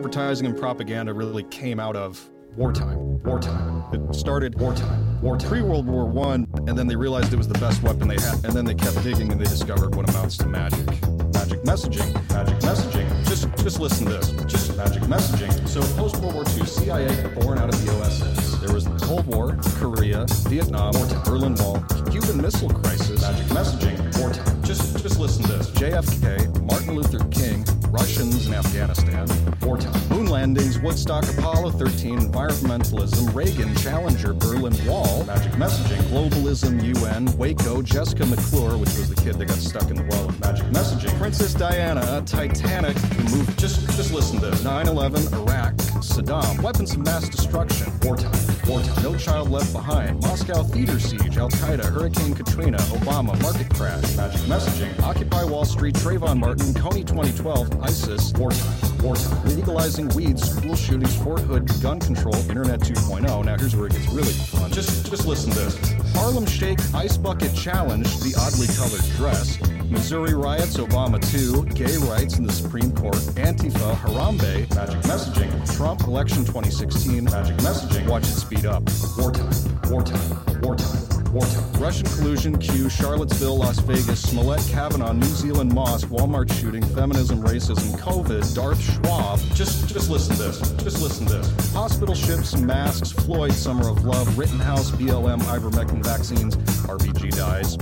advertising 0.00 0.46
and 0.46 0.56
propaganda 0.56 1.12
really 1.12 1.42
came 1.42 1.78
out 1.78 1.94
of 1.94 2.30
wartime. 2.56 3.22
Wartime. 3.22 3.84
It 3.92 4.14
started 4.14 4.58
wartime. 4.58 5.20
Wartime. 5.20 5.50
Pre 5.50 5.60
World 5.60 5.86
War 5.86 6.06
One, 6.06 6.46
and 6.66 6.70
then 6.70 6.86
they 6.86 6.96
realized 6.96 7.34
it 7.34 7.36
was 7.36 7.48
the 7.48 7.58
best 7.58 7.82
weapon 7.82 8.08
they 8.08 8.14
had, 8.14 8.42
and 8.42 8.54
then 8.54 8.64
they 8.64 8.74
kept 8.74 9.02
digging 9.02 9.30
and 9.30 9.38
they 9.38 9.44
discovered 9.44 9.94
what 9.94 10.08
amounts 10.08 10.38
to 10.38 10.46
magic. 10.46 10.86
Magic 11.34 11.60
messaging. 11.64 12.14
Magic 12.30 12.58
messaging. 12.60 13.28
Just 13.28 13.54
just 13.62 13.78
listen 13.78 14.06
to 14.06 14.12
this. 14.14 14.30
Just 14.50 14.74
magic 14.78 15.02
messaging. 15.02 15.68
So 15.68 15.82
post 15.98 16.16
World 16.22 16.32
War 16.34 16.44
II, 16.56 16.64
CIA 16.64 17.34
born 17.34 17.58
out 17.58 17.68
of 17.68 17.84
the 17.84 17.92
OSS. 17.98 18.58
There 18.60 18.72
was 18.72 18.86
the 18.86 18.96
Cold 19.04 19.26
War, 19.26 19.58
Korea, 19.76 20.24
Vietnam, 20.48 20.94
wartime, 20.94 21.22
Berlin 21.24 21.54
Wall, 21.56 21.84
Cuban 22.10 22.40
Missile 22.40 22.70
Crisis, 22.70 23.20
magic 23.20 23.46
messaging, 23.48 24.18
wartime. 24.18 24.62
Just 24.62 25.02
just 25.02 25.20
listen 25.20 25.44
to 25.44 25.52
this. 25.58 25.70
JFK, 25.72 26.62
Martin 26.62 26.94
Luther 26.94 27.18
King, 27.28 27.66
Russians 27.90 28.46
in 28.46 28.54
Afghanistan, 28.54 29.26
wartime. 29.62 30.08
Moon 30.08 30.26
landings, 30.26 30.78
Woodstock, 30.78 31.28
Apollo 31.36 31.70
13, 31.72 32.20
environmentalism, 32.20 33.34
Reagan, 33.34 33.74
Challenger, 33.76 34.32
Berlin 34.32 34.74
Wall, 34.86 35.24
magic 35.24 35.52
messaging, 35.52 36.00
globalism, 36.04 36.82
UN, 37.02 37.26
Waco, 37.36 37.82
Jessica 37.82 38.24
McClure, 38.26 38.76
which 38.76 38.96
was 38.96 39.08
the 39.08 39.20
kid 39.20 39.38
that 39.38 39.46
got 39.46 39.58
stuck 39.58 39.90
in 39.90 39.96
the 39.96 40.04
well 40.04 40.28
of 40.28 40.40
magic 40.40 40.66
messaging, 40.66 41.16
Princess 41.18 41.52
Diana, 41.52 42.22
Titanic, 42.26 42.94
the 42.94 43.36
movie. 43.36 43.52
Just 43.56 43.86
just 43.96 44.12
listen 44.12 44.40
to 44.40 44.50
this. 44.50 44.62
9/11, 44.62 45.32
Iraq, 45.32 45.74
Saddam, 46.00 46.62
weapons 46.62 46.92
of 46.92 46.98
mass 47.04 47.28
destruction, 47.28 47.92
wartime. 48.02 48.59
Wartime. 48.70 49.02
No 49.02 49.16
Child 49.16 49.50
Left 49.50 49.72
Behind, 49.72 50.20
Moscow 50.22 50.62
Theater 50.62 51.00
Siege, 51.00 51.36
Al 51.36 51.50
Qaeda, 51.50 51.84
Hurricane 51.84 52.34
Katrina, 52.34 52.78
Obama, 52.78 53.40
Market 53.42 53.68
Crash, 53.74 54.16
Magic 54.16 54.40
Messaging, 54.42 55.00
Occupy 55.02 55.42
Wall 55.44 55.64
Street, 55.64 55.96
Trayvon 55.96 56.38
Martin, 56.38 56.72
Kony 56.74 57.04
2012, 57.04 57.82
ISIS, 57.82 58.32
Wartime. 58.34 58.98
Wartime. 59.02 59.56
Legalizing 59.56 60.08
weeds, 60.10 60.48
school 60.48 60.76
shootings, 60.76 61.16
Fort 61.16 61.40
Hood, 61.40 61.68
gun 61.82 61.98
control, 61.98 62.36
Internet 62.48 62.80
2.0. 62.80 63.44
Now 63.44 63.56
here's 63.56 63.74
where 63.74 63.86
it 63.86 63.92
gets 63.92 64.08
really 64.12 64.32
fun. 64.32 64.70
Just 64.70 65.10
just 65.10 65.26
listen 65.26 65.50
to 65.50 65.58
this. 65.58 65.99
Harlem 66.14 66.46
Shake, 66.46 66.78
Ice 66.94 67.16
Bucket 67.16 67.54
Challenge, 67.54 68.06
the 68.20 68.34
oddly 68.38 68.66
colored 68.76 69.04
dress, 69.16 69.58
Missouri 69.90 70.34
riots, 70.34 70.76
Obama 70.76 71.20
2, 71.30 71.64
gay 71.74 71.96
rights 72.08 72.38
in 72.38 72.46
the 72.46 72.52
Supreme 72.52 72.92
Court, 72.92 73.16
Antifa, 73.36 73.94
Harambe, 73.96 74.72
magic 74.74 75.00
messaging, 75.02 75.76
Trump 75.76 76.02
election 76.02 76.44
2016, 76.44 77.24
magic 77.24 77.56
messaging, 77.58 78.08
watch 78.08 78.24
it 78.24 78.34
speed 78.34 78.66
up. 78.66 78.82
Wartime, 79.18 79.50
wartime, 79.90 80.60
wartime, 80.62 81.19
wartime. 81.32 81.72
Russian 81.80 82.06
collusion, 82.06 82.58
Q, 82.58 82.88
Charlottesville, 82.88 83.56
Las 83.56 83.78
Vegas, 83.80 84.22
Smollett, 84.22 84.66
Kavanaugh, 84.68 85.12
New 85.12 85.26
Zealand 85.26 85.72
mosque, 85.72 86.08
Walmart 86.08 86.52
shooting, 86.60 86.82
feminism, 86.94 87.42
racism, 87.42 87.98
COVID, 87.98 88.54
Darth 88.54 88.80
Schwab. 88.80 89.38
Just, 89.54 89.88
just 89.88 90.10
listen 90.10 90.36
to 90.36 90.42
this. 90.42 90.58
Just 90.82 91.02
listen 91.02 91.26
to 91.26 91.38
this. 91.38 91.72
Hospital 91.72 92.14
ships, 92.14 92.56
masks, 92.56 93.12
Floyd, 93.12 93.52
Summer 93.52 93.88
of 93.88 94.04
Love, 94.04 94.38
Rittenhouse, 94.38 94.90
BLM, 94.92 95.40
ivermectin 95.42 96.04
vaccines, 96.04 96.56
RBG 96.86 97.36
dies. 97.36 97.76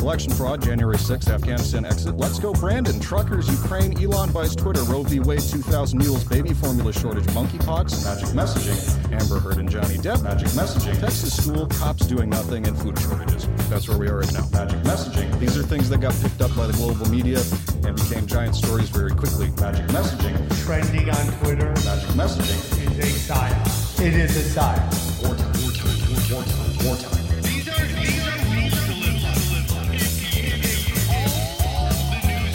Election 0.00 0.32
fraud, 0.32 0.62
January 0.62 0.96
6th, 0.96 1.28
Afghanistan 1.28 1.84
exit. 1.84 2.16
Let's 2.16 2.38
go, 2.38 2.54
Brandon. 2.54 2.98
Truckers, 3.00 3.46
Ukraine, 3.50 4.02
Elon 4.02 4.32
buys 4.32 4.56
Twitter, 4.56 4.82
Roe 4.84 5.02
v. 5.02 5.20
Wade, 5.20 5.42
2,000 5.42 5.98
mules, 5.98 6.24
baby 6.24 6.54
formula 6.54 6.90
shortage, 6.90 7.26
monkeypox, 7.26 8.04
magic 8.04 8.28
messaging, 8.30 9.12
Amber 9.12 9.38
Heard 9.38 9.58
and 9.58 9.68
Johnny 9.68 9.98
Depp, 9.98 10.22
magic 10.22 10.48
messaging, 10.48 10.98
Texas 11.00 11.36
school, 11.44 11.66
cops 11.66 12.06
doing 12.06 12.30
nothing, 12.30 12.66
and 12.66 12.78
food 12.78 12.89
shortages. 12.98 13.46
That's 13.68 13.88
where 13.88 13.98
we 13.98 14.08
are 14.08 14.18
right 14.18 14.32
now. 14.32 14.48
Magic 14.52 14.80
messaging. 14.80 15.38
These 15.38 15.56
are 15.56 15.62
things 15.62 15.88
that 15.90 16.00
got 16.00 16.14
picked 16.20 16.40
up 16.40 16.54
by 16.56 16.66
the 16.66 16.72
global 16.74 17.08
media 17.08 17.40
and 17.84 17.96
became 17.96 18.26
giant 18.26 18.56
stories 18.56 18.88
very 18.88 19.12
quickly. 19.12 19.48
Magic 19.60 19.86
messaging. 19.88 20.34
Trending 20.64 21.08
on 21.10 21.26
Twitter 21.38 21.70
Magic 21.84 22.10
messaging. 22.10 22.58
is 22.98 22.98
a 22.98 23.32
psyop. 23.32 24.00
It 24.00 24.14
is 24.14 24.36
a 24.36 24.58
psyop. 24.58 24.82
Wartime, 25.22 25.52
wartime, 25.62 26.00
wartime, 26.32 26.86
wartime. 26.86 27.20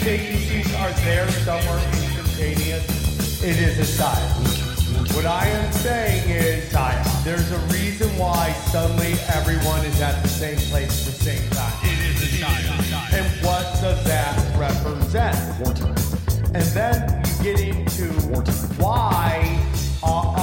Agencies 0.06 0.72
are 0.76 0.92
there 1.02 1.28
somewhere 1.28 1.80
instantaneous. 1.88 3.42
It 3.42 3.56
is 3.56 3.78
a 3.78 4.02
psyop. 4.02 4.55
What 5.14 5.26
I 5.26 5.46
am 5.48 5.72
saying 5.72 6.30
is 6.30 6.72
psyop. 6.72 7.24
There's 7.24 7.50
a 7.52 7.58
reason 7.72 8.08
why 8.18 8.52
suddenly 8.70 9.14
everyone 9.28 9.84
is 9.84 10.00
at 10.00 10.22
the 10.22 10.28
same 10.28 10.58
place 10.70 11.06
at 11.06 11.14
the 11.14 11.24
same 11.24 11.50
time. 11.50 11.72
It 11.82 11.98
is 12.10 12.22
a 12.22 12.44
psyop. 12.44 13.12
And 13.12 13.44
what 13.44 13.64
does 13.80 14.04
that 14.04 14.34
represent? 14.58 15.36
Wartime. 15.60 15.96
And 16.54 16.64
then 16.74 17.22
you 17.26 17.42
get 17.42 17.60
into 17.60 18.28
Wartime. 18.28 18.54
why 18.78 19.58
uh, 20.02 20.35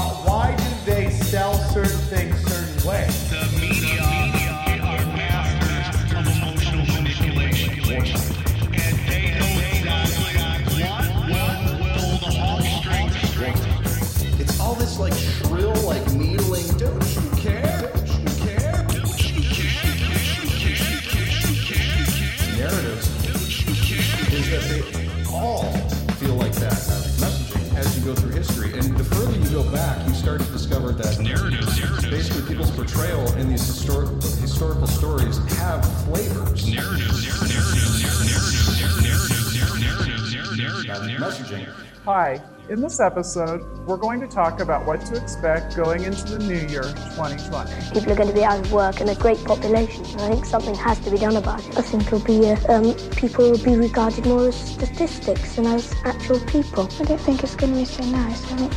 you 28.03 28.13
go 28.13 28.19
through 28.19 28.31
history, 28.31 28.73
and 28.73 28.97
the 28.97 29.03
further 29.03 29.37
you 29.37 29.49
go 29.49 29.63
back, 29.71 30.05
you 30.07 30.13
start 30.13 30.41
to 30.41 30.51
discover 30.51 30.91
that 30.91 31.19
Narratives, 31.19 31.79
narratives. 31.79 32.09
basically 32.09 32.47
people's 32.47 32.71
portrayal 32.71 33.31
in 33.33 33.49
these 33.49 33.65
historic, 33.65 34.09
historical 34.41 34.87
stories 34.87 35.37
have 35.55 35.85
flavors. 36.03 36.67
Narratives, 36.67 37.23
narratives, 37.23 38.03
narratives, 38.03 39.03
narratives, 39.03 39.53
narratives, 39.55 40.35
narratives, 40.35 40.87
Magic 40.87 41.17
messaging. 41.17 41.67
Hi, 42.03 42.41
in 42.69 42.81
this 42.81 42.99
episode, 42.99 43.61
we're 43.85 43.97
going 43.97 44.21
to 44.21 44.27
talk 44.27 44.61
about 44.61 44.85
what 44.85 45.01
to 45.05 45.21
expect 45.21 45.75
going 45.75 46.03
into 46.03 46.23
the 46.23 46.39
new 46.39 46.67
year 46.67 46.83
2020. 46.83 47.91
People 47.93 48.13
are 48.13 48.15
going 48.15 48.29
to 48.29 48.33
be 48.33 48.43
out 48.43 48.59
of 48.59 48.71
work 48.71 49.01
and 49.01 49.09
a 49.09 49.15
great 49.15 49.43
population. 49.43 50.05
I 50.19 50.29
think 50.29 50.45
something 50.45 50.75
has 50.75 50.99
to 51.01 51.11
be 51.11 51.17
done 51.17 51.35
about 51.35 51.67
it. 51.67 51.77
I 51.77 51.81
think 51.81 52.07
it'll 52.07 52.19
be, 52.19 52.49
uh, 52.49 52.73
um, 52.73 52.93
people 53.11 53.51
will 53.51 53.63
be 53.63 53.75
regarded 53.75 54.25
more 54.25 54.47
as 54.47 54.55
statistics 54.55 55.55
than 55.55 55.65
as 55.67 55.93
actual 56.05 56.39
people. 56.41 56.89
I 56.99 57.03
don't 57.03 57.19
think 57.19 57.43
it's 57.43 57.55
going 57.55 57.73
to 57.73 57.79
be 57.79 57.85
so 57.85 58.03
nice. 58.05 58.51
I 58.51 58.55
think 58.55 58.73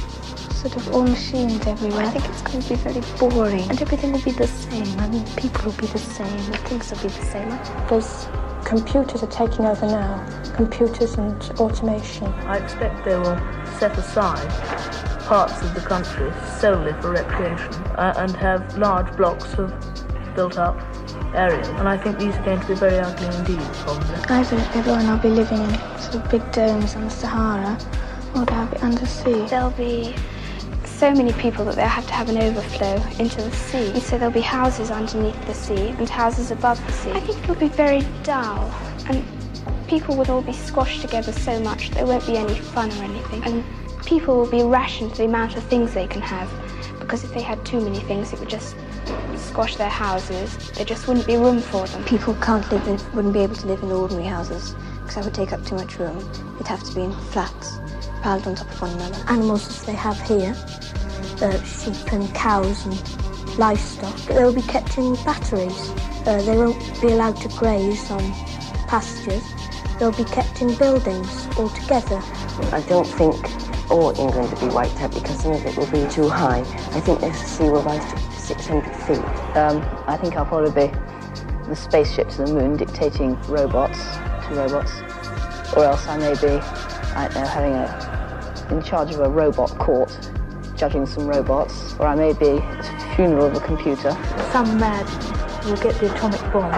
sort 0.52 0.76
of 0.76 0.94
all 0.94 1.02
machines 1.02 1.64
everywhere. 1.66 2.06
I 2.06 2.10
think 2.10 2.24
it's 2.24 2.42
going 2.42 2.62
to 2.62 2.68
be 2.68 2.74
very 2.74 3.02
boring 3.18 3.70
and 3.70 3.80
everything 3.80 4.12
will 4.12 4.22
be 4.22 4.32
the 4.32 4.48
same. 4.48 4.98
I 4.98 5.08
mean, 5.08 5.24
people 5.36 5.66
will 5.66 5.78
be 5.78 5.86
the 5.86 5.98
same 5.98 6.26
and 6.26 6.58
things 6.66 6.90
will 6.90 6.98
be 6.98 7.08
the 7.08 7.24
same. 7.24 7.50
There's 7.88 8.26
computers 8.66 9.22
are 9.22 9.28
taking 9.28 9.64
over 9.64 9.86
now. 9.86 10.26
Computers 10.56 11.14
and 11.14 11.40
automation. 11.60 12.26
I 12.46 12.58
expect 12.58 13.04
they 13.04 13.16
will 13.16 13.38
set 13.78 13.96
aside 13.96 14.50
parts 15.24 15.62
of 15.62 15.74
the 15.74 15.80
country 15.80 16.32
solely 16.58 16.92
for 17.00 17.12
recreation 17.12 17.72
uh, 17.96 18.14
and 18.16 18.34
have 18.36 18.76
large 18.76 19.16
blocks 19.16 19.54
of 19.54 19.72
built 20.34 20.58
up 20.58 20.76
areas. 21.34 21.68
And 21.68 21.88
I 21.88 21.96
think 21.96 22.18
these 22.18 22.34
are 22.34 22.44
going 22.44 22.60
to 22.60 22.66
be 22.66 22.74
very 22.74 22.98
ugly 22.98 23.26
indeed, 23.36 23.68
probably. 23.74 24.16
Either 24.28 24.56
everyone 24.74 25.08
will 25.08 25.18
be 25.18 25.30
living 25.30 25.58
in 25.58 25.70
sort 25.98 26.16
of 26.16 26.30
big 26.30 26.52
domes 26.52 26.96
on 26.96 27.04
the 27.04 27.10
Sahara, 27.10 27.78
or 28.34 28.44
they'll 28.46 28.66
be 28.66 28.76
undersea. 28.78 29.46
There'll 29.46 29.70
be 29.70 30.14
so 30.96 31.12
many 31.12 31.32
people 31.34 31.62
that 31.66 31.74
they'll 31.74 31.86
have 31.86 32.06
to 32.06 32.12
have 32.14 32.30
an 32.30 32.38
overflow 32.38 32.94
into 33.18 33.42
the 33.42 33.50
sea. 33.50 33.90
And 33.90 34.02
so 34.02 34.16
there'll 34.16 34.32
be 34.32 34.40
houses 34.40 34.90
underneath 34.90 35.38
the 35.46 35.52
sea 35.52 35.88
and 35.88 36.08
houses 36.08 36.50
above 36.50 36.84
the 36.86 36.92
sea. 36.92 37.10
I 37.10 37.20
think 37.20 37.38
it'll 37.42 37.54
be 37.54 37.68
very 37.68 38.00
dull 38.22 38.70
and 39.08 39.22
people 39.88 40.16
would 40.16 40.30
all 40.30 40.40
be 40.40 40.54
squashed 40.54 41.02
together 41.02 41.32
so 41.32 41.60
much 41.60 41.90
there 41.90 42.06
won't 42.06 42.26
be 42.26 42.38
any 42.38 42.54
fun 42.54 42.90
or 42.92 43.04
anything. 43.04 43.44
And 43.44 43.64
people 44.06 44.36
will 44.38 44.50
be 44.50 44.62
rationed 44.62 45.10
to 45.12 45.18
the 45.18 45.24
amount 45.26 45.56
of 45.56 45.64
things 45.64 45.92
they 45.92 46.06
can 46.06 46.22
have 46.22 46.50
because 46.98 47.22
if 47.24 47.32
they 47.34 47.42
had 47.42 47.64
too 47.66 47.80
many 47.80 48.00
things 48.00 48.32
it 48.32 48.40
would 48.40 48.48
just 48.48 48.74
squash 49.36 49.76
their 49.76 49.90
houses. 49.90 50.56
There 50.72 50.84
just 50.84 51.06
wouldn't 51.08 51.26
be 51.26 51.36
room 51.36 51.60
for 51.60 51.86
them. 51.86 52.04
People 52.04 52.34
can't 52.36 52.70
live 52.72 52.86
in, 52.88 52.98
wouldn't 53.14 53.34
be 53.34 53.40
able 53.40 53.54
to 53.56 53.66
live 53.66 53.82
in 53.82 53.90
ordinary 53.92 54.26
houses 54.26 54.74
because 55.00 55.14
that 55.16 55.24
would 55.24 55.34
take 55.34 55.52
up 55.52 55.64
too 55.64 55.76
much 55.76 55.98
room. 55.98 56.18
They'd 56.56 56.66
have 56.68 56.82
to 56.82 56.94
be 56.94 57.02
in 57.02 57.12
flats, 57.12 57.78
piled 58.22 58.46
on 58.46 58.54
top 58.54 58.70
of 58.70 58.82
one 58.82 58.90
another. 58.92 59.22
Animals 59.28 59.68
as 59.68 59.82
they 59.84 59.92
have 59.92 60.20
here, 60.22 60.56
uh, 61.42 61.62
sheep 61.62 62.12
and 62.12 62.32
cows 62.34 62.86
and 62.86 63.58
livestock, 63.58 64.16
they'll 64.26 64.52
be 64.52 64.62
kept 64.62 64.98
in 64.98 65.14
batteries. 65.24 65.90
Uh, 66.26 66.42
they 66.42 66.56
won't 66.56 67.00
be 67.00 67.08
allowed 67.08 67.36
to 67.36 67.48
graze 67.56 68.10
on 68.10 68.20
pastures. 68.88 69.44
They'll 69.98 70.12
be 70.12 70.24
kept 70.24 70.60
in 70.62 70.74
buildings 70.76 71.46
altogether. 71.56 72.20
I 72.72 72.84
don't 72.88 73.06
think 73.06 73.36
all 73.90 74.18
England 74.18 74.52
will 74.52 74.68
be 74.68 74.74
wiped 74.74 75.00
out 75.00 75.14
because 75.14 75.40
some 75.40 75.52
of 75.52 75.64
it 75.64 75.76
will 75.76 75.90
be 75.90 76.08
too 76.10 76.28
high. 76.28 76.60
I 76.60 77.00
think 77.00 77.20
the 77.20 77.32
sea 77.32 77.64
will 77.64 77.82
rise 77.82 78.04
to 78.12 78.18
600 78.40 78.96
feet. 79.06 79.56
Um, 79.56 79.82
I 80.06 80.16
think 80.16 80.36
I'll 80.36 80.44
probably 80.46 80.88
be 80.88 80.92
the 81.68 81.76
spaceship 81.76 82.28
to 82.30 82.44
the 82.44 82.52
moon 82.52 82.76
dictating 82.76 83.40
robots 83.42 83.98
to 84.48 84.54
robots. 84.54 84.92
Or 85.76 85.84
else 85.84 86.06
I 86.06 86.16
may 86.18 86.34
be, 86.34 86.60
I 87.14 87.28
don't 87.28 87.42
know, 87.42 87.48
having 87.48 87.72
a 87.74 88.16
in 88.70 88.82
charge 88.82 89.14
of 89.14 89.20
a 89.20 89.28
robot 89.28 89.70
court, 89.78 90.10
judging 90.76 91.06
some 91.06 91.26
robots, 91.26 91.94
or 91.98 92.06
I 92.06 92.14
may 92.14 92.32
be 92.32 92.58
at 92.58 92.82
the 92.82 93.14
funeral 93.16 93.46
of 93.46 93.54
a 93.54 93.60
computer. 93.60 94.12
Some 94.52 94.78
mad 94.78 95.06
will 95.64 95.76
get 95.76 95.98
the 96.00 96.14
atomic 96.14 96.40
bomb 96.52 96.72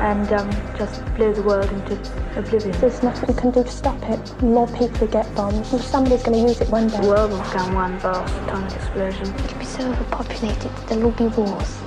and 0.00 0.30
um, 0.34 0.50
just 0.76 1.02
blow 1.16 1.32
the 1.32 1.42
world 1.42 1.70
into 1.72 1.94
oblivion. 2.36 2.78
There's 2.80 3.02
nothing 3.02 3.30
you 3.30 3.34
can 3.34 3.50
do 3.50 3.62
to 3.64 3.70
stop 3.70 4.00
it. 4.04 4.42
More 4.42 4.66
people 4.68 5.00
will 5.00 5.06
get 5.08 5.34
bombs, 5.34 5.72
and 5.72 5.80
somebody's 5.80 6.22
going 6.22 6.34
to 6.34 6.48
use 6.48 6.60
it 6.60 6.68
one 6.68 6.88
day. 6.88 7.00
The 7.00 7.08
world 7.08 7.30
will 7.30 7.40
become 7.40 7.74
one 7.74 7.98
vast 7.98 8.34
atomic 8.42 8.74
explosion. 8.74 9.34
It'll 9.34 9.58
be 9.58 9.64
so 9.64 9.90
overpopulated, 9.90 10.70
there'll 10.88 11.10
be 11.12 11.28
wars, 11.28 11.78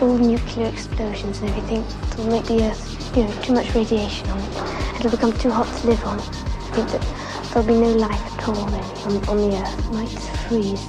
all 0.00 0.18
nuclear 0.18 0.66
explosions 0.66 1.40
and 1.40 1.50
everything. 1.50 1.84
It'll 2.12 2.26
make 2.26 2.44
the 2.46 2.64
Earth, 2.64 3.16
you 3.16 3.24
know, 3.24 3.42
too 3.42 3.52
much 3.52 3.72
radiation 3.74 4.28
on 4.30 4.38
it. 4.40 4.96
It'll 4.98 5.10
become 5.10 5.32
too 5.32 5.50
hot 5.50 5.68
to 5.80 5.86
live 5.86 6.04
on. 6.04 6.18
I 6.18 6.74
think 6.74 6.90
that 6.90 7.02
there'll 7.52 7.68
be 7.68 7.74
no 7.74 7.92
life 7.92 8.38
at 8.38 8.48
all 8.48 8.66
really 8.66 9.02
on, 9.04 9.28
on 9.28 9.50
the 9.50 9.56
Earth. 9.56 9.78
It 9.78 9.92
might 9.92 10.08
freeze. 10.48 10.86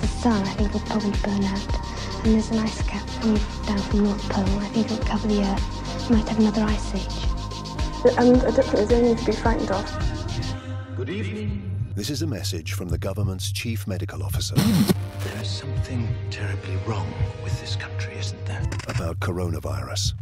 The 0.00 0.06
sun, 0.06 0.42
I 0.46 0.50
think, 0.54 0.72
will 0.72 0.80
probably 0.80 1.12
burn 1.22 1.44
out. 1.44 2.24
And 2.24 2.34
there's 2.34 2.50
an 2.50 2.58
ice 2.58 2.82
cap 2.82 3.06
coming 3.20 3.40
down 3.66 3.78
from 3.78 4.04
North 4.04 4.28
Pole. 4.28 4.58
I 4.58 4.66
think 4.66 4.90
it'll 4.90 5.04
cover 5.04 5.28
the 5.28 5.42
Earth. 5.42 6.10
might 6.10 6.28
have 6.28 6.38
another 6.38 6.62
ice 6.62 6.94
age. 6.94 8.16
And 8.18 8.36
um, 8.36 8.40
I 8.40 8.50
don't 8.50 8.54
think 8.54 8.70
there's 8.72 8.90
anything 8.90 9.16
to 9.16 9.24
be 9.24 9.32
frightened 9.32 9.70
of. 9.70 10.96
Good 10.96 11.10
evening. 11.10 11.66
This 11.94 12.10
is 12.10 12.22
a 12.22 12.26
message 12.26 12.72
from 12.72 12.88
the 12.88 12.98
government's 12.98 13.52
chief 13.52 13.86
medical 13.86 14.22
officer 14.22 14.54
There 14.54 15.42
is 15.42 15.48
something 15.50 16.08
terribly 16.30 16.76
wrong 16.86 17.12
with 17.44 17.60
this 17.60 17.76
country, 17.76 18.14
isn't 18.14 18.44
there? 18.46 18.62
about 18.88 19.20
coronavirus. 19.20 20.14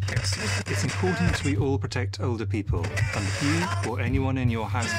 It's 0.70 0.84
important 0.84 1.42
we 1.44 1.56
all 1.56 1.78
protect 1.78 2.20
older 2.20 2.46
people, 2.46 2.84
and 2.84 3.26
you 3.42 3.90
or 3.90 4.00
anyone 4.00 4.38
in 4.38 4.50
your 4.50 4.66
house, 4.66 4.92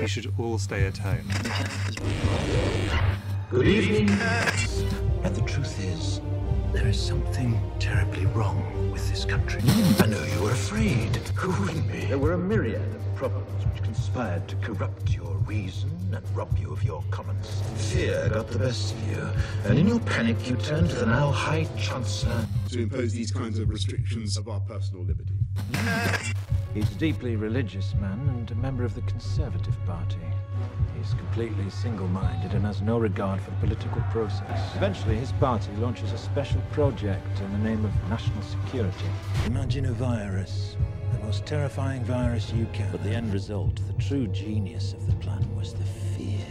you 0.00 0.06
should 0.06 0.32
all 0.38 0.58
stay 0.58 0.86
at 0.86 0.98
home. 0.98 1.28
Good 3.50 3.66
evening. 3.66 4.10
And 5.22 5.34
the 5.34 5.42
truth 5.42 5.78
is, 5.84 6.20
there 6.72 6.86
is 6.86 7.00
something 7.00 7.60
terribly 7.78 8.26
wrong 8.26 8.90
with 8.92 9.08
this 9.10 9.24
country. 9.24 9.60
I 9.98 10.06
know 10.06 10.22
you 10.24 10.42
were 10.42 10.52
afraid. 10.52 11.16
Who 11.34 11.50
wouldn't 11.62 11.90
be? 11.90 12.06
There 12.06 12.18
were 12.18 12.32
a 12.32 12.38
myriad 12.38 12.94
of 12.94 13.14
problems 13.16 13.66
which 13.66 13.82
conspired 13.82 14.46
to 14.48 14.56
corrupt 14.56 15.14
your 15.14 15.34
reason 15.38 15.90
and 16.14 16.24
rob 16.36 16.56
you 16.58 16.72
of 16.72 16.82
your 16.82 17.02
commons. 17.10 17.60
Fear 17.92 18.30
got 18.32 18.48
the 18.48 18.58
best 18.58 18.94
of 18.94 19.08
you, 19.10 19.28
and 19.64 19.78
in 19.78 19.88
your 19.88 20.00
panic 20.00 20.48
you 20.48 20.56
turned 20.56 20.90
to 20.90 20.96
the 20.96 21.06
now 21.06 21.30
High 21.30 21.66
Chancellor. 21.76 22.46
to 22.70 22.82
impose 22.82 23.12
these 23.12 23.30
kinds 23.30 23.58
of 23.58 23.68
restrictions 23.68 24.36
of 24.36 24.48
our 24.48 24.60
personal 24.60 25.04
liberty. 25.04 25.34
He's 26.74 26.90
a 26.92 26.94
deeply 26.94 27.34
religious 27.34 27.94
man 28.00 28.20
and 28.28 28.50
a 28.50 28.54
member 28.54 28.84
of 28.84 28.94
the 28.94 29.00
Conservative 29.02 29.76
Party. 29.86 30.20
He's 30.96 31.14
completely 31.14 31.68
single-minded 31.68 32.52
and 32.52 32.64
has 32.64 32.80
no 32.80 32.98
regard 32.98 33.40
for 33.40 33.50
the 33.50 33.56
political 33.56 34.02
process. 34.10 34.76
Eventually, 34.76 35.16
his 35.16 35.32
party 35.32 35.72
launches 35.78 36.12
a 36.12 36.18
special 36.18 36.60
project 36.70 37.40
in 37.40 37.52
the 37.52 37.58
name 37.58 37.84
of 37.84 38.08
national 38.08 38.42
security. 38.42 39.06
Imagine 39.46 39.86
a 39.86 39.92
virus, 39.92 40.76
the 41.12 41.18
most 41.24 41.44
terrifying 41.44 42.04
virus 42.04 42.52
you 42.52 42.66
can. 42.72 42.90
But 42.92 43.02
the 43.02 43.10
end 43.10 43.32
result, 43.32 43.80
the 43.88 44.02
true 44.02 44.28
genius 44.28 44.92
of 44.92 45.06
the 45.06 45.16
plan, 45.16 45.44
was 45.56 45.74
the 45.74 45.84
fear. 45.84 46.46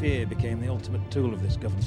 Fear 0.00 0.26
became 0.26 0.60
the 0.60 0.68
ultimate 0.68 1.08
tool 1.10 1.32
of 1.32 1.40
this 1.40 1.56
government. 1.56 1.86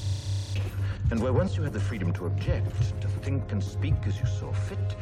And 1.12 1.22
where 1.22 1.34
once 1.34 1.56
you 1.56 1.62
had 1.62 1.74
the 1.74 1.80
freedom 1.80 2.12
to 2.14 2.26
object, 2.26 2.72
to 3.02 3.08
think 3.08 3.52
and 3.52 3.64
speak 3.64 3.94
as 4.06 4.20
you 4.20 4.26
saw 4.26 4.52
fit, 4.52 4.96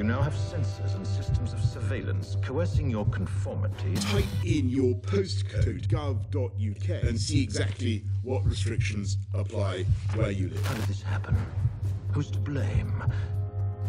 you 0.00 0.06
now 0.06 0.22
have 0.22 0.34
censors 0.34 0.94
and 0.94 1.06
systems 1.06 1.52
of 1.52 1.62
surveillance 1.62 2.34
coercing 2.42 2.88
your 2.88 3.04
conformity. 3.10 3.94
Type 3.96 4.24
in 4.46 4.66
your 4.70 4.94
postcode 4.94 5.88
gov.uk 5.88 7.02
and 7.02 7.20
see 7.20 7.42
exactly 7.42 8.02
what 8.22 8.42
restrictions 8.46 9.18
apply 9.34 9.84
where 10.14 10.30
you 10.30 10.48
live. 10.48 10.64
How 10.64 10.72
did 10.72 10.84
this 10.84 11.02
happen? 11.02 11.36
Who's 12.12 12.30
to 12.30 12.38
blame? 12.38 13.04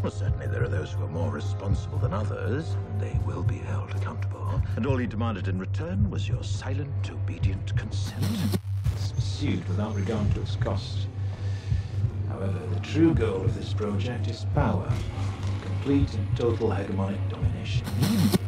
Well, 0.04 0.12
certainly 0.12 0.48
there 0.48 0.62
are 0.62 0.68
those 0.68 0.92
who 0.92 1.02
are 1.06 1.08
more 1.08 1.31
responsible 1.31 2.00
than 2.00 2.13
others, 2.13 2.75
and 2.90 3.00
they 3.00 3.18
will 3.25 3.44
be 3.44 3.60
held 3.60 3.92
accountable. 3.92 4.62
And 4.75 4.86
all 4.86 4.98
he 4.98 5.08
demanded 5.08 5.48
in 5.48 5.60
return 5.60 6.10
was 6.10 6.28
your 6.28 6.44
silent, 6.44 7.10
obedient 7.10 7.74
consent. 7.78 8.25
It's 8.92 9.13
pursued 9.13 9.66
without 9.69 9.96
regard 9.96 10.30
to 10.36 10.42
its 10.42 10.58
cost. 10.58 11.08
However, 12.28 12.60
the 12.74 12.81
true 12.81 13.13
goal 13.13 13.46
of 13.46 13.56
this 13.56 13.74
project 13.74 14.28
is 14.28 14.46
power. 14.54 14.92
Complete 15.81 16.13
and 16.13 16.38
total 16.38 16.69
hegemonic 16.69 17.28
domination. 17.31 17.88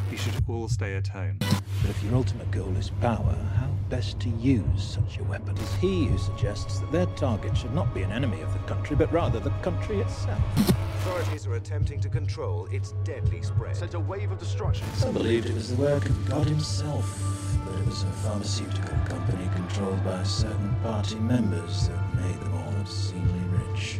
You 0.08 0.16
should 0.16 0.34
all 0.48 0.68
stay 0.68 0.94
at 0.94 1.08
home. 1.08 1.36
But 1.40 1.90
if 1.90 2.00
your 2.04 2.14
ultimate 2.14 2.48
goal 2.52 2.72
is 2.76 2.90
power, 3.00 3.36
how 3.56 3.66
best 3.88 4.20
to 4.20 4.28
use 4.28 4.62
such 4.80 5.18
a 5.18 5.24
weapon? 5.24 5.56
It's 5.58 5.74
he 5.74 6.06
who 6.06 6.16
suggests 6.16 6.78
that 6.78 6.92
their 6.92 7.06
target 7.16 7.56
should 7.56 7.74
not 7.74 7.92
be 7.92 8.02
an 8.02 8.12
enemy 8.12 8.40
of 8.42 8.52
the 8.52 8.60
country, 8.72 8.94
but 8.94 9.12
rather 9.12 9.40
the 9.40 9.50
country 9.62 9.98
itself. 9.98 10.40
Authorities 10.58 11.44
are 11.48 11.54
attempting 11.54 11.98
to 12.02 12.08
control 12.08 12.68
its 12.70 12.92
deadly 13.02 13.42
spread. 13.42 13.74
Sent 13.74 13.94
a 13.94 14.00
wave 14.00 14.30
of 14.30 14.38
destruction. 14.38 14.86
Some 14.94 15.12
believed 15.12 15.46
it 15.46 15.54
was 15.54 15.74
the 15.74 15.82
work 15.82 16.08
of 16.08 16.28
God 16.28 16.46
himself, 16.46 17.20
but 17.66 17.76
it 17.80 17.86
was 17.86 18.04
a 18.04 18.12
pharmaceutical 18.22 18.96
company 19.06 19.50
controlled 19.56 20.04
by 20.04 20.22
certain 20.22 20.72
party 20.84 21.16
members 21.16 21.88
that 21.88 22.14
made 22.14 22.40
them 22.40 22.54
all 22.54 22.74
obscenely 22.80 23.58
rich. 23.72 23.98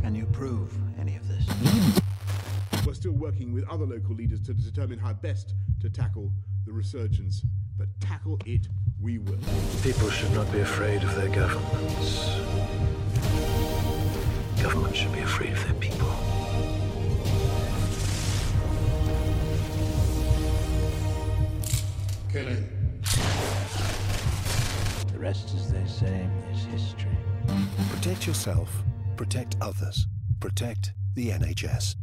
Can 0.00 0.14
you 0.14 0.24
prove 0.32 0.72
still 3.04 3.12
working 3.12 3.52
with 3.52 3.68
other 3.68 3.84
local 3.84 4.14
leaders 4.14 4.40
to 4.40 4.54
determine 4.54 4.98
how 4.98 5.12
best 5.12 5.52
to 5.78 5.90
tackle 5.90 6.32
the 6.64 6.72
resurgence, 6.72 7.44
but 7.76 7.86
tackle 8.00 8.38
it 8.46 8.66
we 8.98 9.18
will. 9.18 9.36
People 9.82 10.08
should 10.08 10.32
not 10.32 10.50
be 10.50 10.60
afraid 10.60 11.02
of 11.02 11.14
their 11.14 11.28
governments. 11.28 12.30
Governments 14.62 14.96
should 14.96 15.12
be 15.12 15.18
afraid 15.18 15.52
of 15.52 15.62
their 15.64 15.74
people. 15.74 16.08
Killing. 22.32 22.66
The 25.12 25.18
rest, 25.18 25.54
as 25.54 25.70
they 25.70 25.84
say, 25.86 26.26
is 26.54 26.64
history. 26.64 27.18
Protect 27.90 28.26
yourself, 28.26 28.82
protect 29.18 29.56
others, 29.60 30.06
protect 30.40 30.94
the 31.14 31.28
NHS. 31.28 31.96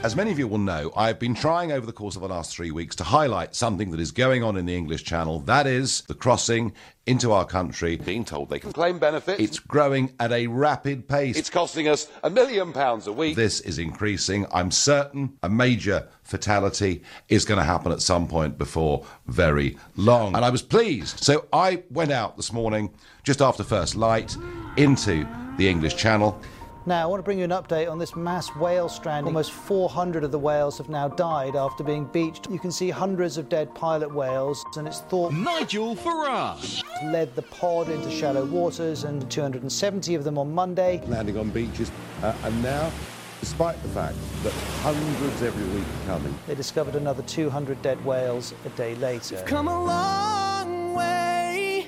As 0.00 0.16
many 0.16 0.32
of 0.32 0.38
you 0.38 0.48
will 0.48 0.58
know, 0.58 0.92
I've 0.96 1.18
been 1.18 1.34
trying 1.34 1.70
over 1.72 1.86
the 1.86 1.92
course 1.92 2.16
of 2.16 2.22
the 2.22 2.28
last 2.28 2.54
three 2.54 2.70
weeks 2.70 2.96
to 2.96 3.04
highlight 3.04 3.54
something 3.54 3.90
that 3.92 4.00
is 4.00 4.10
going 4.10 4.42
on 4.42 4.56
in 4.56 4.66
the 4.66 4.76
English 4.76 5.04
Channel. 5.04 5.40
That 5.40 5.66
is 5.66 6.02
the 6.02 6.14
crossing 6.14 6.72
into 7.06 7.32
our 7.32 7.46
country. 7.46 7.96
Being 7.96 8.24
told 8.24 8.50
they 8.50 8.58
can 8.58 8.72
claim 8.72 8.98
benefits. 8.98 9.40
It's 9.40 9.58
growing 9.60 10.12
at 10.18 10.32
a 10.32 10.48
rapid 10.48 11.08
pace. 11.08 11.38
It's 11.38 11.48
costing 11.48 11.88
us 11.88 12.10
a 12.22 12.28
million 12.28 12.72
pounds 12.72 13.06
a 13.06 13.12
week. 13.12 13.36
This 13.36 13.60
is 13.60 13.78
increasing. 13.78 14.46
I'm 14.52 14.72
certain 14.72 15.38
a 15.42 15.48
major 15.48 16.08
fatality 16.22 17.02
is 17.28 17.44
going 17.44 17.58
to 17.58 17.64
happen 17.64 17.92
at 17.92 18.02
some 18.02 18.26
point 18.26 18.58
before 18.58 19.06
very 19.28 19.78
long. 19.96 20.34
And 20.34 20.44
I 20.44 20.50
was 20.50 20.60
pleased. 20.60 21.20
So 21.20 21.46
I 21.52 21.84
went 21.88 22.10
out 22.10 22.36
this 22.36 22.52
morning, 22.52 22.92
just 23.22 23.40
after 23.40 23.62
first 23.62 23.94
light, 23.94 24.36
into 24.76 25.26
the 25.56 25.68
English 25.68 25.96
Channel. 25.96 26.38
Now, 26.86 27.02
I 27.02 27.06
want 27.06 27.20
to 27.20 27.22
bring 27.22 27.38
you 27.38 27.44
an 27.44 27.50
update 27.50 27.90
on 27.90 27.98
this 27.98 28.14
mass 28.14 28.54
whale 28.56 28.90
stranding. 28.90 29.28
Almost 29.28 29.52
400 29.52 30.22
of 30.22 30.30
the 30.32 30.38
whales 30.38 30.76
have 30.76 30.90
now 30.90 31.08
died 31.08 31.56
after 31.56 31.82
being 31.82 32.04
beached. 32.04 32.50
You 32.50 32.58
can 32.58 32.70
see 32.70 32.90
hundreds 32.90 33.38
of 33.38 33.48
dead 33.48 33.74
pilot 33.74 34.14
whales, 34.14 34.62
and 34.76 34.86
it's 34.86 35.00
thought 35.00 35.32
Nigel 35.32 35.96
Farage 35.96 36.82
led 37.10 37.34
the 37.36 37.42
pod 37.42 37.88
into 37.88 38.10
shallow 38.10 38.44
waters, 38.44 39.04
and 39.04 39.30
270 39.30 40.14
of 40.14 40.24
them 40.24 40.36
on 40.36 40.52
Monday. 40.54 41.02
landing 41.06 41.38
on 41.38 41.48
beaches, 41.48 41.90
uh, 42.22 42.34
and 42.44 42.62
now, 42.62 42.92
despite 43.40 43.82
the 43.82 43.88
fact 43.88 44.16
that 44.42 44.52
hundreds 44.82 45.40
every 45.40 45.64
week 45.74 45.86
are 46.02 46.18
coming, 46.18 46.38
They 46.46 46.54
discovered 46.54 46.96
another 46.96 47.22
200 47.22 47.80
dead 47.80 48.04
whales 48.04 48.52
a 48.66 48.68
day 48.70 48.94
later. 48.96 49.42
Come 49.46 49.68
a 49.68 49.84
long 49.84 50.94
way 50.94 51.86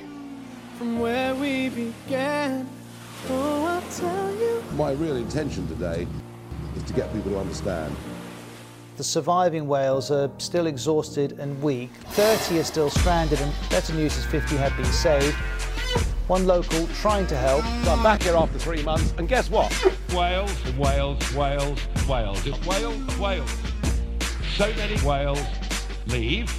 from 0.78 1.00
where 1.00 1.34
we 1.34 1.68
began. 1.68 2.66
Oh, 3.28 3.64
I'll 3.66 3.82
tell 3.90 4.34
you. 4.36 4.62
my 4.76 4.92
real 4.92 5.16
intention 5.16 5.66
today 5.68 6.06
is 6.76 6.82
to 6.84 6.92
get 6.92 7.12
people 7.12 7.32
to 7.32 7.38
understand 7.38 7.94
The 8.96 9.04
surviving 9.04 9.66
whales 9.68 10.10
are 10.10 10.30
still 10.38 10.66
exhausted 10.66 11.38
and 11.38 11.60
weak. 11.62 11.90
30 12.10 12.60
are 12.60 12.64
still 12.64 12.90
stranded, 12.90 13.40
and 13.40 13.52
better 13.68 13.92
news 13.94 14.16
is 14.16 14.24
50 14.26 14.56
have 14.56 14.74
been 14.76 14.86
saved. 14.86 15.36
One 16.28 16.46
local 16.46 16.86
trying 17.02 17.26
to 17.28 17.36
help. 17.36 17.64
So 17.84 17.92
I'm 17.92 18.02
back 18.02 18.22
here 18.22 18.34
after 18.36 18.58
three 18.58 18.82
months, 18.82 19.12
and 19.18 19.28
guess 19.28 19.50
what? 19.50 19.70
Wales, 20.14 20.50
Wales, 20.76 21.34
Wales, 21.34 21.78
Wales. 22.08 22.46
It's 22.46 22.66
Wales, 22.66 23.18
Wales. 23.18 23.50
So 24.56 24.72
many 24.74 24.98
whales 25.00 25.40
leave. 26.06 26.50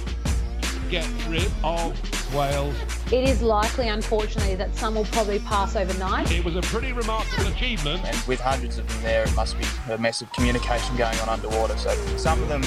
Get 0.90 1.06
rid 1.28 1.50
of 1.64 1.92
Wales, 2.34 2.74
It 3.10 3.28
is 3.28 3.40
likely, 3.40 3.88
unfortunately, 3.88 4.54
that 4.56 4.74
some 4.74 4.94
will 4.94 5.06
probably 5.06 5.38
pass 5.38 5.76
overnight. 5.76 6.30
It 6.30 6.44
was 6.44 6.56
a 6.56 6.60
pretty 6.62 6.92
remarkable 6.92 7.46
achievement. 7.46 8.04
And 8.04 8.16
with 8.28 8.40
hundreds 8.40 8.78
of 8.78 8.86
them 8.88 9.02
there, 9.02 9.24
it 9.24 9.34
must 9.34 9.56
be 9.58 9.64
a 9.90 9.98
massive 9.98 10.30
communication 10.32 10.96
going 10.96 11.18
on 11.20 11.28
underwater. 11.28 11.76
So 11.78 11.94
some 12.16 12.42
of 12.42 12.48
them 12.48 12.62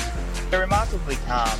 are 0.52 0.62
remarkably 0.62 1.18
calm. 1.28 1.60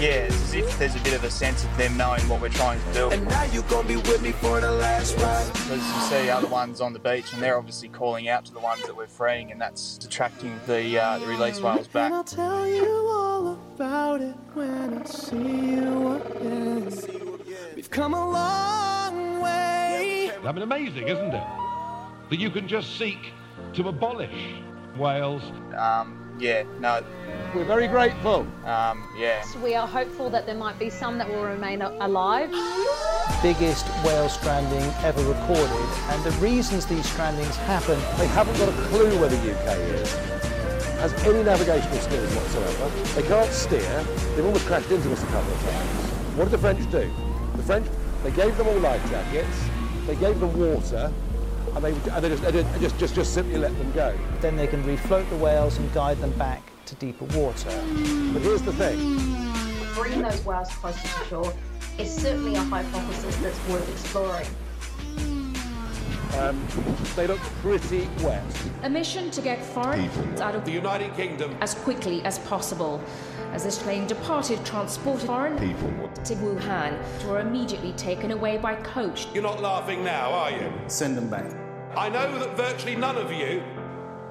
Yeah, 0.00 0.24
it's 0.24 0.34
as 0.34 0.54
if 0.54 0.78
there's 0.78 0.96
a 0.96 1.00
bit 1.00 1.12
of 1.12 1.24
a 1.24 1.30
sense 1.30 1.62
of 1.62 1.76
them 1.76 1.94
knowing 1.94 2.26
what 2.26 2.40
we're 2.40 2.48
trying 2.48 2.80
to 2.80 2.92
do. 2.94 3.10
And 3.10 3.28
now 3.28 3.42
you 3.44 3.60
gonna 3.64 3.86
be 3.86 3.96
with 3.96 4.22
me 4.22 4.32
for 4.32 4.58
the 4.58 4.72
last 4.72 5.14
ride. 5.18 5.46
Because 5.52 5.86
you 5.86 6.00
see 6.08 6.30
other 6.30 6.46
ones 6.46 6.80
on 6.80 6.94
the 6.94 6.98
beach, 6.98 7.34
and 7.34 7.42
they're 7.42 7.58
obviously 7.58 7.90
calling 7.90 8.26
out 8.26 8.46
to 8.46 8.52
the 8.54 8.60
ones 8.60 8.82
that 8.84 8.96
we're 8.96 9.06
freeing, 9.06 9.52
and 9.52 9.60
that's 9.60 9.98
detracting 9.98 10.58
the 10.66 10.98
uh, 10.98 11.18
the 11.18 11.26
release 11.26 11.60
whales 11.60 11.86
back. 11.86 12.06
And 12.06 12.14
I'll 12.14 12.24
tell 12.24 12.66
you 12.66 12.86
all 13.10 13.52
about 13.74 14.22
it 14.22 14.36
when 14.54 15.02
I 15.02 15.04
see 15.04 15.36
you 15.36 16.12
again. 16.12 16.90
We've 17.76 17.90
come 17.90 18.14
a 18.14 18.30
long 18.30 19.42
way. 19.42 20.30
I 20.42 20.50
mean, 20.50 20.62
amazing, 20.62 21.08
isn't 21.08 21.34
it? 21.34 21.46
That 22.30 22.38
you 22.38 22.48
can 22.48 22.66
just 22.66 22.96
seek 22.96 23.18
to 23.74 23.88
abolish 23.90 24.54
whales. 24.96 25.42
Um, 25.76 26.19
yeah, 26.40 26.64
no. 26.80 27.04
We're 27.54 27.64
very 27.64 27.88
grateful. 27.88 28.46
Um, 28.64 29.06
yeah. 29.16 29.44
We 29.62 29.74
are 29.74 29.86
hopeful 29.86 30.30
that 30.30 30.46
there 30.46 30.54
might 30.54 30.78
be 30.78 30.88
some 30.88 31.18
that 31.18 31.28
will 31.28 31.42
remain 31.44 31.82
alive. 31.82 32.50
biggest 33.42 33.86
whale 34.04 34.28
stranding 34.28 34.82
ever 35.04 35.22
recorded. 35.24 35.88
And 36.10 36.24
the 36.24 36.30
reasons 36.40 36.86
these 36.86 37.06
strandings 37.06 37.56
happen, 37.66 37.98
They 38.18 38.26
haven't 38.28 38.56
got 38.58 38.68
a 38.68 38.82
clue 38.88 39.18
where 39.18 39.28
the 39.28 39.36
UK 39.36 39.78
is. 40.00 40.12
Has 41.00 41.12
any 41.24 41.42
navigational 41.42 41.98
skills 41.98 42.34
whatsoever. 42.34 42.88
They 43.20 43.26
can't 43.26 43.50
steer. 43.50 44.04
They've 44.34 44.44
almost 44.44 44.66
crashed 44.66 44.90
into 44.90 45.10
us 45.12 45.22
a 45.22 45.26
couple 45.26 45.52
of 45.52 45.60
times. 45.62 46.36
What 46.36 46.44
did 46.44 46.52
the 46.52 46.58
French 46.58 46.90
do? 46.90 47.10
The 47.56 47.62
French, 47.62 47.86
they 48.22 48.30
gave 48.32 48.56
them 48.56 48.68
all 48.68 48.78
life 48.78 49.02
jackets. 49.10 49.64
They 50.06 50.16
gave 50.16 50.38
them 50.40 50.58
water, 50.58 51.12
and 51.74 51.84
they, 51.84 51.92
and 52.10 52.24
they 52.24 52.28
just, 52.28 52.42
they 52.42 52.80
just, 52.80 52.98
just, 52.98 53.14
just 53.14 53.34
simply 53.34 53.58
let 53.58 53.76
them 53.78 53.92
go. 53.92 54.16
then 54.40 54.56
they 54.56 54.66
can 54.66 54.82
refloat 54.84 55.28
the 55.30 55.36
whales 55.36 55.78
and 55.78 55.92
guide 55.92 56.18
them 56.18 56.32
back 56.32 56.62
to 56.86 56.94
deeper 56.96 57.24
water. 57.36 57.70
But 58.32 58.42
here's 58.42 58.62
the 58.62 58.72
thing. 58.72 58.98
Bringing 59.94 60.22
those 60.22 60.44
whales 60.44 60.68
closer 60.70 61.00
to 61.00 61.24
shore 61.28 61.54
is 61.98 62.12
certainly 62.12 62.54
a 62.54 62.62
hypothesis 62.62 63.36
that's 63.36 63.68
worth 63.68 63.88
exploring. 63.90 64.46
Um, 66.38 66.64
they 67.16 67.26
look 67.26 67.40
pretty 67.60 68.08
wet. 68.22 68.42
A 68.82 68.90
mission 68.90 69.30
to 69.32 69.42
get 69.42 69.62
foreign 69.62 70.08
out 70.40 70.54
of 70.54 70.64
The 70.64 70.70
United 70.70 71.14
Kingdom 71.14 71.56
as 71.60 71.74
quickly 71.74 72.22
as 72.22 72.38
possible. 72.40 73.02
As 73.52 73.64
this 73.64 73.82
plane 73.82 74.06
departed, 74.06 74.64
transported 74.64 75.26
foreign 75.26 75.58
People. 75.58 75.90
to 76.24 76.34
Wuhan, 76.36 76.96
were 77.26 77.40
immediately 77.40 77.92
taken 77.94 78.30
away 78.30 78.58
by 78.58 78.76
coach. 78.76 79.26
You're 79.34 79.42
not 79.42 79.60
laughing 79.60 80.04
now, 80.04 80.30
are 80.32 80.50
you? 80.52 80.72
Send 80.86 81.16
them 81.16 81.28
back. 81.28 81.52
I 81.96 82.08
know 82.08 82.38
that 82.38 82.56
virtually 82.56 82.94
none 82.94 83.16
of 83.16 83.32
you 83.32 83.62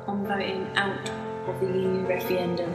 On 0.07 0.23
voting 0.25 0.67
out 0.75 1.09
of 1.47 1.59
the 1.59 1.67
EU 1.67 2.05
referendum. 2.07 2.71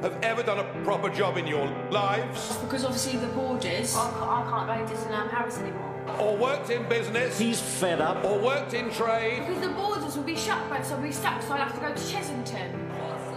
have 0.00 0.16
ever 0.22 0.42
done 0.42 0.58
a 0.60 0.64
proper 0.84 1.10
job 1.10 1.36
in 1.36 1.46
your 1.46 1.66
lives, 1.90 2.56
Because 2.58 2.84
obviously 2.86 3.18
the 3.18 3.26
borders. 3.28 3.94
I 3.94 4.10
can't, 4.10 4.22
I 4.22 4.46
can't 4.48 4.66
go 4.66 4.86
to 4.86 4.94
Disneyland 5.00 5.28
Paris 5.30 5.58
anymore. 5.58 5.94
or 6.18 6.34
worked 6.38 6.70
in 6.70 6.88
business. 6.88 7.38
He's 7.38 7.60
fed 7.60 8.00
up. 8.00 8.24
Or 8.24 8.38
worked 8.38 8.72
in 8.72 8.90
trade, 8.90 9.46
Because 9.46 9.60
the 9.60 9.68
borders 9.74 10.16
will 10.16 10.22
be 10.24 10.36
shut, 10.36 10.66
but 10.70 10.86
so 10.86 10.96
we 10.96 11.12
stuck, 11.12 11.42
so 11.42 11.52
I'll 11.52 11.58
have 11.68 11.74
to 11.74 11.80
go 11.80 11.88
to 11.88 12.00
Chessington. 12.00 12.70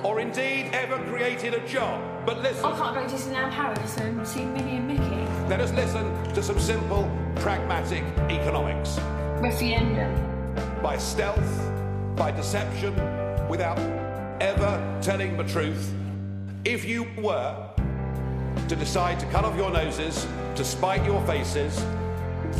or 0.06 0.22
indeed 0.22 0.70
ever 0.74 0.98
created 1.10 1.54
a 1.54 1.68
job. 1.68 2.02
But 2.26 2.42
listen, 2.42 2.64
oh, 2.66 2.74
I 2.74 2.78
can't 2.78 2.96
go 2.96 3.08
to 3.08 3.16
Disneyland 3.16 3.52
Paris 3.52 3.98
and 3.98 4.28
see 4.28 4.46
Minnie 4.46 4.78
and 4.78 4.88
Mickey. 4.88 5.50
let 5.50 5.60
us 5.60 5.72
listen 5.74 6.06
to 6.34 6.44
some 6.44 6.60
simple, 6.60 7.10
pragmatic 7.38 8.04
economics. 8.30 9.00
Referendum. 9.42 10.12
By 10.84 10.98
stealth, 10.98 11.72
by 12.16 12.32
deception, 12.32 12.94
without 13.48 13.80
ever 14.40 15.00
telling 15.02 15.36
the 15.38 15.44
truth. 15.46 15.94
If 16.64 16.86
you 16.86 17.08
were 17.18 17.56
to 18.68 18.76
decide 18.76 19.20
to 19.20 19.26
cut 19.28 19.44
off 19.44 19.56
your 19.58 19.72
noses, 19.72 20.28
to 20.56 20.64
spite 20.64 21.04
your 21.06 21.26
faces, 21.26 21.84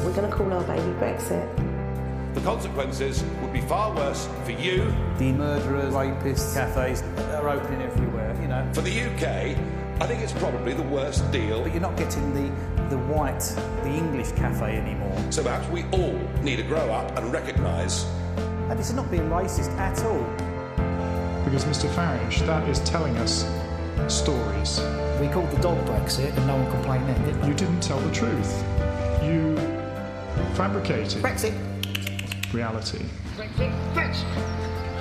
We're 0.04 0.14
going 0.14 0.30
to 0.30 0.36
call 0.36 0.52
our 0.54 0.64
baby 0.64 0.92
Brexit. 1.00 1.46
the 2.34 2.42
consequences 2.42 3.24
would 3.42 3.54
be 3.54 3.62
far 3.62 3.94
worse 3.96 4.28
for 4.46 4.52
you, 4.52 4.86
The 5.18 5.34
murderers, 5.34 5.94
rapists, 5.94 6.54
cafes 6.56 7.02
that 7.16 7.44
are 7.44 7.50
opening 7.50 7.82
everywhere, 7.82 8.21
you 8.21 8.21
know. 8.52 8.74
For 8.74 8.82
the 8.82 9.02
UK, 9.02 9.58
I 10.02 10.08
think 10.08 10.22
it's 10.22 10.34
probably 10.34 10.74
the 10.74 10.84
worst 10.84 11.30
deal. 11.32 11.64
But 11.64 11.72
you're 11.72 11.82
not 11.82 11.98
getting 11.98 12.34
the, 12.34 12.48
the 12.90 12.98
white, 12.98 13.40
the 13.84 13.90
English 13.90 14.32
cafe 14.34 14.78
anymore. 14.78 15.18
So 15.32 15.44
perhaps 15.44 15.68
we 15.70 15.84
all 15.92 16.18
need 16.42 16.58
to 16.58 16.64
grow 16.64 16.92
up 16.92 17.18
and 17.18 17.32
recognise 17.32 18.06
And 18.70 18.78
this 18.78 18.90
is 18.90 18.96
not 18.96 19.10
being 19.10 19.30
racist 19.30 19.72
at 19.78 20.04
all. 20.06 20.24
Because, 21.46 21.66
Mr. 21.66 21.90
Farage, 21.96 22.46
that 22.46 22.68
is 22.70 22.80
telling 22.82 23.18
us 23.18 23.46
stories. 24.08 24.80
We 25.20 25.28
called 25.28 25.52
the 25.52 25.62
dog 25.62 25.78
Brexit 25.86 26.36
and 26.36 26.48
no 26.48 26.56
one 26.56 26.70
complained 26.72 27.08
then, 27.08 27.24
did 27.26 27.48
You 27.48 27.54
didn't 27.54 27.82
tell 27.82 28.00
the 28.00 28.12
truth. 28.12 28.64
You 29.24 29.56
fabricated 30.56 31.22
Brexit. 31.22 31.54
reality. 32.54 33.04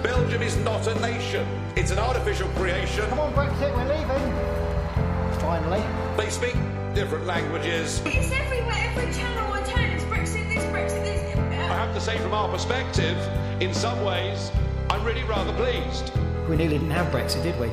Belgium 0.03 0.41
is 0.41 0.57
not 0.59 0.87
a 0.87 0.99
nation. 1.01 1.47
It's 1.77 1.91
an 1.91 1.99
artificial 1.99 2.49
creation. 2.51 3.07
Come 3.09 3.19
on, 3.19 3.35
Brexit, 3.35 3.75
we're 3.75 3.85
leaving. 3.85 5.41
Finally. 5.41 5.83
They 6.17 6.31
speak 6.31 6.55
different 6.95 7.27
languages. 7.27 8.01
It's 8.07 8.33
everywhere, 8.33 8.75
every 8.77 9.13
channel 9.13 9.53
I 9.53 9.63
turn, 9.63 9.91
it's 9.91 10.05
Brexit 10.05 10.49
this, 10.49 10.65
Brexit 10.65 11.03
this. 11.05 11.37
I 11.37 11.75
have 11.75 11.95
to 11.95 12.01
say, 12.01 12.17
from 12.19 12.33
our 12.33 12.49
perspective, 12.49 13.17
in 13.61 13.75
some 13.75 14.03
ways, 14.03 14.51
I'm 14.89 15.05
really 15.05 15.25
rather 15.25 15.53
pleased. 15.53 16.13
We 16.49 16.57
nearly 16.57 16.79
didn't 16.79 16.93
have 16.93 17.13
Brexit, 17.13 17.43
did 17.43 17.61
we? 17.61 17.69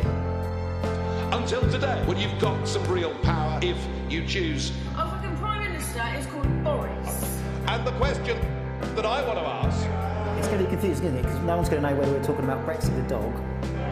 Until 1.35 1.61
today, 1.71 2.03
when 2.05 2.17
you've 2.17 2.39
got 2.39 2.67
some 2.67 2.85
real 2.87 3.13
power, 3.23 3.57
if 3.61 3.77
you 4.09 4.25
choose. 4.25 4.73
Our 4.97 5.09
fucking 5.09 5.37
Prime 5.37 5.71
Minister 5.71 6.03
is 6.17 6.25
called 6.27 6.63
Boris. 6.63 7.41
And 7.67 7.87
the 7.87 7.93
question 7.93 8.37
that 8.95 9.05
I 9.05 9.25
want 9.25 9.39
to 9.39 9.45
ask 9.45 10.06
It's 10.37 10.47
going 10.47 10.59
to 10.59 10.65
be 10.65 10.69
confusing, 10.69 11.05
isn't 11.07 11.17
it? 11.17 11.23
Because 11.23 11.39
no 11.41 11.55
one's 11.55 11.69
going 11.69 11.81
to 11.81 11.89
know 11.89 11.95
whether 11.95 12.11
we're 12.11 12.23
talking 12.23 12.43
about 12.45 12.65
Brexit 12.65 12.95
the 12.95 13.09
dog, 13.09 13.33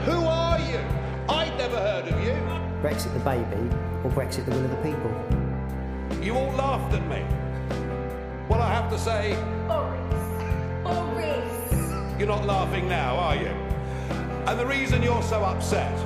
who 0.04 0.25
are 0.25 0.60
you? 0.60 0.80
I'd 1.28 1.58
never 1.58 1.78
heard 1.78 2.08
of 2.08 2.24
you. 2.24 2.34
Brexit 2.82 3.14
the 3.14 3.20
baby, 3.20 3.70
or 4.04 4.12
Brexit 4.12 4.46
the 4.46 4.52
will 4.52 4.64
of 4.66 4.70
the 4.70 4.78
people. 4.78 6.24
You 6.24 6.36
all 6.36 6.52
laughed 6.54 6.94
at 6.94 7.08
me. 7.08 7.24
Well, 8.48 8.62
I 8.62 8.72
have 8.74 8.92
to 8.92 9.00
say, 9.00 9.36
Boris. 9.68 10.02
Boris. 10.84 12.20
you're 12.20 12.28
not 12.28 12.46
laughing 12.46 12.88
now, 12.88 13.16
are 13.16 13.36
you? 13.36 13.48
And 14.48 14.60
the 14.60 14.66
reason 14.68 15.02
you're 15.02 15.24
so 15.24 15.44
upset, 15.44 15.98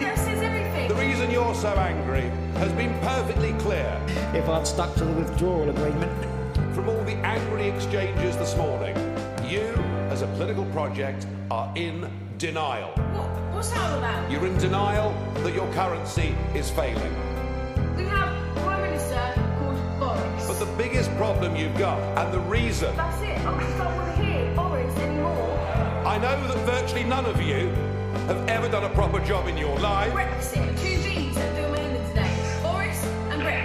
That 0.00 0.18
says 0.18 0.42
everything. 0.42 0.88
the 0.88 0.96
reason 0.96 1.30
you're 1.30 1.54
so 1.54 1.68
angry, 1.74 2.30
has 2.54 2.72
been 2.72 2.92
perfectly 3.00 3.52
clear 3.54 4.00
If 4.34 4.48
I'd 4.48 4.66
stuck 4.66 4.92
to 4.96 5.04
the 5.04 5.12
withdrawal 5.12 5.70
agreement. 5.70 6.10
From 6.74 6.88
all 6.88 7.02
the 7.04 7.16
angry 7.26 7.68
exchanges 7.68 8.36
this 8.36 8.56
morning. 8.56 8.96
You, 9.48 9.74
as 10.10 10.22
a 10.22 10.26
political 10.28 10.64
project, 10.66 11.26
are 11.50 11.72
in 11.76 12.08
denial. 12.38 12.90
What, 13.12 13.54
what's 13.54 13.70
that 13.70 13.90
all 13.90 13.98
about? 13.98 14.30
You're 14.30 14.46
in 14.46 14.56
denial 14.58 15.12
that 15.42 15.54
your 15.54 15.70
currency 15.72 16.34
is 16.54 16.70
failing. 16.70 17.14
We 17.96 18.04
have 18.04 18.28
a 18.28 18.60
Prime 18.60 18.82
Minister 18.82 19.34
called 19.58 20.00
Boris. 20.00 20.46
But 20.46 20.58
the 20.58 20.72
biggest 20.76 21.10
problem 21.16 21.56
you've 21.56 21.76
got, 21.76 21.98
and 22.18 22.32
the 22.32 22.40
reason 22.40 22.94
That's 22.96 23.20
it. 23.22 23.44
I 23.44 23.60
just 23.60 23.78
don't 23.78 23.96
want 23.96 24.16
to 24.16 24.24
hear 24.24 24.54
Boris 24.54 24.96
anymore. 24.98 25.58
I 26.06 26.18
know 26.18 26.46
that 26.48 26.58
virtually 26.66 27.04
none 27.04 27.26
of 27.26 27.42
you 27.42 27.68
have 28.26 28.48
ever 28.48 28.68
done 28.68 28.84
a 28.84 28.90
proper 28.90 29.20
job 29.20 29.48
in 29.48 29.56
your 29.58 29.76
life. 29.80 30.12
Brexit. 30.12 30.80
Two 30.80 31.02
B's 31.02 31.36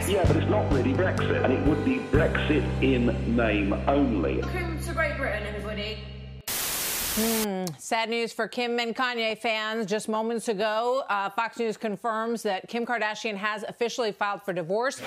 Yeah, 0.08 0.24
but 0.28 0.36
it's 0.36 0.50
not 0.52 0.72
really 0.72 0.94
Brexit, 0.94 1.44
and 1.44 1.52
it 1.52 1.66
would 1.68 1.84
be 1.84 1.98
Brexit 1.98 2.64
in 2.84 3.36
name 3.36 3.74
only. 3.88 4.38
Welcome 4.38 4.80
to 4.84 4.94
Great 4.94 5.18
Britain, 5.18 5.48
everybody. 5.48 5.98
Hmm, 7.16 7.66
sad 7.80 8.10
news 8.10 8.32
for 8.32 8.48
Kim 8.48 8.78
and 8.78 8.96
Kanye 8.96 9.36
fans. 9.36 9.88
Just 9.88 10.08
moments 10.08 10.48
ago, 10.48 11.04
uh, 11.10 11.32
Fox 11.32 11.58
News 11.58 11.76
confirms 11.76 12.44
that 12.44 12.68
Kim 12.68 12.86
Kardashian 12.86 13.36
has 13.36 13.64
officially 13.64 14.12
filed 14.12 14.44
for 14.44 14.54
divorce. 14.54 15.02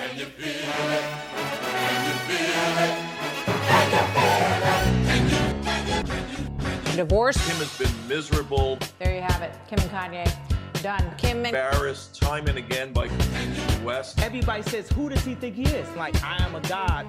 Divorce. 6.97 7.37
Kim 7.47 7.57
has 7.59 7.79
been 7.79 8.09
miserable, 8.09 8.79
There 8.99 9.15
you 9.15 9.21
have 9.21 9.43
it. 9.43 9.53
Kim 9.69 9.79
and 9.79 9.91
Kanye. 9.91 10.58
Done. 10.83 11.13
Kim 11.19 11.39
and 11.39 11.47
embarrassed 11.49 12.21
time 12.21 12.47
and 12.47 12.57
again 12.57 12.93
by 12.93 13.09
Kanye 13.09 13.83
West. 13.83 14.21
Everybody 14.21 14.63
says, 14.63 14.89
who 14.91 15.09
does 15.09 15.25
he 15.25 15.35
think 15.35 15.57
he 15.57 15.65
is? 15.65 15.89
Like, 15.97 16.15
I 16.23 16.37
am 16.45 16.55
a 16.55 16.61
god. 16.63 17.07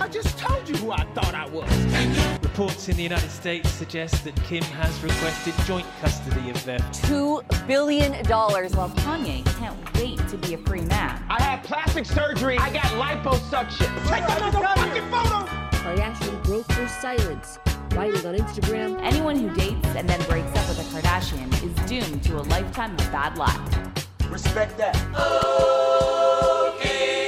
I 0.00 0.08
just 0.08 0.38
told 0.38 0.68
you 0.68 0.76
who 0.76 0.92
I 0.92 1.04
thought 1.14 1.34
I 1.34 1.48
was. 1.48 1.68
Reports 2.42 2.88
in 2.88 2.96
the 2.96 3.02
United 3.02 3.30
States 3.30 3.68
suggest 3.70 4.22
that 4.24 4.36
Kim 4.44 4.62
has 4.62 5.02
requested 5.02 5.54
joint 5.66 5.86
custody 6.00 6.50
of 6.50 6.64
their 6.64 6.78
Two 6.92 7.42
billion 7.66 8.22
dollars. 8.24 8.76
While 8.76 8.90
Kanye 8.90 9.44
can't 9.58 9.76
wait 9.96 10.18
to 10.28 10.36
be 10.36 10.54
a 10.54 10.58
free 10.58 10.82
man. 10.82 11.24
I 11.28 11.42
had 11.42 11.64
plastic 11.64 12.04
surgery. 12.04 12.58
I 12.58 12.70
got 12.72 12.84
liposuction. 12.84 13.88
Take 14.08 14.22
another 14.36 14.62
fucking 14.62 15.10
photo. 15.10 15.64
Oh, 15.86 15.96
Kardashian 15.96 16.43
broke 16.84 16.84
her 16.84 17.00
silence, 17.00 17.58
writing 17.94 18.26
on 18.26 18.34
Instagram. 18.34 19.00
Anyone 19.02 19.36
who 19.36 19.48
dates 19.54 19.86
and 19.96 20.06
then 20.08 20.20
breaks 20.28 20.48
up 20.58 20.68
with 20.68 20.80
a 20.80 20.82
Kardashian 21.00 21.48
is 21.62 21.72
doomed 21.88 22.22
to 22.24 22.38
a 22.38 22.42
lifetime 22.42 22.92
of 22.92 22.98
bad 23.12 23.38
luck. 23.38 23.60
Respect 24.28 24.76
that. 24.78 24.94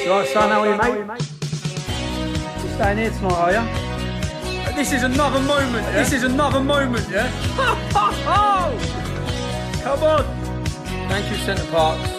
You 0.04 0.12
alright, 0.12 0.28
son? 0.28 0.50
How 0.50 0.60
are 0.60 0.66
you, 0.98 1.04
mate? 1.04 1.20
You 2.62 2.68
staying 2.74 2.98
here 2.98 3.10
tonight, 3.10 3.32
are 3.32 3.52
you? 3.52 3.64
This 4.76 4.92
is 4.92 5.02
another 5.04 5.40
moment. 5.40 5.86
Yeah? 5.86 5.92
This 5.92 6.12
is 6.12 6.22
another 6.24 6.60
moment, 6.60 7.08
yeah? 7.10 7.30
Come 9.82 10.02
on. 10.02 10.24
Thank 11.08 11.30
you, 11.30 11.36
Center 11.38 11.64
Parcs. 11.70 12.10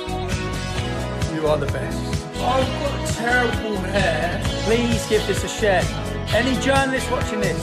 You 1.33 1.47
are 1.47 1.57
the 1.57 1.67
best. 1.67 1.99
Oh, 2.39 2.45
I've 2.45 2.67
got 2.81 3.07
terrible 3.09 3.77
hair. 3.77 4.41
Please 4.63 5.05
give 5.07 5.25
this 5.27 5.43
a 5.43 5.47
share. 5.47 5.83
Any 6.29 6.55
journalists 6.61 7.09
watching 7.09 7.39
this? 7.39 7.57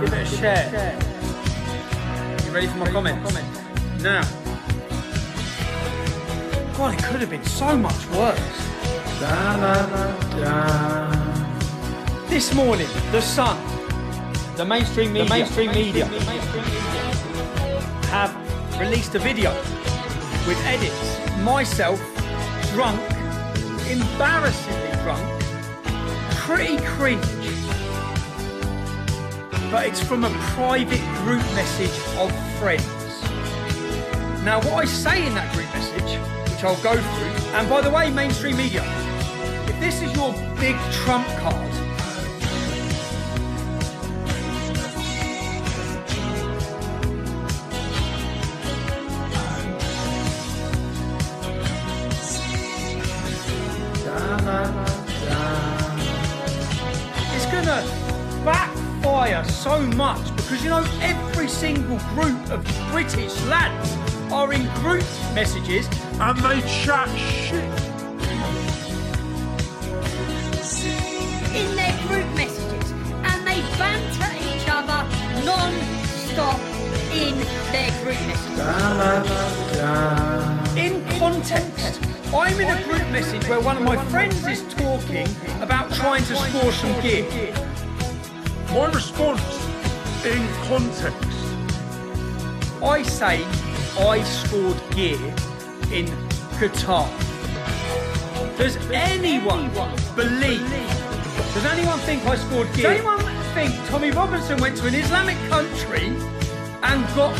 Give 0.00 0.12
it 0.12 0.18
a 0.18 0.24
share. 0.24 0.96
You 2.44 2.52
ready 2.52 2.66
for 2.68 2.78
my 2.78 2.90
comments? 2.90 3.60
Now. 4.02 4.22
God, 6.76 6.94
it 6.94 7.02
could 7.04 7.20
have 7.20 7.30
been 7.30 7.44
so 7.44 7.76
much 7.76 8.06
worse. 8.10 8.38
This 12.28 12.54
morning, 12.54 12.88
The 13.10 13.20
Sun, 13.20 13.58
the 14.56 14.64
mainstream 14.64 15.12
media, 15.12 15.24
the 15.24 15.30
mainstream 15.30 15.72
media 15.72 16.06
have 18.10 18.32
released 18.80 19.14
a 19.16 19.18
video 19.18 19.52
with 20.46 20.58
edits. 20.64 21.18
Myself, 21.40 22.00
drunk, 22.72 23.00
embarrassingly 23.90 24.92
drunk, 25.02 25.37
pretty 26.48 26.78
cringe. 26.78 27.20
But 29.70 29.86
it's 29.86 30.02
from 30.02 30.24
a 30.24 30.30
private 30.56 31.04
group 31.18 31.42
message 31.54 31.92
of 32.16 32.32
friends. 32.58 32.86
Now, 34.42 34.56
what 34.62 34.72
I 34.72 34.86
say 34.86 35.26
in 35.26 35.34
that 35.34 35.52
group 35.54 35.70
message, 35.74 36.18
which 36.50 36.64
I'll 36.64 36.82
go 36.82 36.94
through, 36.94 37.54
and 37.54 37.68
by 37.68 37.82
the 37.82 37.90
way, 37.90 38.10
mainstream 38.10 38.56
media, 38.56 38.82
if 39.68 39.78
this 39.78 40.00
is 40.00 40.10
your 40.16 40.32
big 40.58 40.74
trump 40.90 41.26
card, 41.36 41.87
much 60.14 60.36
because 60.36 60.64
you 60.64 60.70
know 60.70 60.84
every 61.02 61.48
single 61.48 61.98
group 62.14 62.40
of 62.50 62.64
British 62.90 63.34
lads 63.44 63.88
are 64.32 64.50
in 64.54 64.64
group 64.80 65.04
messages 65.34 65.86
and 66.18 66.38
they 66.38 66.60
chat 66.82 67.08
shit. 67.18 67.70
in 71.60 71.68
their 71.76 71.96
group 72.06 72.28
messages 72.42 72.90
and 73.28 73.38
they 73.48 73.60
banter 73.80 74.32
each 74.48 74.66
other 74.78 75.00
non-stop 75.44 76.60
in 77.24 77.34
their 77.72 77.90
group 78.02 78.20
messages. 78.30 78.60
In 80.84 80.94
context, 81.18 82.00
I'm 82.32 82.58
in 82.60 82.68
a 82.78 82.82
group 82.84 83.06
message 83.10 83.46
where 83.48 83.60
one 83.60 83.76
of 83.76 83.82
my 83.82 83.96
friends 84.06 84.46
is 84.46 84.62
talking 84.74 85.28
about 85.60 85.92
trying 85.92 86.24
to 86.24 86.36
score 86.36 86.72
some 86.72 86.98
gear. 87.02 87.26
My 88.70 88.86
response, 88.92 89.67
in 90.24 90.46
context, 90.64 91.38
I 92.82 93.02
say 93.02 93.44
I 93.98 94.22
scored 94.22 94.80
gear 94.90 95.18
in 95.92 96.06
Qatar. 96.58 97.08
Does 98.58 98.76
anyone 98.90 99.70
believe? 100.16 100.68
Does 101.54 101.64
anyone 101.64 101.98
think 102.00 102.26
I 102.26 102.36
scored 102.36 102.72
gear? 102.74 102.90
Does 102.90 102.98
anyone 102.98 103.24
think 103.54 103.74
Tommy 103.88 104.10
Robinson 104.10 104.60
went 104.60 104.76
to 104.78 104.86
an 104.86 104.94
Islamic 104.94 105.36
country 105.48 106.06
and 106.82 107.06
got 107.14 107.36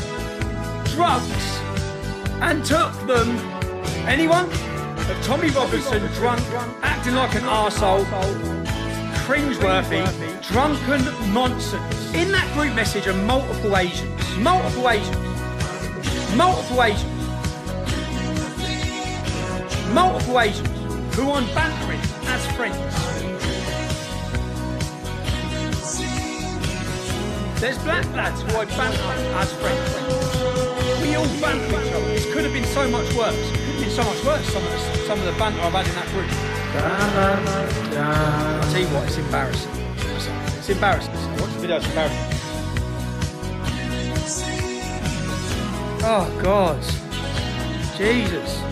drugs 0.86 1.58
and 2.40 2.64
took 2.64 2.92
them? 3.06 3.36
Anyone? 4.06 4.46
Of 5.08 5.18
Tommy 5.22 5.48
Robinson 5.50 6.06
drunk, 6.14 6.42
acting 6.82 7.14
like 7.14 7.34
an 7.34 7.42
arsehole, 7.42 8.04
cringeworthy, 9.28 10.02
drunken 10.48 11.04
nonsense. 11.34 12.14
In 12.14 12.32
that 12.32 12.50
group 12.54 12.74
message 12.74 13.06
are 13.06 13.12
multiple 13.12 13.76
Asians. 13.76 14.38
Multiple 14.38 14.88
Asians. 14.88 16.34
Multiple 16.34 16.82
Asians. 16.82 17.28
Multiple 19.92 20.40
Asians 20.40 21.14
who 21.14 21.30
I'm 21.30 21.44
bantering 21.54 22.00
as 22.24 22.46
friends. 22.56 22.78
There's 27.60 27.78
black 27.80 28.06
lads 28.14 28.40
who 28.40 28.56
I 28.56 28.64
banter 28.64 29.02
as 29.36 29.52
friends. 29.60 31.02
We 31.02 31.16
all 31.16 31.26
banter 31.38 31.66
each 31.66 31.92
other. 31.92 32.06
This 32.14 32.32
could 32.32 32.44
have 32.44 32.54
been 32.54 32.64
so 32.64 32.88
much 32.88 33.12
worse. 33.12 33.36
It 33.36 33.52
could 33.52 33.64
have 33.74 33.80
been 33.82 33.90
so 33.90 34.04
much 34.04 34.24
worse, 34.24 34.46
some 34.46 34.64
of 34.64 34.70
the, 34.72 34.78
some 35.06 35.18
of 35.18 35.26
the 35.26 35.32
banter 35.32 35.60
I've 35.60 35.74
had 35.74 35.86
in 35.86 35.94
that 35.96 36.08
group. 36.14 36.57
I'll 38.00 38.70
tell 38.70 38.80
you 38.80 38.88
what, 38.88 39.04
it's 39.06 39.16
embarrassing. 39.18 39.72
It's 40.58 40.68
embarrassing. 40.68 41.14
Watch 41.40 41.52
the 41.52 41.58
video, 41.60 41.76
it's 41.76 41.86
embarrassing. 41.86 42.38
Oh, 46.00 46.26
God. 46.42 46.80
Jesus. 47.96 48.62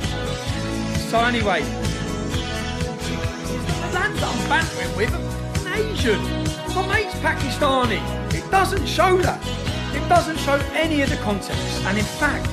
So, 1.11 1.19
anyway, 1.21 1.63
the 3.83 3.89
that 3.93 4.23
I'm 4.23 4.49
bantering 4.49 4.97
with 4.97 5.13
are 5.15 5.75
Asian. 5.75 6.21
My 6.75 6.83
mate's 6.87 7.15
Pakistani. 7.21 8.01
It 8.33 8.51
doesn't 8.51 8.87
show 8.87 9.17
that. 9.19 9.41
It 9.95 10.09
doesn't 10.09 10.39
show 10.39 10.61
any 10.73 11.03
of 11.03 11.11
the 11.11 11.17
context. 11.17 11.83
And 11.85 11.99
in 11.99 12.05
fact, 12.05 12.49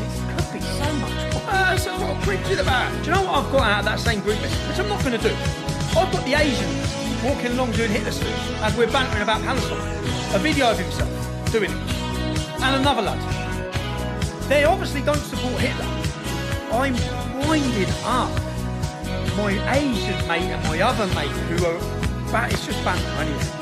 That's 1.73 1.87
what 1.87 2.01
I'm 2.01 2.21
preaching 2.21 2.59
about. 2.59 2.91
Do 2.99 3.09
you 3.09 3.15
know 3.15 3.23
what 3.23 3.33
I've 3.33 3.51
got 3.51 3.61
out 3.63 3.79
of 3.79 3.85
that 3.85 3.99
same 3.99 4.19
group? 4.19 4.37
Which 4.37 4.77
I'm 4.77 4.87
not 4.87 5.03
going 5.03 5.19
to 5.19 5.27
do. 5.27 5.33
I've 5.97 6.11
got 6.13 6.23
the 6.23 6.35
Asians 6.35 7.23
walking 7.23 7.53
along 7.53 7.71
doing 7.71 7.89
Hitler 7.89 8.11
salutes 8.11 8.51
as 8.61 8.77
we're 8.77 8.91
bantering 8.91 9.23
about 9.23 9.41
Palestine. 9.41 9.81
A 10.35 10.37
video 10.37 10.69
of 10.69 10.77
himself 10.77 11.09
doing 11.51 11.71
it. 11.71 11.77
And 12.61 12.75
another 12.75 13.01
lad. 13.01 13.17
They 14.49 14.65
obviously 14.65 15.01
don't 15.01 15.17
support 15.17 15.59
Hitler. 15.59 15.87
I'm 16.71 16.93
winding 17.47 17.89
up 18.05 18.29
my 19.35 19.57
Asian 19.73 20.27
mate 20.27 20.53
and 20.53 20.63
my 20.67 20.79
other 20.79 21.07
mate 21.15 21.31
who 21.49 21.65
are 21.65 21.79
ba- 22.31 22.53
it's 22.53 22.67
just 22.67 22.85
banter 22.85 23.09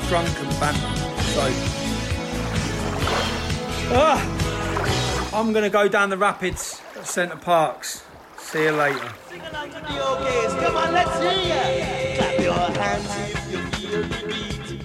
drunk 0.08 0.28
and 0.38 0.60
banter. 0.60 0.92
So 1.32 1.48
I'm 5.34 5.54
gonna 5.54 5.70
go 5.70 5.88
down 5.88 6.10
the 6.10 6.18
rapids 6.18 6.82
Center 7.04 7.36
Parcs. 7.36 8.04
See 8.38 8.64
you 8.64 8.72
later. 8.72 8.98
Clap 8.98 9.68
your 12.40 12.54
hands 12.54 13.10
if 13.52 13.82
you 13.82 14.02
the 14.02 14.26
beat. 14.26 14.82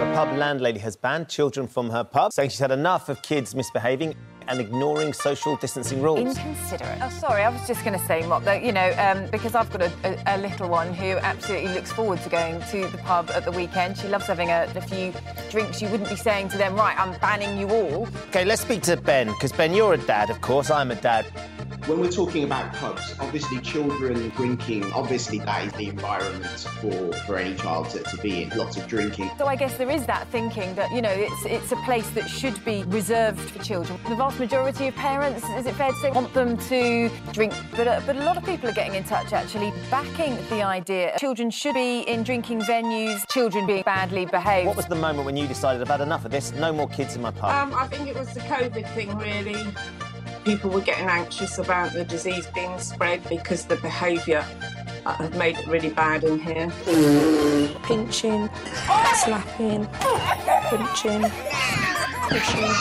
A 0.00 0.12
pub 0.14 0.36
landlady 0.36 0.78
has 0.80 0.96
banned 0.96 1.28
children 1.28 1.66
from 1.66 1.90
her 1.90 2.04
pub, 2.04 2.32
saying 2.32 2.50
she's 2.50 2.58
had 2.58 2.70
enough 2.70 3.08
of 3.08 3.22
kids 3.22 3.54
misbehaving 3.54 4.14
and 4.50 4.60
ignoring 4.60 5.12
social 5.12 5.56
distancing 5.56 6.02
rules. 6.02 6.36
Inconsiderate. 6.36 6.98
Oh, 7.00 7.08
sorry, 7.08 7.42
I 7.42 7.48
was 7.48 7.66
just 7.66 7.84
going 7.84 7.98
to 7.98 8.04
say, 8.06 8.26
Mop, 8.26 8.44
that, 8.44 8.64
you 8.64 8.72
know, 8.72 8.92
um, 8.98 9.30
because 9.30 9.54
I've 9.54 9.70
got 9.70 9.82
a, 9.82 9.92
a, 10.04 10.36
a 10.36 10.38
little 10.38 10.68
one 10.68 10.92
who 10.92 11.16
absolutely 11.18 11.72
looks 11.72 11.92
forward 11.92 12.20
to 12.22 12.28
going 12.28 12.60
to 12.70 12.88
the 12.88 12.98
pub 12.98 13.30
at 13.30 13.44
the 13.44 13.52
weekend. 13.52 13.96
She 13.96 14.08
loves 14.08 14.26
having 14.26 14.50
a, 14.50 14.70
a 14.74 14.80
few 14.80 15.12
drinks. 15.50 15.80
You 15.80 15.88
wouldn't 15.88 16.08
be 16.10 16.16
saying 16.16 16.48
to 16.50 16.58
them, 16.58 16.74
right, 16.74 16.98
I'm 16.98 17.18
banning 17.20 17.58
you 17.58 17.68
all. 17.70 18.08
Okay, 18.28 18.44
let's 18.44 18.62
speak 18.62 18.82
to 18.82 18.96
Ben, 18.96 19.28
because 19.28 19.52
Ben, 19.52 19.72
you're 19.72 19.94
a 19.94 19.98
dad, 19.98 20.30
of 20.30 20.40
course. 20.40 20.70
I'm 20.70 20.90
a 20.90 20.96
dad. 20.96 21.26
When 21.86 21.98
we're 21.98 22.10
talking 22.10 22.44
about 22.44 22.72
pubs, 22.74 23.14
obviously 23.20 23.58
children 23.60 24.28
drinking, 24.30 24.92
obviously 24.92 25.38
that 25.38 25.66
is 25.66 25.72
the 25.72 25.88
environment 25.88 26.44
for, 26.80 27.12
for 27.24 27.36
any 27.36 27.54
child 27.56 27.88
to, 27.90 28.02
to 28.02 28.16
be 28.18 28.42
in. 28.42 28.50
Lots 28.50 28.76
of 28.76 28.86
drinking. 28.86 29.30
So 29.38 29.46
I 29.46 29.56
guess 29.56 29.76
there 29.78 29.90
is 29.90 30.04
that 30.06 30.28
thinking 30.28 30.74
that 30.74 30.90
you 30.92 31.00
know 31.00 31.10
it's 31.10 31.46
it's 31.46 31.72
a 31.72 31.76
place 31.76 32.08
that 32.10 32.28
should 32.28 32.62
be 32.64 32.84
reserved 32.84 33.40
for 33.40 33.62
children. 33.64 33.98
The 34.08 34.14
vast 34.14 34.38
majority 34.40 34.88
of 34.88 34.94
parents, 34.96 35.44
is 35.50 35.66
it 35.66 35.74
fair 35.74 35.92
to 35.92 35.96
say, 35.98 36.10
want 36.10 36.32
them 36.32 36.56
to 36.56 37.10
drink, 37.32 37.52
but 37.76 37.86
uh, 37.86 38.00
but 38.06 38.16
a 38.16 38.24
lot 38.24 38.38
of 38.38 38.44
people 38.44 38.68
are 38.70 38.72
getting 38.72 38.94
in 38.94 39.04
touch 39.04 39.34
actually 39.34 39.70
backing 39.90 40.34
the 40.48 40.62
idea 40.62 41.14
children 41.18 41.50
should 41.50 41.74
be 41.74 42.00
in 42.00 42.22
drinking 42.22 42.60
venues, 42.62 43.20
children 43.28 43.66
being 43.66 43.82
badly 43.82 44.24
behaved. 44.24 44.66
What 44.66 44.76
was 44.76 44.86
the 44.86 44.96
moment 44.96 45.26
when 45.26 45.36
you 45.36 45.46
decided 45.46 45.82
I've 45.82 45.88
had 45.88 46.00
enough 46.00 46.24
of 46.24 46.30
this? 46.30 46.52
No 46.52 46.72
more 46.72 46.88
kids 46.88 47.14
in 47.16 47.22
my 47.22 47.30
pub. 47.30 47.50
Um, 47.50 47.78
I 47.78 47.86
think 47.86 48.08
it 48.08 48.16
was 48.16 48.32
the 48.32 48.40
COVID 48.40 48.92
thing, 48.94 49.14
really. 49.18 49.62
People 50.44 50.70
were 50.70 50.80
getting 50.80 51.06
anxious 51.06 51.58
about 51.58 51.92
the 51.92 52.04
disease 52.04 52.46
being 52.54 52.78
spread 52.78 53.22
because 53.28 53.66
the 53.66 53.76
behaviour 53.76 54.42
had 55.04 55.36
made 55.36 55.58
it 55.58 55.66
really 55.66 55.90
bad 55.90 56.24
in 56.24 56.38
here. 56.38 56.70
Pinching, 57.82 58.48
slapping, 59.14 59.86
punching, 59.86 61.22
pushing. 62.28 62.72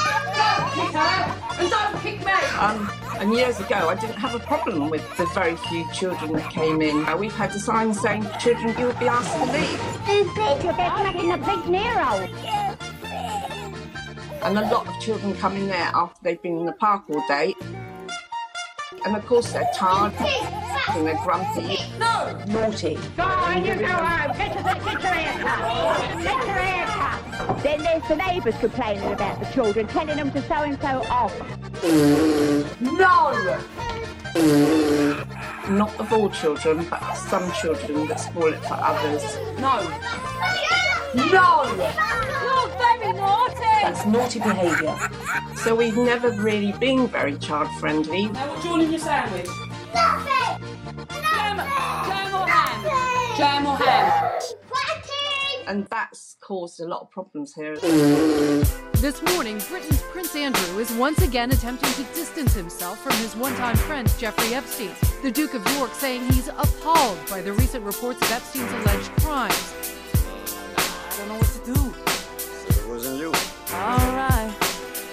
And 1.59 1.69
don't 1.69 2.01
kick 2.01 2.19
me! 2.25 2.31
Um, 2.59 2.89
and 3.19 3.33
years 3.33 3.59
ago, 3.59 3.89
I 3.89 3.95
didn't 3.95 4.17
have 4.17 4.33
a 4.35 4.39
problem 4.39 4.89
with 4.89 5.03
the 5.17 5.25
very 5.27 5.55
few 5.55 5.89
children 5.91 6.33
that 6.33 6.49
came 6.51 6.81
in. 6.81 7.05
Uh, 7.05 7.17
we've 7.17 7.35
had 7.35 7.51
a 7.51 7.59
sign 7.59 7.93
saying 7.93 8.25
children 8.39 8.77
you 8.77 8.87
would 8.87 8.99
be 8.99 9.07
asked 9.07 9.33
to 9.33 9.45
leave. 9.51 9.79
They're 10.63 11.03
making 11.03 11.31
a 11.31 11.37
big 11.37 11.67
Nero. 11.67 12.27
And 14.41 14.57
a 14.57 14.61
lot 14.69 14.87
of 14.87 14.99
children 15.01 15.35
come 15.35 15.57
in 15.57 15.67
there 15.67 15.91
after 15.93 16.17
they've 16.23 16.41
been 16.41 16.59
in 16.59 16.65
the 16.65 16.71
park 16.71 17.03
all 17.09 17.21
day. 17.27 17.55
And 19.05 19.15
of 19.15 19.25
course 19.25 19.51
they're 19.51 19.69
tired 19.75 20.13
and 20.19 21.07
they're 21.07 21.15
grumpy. 21.23 21.77
No! 21.99 22.37
Naughty. 22.47 22.97
Go 23.15 23.23
on, 23.23 23.65
you 23.65 23.75
go 23.75 23.87
home. 23.87 24.37
Get 24.37 24.53
your, 24.53 24.63
get 24.63 25.01
your 25.01 25.11
haircut. 25.11 26.23
Get 26.23 26.45
your 26.45 26.55
haircut. 26.55 27.63
Then 27.63 27.81
there's 27.83 28.07
the 28.07 28.15
neighbours 28.15 28.55
complaining 28.59 29.11
about 29.11 29.39
the 29.39 29.45
children, 29.53 29.87
telling 29.87 30.17
them 30.17 30.31
to 30.31 30.41
so 30.47 30.55
and 30.55 30.79
so 30.81 31.03
off. 31.09 31.33
No! 32.81 33.59
Not 35.69 35.99
of 35.99 36.11
all 36.11 36.29
children, 36.31 36.87
but 36.89 37.13
some 37.13 37.51
children 37.53 38.07
that 38.07 38.19
spoil 38.19 38.53
it 38.53 38.63
for 38.65 38.73
others. 38.73 39.23
No! 39.59 39.83
No! 41.29 41.63
You're 42.43 42.69
very 42.79 43.13
naughty. 43.13 43.55
That's 43.83 44.03
naughty 44.07 44.39
behaviour. 44.39 44.97
So 45.57 45.75
we've 45.75 45.95
never 45.95 46.31
really 46.31 46.71
been 46.71 47.07
very 47.07 47.37
child 47.37 47.69
friendly. 47.79 48.29
Now 48.29 48.49
what's 48.49 48.65
all 48.65 48.81
in 48.81 48.89
your 48.89 48.99
sandwich? 48.99 49.45
Nothing. 49.93 50.63
Jam, 51.07 51.57
jam 51.57 52.33
or 52.33 52.47
ham? 52.47 53.37
Jam 53.37 53.65
or 53.67 53.77
ham? 53.77 53.98
And 55.69 55.85
that's 55.91 56.35
caused 56.41 56.79
a 56.79 56.87
lot 56.87 57.01
of 57.01 57.11
problems 57.11 57.53
here. 57.53 57.75
This 57.77 59.21
morning, 59.21 59.61
Britain's 59.69 60.01
Prince 60.01 60.35
Andrew 60.35 60.79
is 60.79 60.91
once 60.93 61.21
again 61.21 61.51
attempting 61.51 61.91
to 61.91 62.03
distance 62.15 62.55
himself 62.55 62.99
from 63.03 63.15
his 63.17 63.35
one 63.35 63.55
time 63.55 63.75
friend 63.75 64.11
Jeffrey 64.17 64.55
Epstein. 64.55 64.89
The 65.21 65.29
Duke 65.29 65.53
of 65.53 65.63
York 65.77 65.93
saying 65.93 66.25
he's 66.31 66.47
appalled 66.47 67.19
by 67.29 67.43
the 67.43 67.53
recent 67.53 67.85
reports 67.85 68.19
of 68.23 68.31
Epstein's 68.31 68.71
alleged 68.71 69.11
crimes. 69.21 69.75
I 70.75 71.17
don't 71.17 71.27
know 71.27 71.35
what 71.35 71.45
to 71.45 71.63
do. 71.63 71.93
So 72.39 72.81
it 72.81 72.89
wasn't 72.89 73.19
you. 73.19 73.27
All 73.27 73.97
right. 74.17 74.51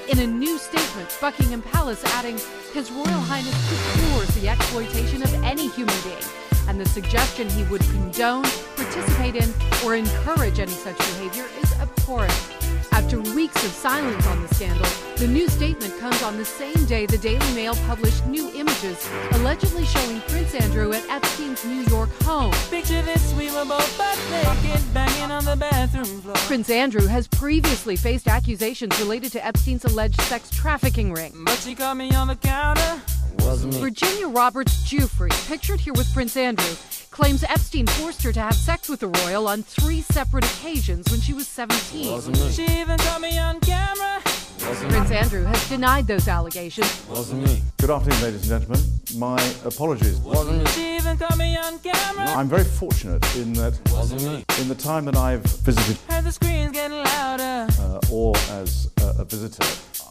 In 0.08 0.20
a 0.20 0.26
new 0.26 0.56
statement, 0.56 1.14
Buckingham 1.20 1.60
Palace 1.60 2.02
adding, 2.14 2.38
His 2.72 2.90
Royal 2.90 3.20
Highness 3.28 3.54
deplores 3.68 4.28
the 4.28 4.48
exploitation 4.48 5.22
of 5.22 5.34
any 5.44 5.68
human 5.68 5.96
being, 6.02 6.24
and 6.68 6.80
the 6.80 6.88
suggestion 6.88 7.48
he 7.50 7.62
would 7.64 7.82
condone, 7.82 8.44
participate 8.76 9.36
in, 9.36 9.52
or 9.84 9.94
encourage 9.94 10.58
any 10.58 10.72
such 10.72 10.98
behavior 10.98 11.46
is 11.62 11.72
abhorrent. 11.80 12.56
After 12.92 13.20
weeks 13.34 13.62
of 13.64 13.70
silence 13.70 14.26
on 14.26 14.42
the 14.42 14.54
scandal, 14.54 14.86
the 15.16 15.28
new 15.28 15.48
statement 15.48 15.98
comes 15.98 16.22
on 16.22 16.36
the 16.36 16.44
same 16.44 16.84
day 16.86 17.06
the 17.06 17.18
Daily 17.18 17.54
Mail 17.54 17.74
published 17.86 18.26
new 18.26 18.50
images 18.54 19.08
allegedly 19.32 19.84
showing 19.84 20.20
Prince 20.22 20.54
Andrew 20.54 20.92
at 20.92 21.08
Epstein's 21.08 21.64
New 21.64 21.82
York 21.82 22.10
home. 22.22 22.52
Picture 22.70 23.02
this, 23.02 23.34
we 23.34 23.50
were 23.50 23.64
both 23.64 23.98
butt 23.98 24.18
naked, 24.30 24.82
banging 24.94 25.30
on 25.30 25.44
the 25.44 25.56
bathroom 25.56 26.22
floor. 26.22 26.34
Prince 26.36 26.70
Andrew 26.70 27.06
has 27.06 27.28
previously 27.28 27.96
faced 27.96 28.28
accusations 28.28 28.98
related 28.98 29.32
to 29.32 29.46
Epstein's 29.46 29.84
alleged 29.84 30.20
sex 30.22 30.50
trafficking 30.50 31.12
ring. 31.12 31.32
But 31.44 31.58
she 31.58 31.74
caught 31.74 31.96
me 31.96 32.12
on 32.12 32.28
the 32.28 32.36
counter. 32.36 33.00
Wasn't 33.40 33.74
me. 33.74 33.80
Virginia 33.80 34.28
Roberts 34.28 34.74
Giuffre, 34.88 35.30
pictured 35.48 35.80
here 35.80 35.92
with 35.94 36.12
Prince 36.12 36.36
Andrew, 36.36 36.74
claims 37.10 37.42
Epstein 37.44 37.86
forced 37.86 38.22
her 38.22 38.32
to 38.32 38.40
have 38.40 38.54
sex 38.54 38.88
with 38.88 39.00
the 39.00 39.08
royal 39.08 39.48
on 39.48 39.62
three 39.62 40.02
separate 40.02 40.44
occasions 40.44 41.10
when 41.10 41.20
she 41.20 41.32
was 41.32 41.48
17. 41.48 42.10
Wasn't. 42.12 42.36
She 42.52 42.64
even 42.80 42.98
caught 42.98 43.20
me 43.20 43.38
on 43.38 43.60
camera. 43.60 44.20
Wasn't 44.66 44.90
Prince 44.90 45.10
me. 45.10 45.16
Andrew 45.16 45.44
has 45.44 45.68
denied 45.68 46.06
those 46.06 46.28
allegations. 46.28 47.04
Wasn't 47.08 47.42
me. 47.44 47.62
Good 47.78 47.90
afternoon, 47.90 48.22
ladies 48.22 48.50
and 48.50 48.60
gentlemen. 48.66 48.80
My 49.16 49.40
apologies. 49.64 50.18
Wasn't 50.18 50.58
me. 50.58 50.66
She 50.72 50.96
even 50.96 51.16
caught 51.16 51.38
me 51.38 51.56
on 51.56 51.78
camera. 51.78 52.24
I'm 52.36 52.48
very 52.48 52.64
fortunate 52.64 53.24
in 53.36 53.52
that 53.54 53.78
Wasn't 53.92 54.22
me. 54.22 54.44
in 54.60 54.68
the 54.68 54.74
time 54.74 55.04
that 55.06 55.16
I've 55.16 55.42
visited 55.44 55.96
Heard 56.08 56.24
the 56.24 56.32
screams 56.32 56.72
getting 56.72 56.98
louder. 56.98 57.66
uh, 57.80 58.00
or 58.10 58.34
as 58.50 58.90
a, 59.00 59.20
a 59.20 59.24
visitor, 59.24 59.64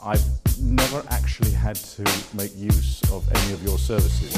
I've 0.06 0.24
never 0.62 1.04
actually 1.10 1.50
had 1.50 1.76
to 1.76 2.04
make 2.36 2.56
use 2.56 3.02
of 3.12 3.28
any 3.34 3.54
of 3.54 3.63
your 3.63 3.80
services. 3.80 4.36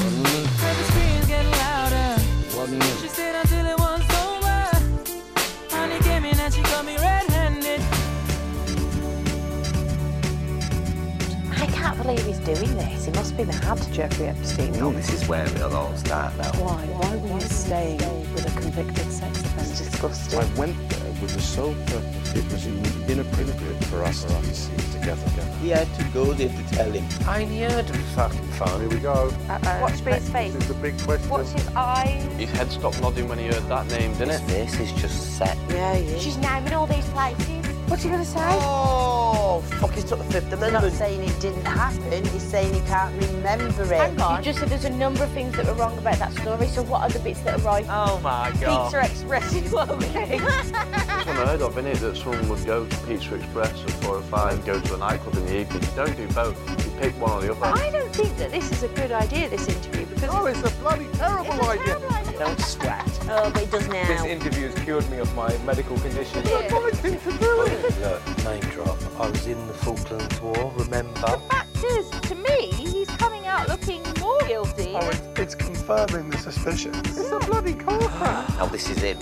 Can't 11.88 12.02
believe 12.02 12.26
he's 12.26 12.38
doing 12.40 12.74
this. 12.76 13.06
He 13.06 13.12
must 13.12 13.34
be 13.36 13.44
mad, 13.44 13.80
Jeffrey 13.92 14.26
Epstein. 14.26 14.72
No, 14.72 14.92
this 14.92 15.10
is 15.10 15.26
where 15.26 15.46
it'll 15.46 15.74
all 15.74 15.96
start 15.96 16.36
now. 16.36 16.52
Why? 16.60 16.84
Why 16.84 17.16
were 17.16 17.34
you 17.34 17.40
staying 17.40 17.98
with 18.34 18.46
a 18.46 18.60
convicted 18.60 19.10
sex 19.10 19.40
offender? 19.40 19.70
Disgusting. 19.70 20.38
I 20.38 20.44
went 20.58 20.76
there 20.90 21.12
with 21.22 21.32
the 21.34 21.40
sole 21.40 21.74
purpose 21.86 22.34
it 22.34 22.44
was 22.52 22.66
inappropriate 22.66 23.82
for 23.86 24.04
us 24.04 24.24
to 24.24 24.38
be 24.40 24.52
seen 24.52 24.76
together. 25.00 25.28
He 25.62 25.70
had 25.70 25.92
to 25.94 26.04
go 26.12 26.34
there 26.34 26.50
to 26.50 26.74
tell 26.74 26.90
him. 26.90 27.04
I 27.26 27.44
heard 27.44 27.86
the 27.86 27.98
fucking 28.14 28.48
Fine, 28.58 28.80
here 28.80 28.88
we 28.90 28.98
go. 28.98 29.32
Uh-oh. 29.48 29.80
Watch 29.80 30.00
for 30.02 30.10
his 30.10 30.28
face. 30.28 30.52
This 30.52 30.62
is 30.62 30.68
the 30.68 30.74
big 30.74 31.00
question. 31.00 31.30
Watch 31.30 31.48
his 31.48 31.68
eyes. 31.68 32.22
His 32.34 32.50
head 32.50 32.70
stopped 32.70 33.00
nodding 33.00 33.28
when 33.28 33.38
he 33.38 33.46
heard 33.46 33.66
that 33.68 33.86
name, 33.86 34.12
didn't 34.12 34.40
His 34.40 34.42
it? 34.42 34.76
face 34.76 34.80
is 34.80 34.92
just 35.00 35.38
set. 35.38 35.56
Yeah, 35.70 35.96
yeah. 35.96 36.18
She's 36.18 36.36
naming 36.36 36.74
all 36.74 36.86
these 36.86 37.08
places. 37.10 37.77
What's 37.88 38.02
he 38.02 38.10
going 38.10 38.22
to 38.22 38.28
say? 38.28 38.38
Oh, 38.42 39.62
fuck, 39.80 39.92
he's 39.92 40.04
took 40.04 40.18
the 40.18 40.24
fifth 40.24 40.50
They're 40.50 40.70
not 40.70 40.92
saying 40.92 41.22
it 41.22 41.40
didn't 41.40 41.64
happen. 41.64 42.24
He's 42.26 42.42
saying 42.42 42.74
he 42.74 42.80
can't 42.82 43.14
remember 43.28 43.82
it. 43.82 43.96
Hang 43.98 44.20
on. 44.20 44.38
You 44.38 44.44
just 44.44 44.58
said 44.58 44.68
there's 44.68 44.84
a 44.84 44.90
number 44.90 45.24
of 45.24 45.30
things 45.30 45.56
that 45.56 45.64
were 45.64 45.72
wrong 45.72 45.96
about 45.96 46.16
that 46.18 46.32
story. 46.34 46.68
So 46.68 46.82
what 46.82 47.02
are 47.02 47.08
the 47.08 47.18
bits 47.20 47.40
that 47.40 47.58
are 47.58 47.62
right? 47.62 47.86
Oh 47.88 48.20
my 48.20 48.52
god. 48.60 48.92
Pizza 48.92 49.10
Express 49.10 49.54
is 49.54 49.72
okay. 49.74 50.38
It's 50.38 51.26
unheard 51.26 51.62
of, 51.62 51.78
isn't 51.78 51.86
it, 51.86 51.96
that 52.00 52.16
someone 52.18 52.48
would 52.48 52.64
go 52.66 52.86
to 52.86 52.96
Pizza 53.06 53.34
Express 53.34 53.72
at 53.84 53.90
four 54.02 54.16
or 54.16 54.22
five 54.22 54.54
and 54.54 54.64
go 54.66 54.78
to 54.80 54.94
a 54.94 54.98
nightclub 54.98 55.36
in 55.36 55.46
the 55.46 55.60
evening. 55.60 55.82
You 55.82 55.88
don't 55.96 56.16
do 56.16 56.28
both. 56.28 56.84
You 56.84 56.90
pick 57.00 57.18
one 57.20 57.32
or 57.32 57.40
the 57.40 57.52
other. 57.52 57.64
I 57.66 57.90
don't 57.90 58.14
think 58.14 58.36
that 58.36 58.50
this 58.50 58.70
is 58.70 58.82
a 58.82 58.88
good 58.88 59.12
idea, 59.12 59.48
this 59.48 59.66
interview, 59.66 60.04
because 60.06 60.28
Oh, 60.30 60.44
it's 60.46 60.60
a 60.62 60.70
bloody 60.80 61.06
terrible 61.14 61.64
idea. 61.68 61.98
Don't 62.38 62.60
sweat. 62.60 63.04
Oh, 63.28 63.50
but 63.50 63.62
he 63.62 63.66
does 63.66 63.88
now. 63.88 64.06
This 64.06 64.24
interview 64.24 64.70
has 64.70 64.84
cured 64.84 65.10
me 65.10 65.18
of 65.18 65.34
my 65.34 65.56
medical 65.58 65.98
condition. 65.98 66.44
Yeah. 66.46 66.68
Look, 66.72 68.44
name 68.44 68.60
drop. 68.70 68.96
I 69.18 69.28
was 69.28 69.46
in 69.48 69.66
the 69.66 69.74
Falklands 69.74 70.40
War, 70.40 70.72
remember? 70.76 71.20
The 71.20 71.42
fact 71.50 71.82
is, 71.82 72.08
to 72.08 72.34
me, 72.36 72.70
he's 72.70 73.08
coming 73.08 73.46
out 73.48 73.68
looking 73.68 74.04
more 74.20 74.40
guilty. 74.46 74.94
Oh, 74.94 75.08
it's, 75.08 75.40
it's 75.40 75.54
confirming 75.56 76.30
the 76.30 76.38
suspicion. 76.38 76.94
It's 76.94 77.18
a 77.18 77.40
bloody 77.40 77.74
car 77.74 77.98
crash. 77.98 78.48
Now 78.50 78.66
this 78.66 78.88
is 78.88 78.98
him, 78.98 79.18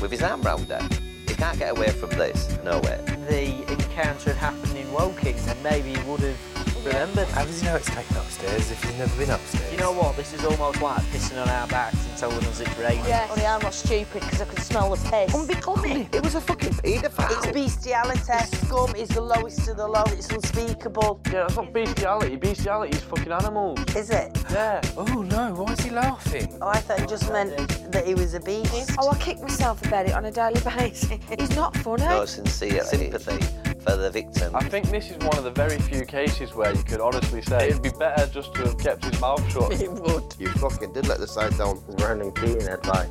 with 0.00 0.10
his 0.10 0.22
arm 0.22 0.40
round 0.40 0.68
her. 0.68 0.80
He 1.28 1.34
can't 1.34 1.58
get 1.58 1.76
away 1.76 1.90
from 1.90 2.08
this. 2.10 2.58
No 2.64 2.80
way. 2.80 3.04
The 3.28 3.70
encounter 3.70 4.32
had 4.32 4.54
happened 4.54 4.76
in 4.78 4.90
Woking, 4.92 5.36
and 5.46 5.62
maybe 5.62 5.92
he 5.94 6.10
would 6.10 6.20
have 6.20 6.38
remembered. 6.84 7.28
How 7.28 7.44
does 7.44 7.60
he 7.60 7.66
know 7.66 7.76
it's 7.76 7.86
taken 7.86 8.16
upstairs 8.16 8.70
if 8.70 8.82
he's 8.82 8.98
never 8.98 9.16
been 9.16 9.30
upstairs? 9.30 9.72
You 9.72 9.78
know 9.78 9.92
what? 9.92 10.16
This 10.16 10.32
is 10.32 10.44
almost 10.44 10.80
like 10.82 11.02
pissing 11.04 11.40
on 11.40 11.48
our 11.48 11.66
backs 11.68 12.04
and 12.06 12.16
telling 12.16 12.44
us 12.44 12.60
it's 12.60 12.78
raining. 12.78 13.04
Yeah, 13.06 13.28
only 13.30 13.46
I'm 13.46 13.60
not 13.62 13.74
stupid 13.74 14.22
because 14.22 14.40
I 14.40 14.44
can 14.44 14.56
smell 14.58 14.90
the 14.90 15.10
piss. 15.10 15.34
Unbecoming. 15.34 16.08
It 16.12 16.22
was 16.22 16.34
a 16.34 16.40
fucking 16.40 16.70
paedophile. 16.74 17.44
It's 17.44 17.52
bestiality. 17.52 18.20
Scum 18.66 18.94
is 18.96 19.08
the 19.08 19.20
lowest 19.20 19.68
of 19.68 19.76
the 19.76 19.86
low. 19.86 20.04
It's 20.08 20.28
unspeakable. 20.30 21.20
Yeah, 21.26 21.42
that's 21.42 21.56
not 21.56 21.72
bestiality. 21.72 22.36
Bestiality 22.36 22.96
is 22.96 23.02
fucking 23.02 23.32
animals. 23.32 23.78
Is 23.96 24.10
it? 24.10 24.36
Yeah. 24.50 24.80
Oh 24.96 25.22
no, 25.22 25.54
why 25.54 25.72
is 25.72 25.80
he 25.80 25.90
laughing? 25.90 26.48
Oh, 26.60 26.68
I 26.68 26.78
thought 26.78 27.00
it 27.00 27.08
just 27.08 27.30
meant 27.32 27.56
that 27.92 28.06
he 28.06 28.14
was 28.14 28.34
a 28.34 28.40
beast. 28.40 28.92
Oh, 28.98 29.10
I 29.10 29.18
kick 29.18 29.40
myself 29.40 29.84
about 29.84 30.06
it 30.06 30.12
on 30.12 30.24
a 30.24 30.30
daily 30.30 30.60
basis. 30.60 31.08
He's 31.38 31.56
not 31.56 31.76
funny. 31.78 32.04
No 32.04 32.24
sincere 32.24 32.82
sympathy 32.84 33.38
for 33.80 33.96
the 33.96 34.10
victim. 34.10 34.54
I 34.54 34.68
think 34.68 34.90
this 34.90 35.10
is 35.10 35.16
one 35.18 35.36
of 35.38 35.44
the 35.44 35.50
very 35.50 35.78
few 35.78 36.04
cases 36.04 36.54
where 36.54 36.69
you 36.76 36.82
could 36.82 37.00
honestly 37.00 37.42
say 37.42 37.68
it'd 37.68 37.82
be 37.82 37.90
better 37.90 38.26
just 38.26 38.54
to 38.54 38.62
have 38.62 38.78
kept 38.78 39.04
his 39.04 39.20
mouth 39.20 39.42
shut. 39.52 39.72
He 39.80 39.88
would. 39.88 40.24
You 40.38 40.48
fucking 40.48 40.92
did 40.92 41.06
let 41.06 41.18
the 41.18 41.26
side 41.26 41.56
down. 41.56 41.82
Random 41.98 42.32
cheating 42.34 42.68
advice. 42.68 43.08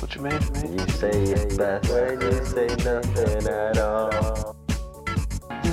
What 0.00 0.14
you 0.14 0.22
mean? 0.22 0.40
You 0.72 0.86
say 0.88 1.10
it's 1.10 1.56
best 1.56 1.88
when 1.88 2.20
you 2.20 2.44
say 2.44 2.66
nothing 2.84 3.46
at 3.48 3.78
all. 3.78 4.43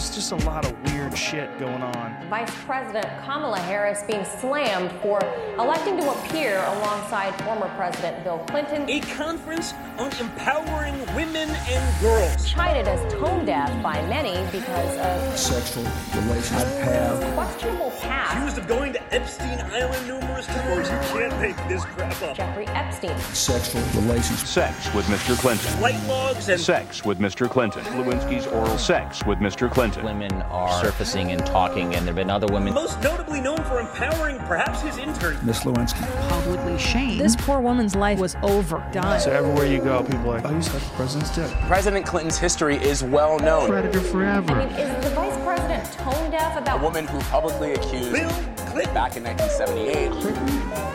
There's 0.01 0.15
just 0.15 0.31
a 0.31 0.47
lot 0.47 0.65
of 0.65 0.91
weird 0.91 1.15
shit 1.15 1.59
going 1.59 1.83
on. 1.83 2.27
Vice 2.27 2.49
President 2.65 3.05
Kamala 3.23 3.59
Harris 3.59 4.01
being 4.07 4.25
slammed 4.25 4.91
for 4.93 5.19
electing 5.59 5.95
to 5.97 6.09
appear 6.09 6.57
alongside 6.57 7.35
former 7.43 7.69
President 7.77 8.23
Bill 8.23 8.39
Clinton. 8.47 8.89
A 8.89 9.01
conference 9.01 9.75
on 9.99 10.11
empowering 10.19 10.97
women 11.13 11.49
and 11.69 12.01
girls. 12.01 12.49
Cited 12.49 12.87
as 12.87 13.13
tone 13.13 13.45
deaf 13.45 13.69
by 13.83 14.01
many 14.07 14.33
because 14.51 14.97
of 14.97 15.37
Sexual 15.37 15.83
relations. 16.15 16.63
I 16.63 16.65
have. 16.65 17.33
questionable 17.35 17.91
past. 18.01 18.37
Accused 18.37 18.57
of 18.57 18.67
going 18.67 18.93
to 18.93 19.13
Epstein 19.13 19.59
Island 19.59 20.07
numerous 20.07 20.47
times. 20.47 20.89
You 20.89 21.19
can't 21.19 21.39
make 21.39 21.55
this 21.67 21.85
crap 21.85 22.19
up. 22.23 22.35
Jeffrey 22.35 22.65
Epstein. 22.69 23.19
Sexual 23.19 23.83
relations. 24.01 24.49
Sex 24.49 24.91
with 24.95 25.05
Mr. 25.05 25.37
Clinton. 25.39 25.71
Flight 25.77 26.03
logs 26.07 26.49
and 26.49 26.59
Sex 26.59 27.05
with 27.05 27.19
Mr. 27.19 27.47
Clinton. 27.47 27.83
Lewinsky's 27.83 28.47
oral 28.47 28.79
sex 28.79 29.23
with 29.27 29.37
Mr. 29.37 29.69
Clinton. 29.69 29.90
Women 29.97 30.41
are 30.43 30.81
surfacing 30.81 31.31
and 31.31 31.45
talking, 31.45 31.95
and 31.95 32.05
there 32.05 32.13
have 32.13 32.15
been 32.15 32.29
other 32.29 32.47
women. 32.47 32.73
most 32.73 33.01
notably 33.01 33.41
known 33.41 33.57
for 33.65 33.79
empowering 33.79 34.37
perhaps 34.39 34.81
his 34.81 34.97
intern. 34.97 35.37
Miss 35.43 35.61
Lewinsky. 35.61 36.01
publicly 36.29 36.77
shamed. 36.77 37.19
This 37.19 37.35
poor 37.35 37.59
woman's 37.59 37.95
life 37.95 38.19
was 38.19 38.35
over, 38.41 38.85
done. 38.91 39.19
So 39.19 39.31
everywhere 39.31 39.65
you 39.65 39.79
go, 39.79 40.03
people 40.03 40.31
are 40.31 40.41
like, 40.41 40.45
oh, 40.45 40.55
you 40.55 40.61
sucked 40.61 40.85
the 40.85 40.91
president's 40.91 41.35
dick. 41.35 41.51
President 41.67 42.05
Clinton's 42.05 42.37
history 42.37 42.77
is 42.77 43.03
well 43.03 43.39
known. 43.39 43.69
Predator 43.69 44.01
forever. 44.01 44.53
I 44.53 44.65
mean, 44.65 44.75
is 44.75 45.03
the 45.05 45.11
Vice 45.11 45.43
President 45.43 45.91
tone 45.93 46.31
deaf 46.31 46.57
about... 46.57 46.77
A 46.77 46.81
about 46.81 46.81
woman 46.81 47.07
who 47.07 47.19
publicly 47.21 47.73
accused 47.73 48.11
Bill 48.11 48.29
Clinton. 48.71 48.93
back 48.93 49.17
in 49.17 49.23
1978 49.23 50.11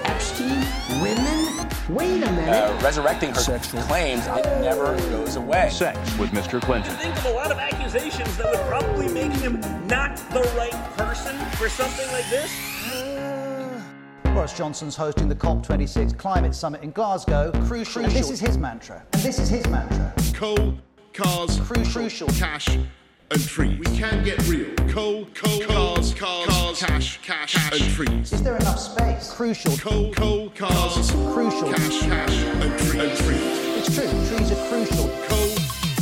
Epstein? 0.06 1.02
Women? 1.02 1.45
Wait 1.88 2.22
a 2.22 2.32
minute. 2.32 2.48
uh, 2.48 2.78
resurrecting 2.82 3.30
her 3.30 3.40
Sexual. 3.40 3.80
claims 3.82 4.26
it 4.26 4.44
never 4.60 4.96
goes 5.10 5.36
away. 5.36 5.68
Sex 5.70 5.96
with 6.18 6.30
Mr. 6.30 6.60
Clinton. 6.60 6.92
Think 6.96 7.16
of 7.16 7.26
a 7.26 7.30
lot 7.30 7.52
of 7.52 7.58
accusations 7.58 8.36
that 8.38 8.46
would 8.50 8.60
probably 8.66 9.06
make 9.12 9.32
him 9.32 9.60
not 9.86 10.16
the 10.32 10.40
right 10.56 10.72
person 10.96 11.36
for 11.56 11.68
something 11.68 12.06
like 12.10 12.28
this. 12.28 12.50
Boris 14.24 14.52
Johnson's 14.52 14.96
hosting 14.96 15.28
the 15.28 15.34
COP26 15.36 16.18
climate 16.18 16.54
summit 16.54 16.82
in 16.82 16.90
Glasgow. 16.90 17.52
Crucial. 17.66 18.04
And 18.04 18.12
this 18.12 18.30
is 18.30 18.40
his 18.40 18.58
mantra. 18.58 19.06
And 19.12 19.22
this 19.22 19.38
is 19.38 19.48
his 19.48 19.66
mantra. 19.68 20.12
Coal, 20.34 20.74
cars, 21.14 21.60
crucial, 21.60 22.26
cash, 22.28 22.68
and 23.30 23.48
trees. 23.48 23.78
We 23.78 23.96
can 23.96 24.24
get 24.24 24.46
real. 24.48 24.74
Coal, 24.88 25.26
coal, 25.34 25.60
cars, 25.66 26.14
cars, 26.14 26.46
cars 26.46 26.78
cash, 26.80 27.20
cash, 27.22 27.80
and 27.80 27.90
trees. 27.92 28.32
Is 28.32 28.42
there 28.42 28.56
enough 28.56 28.78
space? 28.78 29.32
Crucial. 29.32 29.76
Coal, 29.78 30.12
coal, 30.12 30.50
cars, 30.50 31.10
crucial. 31.10 31.72
cash, 31.72 32.00
cash, 32.02 32.32
and, 32.44 32.78
tre- 32.88 33.08
and 33.10 33.18
trees. 33.18 33.88
It's 33.88 33.94
true. 33.94 34.08
Trees 34.28 34.52
are 34.52 34.68
crucial. 34.68 35.08
Coal, 35.28 35.56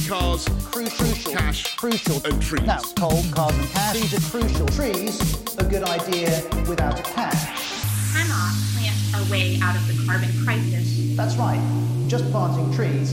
cars, 0.07 0.49
crucial, 0.71 1.33
cash, 1.33 1.77
crucial, 1.77 2.25
and 2.25 2.41
trees. 2.43 2.67
Now, 2.67 2.81
coal, 2.97 3.23
cars, 3.33 3.57
and 3.57 3.69
cash. 3.71 3.99
Trees 3.99 4.15
are 4.15 4.31
crucial. 4.31 4.67
Trees, 4.69 5.57
a 5.59 5.65
good 5.65 5.85
idea 5.85 6.43
without 6.69 7.01
a 7.01 7.03
cash. 7.03 7.73
cannot 8.13 8.55
plant 8.55 8.74
our 9.15 9.31
way 9.31 9.59
out 9.63 9.77
of 9.77 9.87
the 9.87 10.05
carbon 10.07 10.31
crisis. 10.45 11.17
That's 11.17 11.37
right. 11.37 11.61
Just 12.09 12.31
planting 12.31 12.73
trees 12.75 13.13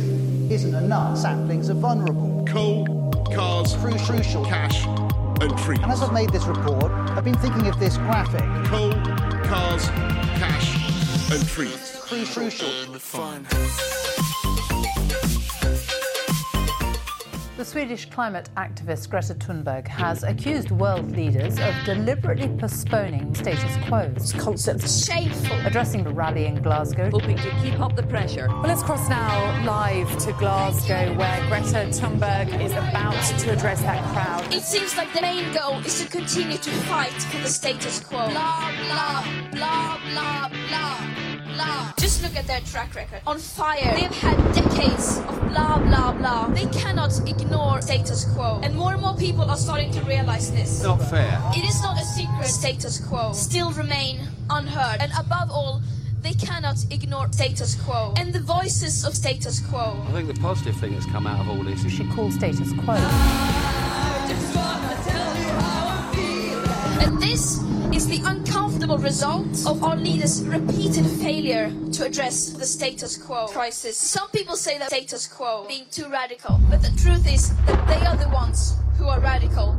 isn't 0.51 0.75
enough. 0.75 1.17
Saplings 1.17 1.69
are 1.69 1.75
vulnerable. 1.75 2.43
Coal, 2.47 3.11
cars, 3.33 3.75
crucial, 3.75 4.43
cash, 4.45 4.85
and 5.41 5.57
trees. 5.59 5.79
And 5.81 5.91
as 5.91 6.01
I've 6.01 6.13
made 6.13 6.29
this 6.31 6.45
report, 6.45 6.91
I've 6.91 7.23
been 7.23 7.37
thinking 7.37 7.67
of 7.67 7.79
this 7.79 7.97
graphic. 7.97 8.41
Coal, 8.65 8.91
cars, 9.45 9.87
cash, 10.39 11.31
and 11.31 11.47
trees. 11.47 11.97
Crucial. 12.33 12.67
The 17.61 17.65
Swedish 17.65 18.09
climate 18.09 18.49
activist 18.57 19.11
Greta 19.11 19.35
Thunberg 19.35 19.87
has 19.87 20.23
accused 20.23 20.71
world 20.71 21.11
leaders 21.11 21.59
of 21.59 21.75
deliberately 21.85 22.47
postponing 22.57 23.35
status 23.35 23.77
quo. 23.87 24.11
It's 24.15 24.33
concept 24.33 24.89
shameful. 24.89 25.55
Addressing 25.63 26.03
the 26.03 26.09
rally 26.09 26.47
in 26.47 26.59
Glasgow. 26.59 27.11
Hoping 27.11 27.37
to 27.37 27.51
keep 27.61 27.79
up 27.79 27.95
the 27.95 28.01
pressure. 28.01 28.47
Well, 28.47 28.63
let's 28.63 28.81
cross 28.81 29.07
now 29.09 29.63
live 29.63 30.09
to 30.25 30.33
Glasgow, 30.39 31.15
where 31.15 31.47
Greta 31.49 31.87
Thunberg 31.91 32.59
is 32.59 32.71
about 32.71 33.21
to 33.41 33.51
address 33.51 33.79
that 33.81 34.03
crowd. 34.11 34.51
It 34.51 34.63
seems 34.63 34.97
like 34.97 35.13
the 35.13 35.21
main 35.21 35.53
goal 35.53 35.77
is 35.85 36.01
to 36.01 36.09
continue 36.09 36.57
to 36.57 36.71
fight 36.89 37.11
for 37.11 37.37
the 37.37 37.47
status 37.47 37.99
quo. 37.99 38.27
Blah, 38.27 38.71
blah, 38.87 39.23
blah, 39.51 39.99
blah, 40.11 40.49
blah, 40.49 41.30
blah. 41.53 41.93
Just 41.97 42.23
look 42.23 42.35
at 42.35 42.47
their 42.47 42.61
track 42.61 42.95
record. 42.95 43.21
On 43.27 43.37
fire. 43.37 43.95
They've 43.95 44.21
had 44.21 44.37
decades 44.53 45.17
of 45.17 45.39
blah, 45.49 45.77
blah, 45.79 46.11
blah. 46.13 46.47
They 46.47 46.65
cannot 46.67 47.11
ignore 47.27 47.81
status 47.81 48.25
quo. 48.33 48.59
And 48.63 48.75
more 48.75 48.93
and 48.93 49.01
more 49.01 49.15
people 49.15 49.43
are 49.49 49.57
starting 49.57 49.91
to 49.91 50.01
realize 50.01 50.51
this. 50.51 50.83
Not 50.83 51.01
fair. 51.09 51.41
It 51.55 51.65
is 51.65 51.81
not 51.81 51.99
a 51.99 52.05
secret 52.05 52.47
status 52.47 52.99
quo. 52.99 53.33
Still 53.33 53.71
remain 53.71 54.21
unheard. 54.49 55.01
And 55.01 55.11
above 55.17 55.51
all, 55.51 55.81
they 56.21 56.33
cannot 56.33 56.77
ignore 56.91 57.31
status 57.31 57.75
quo. 57.75 58.13
And 58.17 58.33
the 58.33 58.41
voices 58.41 59.05
of 59.05 59.15
status 59.15 59.59
quo. 59.59 60.01
I 60.07 60.11
think 60.11 60.27
the 60.33 60.39
positive 60.39 60.75
thing 60.77 60.93
that's 60.93 61.07
come 61.07 61.27
out 61.27 61.39
of 61.39 61.49
all 61.49 61.63
this 61.63 61.83
is 61.83 61.91
She 61.91 62.07
called 62.09 62.33
status 62.33 62.71
quo. 62.83 62.95
And 67.01 67.19
this 67.21 67.59
is 67.91 68.07
the 68.07 68.21
uncomfortable 68.25 68.99
result 68.99 69.65
of 69.65 69.83
our 69.83 69.95
leaders' 69.95 70.43
repeated 70.43 71.05
failure 71.05 71.73
to 71.93 72.05
address 72.05 72.51
the 72.51 72.65
status 72.65 73.17
quo 73.17 73.47
crisis. 73.47 73.97
Some 73.97 74.29
people 74.29 74.55
say 74.55 74.77
that 74.77 74.89
status 74.89 75.27
quo 75.27 75.65
being 75.67 75.85
too 75.91 76.07
radical, 76.09 76.59
but 76.69 76.83
the 76.83 76.91
truth 77.01 77.27
is 77.27 77.55
that 77.65 77.87
they 77.87 78.05
are 78.05 78.15
the 78.17 78.29
ones 78.29 78.75
who 78.97 79.07
are 79.07 79.19
radical. 79.19 79.75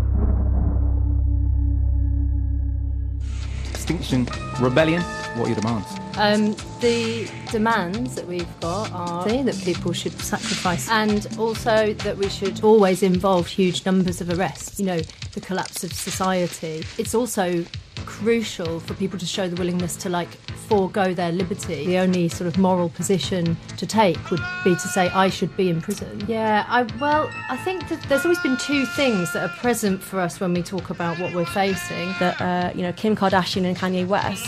Extinction 3.83 4.29
Rebellion. 4.61 5.03
What 5.35 5.47
are 5.47 5.51
your 5.51 5.61
demands? 5.61 5.89
Um, 6.17 6.55
the 6.81 7.29
demands 7.51 8.15
that 8.15 8.29
we've 8.29 8.61
got 8.61 8.93
are 8.93 9.25
that 9.25 9.61
people 9.65 9.93
should 9.93 10.13
sacrifice 10.21 10.89
and 10.89 11.27
also 11.37 11.93
that 11.93 12.17
we 12.17 12.29
should 12.29 12.63
always 12.63 13.03
involve 13.03 13.49
huge 13.49 13.85
numbers 13.85 14.21
of 14.21 14.31
arrests. 14.31 14.79
You 14.79 14.87
know, 14.87 15.01
the 15.33 15.41
collapse 15.41 15.83
of 15.83 15.93
society. 15.93 16.85
It's 16.97 17.13
also 17.13 17.65
crucial 18.07 18.79
for 18.79 18.95
people 18.95 19.19
to 19.19 19.27
show 19.27 19.49
the 19.49 19.57
willingness 19.57 19.97
to 19.97 20.09
like 20.09 20.29
forego 20.69 21.15
their 21.15 21.33
liberty. 21.33 21.87
The 21.87 21.99
only 21.99 22.29
sort 22.29 22.49
of 22.49 22.59
moral 22.59 22.89
position 22.89 23.57
to 23.77 23.87
take 23.87 24.31
would 24.31 24.41
be 24.65 24.75
to 24.75 24.89
say 24.89 25.09
I 25.11 25.29
should 25.29 25.57
be 25.57 25.69
in 25.69 25.81
prison. 25.81 26.25
Yeah, 26.27 26.65
I 26.69 26.83
well, 27.01 27.31
I 27.49 27.57
think 27.59 27.89
that 27.89 28.03
there's 28.09 28.25
always 28.25 28.41
been 28.41 28.57
two 28.57 28.87
things 28.87 29.33
that 29.33 29.49
are 29.49 29.57
present 29.57 30.03
for 30.03 30.21
us 30.21 30.41
when 30.41 30.55
we 30.55 30.63
talk 30.63 30.91
about 30.91 31.19
what 31.19 31.35
we're 31.35 31.45
facing. 31.47 32.15
That 32.19 32.41
uh, 32.41 32.73
you 32.75 32.83
know, 32.83 32.93
Kim 32.93 33.17
Kardashian 33.17 33.65
and 33.65 33.77
Kanye 33.77 34.07
West 34.07 34.47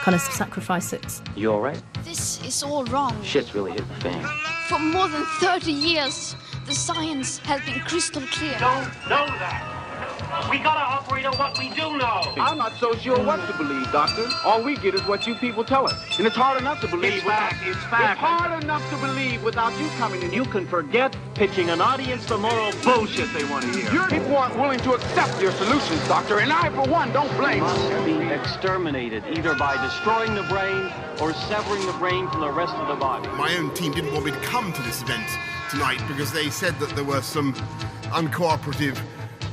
kind 0.00 0.14
of 0.14 0.20
sacrifice 0.20 0.92
it. 0.92 1.20
You 1.36 1.52
alright? 1.52 1.80
This 2.04 2.42
is 2.44 2.62
all 2.62 2.84
wrong. 2.86 3.22
Shit's 3.22 3.54
really 3.54 3.72
hit 3.72 3.86
the 3.86 3.94
fan. 4.00 4.24
For 4.68 4.78
more 4.78 5.08
than 5.08 5.24
30 5.40 5.72
years, 5.72 6.34
the 6.66 6.74
science 6.74 7.38
has 7.38 7.60
been 7.62 7.80
crystal 7.80 8.22
clear. 8.32 8.58
Don't 8.58 8.86
know 9.08 9.26
that. 9.26 9.69
We 10.48 10.58
gotta 10.58 10.80
operate 10.80 11.26
on 11.26 11.36
what 11.36 11.58
we 11.58 11.70
do 11.70 11.96
know. 11.96 12.22
I'm 12.36 12.58
not 12.58 12.72
so 12.78 12.94
sure 12.94 13.18
what 13.24 13.46
to 13.46 13.56
believe, 13.56 13.90
Doctor. 13.92 14.28
All 14.44 14.62
we 14.62 14.76
get 14.76 14.94
is 14.94 15.02
what 15.06 15.26
you 15.26 15.34
people 15.34 15.64
tell 15.64 15.86
us. 15.86 16.18
And 16.18 16.26
it's 16.26 16.36
hard 16.36 16.60
enough 16.60 16.80
to 16.80 16.88
believe 16.88 17.14
It's 17.14 17.24
without... 17.24 17.52
fact, 17.52 17.66
it's 17.66 17.84
fact. 17.84 18.12
It's 18.12 18.20
hard 18.20 18.62
enough 18.62 18.88
to 18.90 18.96
believe 18.98 19.42
without 19.42 19.78
you 19.80 19.88
coming 19.98 20.22
in. 20.22 20.32
You 20.32 20.44
can 20.44 20.66
forget 20.66 21.16
pitching 21.34 21.70
an 21.70 21.80
audience 21.80 22.24
the 22.26 22.38
moral 22.38 22.72
bullshit 22.82 23.32
they 23.32 23.44
want 23.44 23.64
to 23.64 23.80
hear. 23.80 23.92
Your 23.92 24.08
people 24.08 24.36
aren't 24.36 24.56
willing 24.56 24.80
to 24.80 24.92
accept 24.92 25.40
your 25.40 25.52
solutions, 25.52 26.06
Doctor, 26.08 26.38
and 26.38 26.52
I, 26.52 26.70
for 26.70 26.88
one, 26.90 27.12
don't 27.12 27.34
blame 27.36 27.60
must 27.60 28.04
be 28.04 28.18
exterminated 28.28 29.24
either 29.36 29.54
by 29.54 29.76
destroying 29.82 30.34
the 30.34 30.42
brain 30.44 30.90
or 31.20 31.32
severing 31.48 31.84
the 31.86 31.92
brain 31.94 32.28
from 32.28 32.40
the 32.40 32.50
rest 32.50 32.74
of 32.74 32.88
the 32.88 32.94
body. 32.94 33.28
My 33.36 33.54
own 33.56 33.72
team 33.74 33.92
didn't 33.92 34.12
want 34.12 34.24
me 34.24 34.30
to 34.32 34.40
come 34.40 34.72
to 34.72 34.82
this 34.82 35.02
event 35.02 35.26
tonight 35.70 36.02
because 36.08 36.32
they 36.32 36.50
said 36.50 36.78
that 36.80 36.90
there 36.90 37.04
were 37.04 37.22
some 37.22 37.54
uncooperative 38.10 38.98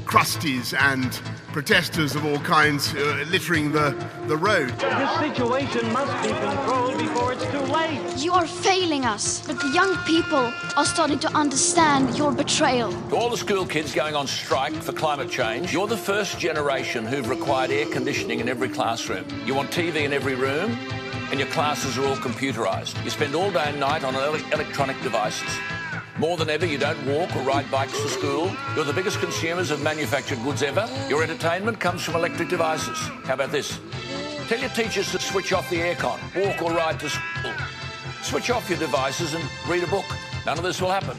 crusties 0.08 0.74
and 0.80 1.12
protesters 1.52 2.16
of 2.16 2.26
all 2.26 2.40
kinds 2.40 2.94
uh, 2.96 3.26
littering 3.30 3.74
the, 3.74 3.90
the 4.28 4.38
road. 4.38 4.70
This 4.80 5.20
situation 5.20 5.92
must 5.92 6.24
be 6.24 6.34
controlled 6.34 6.98
before 6.98 7.34
it's 7.34 7.46
too 7.48 7.60
late. 7.60 8.00
You 8.18 8.32
are 8.32 8.48
failing 8.48 9.04
us, 9.06 9.46
but 9.46 9.60
the 9.60 9.68
young 9.74 9.98
people 10.06 10.52
are 10.78 10.86
starting 10.86 11.20
to 11.20 11.28
understand 11.36 12.18
your 12.18 12.32
betrayal. 12.32 12.92
To 13.10 13.18
all 13.18 13.30
the 13.30 13.38
school 13.38 13.66
kids 13.66 13.94
going 13.94 14.16
on 14.16 14.28
strike 14.28 14.74
for 14.76 14.94
climate 14.94 15.30
change, 15.30 15.74
you're 15.74 15.88
the 15.88 15.98
first 15.98 16.40
generation 16.40 17.06
who've 17.06 17.30
required 17.30 17.72
air 17.72 17.86
conditioning 17.88 18.40
in 18.40 18.48
every 18.48 18.70
classroom. 18.70 19.26
You 19.46 19.56
want 19.56 19.72
TV 19.72 20.06
in 20.06 20.14
every 20.14 20.36
room, 20.36 20.72
and 21.32 21.40
your 21.40 21.50
classes 21.50 21.98
are 21.98 22.06
all 22.06 22.16
computerised. 22.16 23.04
You 23.04 23.10
spend 23.10 23.36
all 23.36 23.52
day 23.52 23.66
and 23.66 23.80
night 23.80 24.06
on 24.06 24.16
ele- 24.16 24.36
electronic 24.54 25.02
devices. 25.02 25.50
More 26.20 26.36
than 26.36 26.50
ever, 26.50 26.66
you 26.66 26.80
don't 26.80 27.06
walk 27.06 27.36
or 27.36 27.44
ride 27.44 27.70
bikes 27.70 28.02
to 28.02 28.10
school. 28.10 28.52
You're 28.76 28.86
the 28.86 28.94
biggest 28.94 29.20
consumers 29.20 29.70
of 29.70 29.84
manufactured 29.84 30.42
goods 30.42 30.64
ever. 30.64 30.90
Your 31.08 31.22
entertainment 31.22 31.80
comes 31.80 32.04
from 32.04 32.16
electric 32.16 32.50
devices. 32.50 32.98
How 33.26 33.36
about 33.36 33.52
this? 33.52 33.80
Tell 34.48 34.60
your 34.60 34.72
teachers 34.72 35.12
to 35.12 35.20
switch 35.20 35.54
off 35.54 35.70
the 35.70 35.76
aircon, 35.76 36.20
walk 36.36 36.64
or 36.64 36.72
ride 36.72 37.00
to 37.02 37.10
school. 37.10 37.54
Switch 38.24 38.50
off 38.50 38.68
your 38.68 38.80
devices 38.80 39.36
and 39.36 39.44
read 39.68 39.84
a 39.84 39.88
book. 39.88 40.06
None 40.44 40.58
of 40.58 40.64
this 40.64 40.82
will 40.82 40.90
happen 40.90 41.16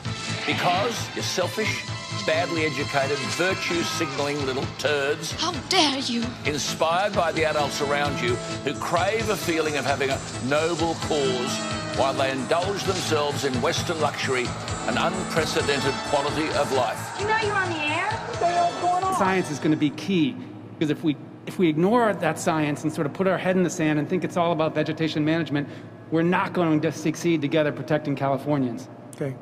because 0.46 1.14
you're 1.14 1.22
selfish, 1.22 1.84
badly 2.28 2.66
educated, 2.66 3.16
virtue 3.38 3.82
signalling 3.82 4.36
little 4.44 4.66
turds. 4.76 5.32
How 5.32 5.52
dare 5.70 5.98
you? 6.00 6.22
Inspired 6.44 7.14
by 7.14 7.32
the 7.32 7.46
adults 7.46 7.80
around 7.80 8.20
you 8.20 8.34
who 8.64 8.74
crave 8.74 9.30
a 9.30 9.36
feeling 9.36 9.78
of 9.78 9.86
having 9.86 10.10
a 10.10 10.20
noble 10.44 10.92
cause 11.08 11.58
while 11.96 12.12
they 12.12 12.30
indulge 12.30 12.84
themselves 12.84 13.46
in 13.46 13.54
Western 13.62 13.98
luxury 14.02 14.44
and 14.88 14.98
unprecedented 14.98 15.94
quality 16.10 16.48
of 16.58 16.70
life. 16.72 17.18
You 17.18 17.28
know 17.28 17.38
you're 17.38 17.54
on 17.54 17.70
the 17.70 17.78
air? 17.78 19.14
Science 19.16 19.50
is 19.50 19.58
going 19.58 19.70
to 19.70 19.78
be 19.78 19.88
key 19.88 20.36
because 20.72 20.90
if 20.90 21.02
we 21.02 21.16
if 21.46 21.58
we 21.58 21.66
ignore 21.66 22.12
that 22.12 22.38
science 22.38 22.84
and 22.84 22.92
sort 22.92 23.06
of 23.06 23.14
put 23.14 23.26
our 23.26 23.38
head 23.38 23.56
in 23.56 23.62
the 23.62 23.70
sand 23.70 23.98
and 23.98 24.06
think 24.06 24.22
it's 24.22 24.36
all 24.36 24.52
about 24.52 24.74
vegetation 24.74 25.24
management, 25.24 25.66
we're 26.10 26.20
not 26.20 26.52
going 26.52 26.78
to 26.82 26.92
succeed 26.92 27.40
together 27.40 27.72
protecting 27.72 28.14
Californians. 28.14 28.86
Okay. 29.14 29.34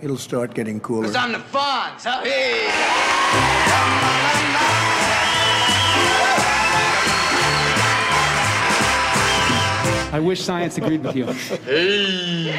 It'll 0.00 0.18
start 0.18 0.54
getting 0.54 0.80
cooler. 0.80 1.04
Cause 1.06 1.16
I'm 1.16 1.32
the 1.32 1.38
Fonz, 1.38 2.04
huh? 2.04 2.22
Hey! 2.22 2.68
I 10.12 10.20
wish 10.20 10.42
science 10.42 10.78
agreed 10.78 11.02
with 11.02 11.16
you. 11.16 11.26
Hey! 11.26 12.54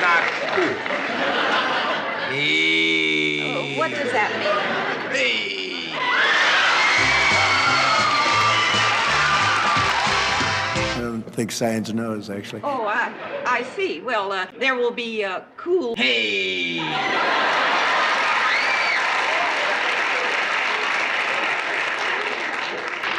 Not 0.00 0.22
cool. 0.54 1.27
Think 11.38 11.52
science 11.52 11.92
knows, 11.92 12.30
actually. 12.30 12.62
Oh, 12.64 12.84
I, 12.84 13.12
I 13.46 13.62
see. 13.76 14.00
Well, 14.00 14.32
uh, 14.32 14.48
there 14.58 14.74
will 14.74 14.90
be 14.90 15.22
uh, 15.22 15.42
cool. 15.56 15.94
Hey! 15.94 16.78
What 16.78 16.88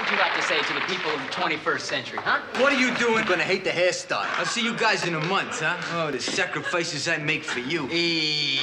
would 0.01 0.11
you 0.11 0.17
like 0.17 0.35
to 0.35 0.41
say 0.41 0.59
to 0.59 0.73
the 0.73 0.81
people 0.81 1.11
of 1.11 1.21
the 1.21 1.27
21st 1.31 1.79
century, 1.79 2.19
huh? 2.21 2.41
What 2.61 2.73
are 2.73 2.77
you 2.77 2.93
doing? 2.97 3.23
Gonna 3.23 3.43
hate 3.43 3.63
the 3.63 3.69
hairstyle. 3.69 4.27
I'll 4.37 4.45
see 4.45 4.65
you 4.65 4.75
guys 4.75 5.07
in 5.07 5.15
a 5.15 5.23
month, 5.27 5.61
huh? 5.61 5.77
Oh, 5.93 6.11
the 6.11 6.19
sacrifices 6.19 7.07
I 7.07 7.19
make 7.19 7.45
for 7.45 7.61
you. 7.61 7.87
Hey! 7.87 8.59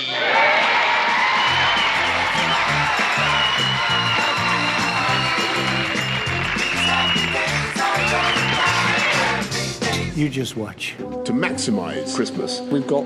You 10.16 10.30
just 10.30 10.56
watch. 10.56 10.94
To 10.96 11.32
maximise 11.34 12.16
Christmas, 12.16 12.60
We've 12.72 12.86
got 12.86 13.04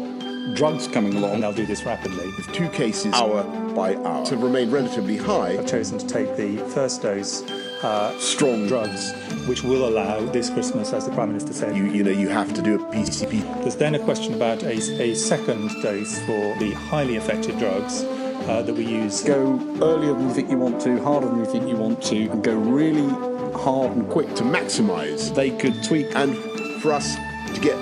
drugs 0.55 0.87
coming 0.87 1.15
along, 1.15 1.35
and 1.35 1.43
they'll 1.43 1.53
do 1.53 1.67
this 1.67 1.83
rapidly. 1.83 2.25
with 2.25 2.53
two 2.53 2.69
cases 2.69 3.13
hour 3.15 3.43
by 3.75 3.97
hour 3.97 4.25
to 4.27 4.37
remain 4.37 4.71
relatively 4.71 5.17
high. 5.17 5.59
I've 5.59 5.67
chosen 5.67 5.99
to 5.99 6.07
take 6.07 6.37
the 6.37 6.59
first 6.69 7.03
dose 7.03 7.43
uh, 7.83 8.17
strong 8.21 8.69
drugs, 8.69 9.13
which 9.49 9.65
will 9.65 9.89
allow 9.89 10.21
this 10.27 10.51
Christmas, 10.51 10.93
as 10.93 11.07
the 11.07 11.13
Prime 11.13 11.31
Minister 11.31 11.53
said. 11.53 11.77
You, 11.77 11.87
you 11.87 12.05
know, 12.05 12.13
you 12.13 12.29
have 12.29 12.55
to 12.55 12.63
do 12.63 12.77
a 12.77 12.79
PCP. 12.95 13.43
There's 13.63 13.75
then 13.75 13.97
a 13.97 13.99
question 13.99 14.35
about 14.35 14.63
a, 14.63 14.77
a 15.03 15.17
second 15.17 15.69
dose 15.83 16.17
for 16.21 16.57
the 16.61 16.71
highly 16.91 17.17
effective 17.17 17.59
drugs 17.59 18.05
uh, 18.05 18.63
that 18.63 18.73
we 18.73 18.87
use. 18.87 19.25
Go 19.25 19.59
earlier 19.83 20.13
than 20.13 20.29
you 20.29 20.35
think 20.35 20.49
you 20.49 20.59
want 20.59 20.81
to, 20.83 21.03
harder 21.03 21.27
than 21.27 21.41
you 21.41 21.47
think 21.47 21.69
you 21.69 21.77
want 21.77 22.01
to, 22.05 22.29
and 22.31 22.45
go 22.45 22.55
really 22.55 23.09
hard 23.59 23.97
and 23.97 24.09
quick. 24.09 24.33
to 24.37 24.45
maximise 24.45 25.35
They 25.35 25.51
could 25.51 25.83
tweak 25.83 26.07
and 26.15 26.37
for 26.81 26.93
us 26.93 27.17
to 27.55 27.61
get 27.61 27.77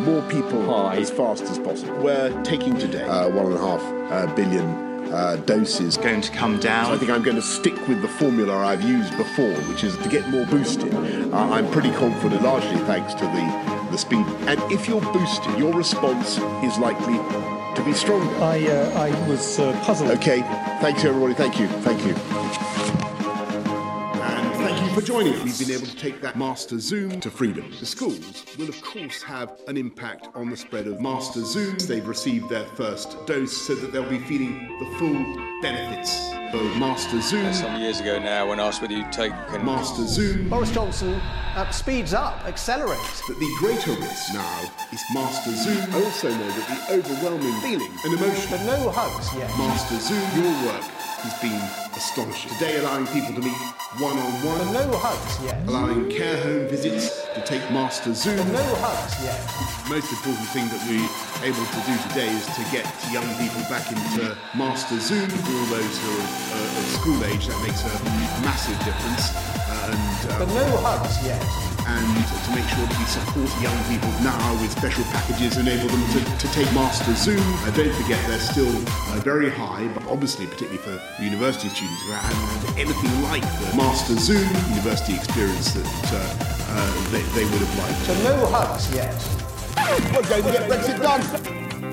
more 0.00 0.22
people 0.28 0.64
High. 0.66 0.96
as 0.96 1.10
fast 1.10 1.44
as 1.44 1.58
possible. 1.58 1.94
We're 2.02 2.30
taking 2.42 2.76
today 2.78 3.04
uh, 3.04 3.30
one 3.30 3.46
and 3.46 3.54
a 3.54 3.58
half 3.58 3.82
uh, 4.12 4.34
billion 4.34 5.12
uh, 5.12 5.36
doses. 5.46 5.96
Going 5.96 6.20
to 6.20 6.32
come 6.32 6.58
down. 6.60 6.86
So 6.86 6.92
I 6.94 6.98
think 6.98 7.10
I'm 7.10 7.22
going 7.22 7.36
to 7.36 7.42
stick 7.42 7.74
with 7.88 8.02
the 8.02 8.08
formula 8.08 8.56
I've 8.56 8.82
used 8.82 9.16
before, 9.16 9.54
which 9.68 9.84
is 9.84 9.96
to 9.98 10.08
get 10.08 10.28
more 10.28 10.44
boosted. 10.46 10.92
Uh, 10.94 11.36
I'm 11.36 11.70
pretty 11.70 11.90
confident, 11.92 12.42
largely 12.42 12.76
thanks 12.84 13.14
to 13.14 13.24
the, 13.24 13.88
the 13.90 13.98
speed. 13.98 14.26
And 14.46 14.60
if 14.72 14.88
you're 14.88 15.00
boosted, 15.00 15.58
your 15.58 15.72
response 15.72 16.38
is 16.64 16.78
likely 16.78 17.16
to 17.76 17.82
be 17.84 17.92
stronger. 17.92 18.34
I, 18.42 18.66
uh, 18.66 19.00
I 19.00 19.28
was 19.28 19.58
uh, 19.58 19.72
puzzled. 19.84 20.10
Okay, 20.12 20.40
thanks 20.80 21.04
everybody. 21.04 21.34
Thank 21.34 21.58
you. 21.58 21.68
Thank 21.68 22.04
you. 22.04 22.63
And 24.94 25.02
thank 25.02 25.08
you 25.08 25.14
for 25.14 25.24
joining 25.24 25.40
us. 25.40 25.58
We've 25.58 25.68
been 25.68 25.76
able 25.76 25.86
to 25.88 25.96
take 25.96 26.20
that 26.20 26.38
Master 26.38 26.78
Zoom 26.78 27.20
to 27.20 27.30
freedom. 27.30 27.68
The 27.80 27.86
schools 27.86 28.44
will, 28.56 28.68
of 28.68 28.80
course, 28.80 29.22
have 29.22 29.58
an 29.66 29.76
impact 29.76 30.28
on 30.36 30.50
the 30.50 30.56
spread 30.56 30.86
of 30.86 31.00
Master 31.00 31.44
Zoom. 31.44 31.76
They've 31.78 32.06
received 32.06 32.48
their 32.48 32.64
first 32.76 33.16
dose 33.26 33.56
so 33.56 33.74
that 33.74 33.92
they'll 33.92 34.08
be 34.08 34.20
feeling 34.20 34.78
the 34.78 34.86
full 34.98 35.18
benefits 35.62 36.30
of 36.54 36.76
Master 36.78 37.20
Zoom. 37.20 37.52
Some 37.52 37.80
years 37.80 38.00
ago 38.00 38.20
now, 38.20 38.48
when 38.48 38.60
asked 38.60 38.82
whether 38.82 38.94
you'd 38.94 39.10
take 39.10 39.32
Master 39.64 40.06
Zoom. 40.06 40.48
Boris 40.48 40.70
Johnson 40.70 41.14
uh, 41.14 41.68
speeds 41.70 42.14
up, 42.14 42.44
accelerates. 42.44 43.22
But 43.26 43.40
the 43.40 43.52
greater 43.58 43.92
risk 43.92 44.32
now 44.32 44.60
is 44.92 45.02
Master 45.12 45.50
Zoom. 45.56 45.92
I 45.92 46.04
also 46.04 46.30
know 46.30 46.50
that 46.50 46.86
the 46.88 46.94
overwhelming 46.94 47.60
feeling 47.62 47.92
and 48.04 48.14
emotion. 48.14 48.50
But 48.50 48.64
no 48.64 48.90
hugs 48.90 49.34
yet. 49.34 49.48
Master 49.58 49.98
Zoom, 49.98 50.44
your 50.44 50.72
work 50.72 50.84
has 51.24 51.36
been 51.40 51.56
astonishing. 51.96 52.52
Today, 52.60 52.76
allowing 52.78 53.06
people 53.08 53.32
to 53.32 53.40
meet 53.40 53.56
one 53.96 54.12
on 54.12 54.32
one. 54.44 54.60
no 54.76 54.84
hugs 55.00 55.40
yet. 55.40 55.56
allowing 55.66 56.10
care 56.10 56.36
home 56.44 56.68
visits 56.68 57.24
to 57.32 57.40
take 57.48 57.64
Master 57.72 58.12
Zoom. 58.12 58.36
No 58.52 58.64
hugs 58.84 59.16
yet. 59.24 59.40
most 59.88 60.12
important 60.12 60.44
thing 60.52 60.68
that 60.68 60.82
we're 60.84 61.08
able 61.48 61.64
to 61.64 61.80
do 61.88 61.94
today 62.12 62.28
is 62.28 62.44
to 62.58 62.62
get 62.68 62.84
young 63.08 63.26
people 63.40 63.62
back 63.72 63.88
into 63.88 64.36
Master 64.52 65.00
Zoom. 65.00 65.28
For 65.30 65.54
all 65.56 65.68
those 65.80 65.94
who 66.04 66.10
are 66.12 66.28
uh, 66.60 66.78
of 66.80 66.86
school 67.00 67.20
age, 67.24 67.48
that 67.48 67.58
makes 67.64 67.80
a 67.88 67.92
massive 68.44 68.76
difference. 68.84 69.32
Uh, 69.90 69.96
and, 69.96 70.38
But 70.38 70.48
um, 70.48 70.54
no 70.54 70.64
hugs 70.82 71.16
yet. 71.26 71.42
and 71.84 72.08
to 72.44 72.50
make 72.56 72.64
sure 72.72 72.84
that 72.88 72.96
we 72.96 73.04
support 73.04 73.50
young 73.60 73.76
people 73.92 74.08
now 74.24 74.40
with 74.60 74.72
special 74.72 75.04
packages, 75.12 75.56
enable 75.58 75.88
them 75.88 76.04
to, 76.16 76.20
to 76.40 76.46
take 76.56 76.64
Master 76.72 77.12
Zoom. 77.14 77.40
Uh, 77.64 77.70
don't 77.76 77.92
forget 78.00 78.16
they're 78.26 78.38
still 78.40 78.72
uh, 79.12 79.20
very 79.20 79.50
high, 79.50 79.86
but 79.92 80.06
obviously 80.08 80.46
particularly 80.46 80.78
for 80.80 80.96
university 81.22 81.68
students 81.68 82.00
who 82.08 82.12
haven't 82.12 82.72
had 82.72 82.88
anything 82.88 83.12
like 83.22 83.44
the 83.60 83.76
Master 83.76 84.16
Zoom 84.16 84.48
university 84.72 85.14
experience 85.14 85.72
that 85.76 85.84
uh, 86.12 86.18
uh, 86.72 87.10
they, 87.12 87.20
they 87.36 87.44
would 87.44 87.60
have 87.60 87.74
liked. 87.78 88.00
So 88.08 88.14
no 88.24 88.46
hugs 88.48 88.88
yet. 88.94 89.12
We're 90.14 90.22
going 90.28 90.44
to 90.44 90.52
get 90.52 90.70
Brexit 90.70 90.98
done. 91.02 91.20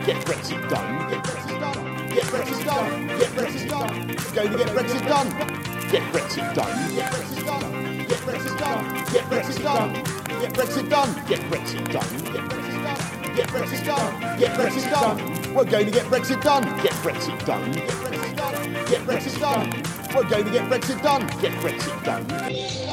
Get 0.05 0.23
Brexit 0.25 0.69
done. 0.69 1.09
Get 1.09 1.23
Brexit 1.23 1.59
done. 1.59 2.07
Get 2.09 2.23
Brexit 2.23 2.65
done. 2.65 3.07
Get 3.19 3.29
Brexit 3.35 3.69
done. 3.69 3.89
Going 4.33 4.51
to 4.51 4.57
get 4.57 4.67
Brexit 4.69 5.07
done. 5.07 5.70
Get 5.91 6.03
Brexit 6.13 6.53
done. 6.55 6.95
Get 6.95 7.11
Brexit 7.11 7.45
done. 7.45 7.97
Get 8.07 8.19
Brexit 8.19 8.57
done. 8.57 8.93
Get 9.11 9.25
Brexit 9.25 9.59
done. 9.59 9.93
Get 10.39 10.53
Brexit 10.53 10.89
done. 10.89 11.13
Get 11.27 11.41
Brexit 11.41 11.91
done. 11.91 12.13
Get 12.15 12.29
Brexit 12.47 12.71
done. 12.71 13.35
Get 13.35 13.49
Brexit 13.49 13.85
done. 13.85 14.39
Get 14.39 14.51
Brexit 14.57 14.89
done. 14.89 15.53
We're 15.53 15.65
going 15.65 15.85
to 15.87 15.91
get 15.91 16.05
Brexit 16.05 16.41
done. 16.41 16.63
Get 16.81 16.93
Brexit 17.03 17.45
done. 17.45 17.73
Get 17.73 17.89
Brexit 17.89 18.35
done. 18.37 18.61
Get 18.85 19.01
Brexit 19.01 19.39
done. 19.41 19.69
We're 20.15 20.29
going 20.29 20.45
to 20.45 20.51
get 20.51 20.69
Brexit 20.69 21.01
done. 21.03 21.27
Get 21.41 21.51
Brexit 21.59 22.03
done. 22.05 22.25
Get 22.27 22.39
Brexit 22.39 22.87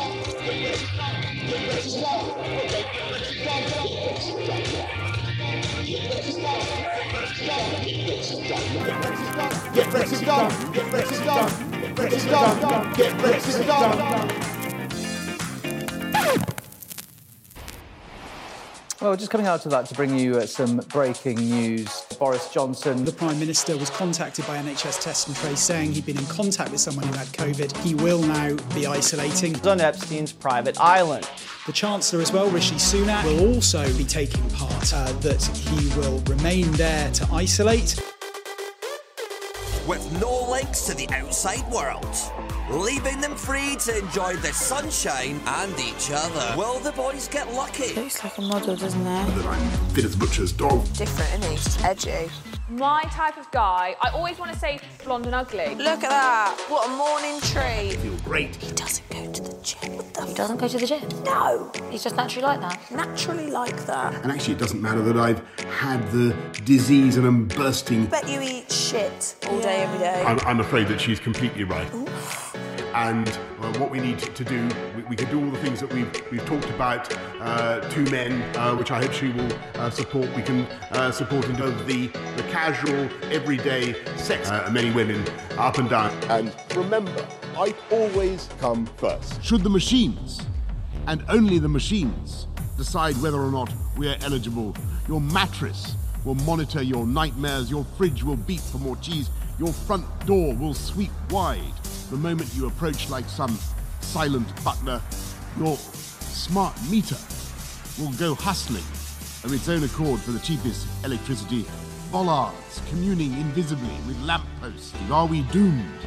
done. 8.59 8.73
Get 8.85 8.97
Brexit 8.99 9.33
done. 9.37 9.53
Get 9.73 9.87
Brexit 9.87 10.27
done. 10.27 10.73
Get 10.73 10.87
Brexit 10.87 11.25
done. 11.25 11.68
Well, 19.01 19.15
just 19.17 19.31
coming 19.31 19.47
out 19.47 19.65
of 19.65 19.71
that 19.71 19.87
to 19.87 19.95
bring 19.95 20.19
you 20.19 20.39
uh, 20.39 20.47
some 20.47 20.79
breaking 20.89 21.37
news. 21.39 22.05
Boris 22.19 22.53
Johnson. 22.53 23.05
The 23.05 23.13
Prime 23.13 23.39
Minister 23.39 23.77
was 23.77 23.91
contacted 23.91 24.45
by 24.47 24.57
NHS 24.59 25.01
Test 25.01 25.29
and 25.29 25.37
Trace 25.37 25.61
saying 25.61 25.93
he'd 25.93 26.05
been 26.05 26.19
in 26.19 26.27
contact 26.27 26.73
with 26.73 26.81
someone 26.81 27.07
who 27.07 27.17
had 27.17 27.29
COVID. 27.29 27.77
He 27.79 27.95
will 27.95 28.21
now 28.21 28.57
be 28.75 28.87
isolating. 28.89 29.55
On 29.67 29.81
Epstein's 29.81 30.33
private 30.33 30.81
island. 30.81 31.29
The 31.67 31.73
Chancellor 31.73 32.21
as 32.21 32.33
well, 32.33 32.51
Rishi 32.51 32.75
Sunak, 32.75 33.23
will 33.23 33.55
also 33.55 33.87
be 33.97 34.05
taking 34.05 34.49
part, 34.51 34.93
uh, 34.93 35.13
that 35.21 35.43
he 35.45 35.89
will 35.97 36.19
remain 36.21 36.71
there 36.73 37.11
to 37.13 37.29
isolate. 37.33 38.18
With 39.89 40.21
no 40.21 40.51
links 40.51 40.83
to 40.83 40.95
the 40.95 41.09
outside 41.15 41.67
world. 41.73 42.07
leaving 42.71 43.23
them 43.23 43.35
free 43.35 43.75
to 43.77 43.99
enjoy 43.99 44.37
the 44.37 44.53
sunshine 44.53 45.41
and 45.47 45.81
each 45.81 46.11
other. 46.13 46.55
Will 46.59 46.79
the 46.81 46.93
boys 46.93 47.27
get 47.27 47.51
lucky? 47.55 47.95
Looks 47.95 48.23
like 48.23 48.37
a 48.37 48.43
model, 48.43 48.77
doesn't 48.77 49.01
it? 49.01 49.37
That 49.37 49.47
I'm 49.47 49.71
fit 49.95 50.19
butcher's 50.19 50.53
dog. 50.53 50.85
Different, 50.93 51.43
isn't 51.43 51.51
he? 51.51 51.57
Just 51.57 51.83
edgy. 51.83 52.31
My 52.71 53.03
type 53.05 53.39
of 53.39 53.51
guy, 53.51 53.97
I 53.99 54.11
always 54.11 54.39
want 54.39 54.53
to 54.53 54.59
say 54.59 54.79
blonde 55.03 55.25
and 55.25 55.35
ugly. 55.35 55.75
Look 55.75 56.05
at 56.05 56.11
that. 56.11 56.55
What 56.69 56.87
a 56.87 56.91
morning 56.91 57.41
treat. 57.41 57.97
Feel 57.97 58.15
great. 58.19 58.57
He 58.57 58.73
doesn't 58.73 59.09
go 59.09 59.33
to 59.33 59.43
the 59.43 59.59
gym. 59.63 59.97
What 59.97 60.13
the 60.13 60.27
He 60.27 60.35
doesn't 60.35 60.59
go 60.59 60.69
to 60.69 60.77
the 60.77 60.87
gym. 60.87 61.09
No. 61.25 61.73
He's 61.91 62.05
just 62.05 62.17
naturally 62.17 62.47
like 62.47 62.61
that. 62.61 62.91
Naturally 62.91 63.51
like 63.51 63.87
that. 63.87 64.23
And 64.23 64.31
actually, 64.31 64.53
it 64.53 64.59
doesn't 64.59 64.83
matter 64.83 65.01
that 65.01 65.17
I've 65.17 65.43
had 65.81 66.07
the 66.13 66.37
disease 66.67 67.17
and 67.17 67.27
I'm 67.27 67.49
bursting. 67.49 68.05
Bet 68.05 68.29
you 68.29 68.43
eat 68.43 68.71
shit 68.71 69.37
all 69.49 69.61
day, 69.61 69.85
every 69.85 70.01
day. 70.01 70.23
I'm, 70.27 70.39
I'm 70.41 70.61
afraid 70.61 70.89
that 70.89 71.01
she's 71.01 71.21
completely 71.21 71.65
right. 71.65 71.91
And 72.95 73.29
uh, 73.61 73.73
what 73.79 73.91
we 73.91 74.01
need 74.01 74.19
to 74.19 74.45
do, 74.45 74.69
we, 74.97 75.03
we 75.03 75.17
can 75.17 75.31
do 75.31 75.39
all 75.45 75.51
the 75.51 75.59
things 75.59 75.81
that 75.81 75.93
we've, 75.93 76.11
we've 76.33 76.45
talked 76.47 76.69
about. 76.71 77.17
Uh, 77.39 77.81
two 77.91 78.03
men, 78.11 78.43
uh, 78.57 78.75
which 78.75 78.91
I 78.91 79.03
hope 79.03 79.13
she 79.13 79.29
will 79.29 79.53
uh, 79.75 79.89
support. 79.89 80.35
We 80.35 80.43
can 80.43 80.63
uh, 80.91 81.13
support 81.13 81.45
into 81.45 81.71
the, 81.85 82.09
the 82.09 82.43
casual, 82.59 83.09
everyday 83.31 83.95
sex, 84.17 84.51
uh, 84.51 84.69
many 84.73 84.91
women 84.91 85.25
up 85.59 85.79
and 85.79 85.89
down. 85.89 86.11
And 86.25 86.53
remember, 86.75 87.25
I 87.57 87.73
always 87.93 88.49
come 88.59 88.85
first. 88.97 89.41
Should 89.45 89.63
the 89.63 89.71
machines, 89.71 90.41
and 91.07 91.25
only 91.29 91.61
the 91.61 91.69
machines, 91.69 92.49
decide 92.77 93.15
whether 93.23 93.39
or 93.39 93.53
not 93.53 93.73
we 93.97 94.09
are 94.09 94.17
eligible, 94.23 94.75
your 95.07 95.21
mattress 95.21 95.95
will 96.25 96.35
monitor 96.35 96.83
your 96.83 97.07
nightmares, 97.07 97.71
your 97.71 97.85
fridge 97.97 98.25
will 98.25 98.37
beat 98.37 98.61
for 98.61 98.79
more 98.79 98.97
cheese, 98.97 99.31
your 99.61 99.73
front 99.73 100.05
door 100.27 100.53
will 100.57 100.75
sweep 100.75 101.13
wide 101.31 101.79
the 102.11 102.17
moment 102.17 102.53
you 102.57 102.67
approach 102.67 103.09
like 103.09 103.27
some 103.27 103.57
silent 104.01 104.49
butler. 104.65 105.01
Your 105.61 105.77
smart 105.77 106.75
meter 106.91 107.19
will 108.01 108.13
go 108.19 108.35
hustling 108.35 108.83
of 109.45 109.53
its 109.53 109.69
own 109.69 109.85
accord 109.85 110.19
for 110.21 110.33
the 110.33 110.41
cheapest 110.41 110.89
electricity. 111.05 111.65
Bollards 112.11 112.81
communing 112.89 113.33
invisibly 113.35 113.95
with 114.07 114.19
lampposts. 114.23 114.95
Are 115.11 115.27
we 115.27 115.43
doomed 115.43 116.01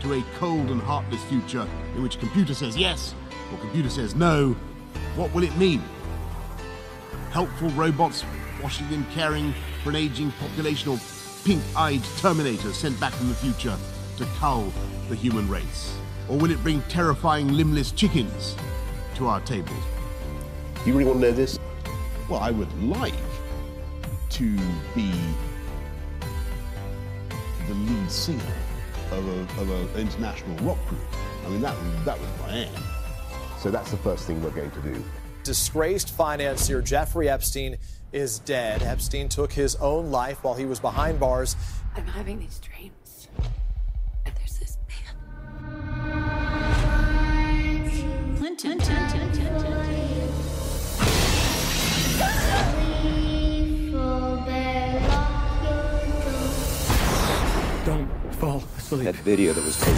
to 0.00 0.14
a 0.14 0.24
cold 0.36 0.70
and 0.70 0.80
heartless 0.80 1.22
future 1.24 1.68
in 1.94 2.02
which 2.02 2.18
computer 2.18 2.54
says 2.54 2.76
yes 2.76 3.14
or 3.52 3.58
computer 3.58 3.88
says 3.88 4.16
no? 4.16 4.56
What 5.14 5.32
will 5.32 5.44
it 5.44 5.56
mean? 5.56 5.80
Helpful 7.30 7.70
robots 7.70 8.24
washing 8.60 8.86
and 8.92 9.08
caring 9.10 9.54
for 9.82 9.90
an 9.90 9.96
aging 9.96 10.32
population 10.32 10.90
or 10.90 10.98
pink-eyed 11.44 12.00
terminators 12.18 12.74
sent 12.74 12.98
back 12.98 13.12
from 13.12 13.28
the 13.28 13.34
future 13.34 13.76
to 14.16 14.24
cull 14.36 14.72
the 15.08 15.14
human 15.14 15.48
race? 15.48 15.96
Or 16.28 16.36
will 16.36 16.50
it 16.50 16.60
bring 16.64 16.82
terrifying 16.82 17.52
limbless 17.52 17.92
chickens 17.92 18.56
to 19.16 19.28
our 19.28 19.40
tables? 19.42 19.84
You 20.84 20.94
really 20.94 21.04
want 21.04 21.20
to 21.20 21.30
know 21.30 21.32
this? 21.32 21.60
Well, 22.28 22.40
I 22.40 22.50
would 22.50 22.72
like 22.82 23.14
to 24.30 24.56
be 24.96 25.12
the 27.68 27.74
lead 27.74 28.10
singer 28.10 28.40
of 29.10 29.26
a, 29.26 29.40
of 29.60 29.70
an 29.70 30.00
international 30.00 30.56
rock 30.66 30.78
group. 30.88 31.00
I 31.44 31.48
mean, 31.48 31.60
that, 31.60 31.76
that 32.04 32.18
was 32.18 32.28
my 32.40 32.50
aim. 32.50 32.72
So 33.58 33.70
that's 33.70 33.90
the 33.90 33.96
first 33.98 34.26
thing 34.26 34.42
we're 34.42 34.50
going 34.50 34.70
to 34.70 34.80
do. 34.80 35.04
Disgraced 35.42 36.10
financier 36.10 36.82
Jeffrey 36.82 37.28
Epstein 37.28 37.76
is 38.12 38.38
dead. 38.40 38.82
Epstein 38.82 39.28
took 39.28 39.52
his 39.52 39.76
own 39.76 40.10
life 40.10 40.42
while 40.44 40.54
he 40.54 40.64
was 40.64 40.80
behind 40.80 41.20
bars. 41.20 41.56
I'm 41.96 42.06
having 42.06 42.38
these 42.38 42.58
dreams. 42.60 43.28
And 44.24 44.34
there's 44.36 44.58
this 44.58 44.78
man. 44.88 45.14
Clinton. 48.38 48.78
Don't 48.78 49.03
fall 58.96 59.00
asleep. 59.00 59.14
That 59.14 59.24
video 59.24 59.52
that 59.52 59.64
was 59.64 59.76
taken. 59.78 59.94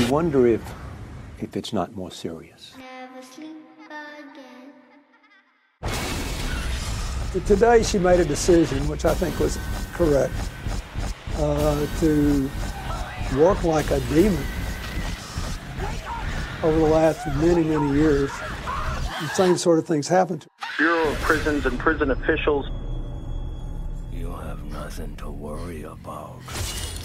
You 0.00 0.12
wonder 0.12 0.46
if, 0.46 0.60
if 1.40 1.56
it's 1.56 1.72
not 1.72 1.94
more 1.94 2.10
serious. 2.10 2.74
Today 7.46 7.82
she 7.82 7.98
made 7.98 8.20
a 8.20 8.24
decision, 8.24 8.86
which 8.88 9.04
I 9.04 9.14
think 9.14 9.38
was 9.40 9.58
correct, 9.92 10.32
uh, 11.36 11.86
to 11.98 12.48
work 13.36 13.64
like 13.64 13.90
a 13.90 13.98
demon 14.00 14.44
over 16.64 16.78
the 16.78 16.86
last 16.86 17.26
many, 17.36 17.62
many 17.62 17.92
years. 17.92 18.30
The 19.20 19.28
same 19.34 19.58
sort 19.58 19.78
of 19.78 19.86
things 19.86 20.08
happened 20.08 20.40
to. 20.42 20.48
Bureau 20.78 21.10
of 21.10 21.18
Prisons 21.20 21.66
and 21.66 21.78
prison 21.78 22.10
officials. 22.10 22.66
You 24.10 24.32
have 24.32 24.64
nothing 24.72 25.14
to 25.16 25.30
worry 25.30 25.82
about. 25.82 26.40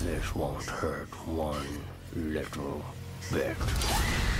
This 0.01 0.33
won't 0.33 0.63
hurt 0.63 1.09
one 1.27 1.67
little 2.15 2.81
bit. 3.33 3.57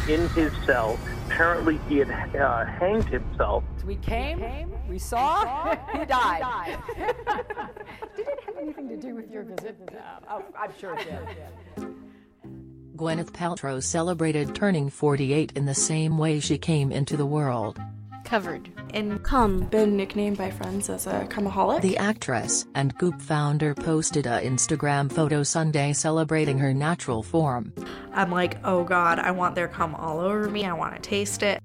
In 0.08 0.30
his 0.30 0.54
cell, 0.66 0.98
apparently 1.28 1.80
he 1.90 1.98
had 1.98 2.10
uh, 2.38 2.64
hanged 2.66 3.10
himself. 3.10 3.66
We 3.86 3.98
came, 3.98 4.72
we 4.88 5.00
saw, 5.00 5.76
he 5.92 6.06
died. 6.06 6.80
did 8.16 8.26
it 8.26 8.40
have 8.46 8.56
anything 8.58 8.88
to 8.88 8.96
do 8.96 9.16
with 9.16 9.30
your 9.30 9.44
visit? 9.44 9.78
Oh, 10.30 10.44
I'm 10.58 10.72
sure 10.80 10.96
it 10.98 11.06
did. 11.76 11.94
Gwyneth 13.00 13.32
Paltrow 13.32 13.82
celebrated 13.82 14.54
turning 14.54 14.90
48 14.90 15.54
in 15.56 15.66
the 15.66 15.74
same 15.74 16.18
way 16.18 16.42
she 16.42 16.58
came 16.58 16.92
into 16.92 17.16
the 17.16 17.26
world. 17.26 17.80
Covered 18.26 18.70
in 18.94 19.20
cum, 19.20 19.62
been 19.68 19.96
nicknamed 19.96 20.38
by 20.38 20.52
friends 20.52 20.90
as 20.90 21.08
a 21.08 21.26
cumaholic. 21.30 21.82
The 21.82 21.96
actress 21.96 22.66
and 22.76 22.94
Goop 22.98 23.22
founder 23.22 23.74
posted 23.74 24.28
a 24.28 24.42
Instagram 24.42 25.10
photo 25.10 25.44
Sunday 25.44 25.94
celebrating 25.94 26.58
her 26.58 26.74
natural 26.74 27.24
form. 27.24 27.72
I'm 28.12 28.32
like, 28.32 28.58
oh 28.66 28.84
god, 28.84 29.18
I 29.18 29.32
want 29.32 29.56
their 29.56 29.70
cum 29.70 29.96
all 29.96 30.20
over 30.20 30.50
me. 30.50 30.66
I 30.66 30.74
want 30.74 30.96
to 30.96 31.02
taste 31.02 31.42
it. 31.42 31.64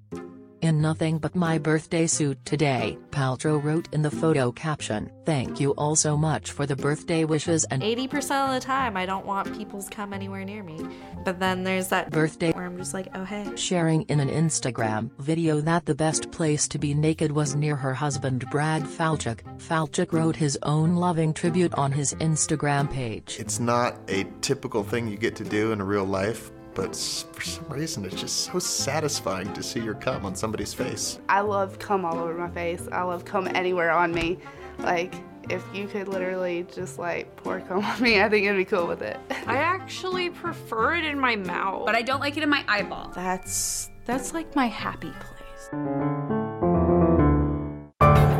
In 0.65 0.81
nothing 0.81 1.19
but 1.19 1.35
my 1.35 1.59
birthday 1.59 2.07
suit 2.07 2.43
today, 2.47 2.97
Paltrow 3.11 3.63
wrote 3.63 3.87
in 3.93 4.01
the 4.01 4.11
photo 4.11 4.51
caption, 4.51 5.11
Thank 5.27 5.61
you 5.61 5.73
all 5.73 5.95
so 5.95 6.17
much 6.17 6.53
for 6.53 6.65
the 6.65 6.75
birthday 6.75 7.27
wishes 7.27 7.65
and 7.65 7.83
80% 7.83 8.49
of 8.49 8.55
the 8.55 8.65
time, 8.65 8.97
I 8.97 9.05
don't 9.05 9.27
want 9.27 9.55
people's 9.55 9.91
come 9.91 10.15
anywhere 10.15 10.43
near 10.43 10.63
me. 10.63 10.81
But 11.23 11.39
then 11.39 11.65
there's 11.65 11.89
that 11.89 12.11
birthday 12.11 12.53
where 12.53 12.65
I'm 12.65 12.79
just 12.79 12.95
like, 12.95 13.09
oh 13.15 13.25
hey. 13.25 13.51
Sharing 13.57 14.03
in 14.05 14.21
an 14.21 14.31
Instagram 14.31 15.11
video 15.19 15.61
that 15.61 15.85
the 15.85 15.95
best 15.95 16.31
place 16.31 16.67
to 16.69 16.79
be 16.79 16.95
naked 16.95 17.33
was 17.33 17.55
near 17.55 17.77
her 17.77 17.93
husband 17.93 18.49
Brad 18.51 18.85
Falchuk. 18.85 19.41
Falchuk 19.59 20.15
wrote 20.15 20.37
his 20.37 20.59
own 20.63 20.97
loving 20.97 21.35
tribute 21.35 21.75
on 21.75 21.93
his 21.93 22.15
Instagram 22.15 22.91
page. 22.91 23.37
It's 23.39 23.61
not 23.61 23.99
a 24.09 24.25
typical 24.41 24.83
thing 24.83 25.09
you 25.09 25.19
get 25.19 25.37
to 25.37 25.45
do 25.45 25.73
in 25.73 25.83
real 25.83 26.07
life, 26.07 26.51
but 26.75 26.95
for 27.33 27.41
some 27.43 27.69
reason 27.69 28.05
it's 28.05 28.21
just 28.21 28.39
so 28.45 28.59
satisfying 28.59 29.53
to 29.53 29.63
see 29.63 29.81
your 29.81 29.95
cum 29.95 30.27
on 30.27 30.35
somebody's 30.35 30.75
face. 30.75 31.19
I 31.29 31.41
love 31.41 31.79
cum 31.79 32.05
all 32.05 32.19
over 32.19 32.35
my 32.35 32.51
face. 32.51 32.89
I 32.93 33.03
love 33.03 33.25
cum 33.25 33.49
anywhere 33.55 33.91
on 33.91 34.13
me. 34.13 34.39
Like, 34.79 35.15
if 35.51 35.63
you 35.75 35.87
could 35.87 36.09
literally 36.09 36.67
just 36.75 36.99
like 36.99 37.35
pour 37.37 37.61
cum 37.61 37.85
on 37.85 38.03
me, 38.03 38.21
I 38.21 38.29
think 38.29 38.47
it'd 38.47 38.57
be 38.57 38.65
cool 38.65 38.87
with 38.87 39.03
it. 39.03 39.19
I 39.47 39.57
actually 39.57 40.31
prefer 40.31 40.95
it 40.97 41.05
in 41.05 41.19
my 41.19 41.37
mouth, 41.37 41.87
but 41.87 41.95
I 41.95 42.03
don't 42.03 42.21
like 42.21 42.37
it 42.37 42.43
in 42.43 42.49
my 42.49 42.65
eyeball. 42.69 43.13
That's 43.15 43.91
that's 44.05 44.35
like 44.35 44.55
my 44.55 44.67
happy 44.67 45.11
place. 45.11 45.71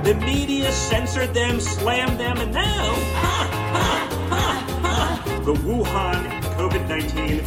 The 0.05 0.15
media 0.21 0.71
censored 0.71 1.33
them, 1.33 1.61
slammed 1.61 2.21
them, 2.21 2.39
and 2.39 2.53
now, 2.53 2.63
ha, 2.63 3.49
ha, 3.73 4.04
the 5.45 5.53
Wuhan 5.53 6.41
COVID 6.57 6.89
19. 6.89 7.45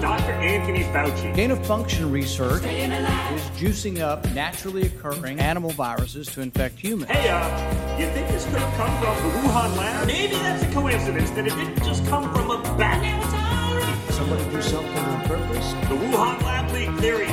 Dr. 0.00 0.32
Anthony 0.32 0.84
Fauci. 0.84 1.34
Gain 1.34 1.50
of 1.50 1.66
function 1.66 2.10
research 2.10 2.64
is 2.64 3.42
juicing 3.58 4.00
up 4.00 4.24
naturally 4.32 4.86
occurring 4.86 5.38
animal 5.38 5.68
viruses 5.70 6.28
to 6.28 6.40
infect 6.40 6.78
humans. 6.78 7.10
Hey, 7.10 7.28
uh, 7.28 7.98
you 7.98 8.06
think 8.06 8.26
this 8.28 8.46
could 8.46 8.54
have 8.54 8.74
come 8.76 8.96
from 9.02 9.16
the 9.28 9.38
Wuhan 9.38 9.76
lab? 9.76 10.06
Maybe 10.06 10.34
that's 10.36 10.62
a 10.62 10.72
coincidence 10.72 11.30
that 11.32 11.46
it 11.46 11.54
didn't 11.54 11.84
just 11.84 12.06
come 12.06 12.32
from 12.32 12.50
a 12.50 12.62
bat. 12.78 14.12
Somebody 14.12 14.44
do 14.50 14.62
something 14.62 14.96
on 14.96 15.26
purpose? 15.26 15.72
The 15.72 15.96
Wuhan 15.96 16.42
lab 16.42 16.72
leak 16.72 16.88
theory. 17.00 17.26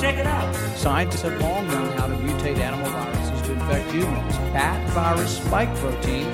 Check 0.00 0.18
it 0.18 0.26
out. 0.26 0.52
Scientists 0.76 1.22
have 1.22 1.40
long 1.40 1.68
known 1.68 1.96
how 1.98 2.08
to 2.08 2.14
mutate 2.14 2.58
animal 2.58 2.90
viruses 2.90 3.23
infect 3.64 3.90
humans. 3.92 4.36
Bat 4.52 4.90
virus 4.90 5.38
spike 5.38 5.74
protein 5.76 6.26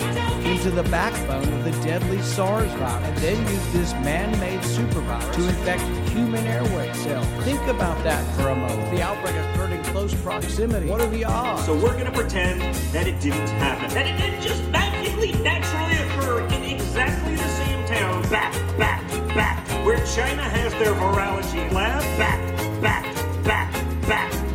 into 0.45 0.71
the 0.71 0.83
backbone 0.85 1.53
of 1.53 1.65
the 1.65 1.71
deadly 1.83 2.21
SARS 2.23 2.71
virus 2.73 3.07
and 3.07 3.17
then 3.19 3.39
used 3.49 3.73
this 3.73 3.93
man-made 3.95 4.61
supervirus 4.61 5.33
to 5.35 5.49
infect 5.49 5.83
human 6.11 6.45
airway 6.47 6.93
cells. 6.95 7.27
Think 7.45 7.63
about 7.69 8.03
that 8.05 8.25
for 8.35 8.49
a 8.49 8.57
moment. 8.57 8.91
The 8.91 9.03
outbreak 9.03 9.37
occurred 9.37 9.73
in 9.73 9.83
close 9.85 10.15
proximity. 10.23 10.89
What 10.89 11.01
are 11.01 11.09
the 11.09 11.25
odds? 11.25 11.67
So 11.67 11.75
we're 11.75 11.97
gonna 11.97 12.11
pretend 12.11 12.61
that 12.93 13.07
it 13.07 13.21
didn't 13.21 13.49
happen. 13.49 13.91
That 13.91 14.07
it 14.07 14.17
didn't 14.19 14.43
just 14.43 14.65
magically, 14.69 15.33
naturally 15.43 15.97
occur 15.97 16.41
in 16.55 16.65
exactly 16.65 17.37
the 17.37 17.49
same 17.49 17.87
town, 17.87 18.23
back, 18.29 18.53
back, 18.77 19.09
back, 19.35 19.69
where 19.87 20.05
China 20.07 20.43
has 20.43 20.73
their 20.75 20.95
virology 20.95 21.71
lab, 21.73 22.03
back, 22.19 22.41
back, 22.83 23.45
back, 23.45 23.73
back. 24.09 24.50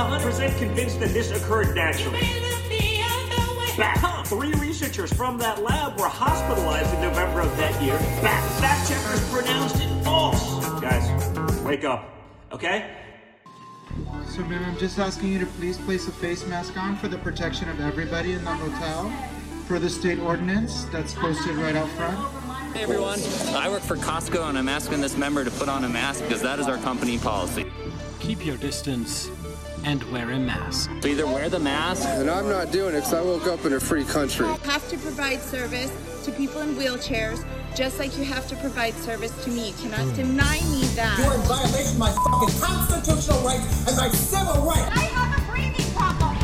He's 0.00 0.08
not 0.08 0.22
100% 0.22 0.56
convinced 0.56 0.98
that 1.00 1.10
this 1.10 1.30
occurred 1.30 1.76
naturally. 1.76 2.20
Back. 3.76 3.98
Huh. 3.98 4.22
Three 4.22 4.52
researchers 4.52 5.12
from 5.12 5.36
that 5.38 5.62
lab 5.62 6.00
were 6.00 6.08
hospitalized 6.08 6.94
in 6.94 7.02
November 7.02 7.42
of 7.42 7.54
that 7.58 7.82
year. 7.82 7.98
Back. 8.22 8.42
Fact 8.60 8.88
checkers 8.88 9.28
pronounced 9.30 9.76
it 9.76 10.02
false. 10.02 10.64
Guys, 10.80 11.60
wake 11.62 11.84
up, 11.84 12.08
okay? 12.50 12.96
So, 14.26 14.42
ma'am, 14.44 14.64
I'm 14.64 14.78
just 14.78 14.98
asking 14.98 15.32
you 15.32 15.38
to 15.40 15.46
please 15.46 15.76
place 15.76 16.08
a 16.08 16.12
face 16.12 16.46
mask 16.46 16.78
on 16.78 16.96
for 16.96 17.08
the 17.08 17.18
protection 17.18 17.68
of 17.68 17.78
everybody 17.80 18.32
in 18.32 18.42
the 18.42 18.54
hotel 18.54 19.12
for 19.66 19.78
the 19.78 19.90
state 19.90 20.18
ordinance 20.20 20.84
that's 20.84 21.12
posted 21.12 21.56
right 21.56 21.76
out 21.76 21.88
front. 21.90 22.16
Hey 22.74 22.84
everyone, 22.84 23.20
I 23.54 23.68
work 23.68 23.82
for 23.82 23.96
Costco 23.96 24.48
and 24.48 24.56
I'm 24.56 24.68
asking 24.68 25.02
this 25.02 25.18
member 25.18 25.44
to 25.44 25.50
put 25.50 25.68
on 25.68 25.84
a 25.84 25.88
mask 25.88 26.22
because 26.22 26.40
that 26.40 26.58
is 26.58 26.68
our 26.68 26.78
company 26.78 27.18
policy. 27.18 27.66
Keep 28.20 28.46
your 28.46 28.56
distance 28.56 29.28
and 29.84 30.02
wear 30.12 30.30
a 30.30 30.38
mask. 30.38 30.90
So 31.00 31.08
either 31.08 31.26
wear 31.26 31.48
the 31.48 31.58
mask. 31.58 32.06
And 32.06 32.30
I'm 32.30 32.48
not 32.48 32.70
doing 32.72 32.94
it 32.94 33.00
because 33.00 33.14
I 33.14 33.22
woke 33.22 33.46
up 33.46 33.64
in 33.64 33.72
a 33.72 33.80
free 33.80 34.04
country. 34.04 34.46
You 34.46 34.54
have 34.64 34.88
to 34.90 34.98
provide 34.98 35.40
service 35.40 35.90
to 36.24 36.32
people 36.32 36.60
in 36.60 36.74
wheelchairs, 36.74 37.44
just 37.74 37.98
like 37.98 38.16
you 38.18 38.24
have 38.24 38.46
to 38.48 38.56
provide 38.56 38.94
service 38.94 39.32
to 39.44 39.50
me. 39.50 39.68
You 39.68 39.74
cannot 39.74 40.00
hmm. 40.00 40.14
deny 40.14 40.60
me 40.70 40.82
that. 40.96 41.18
You're 41.18 41.34
in 41.34 41.40
violation 41.42 41.92
of 41.92 41.98
my 41.98 42.12
fucking 42.12 42.60
constitutional 42.60 43.40
rights 43.40 43.88
and 43.88 43.96
my 43.96 44.08
civil 44.10 44.62
rights. 44.62 44.90
I 44.96 45.04
have 45.04 45.38
a 45.38 45.50
breathing 45.50 45.94
problem. 45.94 46.36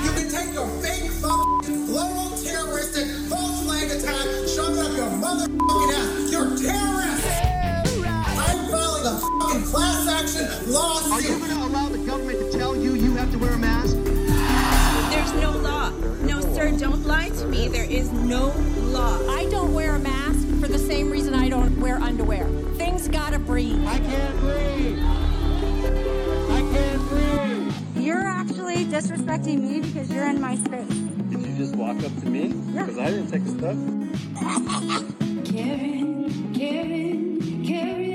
You 0.00 0.12
can 0.12 0.30
take 0.30 0.52
your 0.54 0.68
fake 0.82 1.10
fucking 1.22 1.86
global 1.86 2.36
terroristic 2.36 3.06
false 3.28 3.62
flag 3.64 3.90
attack, 3.90 4.26
shove 4.48 4.76
it 4.76 4.84
up 4.84 4.96
your 4.96 5.10
motherfucking 5.20 5.94
ass. 5.94 6.09
Class 9.70 10.08
action 10.08 10.72
lawsuit. 10.72 11.12
Are 11.12 11.20
you 11.20 11.38
going 11.38 11.50
to 11.50 11.64
allow 11.64 11.88
the 11.88 11.98
government 11.98 12.38
to 12.40 12.58
tell 12.58 12.76
you 12.76 12.94
you 12.94 13.14
have 13.16 13.30
to 13.32 13.38
wear 13.38 13.52
a 13.52 13.58
mask? 13.58 13.96
There's 15.10 15.32
no 15.34 15.52
law. 15.52 15.90
No, 16.22 16.40
sir, 16.40 16.76
don't 16.76 17.04
lie 17.06 17.28
to 17.28 17.46
me. 17.46 17.68
There 17.68 17.84
is 17.84 18.10
no 18.10 18.52
law. 18.90 19.16
I 19.28 19.48
don't 19.50 19.72
wear 19.72 19.94
a 19.94 19.98
mask 19.98 20.40
for 20.60 20.66
the 20.66 20.78
same 20.78 21.10
reason 21.10 21.34
I 21.34 21.48
don't 21.48 21.78
wear 21.78 21.98
underwear. 21.98 22.46
Things 22.74 23.06
gotta 23.08 23.38
breathe. 23.38 23.84
I 23.86 23.98
can't 23.98 24.40
breathe. 24.40 24.98
I 26.50 26.60
can't 26.72 27.08
breathe. 27.08 27.72
You're 28.04 28.26
actually 28.26 28.86
disrespecting 28.86 29.60
me 29.62 29.80
because 29.80 30.10
you're 30.10 30.26
in 30.26 30.40
my 30.40 30.56
space. 30.56 30.88
Did 30.88 31.46
you 31.46 31.56
just 31.56 31.76
walk 31.76 31.96
up 32.02 32.14
to 32.20 32.26
me? 32.26 32.48
Because 32.72 32.98
I 32.98 33.10
didn't 33.10 33.28
take 33.30 33.42
a 33.42 33.48
step. 33.48 33.76
Karen, 35.54 36.54
Karen, 36.54 36.54
Karen, 36.54 37.64
Karen. 37.64 38.09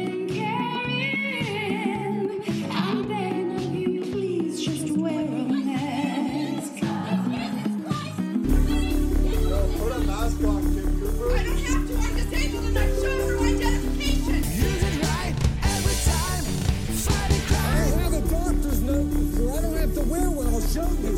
Show 20.76 20.82
you. 20.82 21.16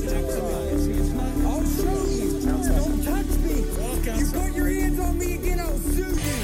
I'll 1.47 1.65
show 1.65 2.05
you. 2.05 2.41
Don't 2.45 3.03
touch 3.03 3.31
me. 3.41 3.65
You 4.19 4.25
put 4.31 4.53
your 4.53 4.67
hands 4.67 4.99
on 4.99 5.17
me 5.17 5.33
again, 5.33 5.59
I'll 5.59 5.77
sue 5.79 6.03
you. 6.03 6.37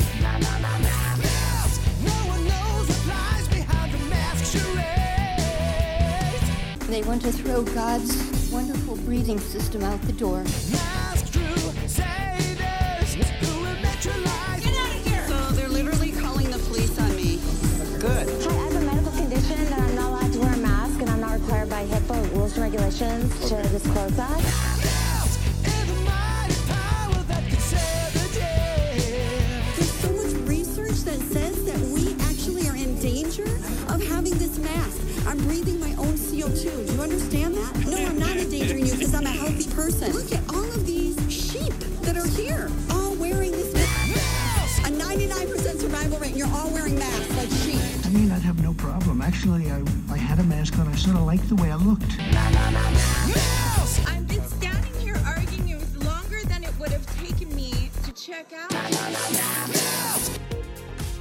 They 6.88 7.04
want 7.04 7.22
to 7.24 7.32
throw 7.32 7.62
God's 7.62 8.52
wonderful 8.52 8.96
breathing 8.98 9.40
system 9.40 9.84
out 9.84 10.02
the 10.04 10.14
door. 10.14 10.44
Of 33.94 34.02
having 34.08 34.38
this 34.38 34.58
mask. 34.58 35.02
I'm 35.28 35.38
breathing 35.40 35.80
my 35.80 35.92
own 35.96 36.14
CO2. 36.14 36.88
Do 36.88 36.94
you 36.94 37.02
understand 37.02 37.56
that? 37.56 37.86
No, 37.86 37.98
I'm 37.98 38.18
not 38.18 38.36
endangering 38.36 38.86
you 38.86 38.94
because 38.94 39.14
I'm 39.14 39.26
a 39.26 39.30
healthy 39.30 39.70
person. 39.74 40.12
Look 40.14 40.32
at 40.32 40.44
all 40.50 40.64
of 40.64 40.86
these 40.86 41.16
sheep 41.32 41.74
that 42.02 42.18
are 42.18 42.28
here, 42.28 42.72
all 42.90 43.14
wearing 43.16 43.52
this 43.52 43.74
mask. 43.74 44.88
A 44.88 44.92
99% 44.92 45.80
survival 45.80 46.18
rate, 46.20 46.32
and 46.32 46.38
you're 46.38 46.48
all 46.48 46.70
wearing 46.70 46.98
masks 46.98 47.38
like 47.38 47.50
sheep. 47.50 48.03
I 48.14 48.16
mean, 48.16 48.32
I'd 48.32 48.44
have 48.44 48.62
no 48.62 48.76
problem. 48.76 49.24
Actually, 49.24 49.72
I, 49.72 49.82
I 50.12 50.18
had 50.18 50.38
a 50.38 50.44
mask 50.44 50.78
on. 50.78 50.88
I 50.88 50.96
sort 50.96 51.16
of 51.16 51.24
liked 51.24 51.50
the 51.50 51.56
way 51.56 51.72
I 51.72 51.76
looked. 51.78 52.16
I've 54.08 54.28
been 54.28 54.44
standing 54.44 54.94
here 55.02 55.20
arguing 55.26 55.80
with 55.80 55.96
longer 56.06 56.44
than 56.46 56.64
it 56.64 56.78
would 56.80 56.92
have 56.92 57.08
taken 57.18 57.50
me 57.56 57.90
to 58.04 58.12
check 58.12 58.54
out. 58.54 58.72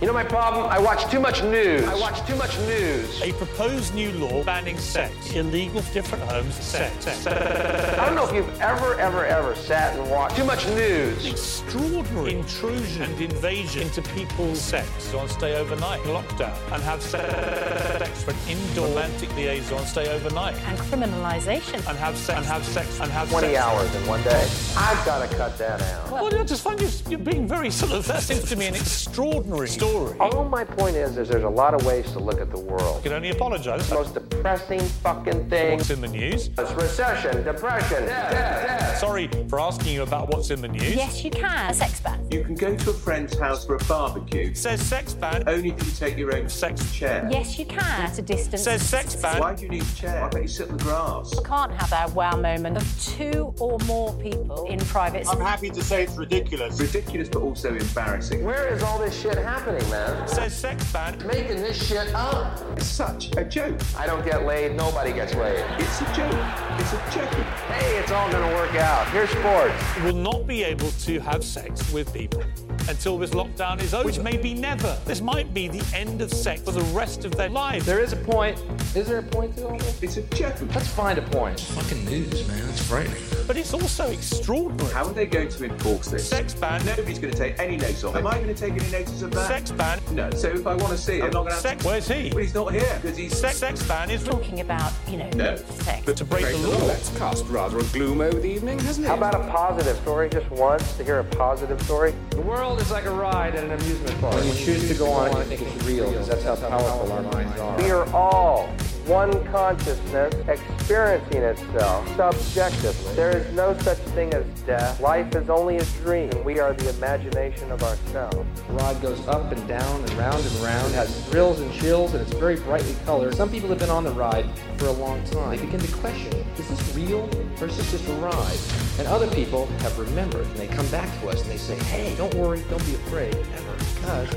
You 0.02 0.08
know 0.08 0.14
my 0.14 0.24
problem? 0.24 0.66
I 0.66 0.80
watch 0.80 1.08
too 1.12 1.20
much 1.20 1.44
news. 1.44 1.84
I 1.86 1.94
watch 1.94 2.26
too 2.26 2.34
much 2.34 2.58
news. 2.66 3.22
A 3.22 3.32
proposed 3.34 3.94
new 3.94 4.10
law 4.14 4.42
banning 4.42 4.76
sex, 4.76 5.32
illegal 5.32 5.80
for 5.80 5.94
different 5.94 6.24
homes, 6.24 6.56
sex. 6.56 7.04
sex. 7.04 7.24
I 7.28 8.06
don't 8.06 8.16
know 8.16 8.26
if 8.26 8.34
you've 8.34 8.60
ever, 8.60 8.98
ever, 8.98 9.24
ever 9.24 9.54
sat 9.54 9.96
and 9.96 10.10
watched 10.10 10.34
too 10.34 10.42
much 10.42 10.66
news. 10.70 11.24
Extraordinary 11.24 12.34
intrusion 12.34 13.02
and 13.02 13.20
invasion 13.20 13.82
into 13.82 14.02
people's 14.02 14.60
sex. 14.60 15.14
On 15.14 15.28
stay 15.28 15.54
overnight, 15.54 16.00
lockdown, 16.00 16.52
and 16.72 16.82
have 16.82 17.00
sex 17.00 18.24
for 18.24 18.32
an 18.32 18.36
indoor 18.48 18.88
romantic 18.88 19.32
liaison, 19.36 19.86
stay 19.86 20.08
overnight, 20.12 20.56
And 20.66 20.76
criminalization. 20.78 21.74
and 21.88 21.96
have 21.96 22.16
sex, 22.16 22.38
and 22.38 22.46
have 22.46 22.64
sex, 22.64 22.98
and 22.98 23.08
have 23.12 23.30
20 23.30 23.46
sex. 23.54 23.58
hours 23.60 23.94
in 23.94 24.04
one 24.08 24.22
day. 24.24 24.48
I've 24.76 25.06
got 25.06 25.30
to 25.30 25.36
cut 25.36 25.56
that 25.58 25.80
out. 25.80 26.10
Well, 26.10 26.40
I 26.40 26.42
just 26.42 26.64
find 26.64 26.80
you, 26.80 26.88
you're 27.08 27.20
being 27.20 27.46
very 27.46 27.70
sort 27.70 27.92
of, 27.92 28.04
that 28.08 28.24
seems 28.24 28.48
to 28.48 28.56
me 28.56 28.66
an 28.66 28.74
extraordinary 28.74 29.68
story. 29.68 29.91
All 29.92 30.44
my 30.44 30.64
point 30.64 30.96
is, 30.96 31.18
is 31.18 31.28
there's 31.28 31.44
a 31.44 31.48
lot 31.48 31.74
of 31.74 31.84
ways 31.84 32.10
to 32.12 32.18
look 32.18 32.40
at 32.40 32.50
the 32.50 32.58
world. 32.58 32.98
I 32.98 33.02
can 33.02 33.12
only 33.12 33.30
apologise. 33.30 33.88
The 33.88 33.94
most 33.94 34.14
depressing 34.14 34.80
fucking 34.80 35.50
thing. 35.50 35.76
What's 35.76 35.90
in 35.90 36.00
the 36.00 36.08
news? 36.08 36.48
It's 36.58 36.72
recession, 36.72 37.44
depression, 37.44 38.06
death, 38.06 38.32
death. 38.32 38.98
Sorry 38.98 39.28
for 39.48 39.60
asking 39.60 39.92
you 39.94 40.02
about 40.02 40.28
what's 40.28 40.50
in 40.50 40.62
the 40.62 40.68
news. 40.68 40.94
Yes, 40.94 41.24
you 41.24 41.30
can. 41.30 41.70
A 41.70 41.74
sex 41.74 42.00
ban. 42.00 42.26
You 42.30 42.42
can 42.44 42.54
go 42.54 42.74
to 42.74 42.90
a 42.90 42.94
friend's 42.94 43.38
house 43.38 43.66
for 43.66 43.74
a 43.74 43.84
barbecue. 43.84 44.54
Says 44.54 44.80
sex 44.80 45.12
ban. 45.14 45.44
Only 45.46 45.70
if 45.70 45.84
you 45.84 45.92
take 45.92 46.16
your 46.16 46.34
own 46.34 46.48
sex 46.48 46.90
chair. 46.94 47.28
Yes, 47.30 47.58
you 47.58 47.66
can. 47.66 47.80
At 47.80 48.18
a 48.18 48.22
distance. 48.22 48.62
Says 48.62 48.82
sex 48.82 49.14
ban. 49.16 49.40
Why 49.40 49.54
do 49.54 49.64
you 49.64 49.68
need 49.68 49.82
a 49.82 49.94
chair? 49.94 50.22
Why 50.22 50.28
don't 50.30 50.42
you 50.42 50.48
sit 50.48 50.70
on 50.70 50.76
the 50.78 50.84
grass? 50.84 51.32
You 51.34 51.42
can't 51.42 51.72
have 51.72 52.10
a 52.10 52.14
wow 52.14 52.36
moment 52.36 52.76
of 52.78 53.02
two 53.02 53.54
or 53.58 53.78
more 53.80 54.14
people 54.14 54.64
in 54.66 54.78
private. 54.80 55.26
I'm 55.28 55.40
happy 55.40 55.70
to 55.70 55.82
say 55.82 56.04
it's 56.04 56.16
ridiculous. 56.16 56.80
Ridiculous, 56.80 57.28
but 57.28 57.42
also 57.42 57.74
embarrassing. 57.74 58.44
Where 58.44 58.68
is 58.68 58.82
all 58.82 58.98
this 58.98 59.20
shit 59.20 59.36
happening, 59.36 59.81
man? 59.90 60.26
Says 60.26 60.52
sex 60.56 60.92
ban. 60.92 61.16
Making 61.26 61.56
this 61.56 61.86
shit 61.86 62.12
up. 62.14 62.60
It's 62.76 62.86
such 62.86 63.34
a 63.36 63.44
joke. 63.44 63.80
I 63.96 64.06
don't 64.06 64.24
get 64.24 64.44
laid. 64.44 64.74
Nobody 64.74 65.12
gets 65.12 65.34
laid. 65.34 65.64
It's 65.78 66.00
a 66.00 66.04
joke. 66.14 66.34
It's 66.80 66.92
a 66.92 67.02
joke. 67.12 67.30
Hey, 67.68 67.98
it's 67.98 68.10
all 68.10 68.30
gonna 68.32 68.52
work 68.56 68.74
out. 68.74 69.08
Here's 69.10 69.30
sports. 69.30 69.74
will 70.02 70.12
not 70.14 70.46
be 70.46 70.64
able 70.64 70.90
to 70.90 71.20
have 71.20 71.44
sex 71.44 71.92
with 71.92 72.12
people 72.12 72.42
until 72.88 73.16
this 73.16 73.30
lockdown 73.30 73.80
is 73.80 73.94
over, 73.94 74.06
which 74.06 74.18
may 74.18 74.36
be 74.36 74.54
never. 74.54 74.98
This 75.04 75.20
might 75.20 75.54
be 75.54 75.68
the 75.68 75.84
end 75.96 76.20
of 76.20 76.32
sex 76.32 76.62
for 76.62 76.72
the 76.72 76.82
rest 76.94 77.24
of 77.24 77.36
their 77.36 77.48
lives. 77.48 77.86
There 77.86 78.00
is 78.00 78.12
a 78.12 78.16
point. 78.16 78.60
Is 78.96 79.06
there 79.06 79.18
a 79.18 79.22
point 79.22 79.56
to 79.58 79.68
all 79.68 79.78
this? 79.78 80.02
It's 80.02 80.16
a 80.16 80.22
joke. 80.34 80.56
Let's 80.74 80.88
find 80.88 81.18
a 81.18 81.22
point. 81.22 81.60
Fucking 81.60 82.04
news, 82.04 82.48
man. 82.48 82.68
It's 82.68 82.82
frightening. 82.88 83.22
But 83.46 83.52
but 83.52 83.58
it's 83.58 83.74
also 83.74 84.10
extraordinary. 84.10 84.94
How 84.94 85.04
are 85.04 85.12
they 85.12 85.26
going 85.26 85.50
to 85.50 85.64
enforce 85.66 86.08
this? 86.08 86.26
Sex 86.26 86.54
ban. 86.54 86.82
Nobody's 86.86 87.18
going 87.18 87.34
to 87.34 87.38
take 87.38 87.58
any 87.58 87.76
notice 87.76 88.02
of 88.02 88.16
it. 88.16 88.20
Am 88.20 88.26
I 88.26 88.36
going 88.36 88.46
to 88.46 88.54
take 88.54 88.72
any 88.72 88.90
notice 88.90 89.20
of 89.20 89.30
that? 89.32 89.46
Sex 89.46 89.61
ban. 89.70 90.00
No. 90.10 90.30
So 90.30 90.48
if 90.48 90.66
I 90.66 90.74
want 90.74 90.88
to 90.90 90.98
see 90.98 91.18
it, 91.18 91.24
I'm 91.24 91.30
not 91.30 91.42
going 91.44 91.54
to. 91.54 91.60
Sex. 91.60 91.84
Where's 91.84 92.08
he? 92.08 92.30
Well, 92.30 92.38
he's 92.42 92.54
not 92.54 92.72
here 92.72 92.98
because 93.00 93.16
he's. 93.16 93.38
Sex, 93.38 93.58
sex 93.58 93.82
ban 93.86 94.10
is 94.10 94.24
talking 94.24 94.60
about, 94.60 94.92
you 95.08 95.18
know, 95.18 95.30
No. 95.34 95.56
sex. 95.56 96.02
But 96.04 96.16
to 96.16 96.24
break 96.24 96.46
the 96.46 96.56
law. 96.58 96.86
That's 96.86 97.16
cast 97.18 97.46
rather 97.46 97.78
a 97.78 97.84
gloom 97.84 98.20
over 98.20 98.38
the 98.40 98.50
evening, 98.50 98.78
hasn't 98.80 99.06
it? 99.06 99.08
How 99.08 99.16
about 99.16 99.34
a 99.34 99.46
positive 99.50 99.96
story 99.98 100.28
just 100.28 100.50
once 100.50 100.96
to 100.96 101.04
hear 101.04 101.20
a 101.20 101.24
positive 101.24 101.80
story? 101.82 102.14
The 102.30 102.40
world 102.42 102.80
is 102.80 102.90
like 102.90 103.04
a 103.04 103.10
ride 103.10 103.54
at 103.54 103.64
an 103.64 103.70
amusement 103.72 104.20
park. 104.20 104.34
When 104.34 104.46
you 104.46 104.54
choose 104.54 104.88
to 104.88 104.94
go 104.94 105.10
on 105.10 105.28
it, 105.42 105.50
you 105.50 105.56
think 105.56 105.76
it's 105.76 105.84
real 105.86 106.10
because 106.10 106.28
that's 106.28 106.42
how 106.44 106.56
powerful 106.56 107.12
our 107.12 107.22
minds 107.22 107.60
are. 107.60 107.76
We 107.82 107.90
are 107.90 108.06
all 108.14 108.68
one 109.06 109.44
consciousness 109.46 110.34
experiencing 110.48 111.42
itself 111.42 112.06
subjectively. 112.16 113.14
There 113.14 113.36
is 113.36 113.52
no 113.54 113.76
such 113.78 113.98
thing 113.98 114.32
as 114.32 114.46
death. 114.66 115.00
Life 115.00 115.34
is 115.34 115.50
only 115.50 115.78
a 115.78 115.84
dream, 116.02 116.30
we 116.44 116.60
are 116.60 116.72
the 116.72 116.90
imagination 116.96 117.70
of 117.72 117.82
ourselves. 117.82 118.62
The 118.68 118.72
ride 118.74 119.00
goes 119.02 119.26
up 119.26 119.50
and 119.50 119.66
down 119.66 120.00
and 120.00 120.12
round 120.12 120.44
and 120.44 120.54
round. 120.56 120.92
It 120.92 120.96
has 120.96 121.28
thrills 121.28 121.60
and 121.60 121.72
chills, 121.72 122.14
and 122.14 122.22
it's 122.22 122.32
very 122.38 122.56
brightly 122.56 122.94
colored. 123.04 123.34
Some 123.34 123.50
people 123.50 123.68
have 123.70 123.78
been 123.78 123.90
on 123.90 124.04
the 124.04 124.12
ride 124.12 124.46
for 124.78 124.86
a 124.86 124.92
long 124.92 125.22
time. 125.24 125.56
They 125.56 125.64
begin 125.64 125.80
to 125.80 125.92
question, 125.96 126.32
is 126.58 126.68
this 126.68 126.96
real 126.96 127.28
or 127.60 127.66
is 127.66 127.76
this 127.76 127.90
just 127.90 128.08
a 128.08 128.14
ride? 128.14 128.58
And 128.98 129.08
other 129.08 129.28
people 129.28 129.66
have 129.78 129.98
remembered, 129.98 130.46
and 130.46 130.56
they 130.56 130.68
come 130.68 130.86
back 130.88 131.08
to 131.20 131.28
us 131.28 131.42
and 131.42 131.50
they 131.50 131.56
say, 131.56 131.76
hey, 131.84 132.14
don't 132.16 132.34
worry, 132.34 132.62
don't 132.70 132.84
be 132.86 132.94
afraid, 132.94 133.34
ever, 133.34 133.74
because 133.94 134.34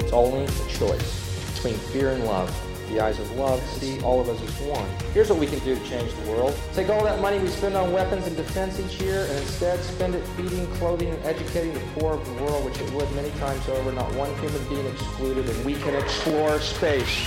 it's 0.00 0.12
only 0.12 0.44
a 0.44 0.68
choice 0.68 1.52
between 1.54 1.74
fear 1.74 2.10
and 2.10 2.24
love. 2.24 2.50
The 2.90 2.98
eyes 2.98 3.20
of 3.20 3.30
love 3.36 3.62
see 3.78 4.00
all 4.02 4.20
of 4.20 4.28
us 4.28 4.42
as 4.42 4.66
one. 4.66 4.88
Here's 5.14 5.30
what 5.30 5.38
we 5.38 5.46
can 5.46 5.60
do 5.60 5.76
to 5.76 5.84
change 5.88 6.12
the 6.12 6.30
world. 6.32 6.58
Take 6.74 6.88
all 6.88 7.04
that 7.04 7.20
money 7.20 7.38
we 7.38 7.46
spend 7.46 7.76
on 7.76 7.92
weapons 7.92 8.26
and 8.26 8.36
defense 8.36 8.80
each 8.80 9.00
year 9.00 9.26
and 9.26 9.38
instead 9.38 9.78
spend 9.78 10.16
it 10.16 10.26
feeding, 10.36 10.66
clothing, 10.74 11.08
and 11.08 11.24
educating 11.24 11.72
the 11.72 11.80
poor 11.94 12.14
of 12.14 12.26
the 12.26 12.42
world, 12.42 12.64
which 12.64 12.80
it 12.80 12.92
would 12.92 13.08
many 13.14 13.30
times 13.38 13.68
over, 13.68 13.92
not 13.92 14.12
one 14.14 14.34
human 14.40 14.68
being 14.68 14.86
excluded, 14.86 15.48
and 15.48 15.64
we 15.64 15.74
can 15.74 15.94
explore 15.94 16.58
space 16.60 17.26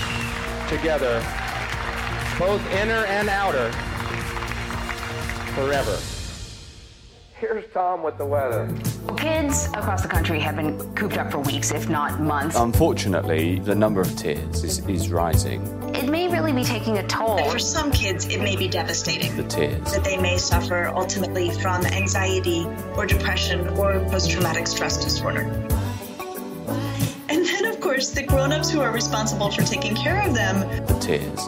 together, 0.68 1.26
both 2.38 2.62
inner 2.74 3.06
and 3.06 3.30
outer, 3.30 3.72
forever. 5.56 5.98
Here's 7.44 7.66
Tom 7.74 8.04
with 8.04 8.18
the 8.18 8.26
weather. 8.26 8.74
Kids 9.18 9.66
across 9.74 10.02
the 10.02 10.08
country 10.08 10.40
have 10.40 10.56
been 10.56 10.80
cooped 10.96 11.18
up 11.18 11.30
for 11.30 11.40
weeks, 11.40 11.72
if 11.72 11.90
not 11.90 12.22
months. 12.22 12.56
Unfortunately, 12.56 13.60
the 13.60 13.76
number 13.76 14.00
of 14.00 14.16
tears 14.16 14.64
is, 14.64 14.80
is 14.88 15.10
rising. 15.12 15.62
It 15.94 16.10
may 16.10 16.30
really 16.30 16.54
be 16.54 16.64
taking 16.64 17.00
a 17.00 17.08
toll. 17.08 17.44
For 17.50 17.60
some 17.60 17.92
kids, 17.92 18.30
it 18.30 18.40
may 18.40 18.56
be 18.56 18.70
devastating. 18.70 19.36
The 19.36 19.44
tears. 19.44 19.92
That 19.92 20.06
they 20.06 20.16
may 20.16 20.38
suffer 20.38 20.86
ultimately 20.96 21.52
from 21.52 21.86
anxiety 21.86 22.66
or 22.96 23.06
depression 23.06 23.68
or 23.78 24.00
post 24.10 24.32
traumatic 24.32 24.66
stress 24.66 25.04
disorder. 25.04 25.42
And 27.28 27.46
then, 27.46 27.66
of 27.66 27.82
course, 27.82 28.12
the 28.12 28.24
grown 28.24 28.54
ups 28.54 28.70
who 28.70 28.80
are 28.80 28.94
responsible 28.94 29.52
for 29.52 29.64
taking 29.64 29.98
care 29.98 30.26
of 30.26 30.34
them 30.34 30.62
The 30.88 30.98
tears. 31.02 31.40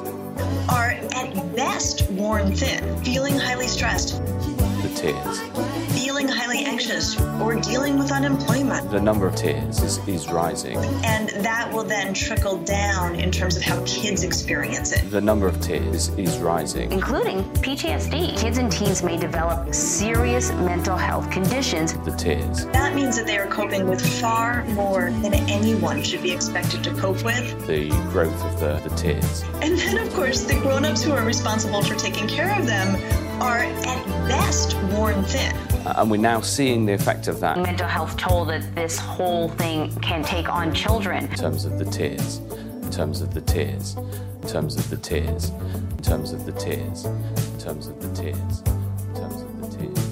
are 0.67 0.89
at 1.15 1.55
best 1.55 2.11
worn 2.11 2.53
thin, 2.53 3.01
feeling 3.01 3.39
highly 3.39 3.67
stressed, 3.69 4.21
The 4.21 4.91
tears. 4.93 5.74
Feeling 5.95 6.27
highly 6.27 6.65
anxious, 6.65 7.19
or 7.41 7.55
dealing 7.55 7.97
with 7.97 8.11
unemployment. 8.11 8.91
The 8.91 8.99
number 8.99 9.25
of 9.25 9.35
tears 9.35 9.81
is, 9.81 10.05
is 10.07 10.27
rising. 10.29 10.77
And 11.05 11.29
that 11.43 11.71
will 11.71 11.85
then 11.85 12.13
trickle 12.13 12.57
down 12.57 13.15
in 13.15 13.31
terms 13.31 13.55
of 13.55 13.63
how 13.63 13.81
kids 13.85 14.23
experience 14.23 14.91
it. 14.91 15.09
The 15.09 15.21
number 15.21 15.47
of 15.47 15.59
tears 15.61 16.09
is 16.09 16.37
rising. 16.39 16.91
Including 16.91 17.43
PTSD. 17.65 18.37
Kids 18.37 18.57
and 18.57 18.69
teens 18.69 19.03
may 19.03 19.17
develop 19.17 19.73
serious 19.73 20.51
mental 20.51 20.97
health 20.97 21.31
conditions. 21.31 21.93
The 21.93 22.11
tears. 22.11 22.65
That 22.67 22.93
means 22.93 23.15
that 23.15 23.25
they 23.25 23.37
are 23.37 23.47
coping 23.47 23.87
with 23.87 24.05
far 24.19 24.65
more 24.65 25.11
than 25.21 25.33
anyone 25.33 26.03
should 26.03 26.21
be 26.21 26.31
expected 26.31 26.83
to 26.83 26.93
cope 26.95 27.23
with. 27.23 27.67
The 27.67 27.89
growth 28.11 28.43
of 28.43 28.59
the, 28.59 28.89
the 28.89 28.93
tears. 28.95 29.43
And 29.61 29.77
then, 29.77 29.97
of 29.97 30.13
course, 30.13 30.43
the 30.43 30.59
grown 30.59 30.83
ups 30.83 31.03
who 31.03 31.13
are 31.13 31.25
responsible 31.25 31.81
for 31.81 31.95
taking 31.95 32.27
care 32.27 32.59
of 32.59 32.65
them 32.65 33.24
are 33.41 33.59
at 33.59 34.05
best 34.27 34.75
worn 34.93 35.23
thin. 35.25 35.55
Uh, 35.85 35.93
And 35.97 36.09
we're 36.11 36.17
now 36.17 36.41
seeing 36.41 36.85
the 36.85 36.93
effect 36.93 37.27
of 37.27 37.39
that 37.41 37.57
Mental 37.57 37.87
health 37.87 38.17
toll 38.17 38.45
that 38.45 38.63
this 38.75 38.97
whole 38.97 39.49
thing 39.49 39.91
can 40.01 40.23
take 40.23 40.49
on 40.49 40.73
children. 40.73 41.27
terms 41.35 41.65
of 41.65 41.77
the 41.77 41.85
tears. 41.85 42.37
In 42.83 42.91
terms 42.91 43.21
of 43.21 43.33
the 43.33 43.41
tears. 43.41 43.95
In 44.41 44.47
terms 44.47 44.75
of 44.77 44.89
the 44.89 44.97
tears. 44.97 45.49
In 45.49 45.97
terms 46.03 46.31
of 46.33 46.45
the 46.45 46.51
tears. 46.53 47.05
In 47.05 47.59
terms 47.59 47.87
of 47.87 48.01
the 48.01 48.09
tears. 48.21 48.61
In 48.61 49.15
terms 49.15 49.41
of 49.41 49.61
the 49.61 49.67
tears. 49.77 50.05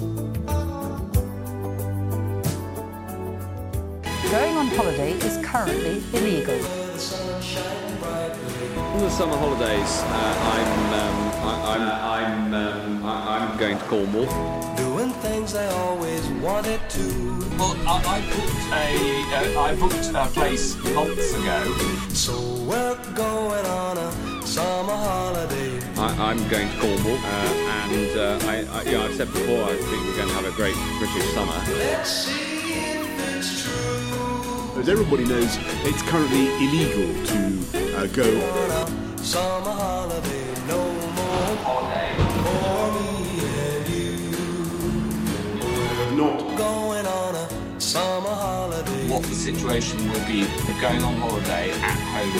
Going 4.30 4.56
on 4.56 4.66
holiday 4.68 5.12
is 5.12 5.38
currently 5.46 6.02
illegal. 6.12 6.54
In 8.94 9.00
the 9.00 9.10
summer 9.10 9.36
holidays, 9.36 10.02
uh, 10.02 10.52
I'm, 10.54 10.94
um, 11.00 11.23
I, 11.46 11.74
I'm, 11.74 12.54
I'm, 12.54 12.54
um, 12.54 13.06
I, 13.06 13.38
I'm 13.38 13.58
going 13.58 13.78
to 13.78 13.84
Cornwall. 13.84 14.76
Doing 14.76 15.10
things 15.20 15.54
I 15.54 15.66
always 15.66 16.26
wanted 16.42 16.80
to. 16.90 17.04
Well, 17.58 17.76
I, 17.86 18.16
I 18.16 18.20
booked 18.30 18.64
a 18.72 19.56
uh, 19.56 19.60
I 19.60 19.74
booked 19.76 20.10
a 20.14 20.26
place 20.32 20.76
months 20.94 21.32
ago. 21.34 21.60
So 22.10 22.34
we're 22.64 22.98
going 23.14 23.66
on 23.66 23.98
a 23.98 24.42
summer 24.46 24.96
holiday. 24.96 25.80
I, 25.96 26.30
I'm 26.30 26.48
going 26.48 26.68
to 26.70 26.78
Cornwall, 26.80 27.18
uh, 27.18 27.88
and 27.92 28.18
uh, 28.18 28.38
I, 28.46 28.56
I, 28.70 28.82
yeah, 28.82 29.02
I've 29.02 29.14
said 29.14 29.28
before, 29.32 29.64
I 29.64 29.76
think 29.76 30.02
we're 30.04 30.16
going 30.16 30.28
to 30.28 30.34
have 30.34 30.46
a 30.46 30.52
great 30.52 30.74
British 30.98 31.26
summer. 31.34 31.52
Let's 31.78 32.10
see 32.10 32.72
if 32.72 33.36
it's 33.36 33.62
true. 33.62 34.80
As 34.80 34.88
everybody 34.88 35.24
knows, 35.24 35.56
it's 35.84 36.02
currently 36.02 36.46
illegal 36.64 37.08
to 37.26 37.96
uh, 37.96 38.06
go 38.08 38.26
summer 39.16 39.70
holiday, 39.70 40.43
What 49.08 49.22
the 49.22 49.34
situation 49.34 49.98
will 50.10 50.26
be 50.26 50.46
going 50.80 51.02
on 51.02 51.14
holiday 51.16 51.70
at 51.70 51.98
home 52.12 52.32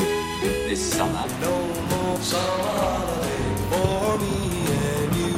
this 0.69 0.81
summer. 0.93 1.27
No 1.41 1.53
more 1.91 2.19
summer 2.21 2.63
holiday 2.63 3.45
for 3.71 4.19
me 4.19 4.37
and 4.91 5.15
you. 5.15 5.33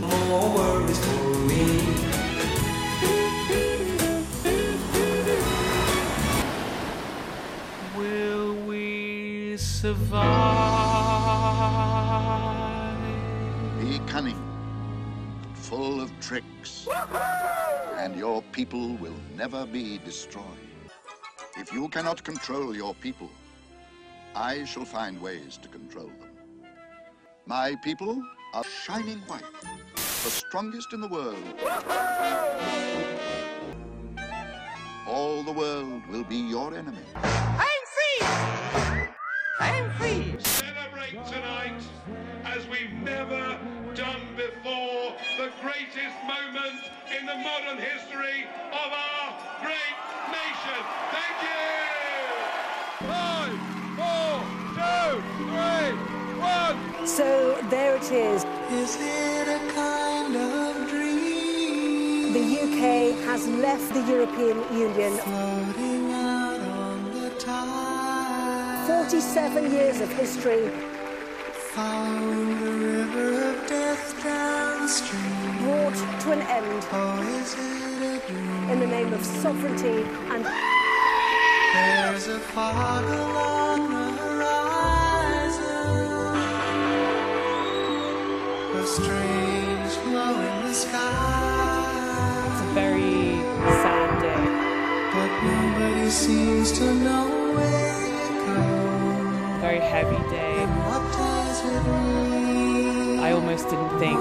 More 0.00 0.48
worries 0.54 0.98
for 1.06 1.28
me. 1.48 1.64
Will 7.96 8.54
we 8.66 9.56
survive? 9.56 10.12
Be 13.80 13.98
cunning, 14.06 14.40
full 15.72 16.02
of 16.02 16.12
tricks, 16.20 16.86
and 17.96 18.14
your 18.14 18.42
people 18.52 18.94
will 18.96 19.16
never 19.38 19.64
be 19.64 19.96
destroyed. 20.04 20.68
If 21.56 21.72
you 21.72 21.88
cannot 21.88 22.22
control 22.22 22.76
your 22.76 22.94
people, 22.96 23.30
I 24.36 24.64
shall 24.64 24.84
find 24.84 25.18
ways 25.18 25.58
to 25.62 25.68
control 25.68 26.10
them. 26.20 26.32
My 27.46 27.74
people 27.82 28.22
are 28.52 28.64
shining 28.84 29.20
white, 29.20 29.62
the 29.94 30.30
strongest 30.42 30.92
in 30.92 31.00
the 31.00 31.08
world. 31.08 31.42
All 35.08 35.42
the 35.42 35.52
world 35.52 36.02
will 36.10 36.24
be 36.24 36.36
your 36.36 36.74
enemy. 36.74 37.06
I'm 37.14 37.84
free! 37.94 38.26
I'm 39.58 39.90
free! 39.92 40.71
Celebrate 41.02 41.26
tonight 41.32 41.82
as 42.44 42.66
we've 42.68 42.92
never 42.92 43.58
done 43.94 44.20
before 44.36 45.14
the 45.36 45.50
greatest 45.60 46.16
moment 46.26 46.78
in 47.18 47.26
the 47.26 47.34
modern 47.34 47.78
history 47.78 48.46
of 48.70 48.92
our 48.92 49.34
great 49.62 49.96
nation. 50.30 50.80
Thank 51.10 51.38
you! 51.42 51.66
Five, 53.08 53.58
four, 53.98 54.44
two, 54.76 55.22
three, 55.48 55.92
one. 56.38 57.06
So 57.06 57.58
there 57.68 57.96
it 57.96 58.12
is. 58.12 58.44
Is 58.70 58.96
it 59.00 59.48
a 59.48 59.72
kind 59.72 60.36
of 60.36 60.88
dream? 60.88 62.32
The 62.32 62.60
UK 62.62 63.24
has 63.26 63.48
left 63.48 63.92
the 63.94 64.02
European 64.02 64.58
Union. 64.78 65.12
Floating 65.18 66.12
out 66.12 66.60
on 66.60 67.14
the 67.14 67.30
tide. 67.40 68.86
47 68.86 69.72
years 69.72 70.00
of 70.00 70.12
history 70.12 70.91
Following 71.74 72.60
the 72.60 72.70
river 72.86 73.50
of 73.50 73.66
death 73.66 74.22
downstream. 74.22 75.58
brought 75.62 75.94
to 76.20 76.32
an 76.32 76.42
end 76.42 76.86
Oh, 76.92 77.22
is 77.40 77.54
it 77.54 78.02
a 78.02 78.28
dream? 78.28 78.70
in 78.70 78.78
the 78.80 78.86
name 78.86 79.12
of 79.14 79.24
sovereignty 79.24 80.04
and 80.32 80.44
There's 81.74 82.26
a 82.28 82.38
fog 82.52 83.04
along 83.04 83.88
the 83.88 84.08
horizon. 84.20 85.62
A 88.76 88.86
strange 88.86 89.92
glow 90.04 90.34
in 90.48 90.66
the 90.66 90.74
sky. 90.74 91.88
It's 92.52 92.60
a 92.60 92.70
very 92.74 93.40
sad 93.80 94.10
day. 94.20 94.46
But 95.14 95.30
nobody 95.42 96.10
seems 96.10 96.70
to 96.72 96.94
know 96.96 97.28
where 97.56 98.02
you 98.18 98.28
go. 98.44 98.60
Very 99.60 99.80
heavy 99.80 100.20
day. 100.28 100.52
I 101.64 103.30
almost 103.32 103.68
didn't 103.70 103.98
think. 104.00 104.18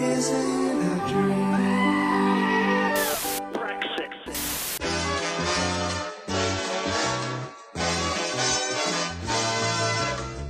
Is 0.00 0.30
it 0.30 0.34
a 0.34 1.08
dream? 1.08 1.44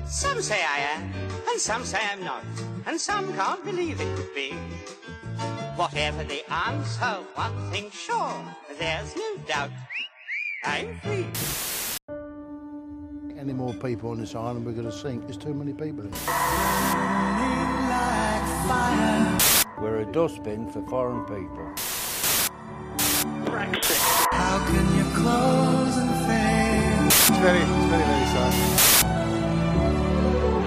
Some 0.06 0.40
say 0.42 0.62
I 0.64 0.78
am, 0.94 1.12
and 1.48 1.60
some 1.60 1.84
say 1.84 1.98
I'm 2.12 2.22
not, 2.22 2.44
and 2.86 3.00
some 3.00 3.32
can't 3.34 3.64
believe 3.64 4.00
it 4.00 4.16
could 4.16 4.32
be. 4.34 4.52
Whatever 5.74 6.22
the 6.22 6.48
answer, 6.52 7.16
one 7.34 7.70
thing's 7.72 7.94
sure, 7.94 8.32
there's 8.78 9.16
no 9.16 9.36
doubt. 9.48 9.70
I'm 10.64 11.00
free. 11.00 11.26
Any 13.44 13.52
more 13.52 13.74
people 13.74 14.08
on 14.08 14.18
this 14.20 14.34
island, 14.34 14.64
we're 14.64 14.72
going 14.72 14.90
to 14.90 14.92
sink. 14.92 15.24
There's 15.24 15.36
too 15.36 15.52
many 15.52 15.74
people 15.74 16.02
here. 16.04 16.12
We're 19.78 19.98
a 19.98 20.06
dustbin 20.10 20.70
for 20.70 20.80
foreign 20.88 21.26
people. 21.26 21.70
How 24.32 24.64
can 24.66 24.96
you 24.96 25.04
close 25.14 25.94
and 25.98 26.10
fail? 26.24 27.04
It's 27.04 27.28
very, 27.28 27.60
it's 27.60 27.68
very, 27.68 28.02
very 28.02 28.26
sad. 28.32 28.54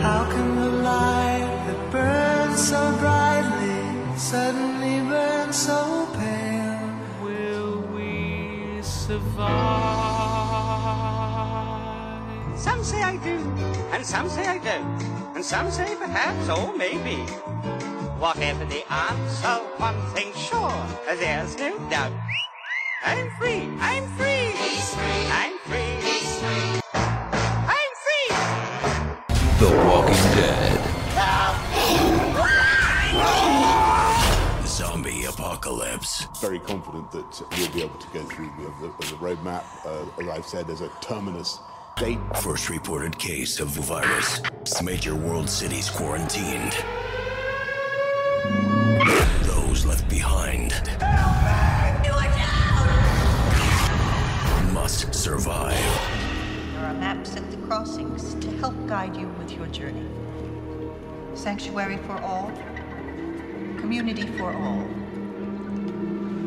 How 0.04 0.30
can 0.30 0.56
the 0.58 0.70
light 0.84 1.64
that 1.66 1.92
burns 1.92 2.62
so 2.70 2.96
brightly 3.00 4.20
suddenly 4.20 5.00
burn 5.10 5.52
so 5.52 6.08
pale? 6.14 7.00
Will 7.24 7.82
we 7.96 8.84
survive? 8.84 10.17
Some 12.58 12.84
say 12.84 13.04
I 13.04 13.18
do, 13.18 13.38
and 13.92 14.04
some 14.04 14.28
say 14.28 14.48
I 14.48 14.58
don't, 14.58 15.02
and 15.36 15.46
some 15.46 15.70
say 15.70 15.96
perhaps 15.96 16.50
or 16.50 16.76
maybe. 16.76 17.18
Whatever 18.18 18.66
the 18.66 18.84
answer, 18.92 19.64
one 19.78 20.02
thing 20.16 20.34
sure, 20.34 20.74
there's 21.06 21.56
no 21.58 21.78
doubt. 21.90 22.12
I'm 23.06 23.30
free, 23.38 23.70
I'm 23.80 24.08
free, 24.18 24.52
I'm 24.58 24.80
free, 24.90 25.28
I'm 25.30 25.58
free. 25.66 25.98
The 29.60 29.70
Walking 29.88 30.14
Dead. 30.36 30.84
Zombie 34.66 35.26
apocalypse. 35.26 36.28
Very 36.40 36.60
confident 36.60 37.12
that 37.12 37.42
we'll 37.58 37.70
be 37.70 37.84
able 37.84 37.98
to 37.98 38.08
go 38.10 38.24
through 38.24 38.52
the, 38.58 38.88
the, 38.88 38.88
the 39.12 39.16
roadmap. 39.18 39.64
Uh, 39.86 40.06
as 40.22 40.28
I've 40.28 40.46
said, 40.46 40.68
there's 40.68 40.82
a 40.82 40.90
terminus 41.02 41.60
date. 41.98 42.20
First 42.42 42.70
reported 42.70 43.18
case 43.18 43.60
of 43.60 43.74
the 43.76 43.82
virus. 43.82 44.42
Major 44.82 45.16
world 45.16 45.50
cities 45.50 45.90
quarantined. 45.90 46.74
Those 49.44 49.86
left 49.86 50.08
behind 50.10 50.74
must 54.88 55.14
survive. 55.14 55.74
There 56.74 56.86
are 56.86 56.94
maps 56.94 57.36
at 57.36 57.52
the 57.52 57.58
crossings 57.68 58.36
to 58.36 58.50
help 58.58 58.74
guide 58.88 59.18
you 59.18 59.28
with 59.38 59.52
your 59.52 59.68
journey. 59.68 60.08
Sanctuary 61.34 61.98
for 61.98 62.18
all, 62.22 62.50
community 63.78 64.28
for 64.38 64.54
all. 64.54 64.88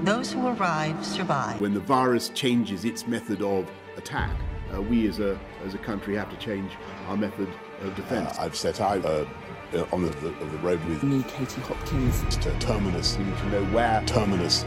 Those 0.04 0.32
who 0.32 0.46
arrive 0.46 1.04
survive. 1.04 1.60
When 1.60 1.74
the 1.74 1.80
virus 1.80 2.30
changes 2.30 2.86
its 2.86 3.06
method 3.06 3.42
of 3.42 3.70
attack, 3.98 4.30
uh, 4.74 4.82
we 4.82 5.08
as 5.08 5.20
a 5.20 5.38
as 5.64 5.74
a 5.74 5.78
country 5.78 6.16
have 6.16 6.30
to 6.30 6.36
change 6.36 6.72
our 7.08 7.16
method 7.16 7.48
of 7.82 7.94
defence. 7.94 8.38
I've 8.38 8.56
set 8.56 8.80
out 8.80 9.04
uh, 9.04 9.24
uh, 9.74 9.86
on 9.92 10.02
the, 10.02 10.10
the, 10.10 10.30
the 10.30 10.58
road 10.58 10.84
with 10.86 11.02
me, 11.02 11.22
Katie 11.24 11.60
Hopkins. 11.62 12.36
To 12.36 12.58
terminus, 12.58 13.16
we 13.16 13.24
need 13.24 13.36
to 13.38 13.50
know 13.50 13.64
where 13.66 14.02
terminus. 14.06 14.62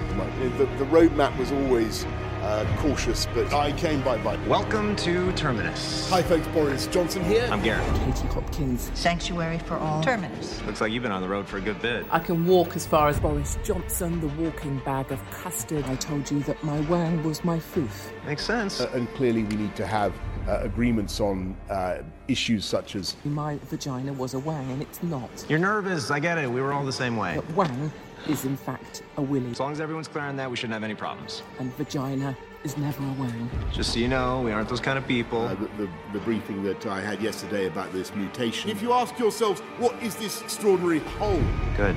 The, 0.58 0.66
the 0.78 0.86
roadmap 0.86 1.38
was 1.38 1.52
always 1.52 2.06
uh, 2.44 2.66
cautious, 2.78 3.26
but 3.34 3.54
I 3.54 3.72
came 3.72 4.02
by 4.02 4.18
bike. 4.18 4.40
Welcome 4.48 4.96
to 4.98 5.32
Terminus. 5.34 6.10
Hi, 6.10 6.22
folks. 6.22 6.46
Boris 6.48 6.88
Johnson 6.88 7.24
here. 7.24 7.48
I'm 7.50 7.64
Gareth. 7.64 7.88
Katie 8.04 8.28
Hopkins. 8.28 8.92
Sanctuary 8.94 9.60
for 9.60 9.76
all. 9.76 10.04
Terminus. 10.04 10.62
Looks 10.64 10.82
like 10.82 10.92
you've 10.92 11.04
been 11.04 11.14
on 11.14 11.22
the 11.22 11.28
road 11.28 11.48
for 11.48 11.58
a 11.58 11.62
good 11.62 11.82
bit. 11.82 12.06
I 12.12 12.20
can 12.20 12.46
walk 12.46 12.76
as 12.76 12.86
far 12.86 13.08
as 13.08 13.20
Boris 13.20 13.58
Johnson, 13.64 14.20
the 14.20 14.28
walking 14.44 14.80
bag 14.80 15.12
of 15.12 15.20
custard. 15.32 15.86
I 15.86 15.96
told 15.96 16.30
you 16.30 16.42
that 16.42 16.62
my 16.64 16.82
wang 16.82 17.24
was 17.24 17.46
my 17.46 17.58
foof. 17.58 18.12
Makes 18.26 18.46
sense. 18.46 18.82
Uh, 18.82 18.92
and 18.94 19.08
clearly, 19.14 19.44
we 19.44 19.56
need 19.56 19.76
to 19.78 19.88
have 19.88 20.14
uh, 20.48 20.60
agreements 20.62 21.22
on 21.22 21.56
uh, 21.70 22.00
issues 22.28 22.66
such 22.66 22.98
as. 22.98 23.16
My 23.24 23.58
vagina 23.70 24.12
was 24.12 24.34
a 24.34 24.40
wang, 24.40 24.70
and 24.70 24.82
it's 24.82 25.02
not. 25.02 25.30
You're 25.48 25.60
nervous. 25.60 26.12
I 26.12 26.20
get 26.20 26.38
it. 26.38 26.52
We 26.52 26.60
were 26.60 26.74
all 26.74 26.86
the 26.86 26.92
same 26.92 27.16
way. 27.16 27.36
But 27.36 27.50
wang 27.56 27.92
is 28.28 28.46
in 28.46 28.56
fact 28.56 29.04
a 29.18 29.22
willy. 29.22 29.52
As 29.52 29.60
long 29.60 29.72
as 29.72 29.82
everyone's 29.82 30.08
clear 30.08 30.24
on 30.24 30.36
that, 30.38 30.50
we 30.50 30.56
shouldn't 30.56 30.74
have 30.74 30.84
any 30.84 30.96
problems. 30.96 31.44
And 31.60 31.74
vagina 31.76 32.36
is 32.64 32.78
never 32.78 33.04
a 33.04 33.14
wang. 33.14 33.50
Just 33.72 33.94
so 33.94 34.00
you 34.00 34.08
know, 34.08 34.42
we 34.42 34.52
aren't 34.52 34.70
those 34.70 34.80
kind 34.80 34.98
of 34.98 35.08
people. 35.08 35.42
Uh, 35.42 35.56
the, 35.56 35.68
the, 35.78 35.90
the, 36.14 36.20
briefing 36.20 36.64
that 36.64 36.86
I 36.86 37.02
had 37.02 37.22
yesterday 37.22 37.68
about 37.68 37.92
this 37.92 38.16
mutation. 38.16 38.70
If 38.70 38.82
you 38.82 38.94
ask 38.94 39.18
yourselves, 39.20 39.60
what 39.78 40.02
is 40.02 40.16
this 40.16 40.42
extraordinary 40.42 41.00
hole? 41.00 41.42
Good. 41.76 41.96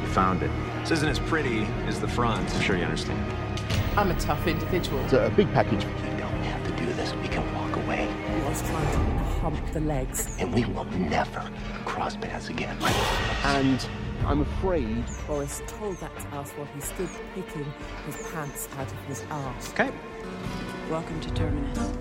You 0.00 0.08
found 0.08 0.42
it. 0.42 0.50
This 0.80 0.92
isn't 0.92 1.08
as 1.08 1.18
pretty 1.18 1.64
as 1.86 2.00
the 2.00 2.08
front. 2.08 2.54
I'm 2.54 2.60
sure 2.62 2.76
you 2.76 2.84
understand. 2.84 3.20
I'm 3.96 4.10
a 4.10 4.18
tough 4.20 4.46
individual. 4.46 5.02
It's 5.04 5.12
a 5.12 5.32
big 5.36 5.52
package. 5.52 5.84
You 5.84 6.10
don't 6.18 6.42
have 6.44 6.64
to 6.64 6.84
do 6.84 6.92
this. 6.94 7.12
We 7.14 7.28
can 7.28 7.44
walk 7.54 7.76
away. 7.84 8.08
I 8.08 8.48
was 8.48 8.62
trying 8.62 8.92
to 8.92 8.98
hump 9.40 9.72
the 9.72 9.80
legs. 9.80 10.36
And 10.40 10.54
we 10.54 10.64
will 10.64 10.84
never 10.84 11.50
cross 11.84 12.16
paths 12.16 12.48
again. 12.48 12.76
And 13.44 13.86
I'm 14.24 14.40
afraid. 14.40 15.04
Boris 15.26 15.62
told 15.66 15.96
that 15.98 16.16
to 16.18 16.36
us 16.36 16.50
while 16.52 16.68
he 16.74 16.80
stood 16.80 17.08
picking 17.34 17.72
his 18.06 18.16
pants 18.32 18.68
out 18.76 18.90
of 18.90 18.98
his 19.06 19.24
arse. 19.30 19.70
Okay. 19.70 19.90
Welcome 20.90 21.20
to 21.20 21.30
Terminus. 21.34 21.92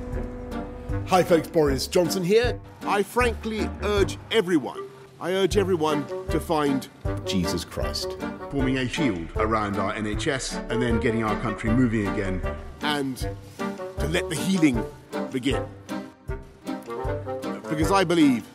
Hi, 1.08 1.24
folks. 1.24 1.48
Boris 1.48 1.88
Johnson 1.88 2.24
here. 2.24 2.60
I 2.84 3.04
frankly 3.04 3.70
urge 3.84 4.18
everyone, 4.32 4.88
I 5.20 5.32
urge 5.32 5.58
everyone 5.58 6.06
to 6.30 6.40
find 6.40 6.88
Jesus 7.26 7.66
Christ. 7.66 8.16
Forming 8.52 8.78
a 8.78 8.88
shield 8.88 9.28
around 9.36 9.78
our 9.78 9.94
NHS 9.94 10.70
and 10.70 10.82
then 10.82 11.00
getting 11.00 11.24
our 11.24 11.40
country 11.42 11.70
moving 11.70 12.08
again 12.08 12.42
and 12.82 13.18
to 13.58 14.08
let 14.08 14.30
the 14.30 14.36
healing 14.36 14.84
begin. 15.32 15.66
Because 17.68 17.92
I 17.92 18.04
believe 18.04 18.46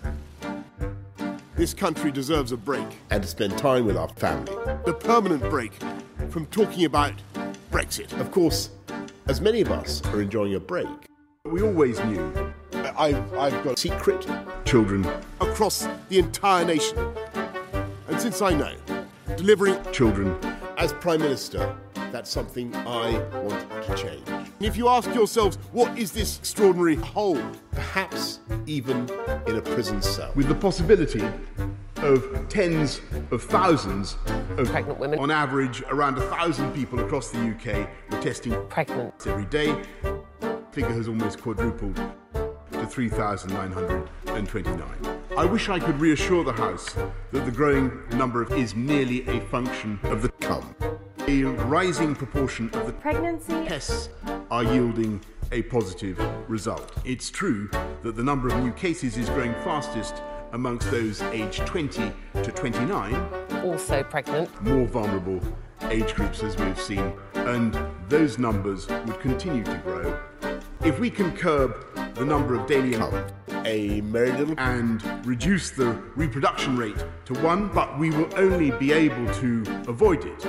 this 1.57 1.75
country 1.75 2.11
deserves 2.11 2.53
a 2.53 2.57
break 2.57 2.87
and 3.11 3.23
to 3.23 3.29
spend 3.29 3.57
time 3.59 3.85
with 3.85 3.97
our 3.97 4.09
family. 4.09 4.53
The 4.85 4.95
permanent 4.95 5.43
break 5.51 5.73
from 6.31 6.47
talking 6.47 6.85
about 6.85 7.13
Brexit. 7.71 8.19
Of 8.21 8.31
course, 8.31 8.71
as 9.27 9.41
many 9.41 9.61
of 9.61 9.71
us 9.71 10.05
are 10.07 10.23
enjoying 10.23 10.55
a 10.55 10.61
break, 10.61 10.89
we 11.45 11.63
always 11.63 12.03
knew 12.05 12.53
I've, 12.97 13.35
I've 13.35 13.65
got 13.65 13.79
secret 13.79 14.27
children 14.65 15.07
across 15.41 15.87
the 16.09 16.19
entire 16.19 16.65
nation. 16.65 16.99
And 18.09 18.21
since 18.21 18.43
I 18.43 18.55
know 18.55 18.75
delivering 19.37 19.79
children 19.93 20.37
as 20.77 20.93
Prime 20.95 21.21
Minister, 21.21 21.77
that's 22.11 22.31
something 22.31 22.75
I 22.77 23.19
want 23.43 23.87
to 23.87 23.95
change. 23.97 24.41
And 24.63 24.69
if 24.69 24.77
you 24.77 24.87
ask 24.87 25.13
yourselves, 25.13 25.59
what 25.73 25.99
is 25.99 26.13
this 26.13 26.39
extraordinary 26.39 26.95
hole? 26.95 27.43
Perhaps 27.73 28.39
even 28.67 29.11
in 29.49 29.57
a 29.57 29.61
prison 29.61 30.01
cell. 30.01 30.31
With 30.37 30.47
the 30.47 30.55
possibility 30.55 31.25
of 31.97 32.47
tens 32.49 33.01
of 33.33 33.43
thousands 33.43 34.17
of 34.57 34.69
pregnant 34.69 35.01
women. 35.01 35.19
On 35.19 35.33
average, 35.33 35.83
around 35.89 36.17
a 36.17 36.21
thousand 36.29 36.73
people 36.75 37.01
across 37.01 37.31
the 37.31 37.41
UK 37.41 37.89
were 38.13 38.23
testing 38.23 38.55
pregnant 38.69 39.27
every 39.27 39.47
day. 39.47 39.75
Figure 40.71 40.93
has 40.93 41.09
almost 41.09 41.43
quadrupled 41.43 42.01
to 42.71 42.87
3,929. 42.87 44.87
I 45.37 45.45
wish 45.45 45.71
I 45.71 45.81
could 45.81 45.99
reassure 45.99 46.45
the 46.45 46.53
House 46.53 46.95
that 47.33 47.45
the 47.45 47.51
growing 47.51 47.91
number 48.11 48.43
of 48.43 48.53
is 48.53 48.77
merely 48.77 49.27
a 49.27 49.41
function 49.41 49.99
of 50.05 50.23
the 50.23 50.29
come. 50.29 50.73
A 51.29 51.45
rising 51.45 52.16
proportion 52.16 52.68
of 52.70 52.85
the 52.85 52.93
pregnancy 52.93 53.53
tests 53.64 54.09
are 54.51 54.64
yielding 54.64 55.20
a 55.53 55.62
positive 55.62 56.18
result. 56.49 56.93
It's 57.05 57.31
true 57.31 57.70
that 58.03 58.16
the 58.16 58.25
number 58.25 58.49
of 58.49 58.61
new 58.61 58.73
cases 58.73 59.16
is 59.16 59.29
growing 59.31 59.55
fastest 59.62 60.20
amongst 60.51 60.91
those 60.91 61.23
aged 61.23 61.64
20 61.64 62.12
to 62.43 62.51
29, 62.51 63.14
also 63.64 64.03
pregnant, 64.03 64.62
more 64.64 64.85
vulnerable 64.87 65.41
age 65.91 66.14
groups 66.14 66.43
as 66.43 66.57
we've 66.57 66.80
seen, 66.80 67.12
and 67.35 67.78
those 68.09 68.39
numbers 68.39 68.89
would 68.89 69.20
continue 69.20 69.64
to 69.64 69.76
grow 69.78 70.18
If 70.85 70.99
we 70.99 71.11
can 71.11 71.37
curb 71.37 71.87
the 72.14 72.24
number 72.24 72.55
of 72.55 72.66
daily 72.66 72.95
a 73.64 74.01
merry 74.03 74.33
little 74.33 74.55
and 74.59 75.03
reduce 75.26 75.70
the 75.70 75.91
reproduction 76.16 76.76
rate 76.76 77.05
to 77.26 77.35
one, 77.41 77.68
but 77.68 77.99
we 77.99 78.11
will 78.11 78.28
only 78.37 78.70
be 78.72 78.93
able 78.93 79.33
to 79.35 79.62
avoid 79.89 80.24
it 80.24 80.47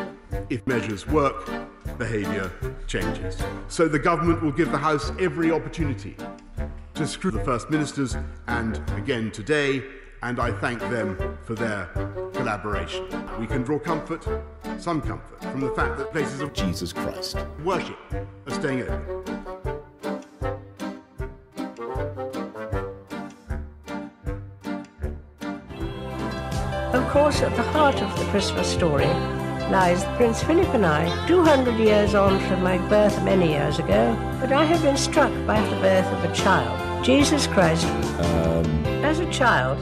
if 0.49 0.65
measures 0.67 1.07
work, 1.07 1.49
behaviour 1.97 2.51
changes. 2.87 3.41
So 3.67 3.87
the 3.87 3.99
government 3.99 4.41
will 4.41 4.51
give 4.51 4.71
the 4.71 4.77
House 4.77 5.11
every 5.19 5.51
opportunity 5.51 6.15
to 6.95 7.07
screw 7.07 7.31
the 7.31 7.43
First 7.43 7.69
Ministers 7.69 8.15
and 8.47 8.81
again 8.97 9.31
today, 9.31 9.83
and 10.23 10.39
I 10.39 10.53
thank 10.53 10.79
them 10.79 11.37
for 11.43 11.53
their 11.53 11.85
collaboration. 12.33 13.05
We 13.39 13.45
can 13.45 13.61
draw 13.61 13.77
comfort, 13.77 14.25
some 14.77 15.01
comfort, 15.01 15.41
from 15.43 15.59
the 15.59 15.71
fact 15.71 15.97
that 15.97 16.13
places 16.13 16.39
of 16.39 16.53
Jesus 16.53 16.93
Christ 16.93 17.37
worship 17.63 17.97
are 18.13 18.53
staying 18.53 18.83
open. 18.83 19.03
Of 26.93 27.09
course, 27.09 27.41
at 27.41 27.53
the 27.57 27.63
heart 27.63 28.01
of 28.01 28.17
the 28.17 28.25
Christmas 28.31 28.67
story 28.71 29.07
lies 29.69 30.05
Prince 30.15 30.41
Philip 30.41 30.69
and 30.69 30.85
I, 30.85 31.27
200 31.27 31.77
years 31.77 32.15
on 32.15 32.39
from 32.47 32.63
my 32.63 32.77
birth 32.87 33.21
many 33.23 33.49
years 33.49 33.77
ago, 33.77 34.15
but 34.39 34.53
I 34.53 34.63
have 34.63 34.81
been 34.83 34.97
struck 34.97 35.31
by 35.45 35.59
the 35.59 35.75
birth 35.77 36.05
of 36.05 36.23
a 36.23 36.33
child, 36.33 37.03
Jesus 37.03 37.45
Christ. 37.45 37.85
Um, 37.85 38.63
As 39.03 39.19
a 39.19 39.29
child, 39.29 39.77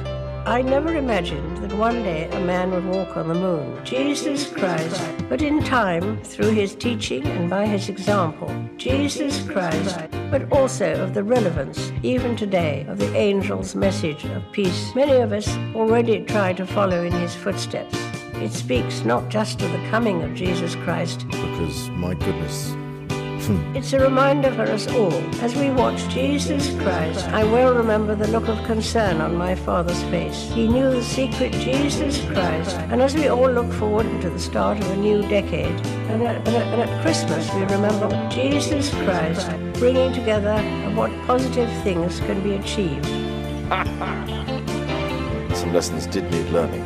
I 0.46 0.64
never 0.64 0.96
imagined 0.96 1.58
that 1.58 1.72
one 1.74 2.02
day 2.02 2.28
a 2.32 2.40
man 2.40 2.72
would 2.72 2.86
walk 2.86 3.16
on 3.16 3.28
the 3.28 3.36
moon. 3.36 3.86
Jesus 3.86 4.52
Christ. 4.52 5.00
But 5.30 5.44
in 5.44 5.64
time, 5.64 6.22
through 6.24 6.50
his 6.50 6.74
teaching 6.74 7.26
and 7.28 7.48
by 7.48 7.68
his 7.68 7.90
example, 7.90 8.52
Jesus 8.76 9.48
Christ, 9.48 10.00
but 10.32 10.52
also 10.52 11.04
of 11.04 11.14
the 11.14 11.24
relevance, 11.24 11.92
even 12.02 12.36
today, 12.36 12.88
of 12.90 12.98
the 12.98 13.16
angel's 13.16 13.76
message 13.76 14.26
of 14.26 14.44
peace. 14.52 14.92
Many 14.96 15.22
of 15.22 15.32
us 15.32 15.48
already 15.76 16.26
try 16.26 16.54
to 16.54 16.66
follow 16.66 17.04
in 17.04 17.12
his 17.12 17.36
footsteps. 17.36 17.96
It 18.36 18.52
speaks 18.52 19.06
not 19.06 19.30
just 19.30 19.62
of 19.62 19.72
the 19.72 19.90
coming 19.90 20.24
of 20.24 20.34
Jesus 20.34 20.74
Christ, 20.74 21.28
because, 21.30 21.90
my 21.92 22.16
goodness. 22.16 22.74
It's 23.76 23.94
a 23.94 24.00
reminder 24.00 24.52
for 24.52 24.64
us 24.64 24.88
all. 24.88 25.14
As 25.42 25.56
we 25.56 25.70
watch 25.70 26.08
Jesus 26.10 26.70
Christ, 26.82 27.28
I 27.30 27.44
well 27.44 27.74
remember 27.74 28.16
the 28.16 28.28
look 28.28 28.48
of 28.48 28.64
concern 28.66 29.22
on 29.22 29.36
my 29.36 29.56
father's 29.56 30.02
face. 30.04 30.50
He 30.54 30.68
knew 30.68 30.90
the 30.92 31.04
secret 31.04 31.52
Jesus 31.54 32.24
Christ. 32.26 32.76
And 32.92 33.02
as 33.02 33.16
we 33.16 33.28
all 33.28 33.52
look 33.52 33.72
forward 33.74 34.06
to 34.22 34.30
the 34.30 34.40
start 34.40 34.80
of 34.80 34.90
a 34.92 34.98
new 34.98 35.22
decade, 35.24 35.76
and 36.12 36.24
at, 36.24 36.48
and 36.48 36.56
at, 36.56 36.68
and 36.68 36.82
at 36.82 37.02
Christmas 37.02 37.52
we 37.54 37.62
remember 37.62 38.10
Jesus 38.30 38.90
Christ 39.04 39.50
bringing 39.74 40.14
together 40.14 40.58
what 40.96 41.12
positive 41.28 41.70
things 41.84 42.20
can 42.22 42.42
be 42.44 42.56
achieved. 42.56 43.06
Some 45.56 45.74
lessons 45.74 46.08
did 46.08 46.30
need 46.32 46.50
learning. 46.52 46.82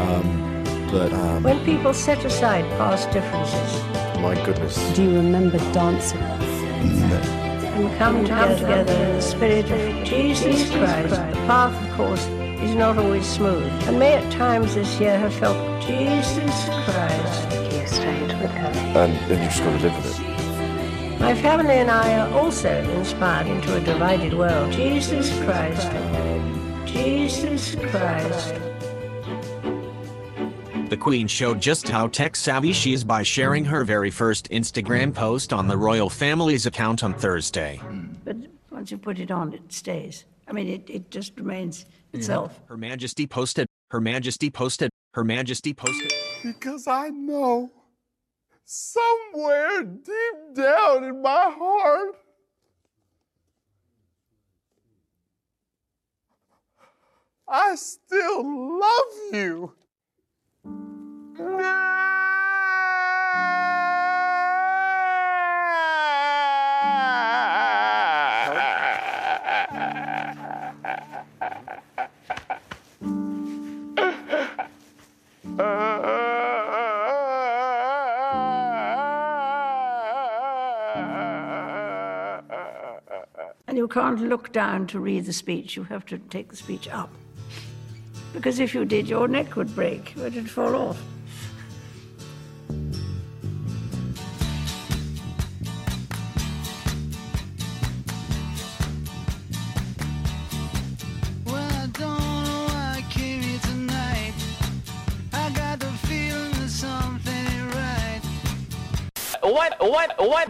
Um, 0.00 0.64
but, 0.90 1.12
um, 1.12 1.42
When 1.42 1.64
people 1.64 1.94
set 1.94 2.24
aside 2.24 2.64
past 2.78 3.10
differences 3.10 4.09
my 4.20 4.34
goodness. 4.44 4.76
Do 4.94 5.02
you 5.02 5.16
remember 5.16 5.58
dancing? 5.72 6.20
And 6.20 7.96
come 7.96 8.24
together 8.24 8.92
in 8.92 9.16
the 9.16 9.22
spirit 9.22 9.70
of 9.70 10.04
Jesus 10.06 10.70
Christ. 10.70 11.10
The 11.10 11.40
path, 11.46 11.88
of 11.88 11.96
course, 11.96 12.26
is 12.60 12.74
not 12.74 12.98
always 12.98 13.26
smooth, 13.26 13.72
and 13.88 13.98
may 13.98 14.14
at 14.14 14.32
times 14.32 14.74
this 14.74 15.00
year 15.00 15.18
have 15.18 15.32
felt 15.34 15.82
Jesus 15.82 16.68
Christ. 16.84 17.52
You 17.72 17.86
straight 17.86 18.22
with 18.40 18.50
her. 18.50 18.72
And 18.98 19.30
then 19.30 19.42
you 19.42 19.48
just 19.48 19.60
got 19.60 19.78
to 19.78 19.86
live 19.86 19.96
with 19.96 20.20
it. 20.20 21.20
My 21.20 21.34
family 21.34 21.74
and 21.74 21.90
I 21.90 22.18
are 22.18 22.32
also 22.38 22.70
inspired 22.70 23.46
into 23.46 23.76
a 23.76 23.80
divided 23.80 24.34
world. 24.34 24.72
Jesus 24.72 25.30
Christ. 25.44 25.90
Jesus 26.86 27.74
Christ. 27.76 28.69
The 30.90 30.96
Queen 30.96 31.28
showed 31.28 31.60
just 31.60 31.88
how 31.88 32.08
tech 32.08 32.34
savvy 32.34 32.72
she 32.72 32.92
is 32.92 33.04
by 33.04 33.22
sharing 33.22 33.64
her 33.64 33.84
very 33.84 34.10
first 34.10 34.50
Instagram 34.50 35.14
post 35.14 35.52
on 35.52 35.68
the 35.68 35.76
royal 35.76 36.10
family's 36.10 36.66
account 36.66 37.04
on 37.04 37.14
Thursday. 37.14 37.80
But 38.24 38.36
once 38.72 38.90
you 38.90 38.98
put 38.98 39.20
it 39.20 39.30
on, 39.30 39.52
it 39.52 39.72
stays. 39.72 40.24
I 40.48 40.52
mean, 40.52 40.66
it, 40.66 40.90
it 40.90 41.08
just 41.12 41.38
remains 41.38 41.86
itself. 42.12 42.60
Her 42.66 42.76
Majesty 42.76 43.28
posted, 43.28 43.68
Her 43.92 44.00
Majesty 44.00 44.50
posted, 44.50 44.90
Her 45.14 45.22
Majesty 45.22 45.72
posted. 45.72 46.12
Because 46.42 46.88
I 46.88 47.10
know 47.10 47.70
somewhere 48.64 49.84
deep 49.84 50.56
down 50.56 51.04
in 51.04 51.22
my 51.22 51.54
heart, 51.56 52.16
I 57.46 57.76
still 57.76 58.80
love 58.80 59.32
you. 59.32 59.74
And 83.70 83.78
you 83.78 83.86
can't 83.86 84.20
look 84.20 84.52
down 84.52 84.88
to 84.88 84.98
read 84.98 85.26
the 85.26 85.32
speech, 85.32 85.76
you 85.76 85.84
have 85.84 86.04
to 86.06 86.18
take 86.18 86.48
the 86.48 86.56
speech 86.56 86.88
up. 86.88 87.08
Because 88.32 88.58
if 88.58 88.74
you 88.74 88.84
did, 88.84 89.08
your 89.08 89.28
neck 89.28 89.54
would 89.54 89.72
break, 89.76 90.16
it 90.16 90.34
would 90.34 90.50
fall 90.50 90.74
off. 90.74 91.00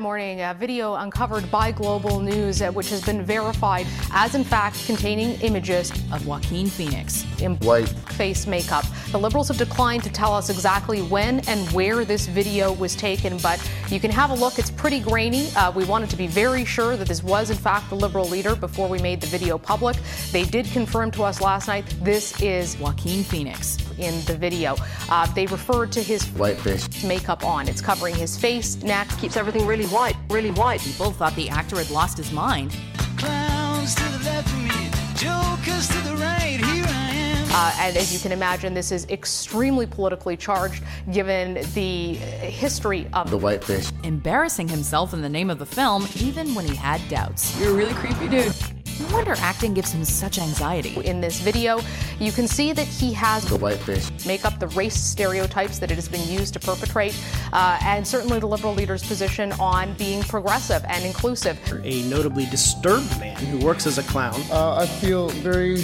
Morning 0.01 0.41
uh, 0.41 0.55
video 0.55 0.95
uncovered 0.95 1.51
by 1.51 1.73
Global 1.73 2.21
News, 2.21 2.63
uh, 2.63 2.73
which 2.73 2.89
has 2.89 3.05
been 3.05 3.23
verified 3.23 3.87
as, 4.13 4.35
in 4.35 4.45
fact, 4.45 4.83
containing 4.87 5.39
images 5.43 5.91
of 6.11 6.27
Joaquin 6.27 6.69
Phoenix 6.69 7.27
in 7.43 7.57
White. 7.57 7.87
face 8.17 8.47
makeup. 8.47 8.87
The 9.13 9.19
Liberals 9.19 9.49
have 9.49 9.59
declined 9.59 10.03
to 10.05 10.11
tell 10.11 10.33
us 10.33 10.49
exactly 10.49 11.03
when 11.03 11.41
and 11.41 11.71
where 11.73 12.07
this 12.07 12.27
video 12.27 12.73
was 12.73 12.97
taken, 12.97 13.37
but 13.39 13.61
you 13.91 14.01
can 14.01 14.11
have 14.11 14.31
a 14.31 14.35
look. 14.35 14.59
It's 14.59 14.71
pretty 14.71 15.01
grainy. 15.01 15.51
Uh, 15.55 15.71
we 15.71 15.85
wanted 15.85 16.09
to 16.09 16.17
be 16.17 16.27
very 16.27 16.65
sure 16.65 16.97
that 16.97 17.07
this 17.07 17.23
was, 17.23 17.51
in 17.51 17.59
fact, 17.59 17.91
the 17.91 17.97
Liberal 17.97 18.25
leader 18.25 18.57
before 18.57 18.89
we 18.89 18.99
made 19.01 19.21
the 19.21 19.27
video 19.27 19.59
public. 19.59 19.99
They 20.33 20.45
did 20.45 20.65
confirm 20.69 21.11
to 21.11 21.25
us 21.25 21.43
last 21.43 21.69
night 21.69 21.85
this 22.01 22.41
is 22.41 22.79
Joaquin 22.79 23.23
Phoenix 23.23 23.77
in 24.01 24.25
the 24.25 24.37
video. 24.37 24.77
Uh, 25.09 25.27
they 25.35 25.47
referred 25.47 25.93
to 25.93 26.03
his 26.03 26.25
Whitefish. 26.33 27.05
makeup 27.05 27.45
on. 27.45 27.69
It's 27.69 27.81
covering 27.81 28.15
his 28.15 28.37
face, 28.37 28.83
neck, 28.83 29.09
keeps 29.19 29.37
everything 29.37 29.67
really 29.67 29.87
white, 29.87 30.17
really 30.31 30.51
white. 30.53 30.81
People 30.81 31.11
thought 31.13 31.35
the 31.37 31.49
actor 31.49 31.77
had 31.77 31.91
lost 31.91 32.17
his 32.17 32.33
mind. 32.33 32.75
Clowns 33.17 33.95
to 33.95 34.05
the 34.05 34.25
left 34.25 34.49
of 34.49 34.63
me, 34.63 34.91
jokers 35.17 35.89
to 35.89 35.99
the 36.09 36.17
right. 36.17 36.59
Here 36.73 36.85
I 36.87 37.11
am. 37.15 37.49
Uh, 37.53 37.73
and 37.81 37.97
as 37.97 38.13
you 38.13 38.19
can 38.19 38.33
imagine, 38.33 38.75
this 38.75 38.93
is 38.93 39.07
extremely 39.11 39.87
politically 39.87 40.37
charged 40.37 40.83
given 41.13 41.55
the 41.75 42.15
history 42.15 43.07
of 43.13 43.31
The 43.31 43.37
Whitefish. 43.39 43.89
embarrassing 44.05 44.69
himself 44.69 45.13
in 45.13 45.21
the 45.21 45.29
name 45.29 45.51
of 45.51 45.59
the 45.59 45.67
film, 45.67 46.07
even 46.21 46.55
when 46.55 46.65
he 46.67 46.75
had 46.77 47.01
doubts. 47.09 47.59
You're 47.61 47.73
a 47.73 47.75
really 47.75 47.95
creepy 47.95 48.29
dude. 48.29 48.55
No 49.01 49.17
wonder 49.17 49.35
acting 49.39 49.75
gives 49.75 49.93
him 49.93 50.05
such 50.05 50.39
anxiety. 50.39 50.95
In 51.07 51.21
this 51.21 51.41
video, 51.41 51.81
you 52.19 52.33
can 52.33 52.47
see 52.47 52.73
that 52.73 52.87
he 52.87 53.13
has 53.15 53.45
The 53.45 53.57
Whitefish. 53.57 54.11
make 54.27 54.45
up 54.45 54.59
the 54.59 54.69
race 54.69 54.95
stereotypes 54.95 55.79
that 55.79 55.91
it 55.91 55.95
has 55.95 56.09
been 56.09 56.27
used 56.29 56.53
to 56.55 56.61
perpetrate, 56.61 57.19
uh, 57.53 57.79
and 57.83 58.07
certainly 58.07 58.39
the 58.39 58.47
Liberal 58.47 58.75
leader's 58.75 59.03
position 59.03 59.53
on 59.53 59.95
being 59.95 60.23
progressive 60.23 60.85
and 60.89 61.05
inclusive. 61.05 61.59
A 61.85 62.03
notably 62.11 62.47
disturbed 62.47 63.19
man 63.19 63.37
who 63.47 63.59
works 63.65 63.87
as 63.87 63.99
a 63.99 64.03
clown. 64.05 64.41
Uh, 64.51 64.77
I 64.77 64.87
feel 64.87 65.29
very. 65.31 65.77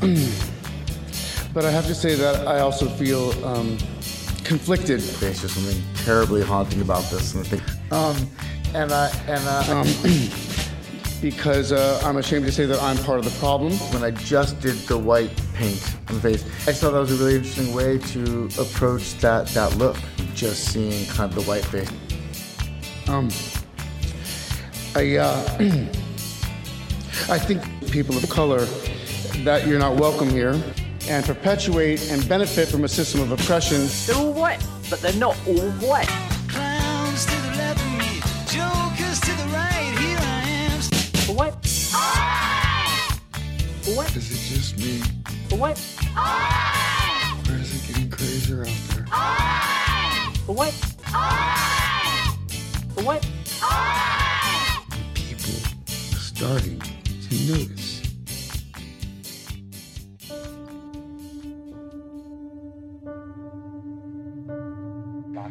but 1.54 1.64
I 1.64 1.70
have 1.70 1.86
to 1.86 1.94
say 1.94 2.14
that 2.16 2.46
I 2.48 2.58
also 2.60 2.88
feel 2.88 3.30
um, 3.44 3.78
conflicted. 4.42 5.00
There's 5.00 5.40
just 5.40 5.54
something 5.54 5.80
terribly 6.04 6.42
haunting 6.42 6.80
about 6.80 7.04
this. 7.10 7.34
And 7.34 7.44
I 7.44 7.48
think, 7.48 7.62
Um, 7.92 8.16
and 8.74 8.90
I 8.92 9.08
and 9.28 9.46
uh, 9.46 9.64
um, 9.80 9.86
because 11.22 11.70
uh, 11.70 12.00
I'm 12.04 12.16
ashamed 12.16 12.44
to 12.46 12.52
say 12.52 12.66
that 12.66 12.82
I'm 12.82 12.98
part 12.98 13.20
of 13.20 13.24
the 13.24 13.38
problem. 13.38 13.72
when 13.92 14.02
I 14.02 14.10
just 14.10 14.60
did 14.60 14.74
the 14.88 14.98
white 14.98 15.30
paint 15.54 15.96
on 16.08 16.16
the 16.16 16.20
face, 16.20 16.44
I 16.66 16.72
thought 16.72 16.90
that 16.90 16.98
was 16.98 17.12
a 17.12 17.16
really 17.24 17.36
interesting 17.36 17.72
way 17.72 17.98
to 17.98 18.48
approach 18.60 19.14
that, 19.18 19.46
that 19.48 19.76
look. 19.76 19.96
Just 20.34 20.72
seeing 20.72 21.06
kind 21.06 21.32
of 21.32 21.36
the 21.36 21.48
white 21.48 21.64
face. 21.64 21.90
Um, 23.08 23.30
I 24.96 25.16
uh, 25.16 25.58
I 27.30 27.38
think 27.38 27.62
people 27.92 28.16
of 28.16 28.28
color 28.28 28.64
that 29.44 29.66
you're 29.66 29.78
not 29.78 29.96
welcome 29.96 30.28
here 30.28 30.60
and 31.08 31.24
perpetuate 31.24 32.10
and 32.10 32.28
benefit 32.28 32.68
from 32.68 32.84
a 32.84 32.88
system 32.88 33.20
of 33.20 33.30
oppression. 33.30 33.86
They're 34.06 34.16
all 34.16 34.32
white, 34.32 34.64
but 34.90 35.00
they're 35.00 35.12
not 35.14 35.36
all 35.46 35.70
white. 35.72 36.31
For 43.92 43.98
what? 43.98 44.16
Is 44.16 44.30
it 44.30 44.56
just 44.56 44.78
me? 44.78 45.02
For 45.50 45.56
what? 45.56 45.78
Or 47.46 47.56
is 47.56 47.74
it 47.76 47.86
getting 47.92 48.08
crazier 48.08 48.62
out 48.62 48.72
there? 48.88 49.04
Oh! 49.12 50.32
For 50.46 50.54
what? 50.54 50.72
Oh! 51.08 52.38
For 52.94 53.02
what? 53.04 53.22
People 55.14 55.60
are 55.90 56.18
starting 56.18 56.80
to 56.80 57.34
notice. 57.52 58.00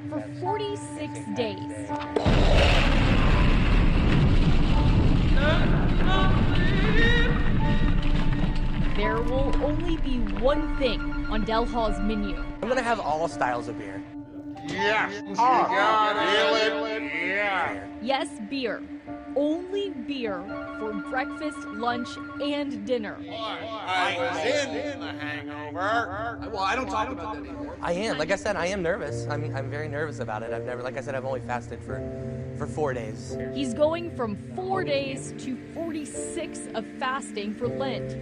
For 0.10 0.22
46 0.42 1.20
days. 1.36 2.61
There 9.22 9.30
will 9.30 9.64
only 9.64 9.98
be 9.98 10.18
one 10.42 10.76
thing 10.78 11.00
on 11.30 11.46
Del 11.46 11.64
Hall's 11.64 12.00
menu. 12.00 12.44
I'm 12.64 12.68
gonna 12.68 12.82
have 12.82 13.00
all 13.00 13.28
styles 13.28 13.68
of 13.68 13.78
beer. 13.78 14.04
Yes. 14.68 15.14
Oh, 15.38 15.68
Yeah. 17.24 17.88
Yes, 18.02 18.30
beer. 18.50 18.82
Only 19.36 19.92
beer 19.92 20.44
for 20.80 20.94
breakfast, 21.12 21.60
lunch, 21.68 22.10
and 22.42 22.84
dinner. 22.84 23.20
I 23.30 24.16
was 24.18 24.38
in 24.44 25.00
the 25.00 25.12
hangover. 25.14 26.40
Well, 26.52 26.64
I 26.64 26.76
don't 26.76 26.90
talk 26.90 27.10
about 27.10 27.36
that 27.36 27.44
anymore. 27.44 27.78
I 27.80 27.92
am. 27.94 28.18
Like 28.18 28.32
I 28.32 28.36
said, 28.38 28.56
I 28.56 28.66
am 28.68 28.82
nervous. 28.82 29.28
I'm, 29.28 29.56
I'm 29.56 29.70
very 29.70 29.88
nervous 29.88 30.18
about 30.20 30.42
it. 30.42 30.52
I've 30.52 30.66
never, 30.66 30.82
like 30.82 30.98
I 30.98 31.02
said, 31.02 31.14
I've 31.14 31.26
only 31.26 31.42
fasted 31.42 31.80
for, 31.84 32.02
for 32.58 32.66
four 32.66 32.96
days. 32.96 33.38
He's 33.54 33.76
going 33.76 34.16
from 34.16 34.36
four 34.56 34.84
days 34.84 35.36
to 35.40 35.56
46 35.76 36.70
of 36.74 36.88
fasting 36.98 37.54
for 37.54 37.68
Lent. 37.68 38.18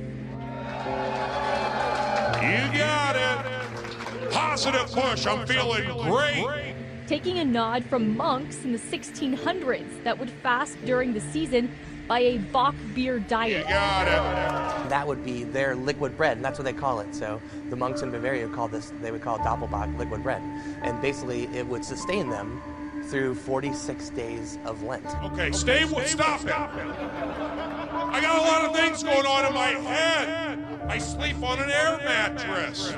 You 2.42 2.78
got 2.78 3.16
it. 3.16 4.32
Positive 4.32 4.88
push. 4.92 5.26
I'm 5.26 5.46
feeling 5.46 5.86
great. 6.10 6.76
taking 7.08 7.40
a 7.40 7.46
nod 7.46 7.84
from 7.86 8.16
monks 8.16 8.64
in 8.64 8.72
the 8.72 8.78
1600s 8.78 10.04
that 10.04 10.18
would 10.18 10.30
fast 10.30 10.78
during 10.86 11.14
the 11.14 11.20
season 11.20 11.72
by 12.08 12.20
a 12.20 12.38
bock 12.38 12.76
beer 12.96 13.20
diet. 13.20 13.66
That 13.68 15.06
would 15.06 15.24
be 15.24 15.44
their 15.44 15.76
liquid 15.76 16.18
bread, 16.18 16.38
and 16.38 16.46
that's 16.46 16.58
what 16.58 16.66
they 16.66 16.74
call 16.74 17.00
it. 17.02 17.14
So 17.14 17.40
the 17.70 17.76
monks 17.76 18.02
in 18.02 18.10
Bavaria 18.12 18.48
called 18.48 18.72
this, 18.72 18.92
they 19.02 19.12
would 19.12 19.22
call 19.22 19.36
it 19.36 19.42
Doppelbock 19.42 19.96
liquid 19.98 20.24
bread. 20.24 20.42
And 20.82 21.00
basically, 21.02 21.46
it 21.56 21.66
would 21.66 21.86
sustain 21.86 22.30
them 22.30 22.62
through 23.10 23.34
46 23.34 24.10
days 24.12 24.60
of 24.66 24.84
Lent. 24.84 25.06
Okay, 25.24 25.52
stay. 25.52 25.86
stay 25.86 26.06
Stop 26.06 26.46
it. 26.46 26.54
I 26.54 28.20
got 28.22 28.38
a 28.38 28.42
lot 28.42 28.66
of 28.70 28.76
things 28.76 29.02
going 29.04 29.26
on 29.26 29.46
in 29.46 29.54
my 29.54 29.70
head. 29.70 30.60
I 30.88 30.98
sleep 31.00 31.42
on 31.44 31.60
an 31.60 31.70
air 31.70 31.98
mattress. 32.06 32.94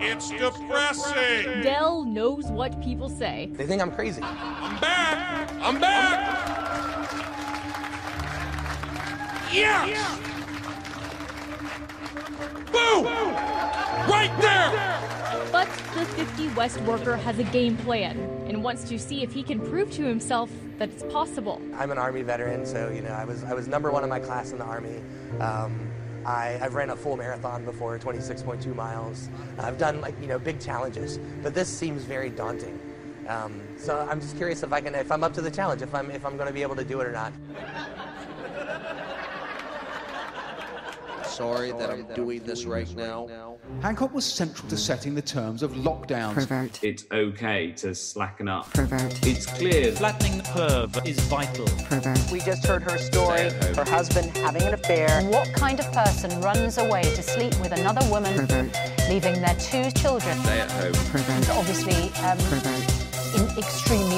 It's 0.00 0.30
depressing. 0.30 1.62
Dell 1.62 2.04
knows 2.04 2.46
what 2.46 2.80
people 2.82 3.08
say. 3.08 3.50
They 3.52 3.66
think 3.66 3.82
I'm 3.82 3.92
crazy. 3.92 4.22
I'm 4.22 4.80
back. 4.80 5.52
I'm 5.60 5.80
back. 5.80 6.68
Yes. 9.52 10.37
Boom. 12.72 13.04
Right 13.04 14.32
there. 14.40 14.98
But 15.52 15.68
the 15.94 16.04
50 16.04 16.48
West 16.50 16.80
worker 16.82 17.16
has 17.16 17.38
a 17.38 17.44
game 17.44 17.76
plan 17.78 18.18
and 18.46 18.62
wants 18.62 18.84
to 18.88 18.98
see 18.98 19.22
if 19.22 19.32
he 19.32 19.42
can 19.42 19.60
prove 19.60 19.90
to 19.92 20.02
himself 20.02 20.50
that 20.78 20.90
it's 20.90 21.02
possible. 21.04 21.60
I'm 21.74 21.90
an 21.90 21.98
Army 21.98 22.22
veteran, 22.22 22.66
so 22.66 22.90
you 22.90 23.02
know 23.02 23.10
I 23.10 23.24
was 23.24 23.44
I 23.44 23.54
was 23.54 23.66
number 23.66 23.90
one 23.90 24.04
in 24.04 24.10
my 24.10 24.20
class 24.20 24.52
in 24.52 24.58
the 24.58 24.64
Army. 24.64 25.02
Um, 25.40 25.90
I, 26.24 26.58
I've 26.60 26.74
ran 26.74 26.90
a 26.90 26.96
full 26.96 27.16
marathon 27.16 27.64
before, 27.64 27.98
26.2 27.98 28.74
miles. 28.74 29.30
I've 29.58 29.78
done 29.78 30.00
like 30.00 30.14
you 30.20 30.26
know 30.26 30.38
big 30.38 30.60
challenges, 30.60 31.18
but 31.42 31.54
this 31.54 31.68
seems 31.68 32.04
very 32.04 32.30
daunting. 32.30 32.78
Um, 33.28 33.60
so 33.76 34.06
I'm 34.10 34.20
just 34.20 34.36
curious 34.36 34.62
if 34.62 34.72
I 34.72 34.80
can, 34.80 34.94
if 34.94 35.12
I'm 35.12 35.22
up 35.22 35.34
to 35.34 35.42
the 35.42 35.50
challenge, 35.50 35.82
if 35.82 35.94
I'm 35.94 36.10
if 36.10 36.24
I'm 36.24 36.36
going 36.36 36.48
to 36.48 36.54
be 36.54 36.62
able 36.62 36.76
to 36.76 36.84
do 36.84 37.00
it 37.00 37.06
or 37.06 37.12
not. 37.12 37.32
Sorry 41.38 41.70
that 41.70 41.88
I'm 41.88 42.04
doing 42.14 42.42
this 42.42 42.64
right 42.64 42.92
now. 42.96 43.56
Hancock 43.80 44.12
was 44.12 44.24
central 44.24 44.68
to 44.70 44.76
setting 44.76 45.14
the 45.14 45.22
terms 45.22 45.62
of 45.62 45.70
lockdowns. 45.70 46.82
It's 46.82 47.04
okay 47.12 47.70
to 47.76 47.94
slacken 47.94 48.48
up. 48.48 48.72
Pervert. 48.74 49.24
It's 49.24 49.46
clear. 49.46 49.92
Flattening 49.92 50.38
the 50.38 50.42
curve 50.42 50.98
is 51.06 51.20
vital. 51.28 51.66
We 52.32 52.40
just 52.40 52.66
heard 52.66 52.82
her 52.90 52.98
story, 52.98 53.50
her 53.76 53.84
husband 53.84 54.36
having 54.38 54.62
an 54.62 54.74
affair. 54.74 55.22
What 55.30 55.52
kind 55.54 55.78
of 55.78 55.86
person 55.92 56.40
runs 56.40 56.76
away 56.76 57.02
to 57.02 57.22
sleep 57.22 57.56
with 57.60 57.70
another 57.70 58.04
woman, 58.10 58.34
leaving 59.08 59.40
their 59.40 59.54
two 59.60 59.92
children? 59.92 60.36
Stay 60.40 60.58
at 60.58 60.72
home. 60.72 60.94
Obviously, 61.56 62.10
um, 62.24 62.36
in 62.40 62.97
extremely 63.58 64.16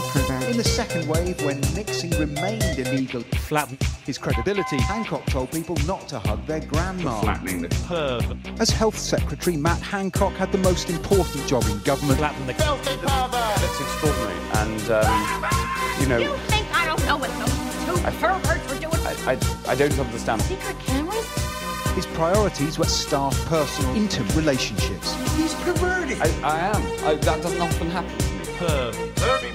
In 0.51 0.57
the 0.57 0.65
second 0.65 1.09
wave, 1.09 1.43
when 1.45 1.61
mixing 1.75 2.11
remained 2.13 2.79
illegal, 2.79 3.23
flattened 3.49 3.83
his 4.05 4.19
credibility, 4.19 4.79
Hancock 4.79 5.25
told 5.27 5.51
people 5.53 5.77
not 5.87 6.09
to 6.09 6.19
hug 6.19 6.45
their 6.47 6.61
grandma. 6.61 7.21
Flattening 7.21 7.63
the 7.63 7.69
curve. 7.87 8.25
As 8.61 8.71
Health 8.71 8.99
Secretary, 8.99 9.57
Matt 9.57 9.81
Hancock 9.81 10.33
had 10.35 10.51
the 10.53 10.59
most 10.59 10.91
important 10.91 11.47
job 11.47 11.65
in 11.65 11.79
government. 11.81 12.19
Flatten 12.19 12.47
the 12.47 12.55
That's 12.55 13.81
extraordinary. 13.81 14.35
And, 14.55 14.91
um, 14.91 16.01
you 16.01 16.07
know, 16.09 16.37
think 16.49 16.67
I 16.75 16.87
don't 16.87 17.05
know 17.07 17.17
what 17.19 17.31
those 17.39 18.01
two 18.01 18.07
I- 18.07 18.11
perverts 18.13 18.73
were 18.73 18.81
doing? 18.81 19.07
I, 19.07 19.33
I, 19.33 19.73
I 19.73 19.75
don't 19.75 19.99
understand. 19.99 20.43
Secret 20.43 20.79
cameras? 20.81 21.27
His 21.95 22.07
priorities 22.07 22.79
were 22.79 22.85
staff, 22.85 23.37
personal, 23.47 23.95
intimate 23.97 24.35
relationships. 24.37 25.13
He's 25.37 25.55
perverted. 25.55 26.19
I, 26.21 26.29
I 26.43 26.59
am. 26.61 27.07
I, 27.07 27.15
that 27.15 27.43
doesn't 27.43 27.61
often 27.61 27.91
happen 27.91 28.30
to 28.61 28.93
me. 28.93 29.51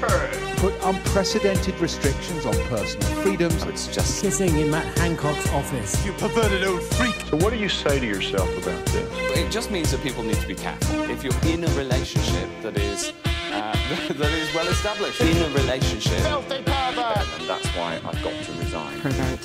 Perv. 0.00 0.56
Put 0.58 0.74
unprecedented 0.84 1.78
restrictions 1.80 2.46
on 2.46 2.54
personal 2.68 3.06
freedoms. 3.22 3.64
It's 3.64 3.88
just 3.88 4.22
Kissing 4.22 4.56
in 4.58 4.70
Matt 4.70 4.96
Hancock's 4.98 5.50
office. 5.50 6.04
You 6.06 6.12
perverted 6.12 6.64
old 6.64 6.82
freak. 6.82 7.14
So 7.26 7.36
what 7.38 7.50
do 7.50 7.58
you 7.58 7.68
say 7.68 7.98
to 7.98 8.06
yourself 8.06 8.48
about 8.62 8.86
this? 8.86 9.10
It 9.36 9.50
just 9.50 9.70
means 9.70 9.90
that 9.90 10.02
people 10.02 10.22
need 10.22 10.36
to 10.36 10.46
be 10.46 10.54
careful. 10.54 11.02
If 11.10 11.24
you're 11.24 11.52
in 11.52 11.64
a 11.64 11.68
relationship 11.74 12.48
that 12.62 12.78
is 12.78 13.12
uh, 13.26 13.72
that 14.08 14.32
is 14.32 14.54
well 14.54 14.68
established, 14.68 15.20
in 15.20 15.36
a 15.36 15.48
relationship, 15.56 16.24
and 16.24 17.48
that's 17.48 17.66
why 17.76 18.00
I've 18.04 18.22
got 18.22 18.44
to 18.44 18.52
resign. 18.52 19.38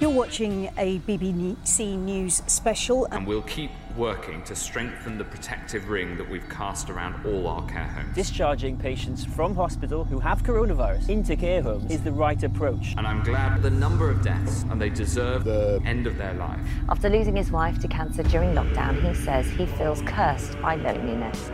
You're 0.00 0.10
watching 0.10 0.70
a 0.78 0.98
BBC 1.00 1.98
News 1.98 2.42
special. 2.46 3.06
And 3.10 3.26
we'll 3.26 3.42
keep 3.42 3.70
working 3.96 4.42
to 4.44 4.54
strengthen 4.54 5.18
the 5.18 5.24
protective 5.24 5.88
ring 5.88 6.16
that 6.16 6.28
we've 6.28 6.48
cast 6.48 6.90
around 6.90 7.24
all 7.26 7.46
our 7.46 7.66
care 7.68 7.84
homes. 7.84 8.14
Discharging 8.14 8.76
patients 8.76 9.24
from 9.24 9.54
hospital 9.54 10.04
who 10.04 10.18
have 10.18 10.42
coronavirus 10.42 11.08
into 11.08 11.36
care 11.36 11.62
homes 11.62 11.90
is 11.90 12.00
the 12.02 12.12
right 12.12 12.42
approach. 12.42 12.94
And 12.96 13.06
I'm 13.06 13.22
glad 13.22 13.62
the 13.62 13.70
number 13.70 14.10
of 14.10 14.22
deaths, 14.22 14.64
and 14.70 14.80
they 14.80 14.90
deserve 14.90 15.44
the 15.44 15.80
end 15.84 16.06
of 16.06 16.16
their 16.18 16.34
life. 16.34 16.60
After 16.88 17.08
losing 17.08 17.36
his 17.36 17.50
wife 17.50 17.78
to 17.80 17.88
cancer 17.88 18.22
during 18.22 18.54
lockdown, 18.54 19.00
he 19.06 19.14
says 19.14 19.46
he 19.50 19.66
feels 19.66 20.02
cursed 20.02 20.60
by 20.60 20.76
loneliness. 20.76 21.50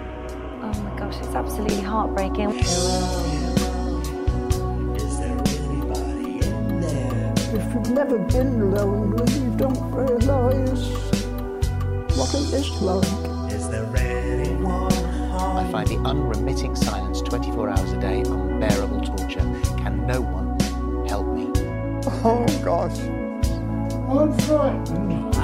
Oh 0.63 0.73
my 0.83 0.99
gosh, 0.99 1.17
it's 1.19 1.35
absolutely 1.35 1.81
heartbreaking. 1.81 2.59
If 7.49 7.75
you've 7.75 7.91
never 7.91 8.19
been 8.19 8.71
lonely, 8.73 9.33
you 9.33 9.57
don't 9.57 9.91
realise 9.93 11.06
what 12.17 12.35
it 12.35 12.53
is 12.55 12.71
like. 12.81 13.53
Is 13.53 13.69
there 13.69 13.95
anyone 13.97 14.93
I 15.37 15.71
find 15.71 15.87
the 15.87 15.99
unremitting 15.99 16.75
silence 16.75 17.21
24 17.21 17.69
hours 17.69 17.93
a 17.93 18.01
day 18.01 18.21
unbearable 18.21 19.03
torture. 19.03 19.41
Can 19.77 20.07
no 20.07 20.23
one 20.23 20.59
help 21.07 21.27
me? 21.27 21.51
Oh 22.25 22.47
gosh, 22.65 22.99
I'm 24.09 24.33
frightened. 24.39 25.37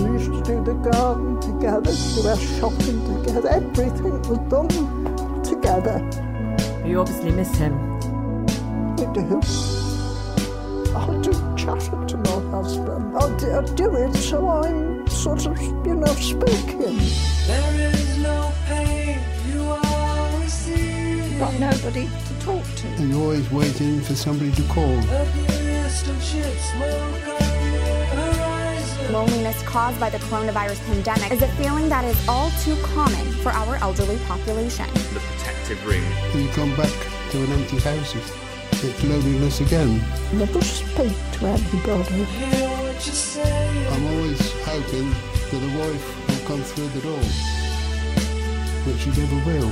We 0.00 0.10
used 0.10 0.32
to 0.32 0.42
do 0.42 0.64
the 0.64 0.74
garden 0.90 1.40
together, 1.40 1.92
do 2.14 2.28
our 2.28 2.36
shopping 2.36 3.24
together, 3.24 3.48
everything 3.48 4.20
was 4.22 4.38
done 4.48 5.42
together. 5.44 6.00
You 6.84 7.00
obviously 7.00 7.30
miss 7.30 7.54
him. 7.56 7.74
I 8.98 9.12
do. 9.12 9.73
I 11.64 11.78
do 11.78 11.80
chatter 11.80 12.04
to 12.06 12.16
my 12.18 12.50
husband. 12.50 13.16
I 13.16 13.36
do, 13.38 13.52
I 13.52 13.64
do 13.74 13.96
it 13.96 14.14
so 14.16 14.48
I'm 14.48 15.08
sort 15.08 15.46
of, 15.46 15.58
you 15.86 15.94
know, 15.94 16.14
speaking. 16.14 16.98
There 17.46 17.90
is 17.90 18.18
no 18.18 18.52
pain 18.66 19.18
you 19.50 19.62
are 19.62 20.40
receiving. 20.40 21.38
got 21.38 21.58
nobody 21.58 22.06
to 22.06 22.40
talk 22.40 22.64
to. 22.76 22.86
And 22.86 23.10
you're 23.10 23.20
always 23.20 23.50
waiting 23.50 24.00
for 24.02 24.14
somebody 24.14 24.52
to 24.52 24.62
call. 24.64 24.94
Loneliness 29.10 29.62
caused 29.62 29.98
by 29.98 30.10
the 30.10 30.18
coronavirus 30.18 30.84
pandemic 30.86 31.32
is 31.32 31.40
a 31.40 31.48
feeling 31.56 31.88
that 31.88 32.04
is 32.04 32.28
all 32.28 32.50
too 32.62 32.76
common 32.82 33.24
for 33.42 33.52
our 33.52 33.76
elderly 33.76 34.18
population. 34.26 34.86
The 35.14 35.20
protective 35.20 35.86
ring. 35.86 36.04
And 36.32 36.42
you 36.42 36.48
come 36.50 36.76
back 36.76 36.92
to 37.30 37.42
an 37.42 37.52
empty 37.52 37.78
house, 37.78 38.14
it's 38.84 39.02
loneliness 39.04 39.60
again. 39.60 40.00
Never 40.32 40.60
speak 40.60 41.16
to 41.32 41.46
everybody. 41.46 42.26
I'm 43.90 44.06
always 44.06 44.52
hoping 44.62 45.10
that 45.50 45.62
a 45.62 45.78
wife 45.78 46.28
will 46.28 46.46
come 46.46 46.62
through 46.62 46.88
the 46.88 47.00
door, 47.00 47.24
but 48.84 48.98
she 49.00 49.10
never 49.18 49.40
will. 49.48 49.70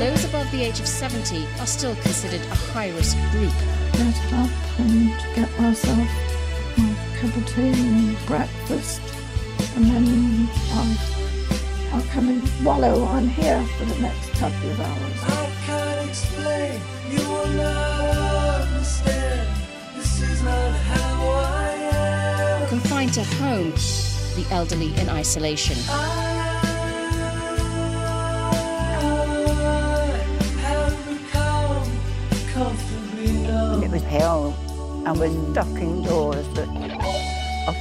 Those 0.00 0.24
above 0.24 0.50
the 0.50 0.62
age 0.62 0.80
of 0.80 0.86
70 0.86 1.46
are 1.60 1.66
still 1.66 1.94
considered 1.96 2.40
a 2.40 2.54
high 2.72 2.90
risk 2.90 3.16
group. 3.30 3.52
Get 3.92 4.32
up 4.32 4.50
and 4.78 5.10
get 5.34 5.60
myself 5.60 6.08
my 6.76 6.94
cup 7.20 7.36
of 7.36 7.46
tea 7.54 7.72
and 7.72 8.26
breakfast, 8.26 9.02
and 9.76 9.84
then 9.84 10.48
I, 10.72 10.96
I'll 11.92 12.02
come 12.14 12.28
and 12.28 12.64
wallow 12.64 13.04
on 13.04 13.28
here 13.28 13.62
for 13.78 13.84
the 13.84 14.00
next 14.00 14.30
couple 14.32 14.70
of 14.70 14.80
hours. 14.80 15.53
I 16.14 16.16
can't 16.16 16.30
explain, 16.30 16.80
you 17.10 17.28
will 17.28 17.48
not 17.48 18.60
understand. 18.62 19.48
This 19.96 20.22
is 20.22 20.42
not 20.44 20.70
how 20.70 21.28
I 21.28 21.72
am. 21.92 22.68
Confined 22.68 23.14
to 23.14 23.24
home, 23.24 23.72
the 24.36 24.46
elderly 24.52 24.94
in 25.00 25.08
isolation. 25.08 25.76
It 33.82 33.90
was 33.90 34.02
hell. 34.04 34.54
I 35.06 35.10
was 35.10 35.32
stuck 35.50 35.66
indoors 35.80 36.46
for 36.54 36.64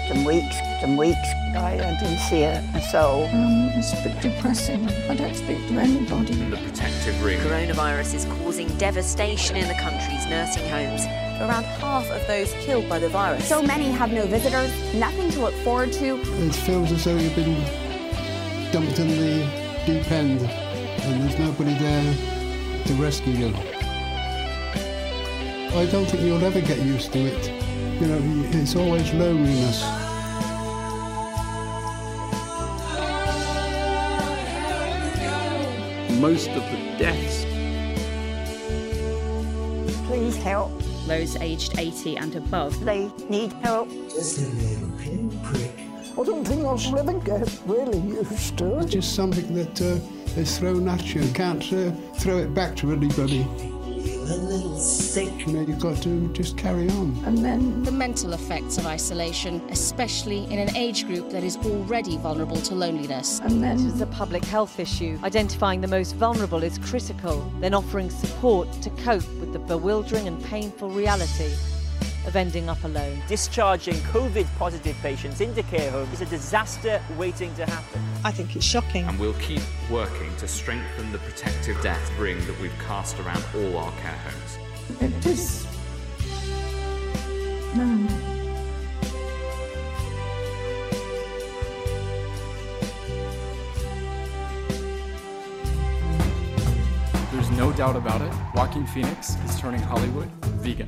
often 0.03 0.23
weeks 0.25 0.57
and 0.81 0.97
weeks. 0.97 1.29
I 1.55 1.77
didn't 1.99 2.17
see 2.17 2.43
a, 2.43 2.59
a 2.73 2.81
soul. 2.81 3.25
Um, 3.25 3.69
it's 3.75 3.93
a 3.93 4.03
bit 4.03 4.19
depressing. 4.21 4.87
I 5.09 5.15
don't 5.15 5.35
speak 5.35 5.65
to 5.67 5.79
anybody. 5.79 6.33
The 6.33 6.57
protective 6.57 7.23
ring. 7.23 7.39
Coronavirus 7.39 8.15
is 8.15 8.25
causing 8.25 8.67
devastation 8.77 9.55
in 9.55 9.67
the 9.67 9.75
country's 9.75 10.25
nursing 10.27 10.67
homes. 10.69 11.05
Around 11.41 11.63
half 11.63 12.09
of 12.09 12.25
those 12.27 12.51
killed 12.65 12.89
by 12.89 12.99
the 12.99 13.09
virus. 13.09 13.47
So 13.47 13.61
many 13.61 13.91
have 13.91 14.11
no 14.11 14.25
visitors, 14.25 14.71
nothing 14.93 15.29
to 15.31 15.41
look 15.41 15.55
forward 15.55 15.91
to. 15.93 16.19
It 16.19 16.53
feels 16.53 16.91
as 16.91 17.03
though 17.05 17.15
you've 17.15 17.35
been 17.35 17.61
dumped 18.71 18.99
in 18.99 19.07
the 19.07 19.45
deep 19.85 20.11
end 20.11 20.41
and 20.41 21.21
there's 21.21 21.39
nobody 21.39 21.73
there 21.75 22.13
to 22.85 22.93
rescue 22.95 23.33
you. 23.33 23.53
I 25.75 25.87
don't 25.91 26.05
think 26.05 26.23
you'll 26.23 26.43
ever 26.43 26.61
get 26.61 26.79
used 26.79 27.13
to 27.13 27.19
it. 27.19 27.72
You 27.99 28.07
know, 28.07 28.49
it's 28.51 28.75
always 28.75 29.13
loneliness. 29.13 29.83
Most 36.19 36.49
of 36.49 36.63
the 36.71 36.95
deaths 36.97 37.45
Please 40.13 40.35
help. 40.37 40.71
Those 41.07 41.35
aged 41.37 41.79
80 41.79 42.17
and 42.17 42.35
above. 42.35 42.79
They 42.85 43.09
need 43.29 43.51
help. 43.53 43.89
Just 44.09 44.39
a 44.39 44.55
little 44.55 44.91
pinprick. 44.99 45.71
I 46.19 46.23
don't 46.23 46.45
think 46.45 46.63
I 46.65 46.75
shall 46.75 46.99
ever 46.99 47.19
get 47.19 47.59
really 47.65 47.97
used 47.97 48.57
to 48.59 48.79
It's 48.79 48.91
just 48.91 49.15
something 49.15 49.55
that 49.55 49.81
uh, 49.81 50.39
is 50.39 50.59
thrown 50.59 50.87
at 50.87 51.15
you. 51.15 51.21
You 51.21 51.33
can't 51.33 51.63
uh, 51.73 51.91
throw 52.17 52.37
it 52.37 52.53
back 52.53 52.75
to 52.77 52.91
anybody. 52.91 53.47
A 54.33 54.37
little 54.37 54.75
sick. 54.79 55.45
You 55.45 55.53
know, 55.53 55.61
you've 55.61 55.79
got 55.79 56.01
to 56.01 56.27
just 56.29 56.57
carry 56.57 56.89
on. 56.89 57.21
And 57.23 57.37
then 57.37 57.83
The 57.83 57.91
mental 57.91 58.33
effects 58.33 58.79
of 58.79 58.87
isolation, 58.87 59.61
especially 59.69 60.45
in 60.45 60.57
an 60.57 60.75
age 60.75 61.05
group 61.05 61.29
that 61.29 61.43
is 61.43 61.55
already 61.57 62.17
vulnerable 62.17 62.55
to 62.55 62.73
loneliness. 62.73 63.41
And 63.41 63.63
then 63.63 63.77
This 63.77 63.93
is 63.93 64.01
a 64.01 64.07
public 64.07 64.43
health 64.43 64.79
issue. 64.79 65.19
Identifying 65.23 65.81
the 65.81 65.87
most 65.87 66.15
vulnerable 66.15 66.63
is 66.63 66.79
critical, 66.79 67.47
then 67.59 67.75
offering 67.75 68.09
support 68.09 68.71
to 68.81 68.89
cope 68.89 69.27
with 69.39 69.53
the 69.53 69.59
bewildering 69.59 70.27
and 70.27 70.43
painful 70.45 70.89
reality 70.89 71.53
of 72.25 72.35
ending 72.35 72.69
up 72.69 72.83
alone. 72.83 73.21
Discharging 73.27 73.95
COVID 73.95 74.47
positive 74.57 74.95
patients 75.01 75.41
into 75.41 75.63
care 75.63 75.91
homes 75.91 76.13
is 76.13 76.21
a 76.21 76.25
disaster 76.25 77.01
waiting 77.17 77.53
to 77.55 77.65
happen. 77.65 78.01
I 78.23 78.31
think 78.31 78.55
it's 78.55 78.65
shocking. 78.65 79.05
And 79.05 79.19
we'll 79.19 79.33
keep 79.33 79.61
working 79.89 80.35
to 80.37 80.47
strengthen 80.47 81.11
the 81.11 81.17
protective 81.19 81.81
death 81.81 82.11
ring 82.17 82.37
that 82.47 82.59
we've 82.59 82.77
cast 82.85 83.19
around 83.19 83.43
all 83.55 83.77
our 83.77 83.91
care 83.99 84.17
homes. 84.17 84.57
it 85.01 85.25
is. 85.25 85.67
No. 87.75 88.07
There's 97.31 97.49
no 97.51 97.73
doubt 97.73 97.95
about 97.95 98.21
it. 98.21 98.31
Joaquin 98.53 98.85
Phoenix 98.85 99.35
is 99.43 99.59
turning 99.59 99.81
Hollywood 99.81 100.29
vegan. 100.61 100.87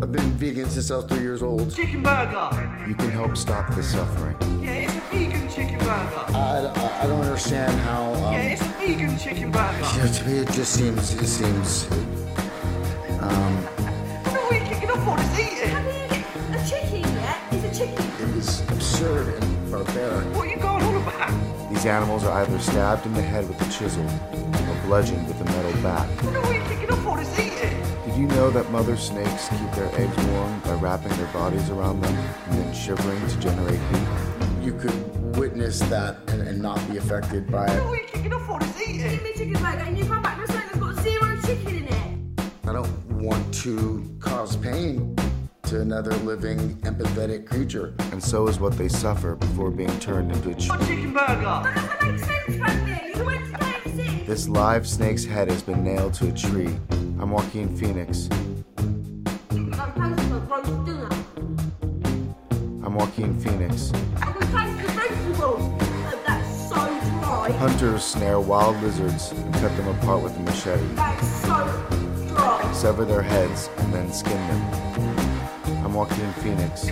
I've 0.00 0.12
been 0.12 0.30
vegan 0.38 0.70
since 0.70 0.90
I 0.92 0.96
was 0.96 1.06
three 1.06 1.20
years 1.22 1.42
old. 1.42 1.74
Chicken 1.74 2.02
burger. 2.02 2.84
You 2.86 2.94
can 2.94 3.10
help 3.10 3.36
stop 3.36 3.74
the 3.74 3.82
suffering. 3.82 4.36
Yeah, 4.62 4.70
it's 4.74 4.94
a 4.94 5.00
vegan 5.10 5.48
chicken 5.50 5.78
burger. 5.78 6.24
I, 6.28 6.72
I, 6.74 7.02
I 7.02 7.06
don't 7.08 7.20
understand 7.20 7.72
how. 7.80 8.12
Um, 8.14 8.32
Yeah, 8.32 8.42
it's 8.42 8.62
a 8.62 8.64
vegan 8.78 9.18
chicken 9.18 9.50
burger. 9.50 9.76
you 9.96 10.02
know, 10.04 10.12
to 10.12 10.24
me, 10.26 10.38
it 10.38 10.50
just 10.52 10.72
seems. 10.74 11.14
It 11.14 11.26
seems. 11.26 11.90
Um, 13.20 13.56
What 13.56 14.52
are 14.52 14.54
you 14.54 14.64
kicking 14.66 14.90
off 14.90 15.04
for? 15.04 15.16
Just 15.16 15.40
eat 15.40 15.58
it. 15.62 16.24
A 16.54 16.68
chicken, 16.70 17.00
yeah? 17.14 17.36
It's 17.50 17.78
a 17.80 17.86
chicken. 17.86 18.04
it 18.22 18.36
is 18.36 18.60
absurd 18.70 19.34
and 19.42 19.70
barbaric. 19.72 20.26
What 20.36 20.46
are 20.46 20.50
you 20.50 20.56
going 20.58 20.82
on 20.82 20.96
about? 21.02 21.70
These 21.70 21.86
animals 21.86 22.22
are 22.22 22.40
either 22.42 22.58
stabbed 22.60 23.04
in 23.04 23.14
the 23.14 23.22
head 23.22 23.48
with 23.48 23.60
a 23.60 23.72
chisel 23.72 24.04
or 24.04 24.80
bludgeoned 24.86 25.26
with 25.26 25.40
a 25.40 25.44
metal 25.44 25.72
bat. 25.82 26.08
What 26.24 26.36
are 26.36 26.54
you 26.54 26.87
you 28.18 28.26
know 28.26 28.50
that 28.50 28.68
mother 28.72 28.96
snakes 28.96 29.48
keep 29.48 29.70
their 29.72 29.88
eggs 29.94 30.16
warm 30.26 30.58
by 30.60 30.72
wrapping 30.74 31.16
their 31.16 31.32
bodies 31.32 31.70
around 31.70 32.00
them 32.00 32.12
and 32.16 32.58
then 32.58 32.74
shivering 32.74 33.24
to 33.28 33.38
generate 33.38 33.78
heat? 33.78 34.08
You 34.60 34.72
could 34.74 35.36
witness 35.36 35.78
that 35.82 36.16
and, 36.26 36.42
and 36.42 36.60
not 36.60 36.78
be 36.90 36.96
affected 36.96 37.48
by 37.48 37.66
it. 37.66 37.84
What 37.84 37.92
are 37.92 37.96
you 37.96 38.08
kicking 38.08 38.32
off 38.32 38.44
for? 38.44 38.58
Just 38.58 38.80
eat 38.80 39.02
Give 39.02 39.22
me 39.22 39.30
a 39.30 39.32
chicken 39.34 39.52
burger 39.52 39.84
and 39.84 39.96
you 39.96 40.04
come 40.04 40.20
back 40.20 40.40
with 40.40 40.50
something 40.50 40.80
that's 40.80 40.96
got 40.96 41.04
zero 41.04 41.40
chicken 41.42 41.76
in 41.76 41.84
it. 41.86 42.44
I 42.66 42.72
don't 42.72 43.08
want 43.12 43.54
to 43.54 44.16
cause 44.18 44.56
pain 44.56 45.14
to 45.64 45.80
another 45.80 46.14
living, 46.16 46.76
empathetic 46.78 47.46
creature. 47.46 47.94
And 48.10 48.22
so 48.22 48.48
is 48.48 48.58
what 48.58 48.76
they 48.76 48.88
suffer 48.88 49.36
before 49.36 49.70
being 49.70 49.96
turned 50.00 50.32
into 50.32 50.50
a 50.50 50.54
ch- 50.54 50.70
Chicken 50.88 51.12
burger. 51.12 51.44
That 51.44 51.98
doesn't 52.00 52.18
make 52.18 52.24
sense, 52.24 52.56
Frankie. 52.56 53.18
You 53.18 53.24
went 53.24 53.44
to 53.46 53.58
KFC. 53.58 54.26
This 54.26 54.48
live 54.48 54.88
snake's 54.88 55.24
head 55.24 55.48
has 55.52 55.62
been 55.62 55.84
nailed 55.84 56.14
to 56.14 56.30
a 56.30 56.32
tree. 56.32 56.76
I'm 57.28 57.34
Joaquin 57.34 57.76
Phoenix. 57.76 58.30
I'm 62.82 62.94
Joaquin 62.94 63.38
Phoenix. 63.38 63.92
Hunters 67.58 68.02
snare 68.02 68.40
wild 68.40 68.82
lizards 68.82 69.32
and 69.32 69.54
cut 69.56 69.76
them 69.76 69.88
apart 69.88 70.22
with 70.22 70.34
a 70.38 70.40
machete. 70.40 70.88
So. 71.20 72.72
Sever 72.72 73.04
their 73.04 73.20
heads 73.20 73.68
and 73.76 73.92
then 73.92 74.10
skin 74.10 74.32
them. 74.48 75.84
I'm 75.84 75.92
Joaquin 75.92 76.32
Phoenix. 76.32 76.86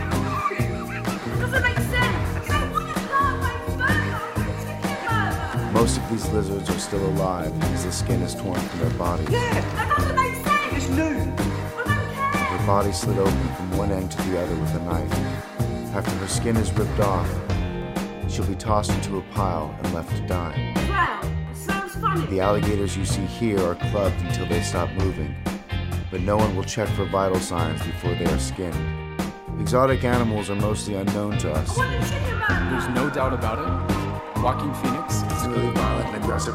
Most 5.72 5.97
of 5.97 6.11
these 6.11 6.28
lizards 6.28 6.68
are 6.68 6.78
still 6.78 7.07
alive 7.07 7.62
as 7.72 7.84
the 7.87 7.93
skin 7.93 8.20
is 8.20 8.34
torn 8.34 8.61
from 8.61 8.80
their 8.80 8.99
bodies. 8.99 9.28
That 9.28 10.16
doesn't 10.97 11.31
make 11.31 11.39
sense. 11.39 11.57
It's 11.79 11.87
new. 11.87 12.57
Her 12.59 12.67
body 12.67 12.93
slid 12.93 13.19
open 13.19 13.49
from 13.55 13.77
one 13.77 13.93
end 13.93 14.11
to 14.11 14.23
the 14.23 14.41
other 14.41 14.57
with 14.57 14.75
a 14.75 14.81
knife. 14.81 15.13
After 15.95 16.11
her 16.11 16.29
skin 16.29 16.57
is 16.57 16.73
ripped 16.73 17.01
off, 17.01 17.29
she'll 18.29 18.47
be 18.47 18.55
tossed 18.55 18.91
into 18.91 19.19
a 19.19 19.23
pile 19.33 19.75
and 19.83 19.95
left 19.95 20.15
to 20.17 20.27
die. 20.27 20.75
Wow, 20.89 21.21
sounds 21.55 21.95
funny. 21.97 22.27
The 22.27 22.41
alligators 22.41 22.97
you 22.97 23.05
see 23.05 23.25
here 23.25 23.61
are 23.61 23.75
clubbed 23.75 24.21
until 24.23 24.47
they 24.47 24.63
stop 24.63 24.91
moving, 24.93 25.35
but 26.11 26.21
no 26.21 26.37
one 26.37 26.55
will 26.57 26.65
check 26.65 26.89
for 26.91 27.05
vital 27.07 27.41
signs 27.41 27.83
before 27.83 28.15
they 28.15 28.27
are 28.27 28.39
skinned. 28.39 28.77
Exotic 29.61 30.05
animals 30.05 30.51
are 30.51 30.57
mostly 30.57 30.95
unknown 30.95 31.39
to 31.39 31.51
us. 31.53 31.75
There's 31.77 32.89
no 32.89 33.09
doubt 33.09 33.33
about 33.33 33.59
it. 33.59 34.43
Joaquin 34.43 34.75
Phoenix 34.75 35.23
is 35.23 35.47
really 35.49 35.71
violent 35.71 36.09
and 36.09 36.23
aggressive. 36.23 36.55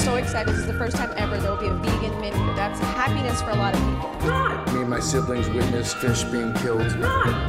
so 0.05 0.17
excited. 0.17 0.53
This 0.53 0.61
is 0.61 0.67
the 0.67 0.75
first 0.75 0.97
time 0.97 1.11
ever 1.17 1.39
there 1.39 1.51
will 1.51 1.57
be 1.57 1.67
a 1.67 1.75
vegan 1.75 2.21
menu. 2.21 2.55
That's 2.55 2.79
happiness 2.79 3.41
for 3.41 3.51
a 3.51 3.57
lot 3.57 3.75
of 3.75 3.81
people. 3.81 4.75
Me 4.75 4.81
and 4.83 4.91
my 4.91 5.01
siblings 5.01 5.49
witnessed 5.49 5.97
fish 5.97 6.25
being 6.25 6.53
killed. 6.55 6.83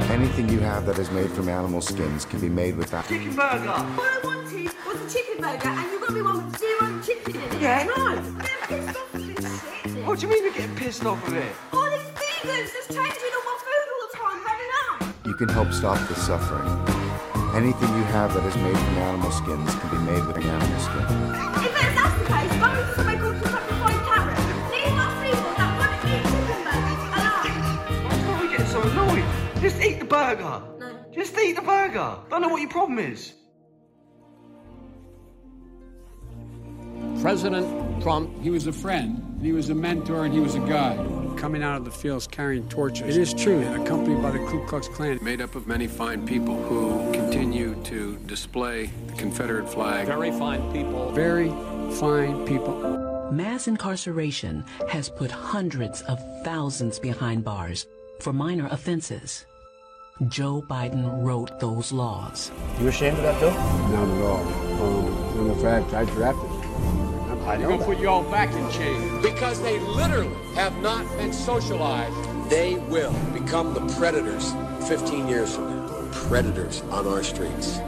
Anything 0.10 0.48
you 0.48 0.60
have 0.62 0.86
that 0.86 0.98
is 0.98 1.12
made 1.12 1.30
from 1.32 1.50
animal 1.50 1.82
skins 1.82 2.24
can 2.24 2.40
be 2.40 2.48
made 2.48 2.78
with 2.78 2.92
that. 2.92 3.08
Chicken 3.08 3.36
burger. 3.36 3.70
All 3.70 4.00
I 4.00 4.20
wanted 4.24 4.72
was 4.88 5.02
a 5.02 5.10
chicken 5.14 5.42
burger 5.42 5.68
and 5.68 5.92
you 5.92 6.00
got 6.00 6.14
me 6.14 6.22
one 6.22 6.46
with 6.46 6.58
zero 6.58 7.02
chicken 7.02 7.36
in 7.36 7.42
it. 7.42 7.62
Yeah. 7.62 7.84
No. 7.84 8.06
I'm 8.06 8.38
pissed 8.70 8.96
off 8.96 9.14
with 9.14 9.36
this 9.36 9.62
shit. 9.62 10.06
What 10.06 10.20
do 10.20 10.28
you 10.28 10.34
mean 10.34 10.44
you're 10.46 10.54
getting 10.54 10.76
pissed 10.78 11.06
off 11.06 11.28
of 11.28 11.34
it? 11.34 11.56
All 11.74 11.90
these 11.90 12.00
vegans 12.00 12.72
just 12.72 12.88
changing 12.88 13.34
all 13.36 13.44
my 13.52 13.58
food 13.66 13.88
all 13.92 14.02
the 14.08 14.18
time. 14.18 14.40
Had 14.48 14.60
enough. 14.64 15.26
You 15.26 15.34
can 15.34 15.50
help 15.50 15.74
stop 15.74 16.00
the 16.08 16.16
suffering. 16.16 16.72
Anything 17.54 17.90
you 17.90 18.04
have 18.16 18.34
that 18.34 18.46
is 18.46 18.56
made 18.56 18.78
from 18.78 18.98
animal 18.98 19.32
skins 19.32 19.76
can 19.76 19.90
be 19.90 19.98
made 20.10 20.26
with 20.26 20.38
animal 20.38 20.80
skin. 20.80 21.55
If 22.26 22.32
that's 22.32 22.98
the 22.98 23.04
case, 23.04 23.20
go 23.20 23.32
to 23.32 23.40
somewhere 23.46 23.68
called 23.68 23.68
Kentucky 23.68 24.00
Carrot. 24.10 24.40
Leave 24.72 24.98
us 24.98 25.14
people 25.24 25.52
that 25.58 25.70
want 25.78 25.92
to 26.02 26.08
eat 26.10 26.24
chicken 26.26 26.60
burgers 26.66 27.02
alone. 27.14 27.54
Why 28.06 28.14
are 28.26 28.42
we 28.42 28.48
getting 28.50 28.68
so 28.68 28.80
annoyed? 28.82 29.26
Just 29.62 29.78
eat 29.82 29.98
the 30.00 30.06
burger. 30.06 30.62
No. 30.80 30.88
Just 31.14 31.38
eat 31.38 31.56
the 31.56 31.62
burger. 31.62 32.18
Don't 32.30 32.42
know 32.42 32.50
what 32.50 32.62
your 32.62 32.70
problem 32.70 33.00
is. 33.00 33.34
President 37.22 38.02
Trump, 38.04 38.42
he 38.42 38.50
was 38.50 38.68
a 38.68 38.74
friend, 38.74 39.40
he 39.42 39.52
was 39.52 39.70
a 39.70 39.76
mentor, 39.76 40.26
and 40.26 40.34
he 40.34 40.40
was 40.40 40.56
a 40.56 40.60
guide. 40.60 41.00
Coming 41.38 41.64
out 41.64 41.78
of 41.78 41.86
the 41.86 41.92
fields 41.92 42.28
carrying 42.28 42.68
torches. 42.70 43.16
It 43.16 43.22
is 43.22 43.34
true, 43.34 43.62
accompanied 43.74 44.22
by 44.22 44.32
the 44.32 44.40
Ku 44.40 44.66
Klux 44.68 44.88
Klan. 44.88 45.20
Made 45.22 45.42
up 45.42 45.56
of 45.56 45.68
many 45.68 45.86
fine 45.88 46.26
people 46.26 46.56
who 46.64 47.12
continue 47.12 47.76
to 47.84 48.18
display 48.26 48.90
the 49.08 49.14
Confederate 49.14 49.68
flag. 49.68 50.08
Very 50.08 50.32
fine 50.32 50.72
people. 50.72 51.12
Very 51.12 51.50
fine 51.94 52.46
people. 52.46 53.30
Mass 53.32 53.68
incarceration 53.68 54.64
has 54.90 55.10
put 55.10 55.32
hundreds 55.32 56.02
of 56.04 56.20
thousands 56.44 57.00
behind 57.00 57.44
bars 57.44 57.88
for 58.20 58.34
minor 58.34 58.68
offenses. 58.72 59.46
Joe 60.28 60.64
Biden 60.70 61.24
wrote 61.24 61.60
those 61.60 61.92
laws. 61.92 62.52
You 62.80 62.88
ashamed 62.88 63.18
of 63.18 63.24
that, 63.24 63.40
Bill? 63.40 63.52
Not 63.52 64.08
at 64.08 64.22
all. 64.24 64.82
Um, 64.82 65.40
and 65.40 65.52
in 65.52 65.60
fact, 65.60 65.94
I 65.94 66.06
drafted 66.06 66.50
it. 66.50 66.66
I 67.46 67.58
They're 67.58 67.68
going 67.68 67.80
to 67.80 67.86
put 67.86 68.00
you 68.00 68.10
all 68.10 68.24
back 68.24 68.52
in 68.54 68.72
chains. 68.72 69.22
Because 69.22 69.62
they 69.62 69.80
literally 69.80 70.34
have 70.56 70.76
not 70.78 71.06
been 71.18 71.32
socialized, 71.34 72.16
they 72.50 72.76
will 72.76 73.14
become 73.34 73.74
the 73.74 73.86
predators 73.96 74.54
15 74.88 75.28
years 75.28 75.56
from 75.56 75.70
now. 75.70 76.10
Predators 76.12 76.82
on 76.84 77.08
our 77.08 77.22
streets. 77.22 77.80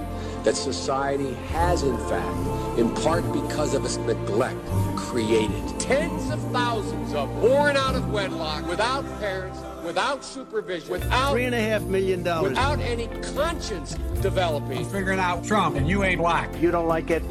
That 0.48 0.56
society 0.56 1.34
has, 1.52 1.84
in 1.84 1.98
fact, 2.08 2.80
in 2.80 2.90
part 3.04 3.30
because 3.34 3.74
of 3.74 3.84
its 3.84 3.98
neglect, 3.98 4.56
created. 4.96 5.62
Tens 5.78 6.30
of 6.30 6.40
thousands 6.54 7.14
of 7.14 7.30
born 7.42 7.76
out 7.76 7.96
of 7.96 8.10
wedlock, 8.14 8.66
without 8.66 9.04
parents, 9.20 9.60
without 9.84 10.24
supervision, 10.24 10.90
without 10.90 11.34
Three 11.34 11.44
and 11.44 11.54
a 11.54 11.60
half 11.60 11.82
million 11.82 12.24
dollars. 12.24 12.52
without 12.52 12.80
any 12.80 13.08
conscience 13.36 13.96
developing. 14.22 14.86
Figuring 14.86 15.20
out 15.20 15.44
Trump, 15.44 15.76
and 15.76 15.86
you 15.86 16.06
ain't 16.06 16.22
black. 16.22 16.50
You 16.62 16.72
don't 16.72 16.88
like 16.88 17.10
it? 17.12 17.24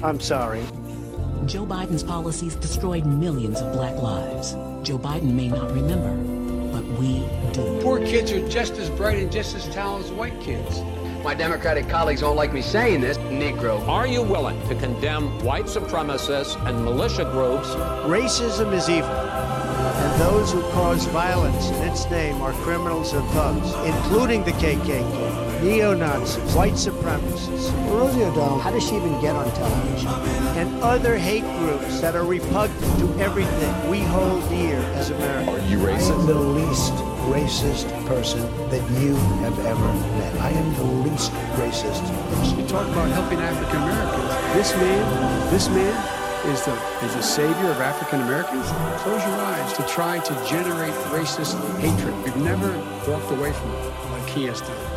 I'm 0.00 0.20
sorry. 0.20 0.62
Joe 1.46 1.66
Biden's 1.66 2.04
policies 2.04 2.54
destroyed 2.54 3.04
millions 3.04 3.60
of 3.60 3.72
black 3.72 3.96
lives. 4.00 4.52
Joe 4.86 4.96
Biden 4.96 5.32
may 5.32 5.48
not 5.48 5.72
remember, 5.72 6.14
but 6.70 6.84
we 7.00 7.26
do. 7.52 7.80
Poor 7.82 7.98
kids 7.98 8.30
are 8.30 8.48
just 8.48 8.74
as 8.74 8.88
bright 8.90 9.18
and 9.18 9.32
just 9.32 9.56
as 9.56 9.66
talented 9.74 10.12
as 10.12 10.16
white 10.16 10.40
kids. 10.40 10.80
My 11.22 11.34
Democratic 11.34 11.86
colleagues 11.86 12.22
don't 12.22 12.36
like 12.36 12.50
me 12.50 12.62
saying 12.62 13.02
this, 13.02 13.18
Negro. 13.18 13.86
Are 13.86 14.06
you 14.06 14.22
willing 14.22 14.58
to 14.68 14.74
condemn 14.74 15.28
white 15.44 15.66
supremacists 15.66 16.56
and 16.66 16.82
militia 16.82 17.24
groups? 17.24 17.68
Racism 18.08 18.72
is 18.72 18.88
evil, 18.88 19.10
and 19.10 20.20
those 20.20 20.50
who 20.50 20.62
cause 20.72 21.04
violence 21.08 21.68
in 21.68 21.88
its 21.88 22.08
name 22.10 22.40
are 22.40 22.52
criminals 22.64 23.12
and 23.12 23.22
thugs, 23.28 23.70
including 23.86 24.44
the 24.44 24.52
KKK, 24.52 25.62
neo-Nazis, 25.62 26.54
white 26.54 26.72
supremacists. 26.72 27.70
Rosie 27.90 28.24
O'Donnell, 28.24 28.58
how 28.58 28.70
does 28.70 28.82
she 28.82 28.96
even 28.96 29.20
get 29.20 29.36
on 29.36 29.44
television? 29.52 30.08
And 30.56 30.82
other 30.82 31.18
hate 31.18 31.44
groups 31.58 32.00
that 32.00 32.16
are 32.16 32.24
repugnant 32.24 32.98
to 32.98 33.22
everything 33.22 33.90
we 33.90 34.00
hold 34.00 34.48
dear 34.48 34.78
as 34.94 35.10
Americans. 35.10 35.48
Are 35.48 35.68
you 35.68 35.86
I 35.86 36.00
am 36.00 36.26
the 36.26 36.34
least 36.34 37.09
racist 37.28 37.86
person 38.06 38.40
that 38.70 38.82
you 39.00 39.14
have 39.44 39.58
ever 39.66 39.92
met. 40.18 40.34
I 40.40 40.50
am 40.50 40.74
the 40.74 40.84
least 41.08 41.32
racist 41.60 42.02
person. 42.34 42.58
You 42.58 42.66
talk 42.66 42.86
about 42.88 43.08
helping 43.10 43.38
African 43.38 43.82
Americans. 43.82 44.54
This 44.54 44.74
man, 44.76 45.50
this 45.50 45.68
man 45.68 46.20
is 46.46 46.64
the 46.64 46.72
is 47.04 47.14
the 47.14 47.22
savior 47.22 47.70
of 47.70 47.80
African 47.80 48.22
Americans. 48.22 48.66
Close 49.02 49.22
your 49.22 49.36
eyes 49.36 49.72
to 49.74 49.82
try 49.86 50.18
to 50.18 50.32
generate 50.48 50.94
racist 51.12 51.54
hatred. 51.78 52.14
We've 52.24 52.36
never 52.36 52.72
walked 53.06 53.30
away 53.30 53.52
from 53.52 53.70
it 53.72 54.10
like 54.12 54.28
he 54.28 54.44
has 54.46 54.60
done. 54.60 54.89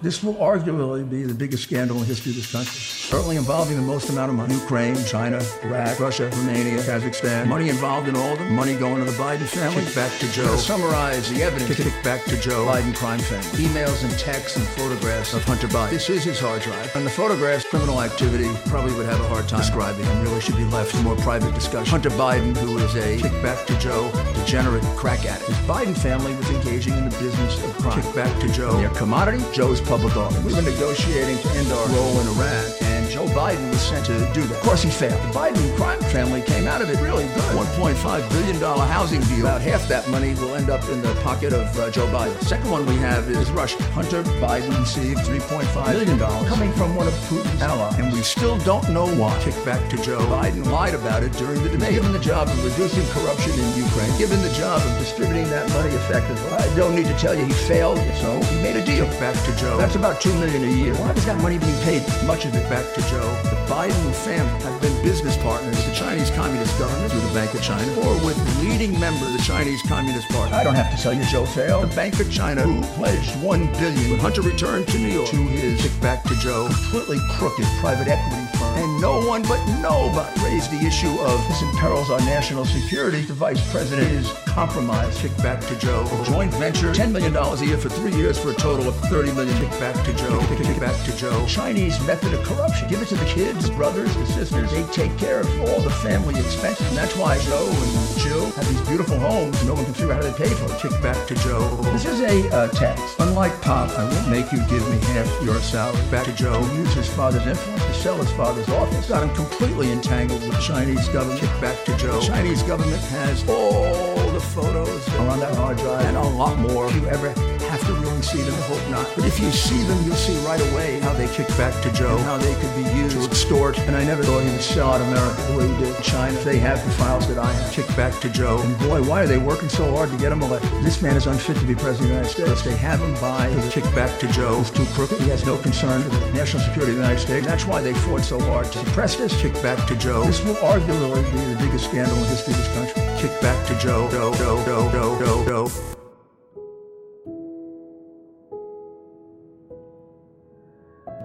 This 0.00 0.22
will 0.22 0.34
arguably 0.34 1.08
be 1.08 1.24
the 1.24 1.34
biggest 1.34 1.64
scandal 1.64 1.96
in 1.96 2.02
the 2.02 2.06
history 2.06 2.30
of 2.30 2.36
this 2.36 2.52
country. 2.52 2.70
Certainly 2.70 3.36
involving 3.36 3.76
the 3.76 3.82
most 3.82 4.08
amount 4.10 4.30
of 4.30 4.36
money. 4.36 4.54
Ukraine, 4.54 4.94
China, 5.04 5.42
Iraq, 5.64 5.98
Russia, 5.98 6.30
Romania, 6.36 6.78
Kazakhstan. 6.82 7.48
Money 7.48 7.68
involved 7.68 8.06
in 8.06 8.14
all 8.14 8.32
of 8.34 8.38
them. 8.38 8.54
Money 8.54 8.76
going 8.76 9.04
to 9.04 9.10
the 9.10 9.16
Biden 9.18 9.46
family. 9.46 9.82
Kick 9.84 9.96
back 9.96 10.16
to 10.20 10.30
Joe. 10.30 10.46
To 10.46 10.56
summarize 10.58 11.28
the 11.30 11.42
evidence. 11.42 11.74
Kick 11.74 11.92
back 12.04 12.24
to 12.26 12.40
Joe. 12.40 12.64
Biden 12.66 12.94
crime 12.94 13.18
family. 13.18 13.48
Emails 13.64 14.04
and 14.04 14.16
texts 14.20 14.56
and 14.56 14.64
photographs 14.68 15.34
of 15.34 15.42
Hunter 15.42 15.66
Biden. 15.66 15.90
This 15.90 16.08
is 16.08 16.22
his 16.22 16.38
hard 16.38 16.62
drive. 16.62 16.94
And 16.94 17.04
the 17.04 17.10
photographs, 17.10 17.64
criminal 17.64 18.00
activity, 18.00 18.50
probably 18.66 18.94
would 18.94 19.06
have 19.06 19.20
a 19.20 19.26
hard 19.26 19.48
time 19.48 19.60
describing 19.60 20.06
and 20.06 20.22
really 20.22 20.40
should 20.40 20.56
be 20.56 20.64
left 20.66 20.92
for 20.94 21.02
more 21.02 21.16
private 21.16 21.52
discussion. 21.54 21.90
Hunter 21.90 22.10
Biden, 22.10 22.56
who 22.56 22.78
is 22.78 22.94
a 22.94 23.20
kick 23.20 23.42
back 23.42 23.66
to 23.66 23.76
Joe, 23.80 24.12
degenerate 24.34 24.84
crack 24.96 25.24
addict. 25.24 25.48
His 25.48 25.56
Biden 25.66 25.98
family 25.98 26.36
was 26.36 26.48
engaging 26.50 26.92
in 26.92 27.08
the 27.08 27.18
business 27.18 27.64
of 27.64 27.76
crime. 27.78 28.00
Kick 28.00 28.14
back 28.14 28.40
to 28.42 28.48
Joe. 28.52 28.76
Their 28.76 28.90
commodity, 28.90 29.42
Joe's 29.52 29.80
public 29.88 30.16
office. 30.16 30.44
We 30.44 30.52
were 30.52 30.60
negotiating 30.60 31.38
to 31.38 31.48
end 31.56 31.72
our 31.72 31.88
role 31.88 32.20
in 32.20 32.26
and 32.26 32.87
Joe 33.10 33.26
Biden 33.28 33.68
was 33.70 33.80
sent 33.80 34.04
to 34.06 34.18
do 34.34 34.42
that. 34.42 34.56
Of 34.56 34.60
course, 34.60 34.82
he 34.82 34.90
failed. 34.90 35.20
The 35.22 35.38
Biden 35.38 35.76
crime 35.76 36.00
family 36.12 36.42
came 36.42 36.66
out 36.66 36.82
of 36.82 36.90
it 36.90 37.00
really 37.00 37.24
good. 37.24 37.56
$1.5 37.56 38.30
billion 38.30 38.60
housing 38.60 39.20
deal. 39.22 39.46
About 39.46 39.62
half 39.62 39.88
that 39.88 40.08
money 40.10 40.34
will 40.34 40.54
end 40.54 40.68
up 40.68 40.86
in 40.90 41.00
the 41.00 41.14
pocket 41.22 41.52
of 41.52 41.66
uh, 41.78 41.90
Joe 41.90 42.06
Biden. 42.08 42.38
The 42.38 42.44
second 42.44 42.70
one 42.70 42.84
we 42.86 42.96
have 42.96 43.28
is 43.30 43.50
Russia. 43.50 43.82
Hunter 43.92 44.22
Biden 44.42 44.78
received 44.78 45.20
$3.5 45.20 45.92
million 45.92 46.18
coming 46.18 46.72
from 46.72 46.94
one 46.94 47.06
of 47.06 47.14
Putin's 47.28 47.62
allies, 47.62 47.98
and 47.98 48.12
we 48.12 48.20
still 48.22 48.58
don't 48.58 48.88
know 48.90 49.06
why. 49.16 49.38
Kick 49.42 49.54
back 49.64 49.88
to 49.90 49.96
Joe 50.02 50.18
Biden 50.26 50.66
lied 50.70 50.94
about 50.94 51.22
it 51.22 51.32
during 51.32 51.62
the 51.62 51.70
debate. 51.70 51.90
Given 51.90 52.12
the 52.12 52.18
job 52.18 52.48
of 52.48 52.64
reducing 52.64 53.06
corruption 53.08 53.52
in 53.52 53.84
Ukraine, 53.84 54.16
given 54.18 54.40
the 54.42 54.52
job 54.52 54.82
of 54.82 54.98
distributing 54.98 55.48
that 55.50 55.68
money 55.70 55.94
effectively, 55.94 56.50
I 56.52 56.76
don't 56.76 56.94
need 56.94 57.06
to 57.06 57.16
tell 57.18 57.34
you 57.34 57.44
he 57.44 57.52
failed, 57.52 57.98
so 58.20 58.40
he 58.42 58.56
made 58.62 58.76
a 58.76 58.84
deal. 58.84 59.06
Back 59.18 59.34
to 59.46 59.56
Joe. 59.56 59.78
That's 59.78 59.96
about 59.96 60.20
2 60.20 60.32
million 60.34 60.62
a 60.62 60.72
year. 60.72 60.94
Why 60.94 61.10
is 61.12 61.24
that 61.26 61.40
money 61.40 61.58
being 61.58 61.80
paid? 61.82 62.02
Much 62.26 62.44
of 62.44 62.54
it 62.54 62.68
back 62.68 62.84
to 62.94 62.97
Joe. 63.02 63.28
The 63.44 63.56
Biden 63.68 64.14
family 64.24 64.62
have 64.62 64.80
been 64.80 65.02
business 65.02 65.36
partners 65.38 65.76
with 65.76 65.86
the 65.86 65.94
Chinese 65.94 66.30
Communist 66.30 66.78
government 66.78 67.12
through 67.12 67.20
the 67.20 67.34
Bank 67.34 67.54
of 67.54 67.62
China, 67.62 67.90
or 68.00 68.14
with 68.24 68.38
leading 68.60 68.98
member 68.98 69.26
of 69.26 69.32
the 69.32 69.42
Chinese 69.42 69.82
Communist 69.82 70.28
Party. 70.28 70.52
I 70.52 70.64
don't 70.64 70.74
have 70.74 70.94
to 70.94 71.02
tell 71.02 71.12
you 71.12 71.24
Joe 71.24 71.46
failed. 71.46 71.90
The 71.90 71.96
Bank 71.96 72.18
of 72.20 72.30
China, 72.32 72.62
who 72.62 72.82
pledged 72.94 73.40
one 73.42 73.66
billion 73.74 74.10
when 74.10 74.20
Hunter 74.20 74.42
returned 74.42 74.88
to 74.88 74.98
New 74.98 75.08
York 75.08 75.28
to 75.28 75.36
his 75.36 75.80
kick 75.80 76.00
back 76.00 76.22
to 76.24 76.34
Joe, 76.36 76.68
completely 76.68 77.18
crooked 77.36 77.66
private 77.80 78.08
equity 78.08 78.57
and 78.78 79.00
no 79.00 79.20
one 79.26 79.42
but 79.42 79.60
nobody 79.80 80.40
raised 80.44 80.70
the 80.70 80.86
issue 80.86 81.10
of 81.20 81.48
this 81.48 81.62
imperils 81.62 82.10
our 82.10 82.20
national 82.20 82.64
security. 82.64 83.22
The 83.22 83.34
vice 83.34 83.60
president 83.72 84.08
is 84.12 84.30
compromised. 84.46 85.18
Kick 85.18 85.36
back 85.38 85.60
to 85.66 85.76
Joe. 85.76 86.06
Joint 86.24 86.54
venture, 86.54 86.92
$10 86.92 87.10
million 87.10 87.34
a 87.34 87.64
year 87.64 87.76
for 87.76 87.88
three 87.88 88.14
years 88.14 88.38
for 88.38 88.50
a 88.50 88.54
total 88.54 88.88
of 88.88 88.96
30 89.10 89.32
million. 89.32 89.56
Kick 89.58 89.70
back 89.80 89.94
to 90.04 90.12
Joe. 90.14 90.38
Kick, 90.48 90.58
kick 90.66 90.78
back 90.78 90.96
to 91.06 91.16
Joe. 91.16 91.44
Chinese 91.46 91.98
method 92.06 92.32
of 92.34 92.44
corruption. 92.44 92.88
Give 92.88 93.02
it 93.02 93.08
to 93.08 93.16
the 93.16 93.24
kids, 93.24 93.68
brothers, 93.70 94.14
the 94.16 94.26
sisters. 94.26 94.70
They 94.70 94.84
take 94.92 95.16
care 95.18 95.40
of 95.40 95.60
all 95.62 95.80
the 95.80 95.90
family 95.90 96.38
expenses. 96.38 96.86
And 96.88 96.96
that's 96.96 97.16
why 97.16 97.38
Joe 97.40 97.66
and 97.68 98.18
Jill 98.18 98.46
have 98.52 98.68
these 98.68 98.88
beautiful 98.88 99.18
homes. 99.18 99.62
No 99.64 99.74
one 99.74 99.84
can 99.84 99.94
figure 99.94 100.12
out 100.12 100.22
how 100.22 100.30
they 100.30 100.38
pay 100.38 100.54
for 100.54 100.72
it. 100.72 100.78
Kick 100.80 101.02
back 101.02 101.26
to 101.26 101.34
Joe. 101.36 101.68
This 101.92 102.04
is 102.04 102.20
a 102.20 102.48
uh, 102.54 102.68
tax. 102.68 103.16
Unlike 103.18 103.60
Pop, 103.62 103.90
I 103.98 104.04
won't 104.04 104.28
make 104.28 104.52
you 104.52 104.58
give 104.68 104.88
me 104.88 104.98
half 105.12 105.42
your 105.42 105.58
salary. 105.60 106.00
Back 106.10 106.26
to 106.26 106.32
Joe. 106.32 106.60
Use 106.74 106.94
his 106.94 107.08
father's 107.08 107.46
influence 107.46 107.84
to 107.86 107.94
sell 107.94 108.16
his 108.16 108.30
father's 108.32 108.67
office. 108.70 109.08
Got 109.08 109.22
him 109.22 109.34
completely 109.34 109.90
entangled 109.90 110.42
with 110.42 110.52
the 110.52 110.60
Chinese 110.60 111.08
government. 111.08 111.40
Kick 111.40 111.60
back 111.60 111.84
to 111.84 111.96
Joe. 111.96 112.20
The 112.20 112.26
Chinese 112.26 112.62
government 112.62 113.02
has 113.04 113.48
all 113.48 114.30
the 114.32 114.40
photos 114.40 115.08
are 115.14 115.28
on 115.28 115.40
that 115.40 115.54
hard 115.54 115.78
drive 115.78 116.04
and 116.04 116.16
a 116.16 116.22
lot 116.22 116.58
more. 116.58 116.86
If 116.86 116.94
you 116.96 117.08
ever 117.08 117.57
have 117.70 117.84
to 117.86 117.94
really 117.94 118.22
see 118.22 118.42
them, 118.42 118.54
I 118.54 118.62
hope 118.62 118.90
not. 118.90 119.06
But 119.14 119.24
if 119.24 119.40
you 119.40 119.50
see 119.50 119.82
them, 119.84 119.98
you'll 120.04 120.16
see 120.16 120.36
right 120.46 120.60
away 120.72 121.00
how 121.00 121.12
they 121.14 121.28
kick 121.28 121.48
back 121.56 121.74
to 121.82 121.92
Joe, 121.92 122.18
how 122.18 122.38
they 122.38 122.54
could 122.54 122.74
be 122.74 122.86
used 122.96 123.16
to 123.16 123.24
extort. 123.24 123.78
And 123.80 123.96
I 123.96 124.04
never 124.04 124.22
thought 124.22 124.44
would 124.44 124.60
sell 124.60 124.92
out 124.92 125.00
America 125.00 125.40
the 125.52 125.58
way 125.58 125.68
he 125.68 125.76
did. 125.84 126.02
China, 126.02 126.36
If 126.36 126.44
they 126.44 126.58
have 126.58 126.84
the 126.84 126.90
files 126.92 127.28
that 127.28 127.38
I 127.38 127.52
have. 127.52 127.72
Kick 127.72 127.86
back 127.96 128.18
to 128.20 128.28
Joe. 128.28 128.60
And 128.60 128.78
boy, 128.80 129.02
why 129.02 129.22
are 129.22 129.26
they 129.26 129.38
working 129.38 129.68
so 129.68 129.94
hard 129.94 130.10
to 130.10 130.16
get 130.16 130.32
him 130.32 130.42
elected? 130.42 130.70
This 130.82 131.00
man 131.02 131.16
is 131.16 131.26
unfit 131.26 131.56
to 131.58 131.64
be 131.64 131.74
president 131.74 131.98
of 131.98 132.08
the 132.08 132.14
United 132.14 132.30
States. 132.30 132.62
They 132.62 132.76
have 132.76 133.00
him 133.00 133.14
by 133.20 133.48
the 133.48 133.70
kick 133.70 133.84
back 133.94 134.18
to 134.20 134.28
Joe. 134.28 134.58
He's 134.58 134.70
too 134.70 134.86
crooked. 134.94 135.20
He 135.20 135.28
has 135.28 135.44
no 135.44 135.56
concern 135.56 136.02
for 136.02 136.10
the 136.10 136.32
national 136.32 136.62
security 136.62 136.92
of 136.92 136.98
the 136.98 137.02
United 137.02 137.20
States. 137.20 137.46
That's 137.46 137.66
why 137.66 137.80
they 137.80 137.94
fought 137.94 138.22
so 138.22 138.40
hard 138.40 138.66
to 138.72 138.78
suppress 138.78 139.16
this. 139.16 139.40
Kick 139.40 139.54
back 139.62 139.86
to 139.88 139.96
Joe. 139.96 140.24
This 140.24 140.44
will 140.44 140.54
arguably 140.56 141.22
be 141.32 141.54
the 141.54 141.58
biggest 141.58 141.84
scandal 141.86 142.16
in 142.16 142.24
history 142.24 142.54
of 142.54 142.58
this 142.58 142.74
country. 142.74 143.02
Kick 143.20 143.40
back 143.40 143.66
to 143.68 143.78
Joe. 143.78 144.08
Joe, 144.10 144.34
Joe, 144.34 144.64
Joe, 144.64 144.90
Joe, 144.90 145.18
Joe, 145.18 145.44
Joe. 145.68 145.97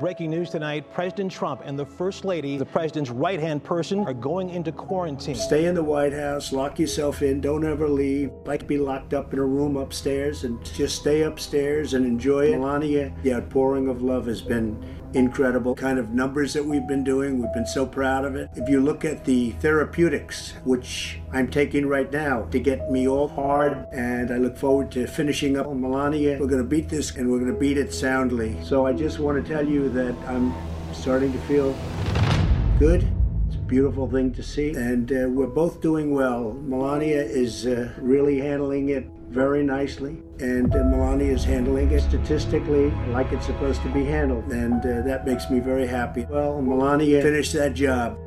Breaking 0.04 0.30
news 0.30 0.50
tonight 0.50 0.84
President 0.94 1.32
Trump 1.32 1.62
and 1.64 1.80
the 1.80 1.86
First 1.86 2.26
Lady, 2.26 2.58
the 2.58 2.66
president's 2.66 3.10
right 3.10 3.40
hand 3.40 3.64
person, 3.64 4.00
are 4.00 4.14
going 4.14 4.50
into 4.50 4.70
quarantine. 4.70 5.34
Stay 5.34 5.64
in 5.64 5.74
the 5.74 5.82
White 5.82 6.12
House, 6.12 6.52
lock 6.52 6.78
yourself 6.78 7.22
in, 7.22 7.40
don't 7.40 7.66
ever 7.66 7.88
leave. 7.88 8.30
Like 8.44 8.68
be 8.68 8.78
locked 8.78 9.14
up 9.14 9.32
in 9.32 9.40
a 9.40 9.46
room 9.46 9.78
upstairs 9.78 10.44
and 10.44 10.62
just 10.76 10.98
stay 10.98 11.22
upstairs 11.22 11.94
and 11.94 12.06
enjoy 12.06 12.48
it. 12.48 12.60
Melania, 12.60 13.14
the 13.24 13.34
outpouring 13.34 13.88
of 13.88 14.02
love 14.02 14.26
has 14.26 14.42
been 14.42 14.78
incredible 15.14 15.76
kind 15.76 16.00
of 16.00 16.10
numbers 16.10 16.54
that 16.54 16.66
we've 16.66 16.88
been 16.88 17.04
doing. 17.04 17.42
We've 17.42 17.54
been 17.54 17.66
so 17.68 17.86
proud 17.86 18.26
of 18.26 18.36
it. 18.36 18.50
If 18.56 18.68
you 18.70 18.82
look 18.82 19.06
at 19.06 19.26
the 19.26 19.52
therapeutics, 19.52 20.54
which 20.64 21.20
I'm 21.32 21.50
taking 21.50 21.88
right 21.88 22.12
now 22.12 22.44
to 22.52 22.60
get 22.60 22.92
me 22.92 23.08
all 23.08 23.28
hard, 23.28 23.86
and 23.92 24.32
I 24.32 24.38
look 24.38 24.58
forward 24.58 24.92
to 24.92 25.08
finishing 25.08 25.58
up 25.58 25.68
on 25.68 25.82
Melania. 25.82 26.38
We're 26.40 26.48
going 26.48 26.62
to 26.62 26.68
beat 26.68 26.90
this 26.90 27.16
and 27.16 27.30
we're 27.30 27.40
going 27.40 27.54
to 27.54 27.60
beat 27.60 27.78
it 27.78 27.94
soundly. 27.94 28.58
So 28.64 28.86
I 28.86 28.94
just 28.94 29.20
want 29.20 29.44
to 29.44 29.54
tell 29.54 29.68
you 29.68 29.90
that 29.90 30.16
I'm 30.28 30.54
starting 30.94 31.32
to 31.32 31.40
feel 31.40 31.76
good. 32.80 33.08
It's 33.48 33.58
a 33.58 33.60
beautiful 33.60 34.10
thing 34.10 34.34
to 34.34 34.44
see. 34.44 34.72
And 34.72 35.12
uh, 35.12 35.30
we're 35.30 35.48
both 35.48 35.82
doing 35.82 36.14
well. 36.14 36.54
Melania 36.54 37.22
is 37.22 37.68
uh, 37.68 37.92
really 38.00 38.40
handling 38.40 38.90
it 38.90 39.08
very 39.34 39.64
nicely, 39.64 40.22
and 40.40 40.74
uh, 40.76 40.84
Melania 40.84 41.34
is 41.34 41.44
handling 41.44 41.92
it 41.92 42.02
statistically 42.02 42.92
like 43.10 43.32
it's 43.32 43.48
supposed 43.48 43.82
to 43.82 43.90
be 43.90 44.06
handled, 44.06 44.52
and 44.52 44.80
uh, 44.86 45.02
that 45.02 45.26
makes 45.26 45.50
me 45.50 45.60
very 45.60 45.88
happy. 45.88 46.26
Well, 46.30 46.62
Melania 46.62 47.22
finished 47.22 47.54
that 47.54 47.74
job. 47.74 48.18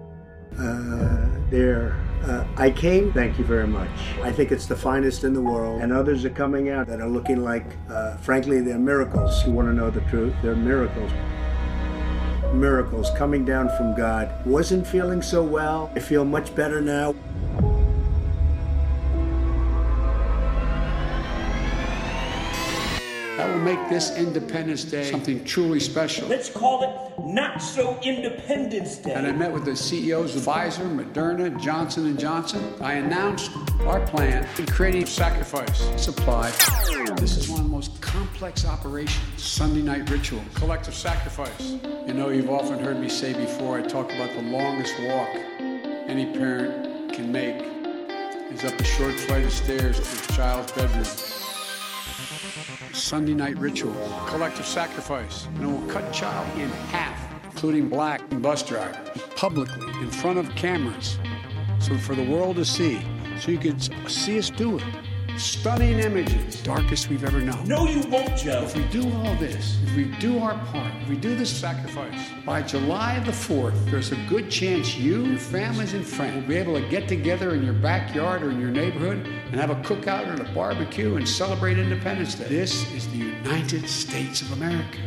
Uh, 0.59 1.27
there. 1.51 2.03
Uh, 2.25 2.45
I 2.57 2.71
came, 2.71 3.13
thank 3.13 3.39
you 3.39 3.45
very 3.45 3.69
much. 3.69 3.89
I 4.23 4.33
think 4.33 4.51
it's 4.51 4.67
the 4.67 4.75
finest 4.75 5.23
in 5.23 5.33
the 5.33 5.41
world, 5.41 5.81
and 5.81 5.93
others 5.93 6.25
are 6.25 6.31
coming 6.31 6.71
out 6.71 6.89
that 6.89 7.01
are 7.01 7.09
looking 7.09 7.45
like, 7.45 7.67
uh, 7.89 8.17
frankly, 8.17 8.61
they're 8.61 8.79
miracles. 8.79 9.47
You 9.47 9.53
want 9.53 9.69
to 9.69 9.75
know 9.75 9.91
the 9.91 10.01
truth? 10.03 10.35
They're 10.43 10.57
miracles 10.57 11.13
miracles 12.53 13.11
coming 13.17 13.45
down 13.45 13.69
from 13.77 13.95
God. 13.95 14.33
Wasn't 14.47 14.87
feeling 14.87 15.21
so 15.21 15.43
well. 15.43 15.91
I 15.95 16.01
feel 16.01 16.25
much 16.25 16.55
better 16.55 16.81
now. 16.81 17.15
That 23.37 23.53
will 23.53 23.61
make 23.61 23.91
this 23.91 24.17
Independence 24.17 24.85
Day 24.85 25.11
something 25.11 25.45
truly 25.45 25.79
special. 25.79 26.27
Let's 26.27 26.49
call 26.49 26.83
it 26.85 27.23
Not 27.23 27.61
So 27.61 27.99
Independence 28.03 28.97
Day. 28.97 29.13
And 29.13 29.27
I 29.27 29.33
met 29.33 29.53
with 29.53 29.67
the 29.67 29.77
CEOs 29.77 30.37
of 30.37 30.43
Pfizer, 30.43 30.89
Moderna, 30.89 31.61
Johnson 31.61 32.17
& 32.17 32.19
Johnson. 32.19 32.75
I 32.81 32.95
announced 32.95 33.51
our 33.81 34.01
plan 34.07 34.49
in 34.59 34.65
creating 34.65 35.05
sacrifice 35.05 35.83
supply. 36.03 36.51
This 37.17 37.37
is 37.37 37.51
one 37.51 37.61
of 37.61 37.67
the 37.67 37.73
most 37.73 38.01
complex 38.01 38.65
operations. 38.65 39.43
Sunday 39.43 39.83
night 39.83 40.09
ritual, 40.09 40.43
collective 40.55 40.95
sacrifice. 40.95 41.77
You 42.07 42.15
know, 42.15 42.31
you've 42.31 42.51
often 42.51 42.79
heard 42.79 42.99
me 42.99 43.11
say 43.11 43.35
before, 43.35 43.79
I 43.79 43.83
talk 43.83 44.11
about 44.13 44.31
the 44.31 44.43
longest 44.43 44.95
walk 45.03 45.29
any 46.09 46.33
parent 46.33 47.13
can 47.13 47.31
make 47.31 47.61
is 48.53 48.65
up 48.65 48.81
a 48.81 48.85
short 48.85 49.15
flight 49.15 49.45
of 49.45 49.53
stairs 49.53 49.99
to 49.99 50.07
his 50.07 50.37
child's 50.37 50.73
bedroom. 50.73 51.46
Sunday 52.97 53.35
night 53.35 53.59
ritual, 53.59 53.95
collective 54.27 54.67
sacrifice, 54.67 55.47
and 55.47 55.63
it 55.63 55.67
will 55.67 55.87
cut 55.89 56.13
child 56.13 56.47
in 56.59 56.69
half, 56.91 57.45
including 57.45 57.89
black 57.89 58.23
and 58.31 58.43
bus 58.43 58.63
drivers, 58.63 58.97
publicly 59.37 59.87
in 60.01 60.11
front 60.11 60.39
of 60.39 60.49
cameras, 60.57 61.19
so 61.79 61.97
for 61.99 62.15
the 62.15 62.25
world 62.25 62.57
to 62.57 62.65
see, 62.65 63.01
so 63.39 63.51
you 63.51 63.59
can 63.59 63.79
see 64.09 64.39
us 64.39 64.49
do 64.49 64.79
it. 64.79 65.06
Stunning 65.39 65.99
images, 65.99 66.63
darkest 66.63 67.11
we've 67.11 67.23
ever 67.23 67.41
known. 67.41 67.69
No, 67.69 67.87
you 67.87 68.01
won't, 68.09 68.37
Joe. 68.39 68.63
If 68.63 68.75
we 68.75 68.85
do 68.85 69.03
all 69.17 69.35
this, 69.35 69.79
if 69.83 69.95
we 69.95 70.05
do 70.19 70.39
our 70.39 70.59
part, 70.67 70.91
if 71.03 71.09
we 71.11 71.17
do 71.17 71.37
this 71.37 71.55
sacrifice, 71.55 72.19
by 72.47 72.63
July 72.63 73.19
the 73.21 73.33
4th, 73.33 73.91
there's 73.91 74.13
a 74.13 74.17
good 74.29 74.51
chance 74.51 74.97
you, 74.97 75.25
your 75.25 75.39
families, 75.39 75.93
and 75.93 76.07
friends 76.07 76.37
will 76.37 76.49
be 76.49 76.57
able 76.57 76.81
to 76.81 76.89
get 76.89 77.07
together 77.07 77.55
in 77.55 77.63
your 77.63 77.75
backyard 77.75 78.43
or 78.43 78.51
in 78.51 78.59
your 78.59 78.71
neighborhood 78.71 79.27
and 79.27 79.61
have 79.61 79.71
a 79.71 79.75
cookout 79.77 80.27
or 80.27 80.43
a 80.43 80.55
barbecue 80.55 81.17
and 81.17 81.29
celebrate 81.29 81.79
Independence 81.79 82.35
Day. 82.35 82.49
This 82.49 82.91
is 82.93 83.07
the 83.09 83.19
United 83.19 83.87
States 83.89 84.41
of 84.41 84.53
America. 84.53 84.99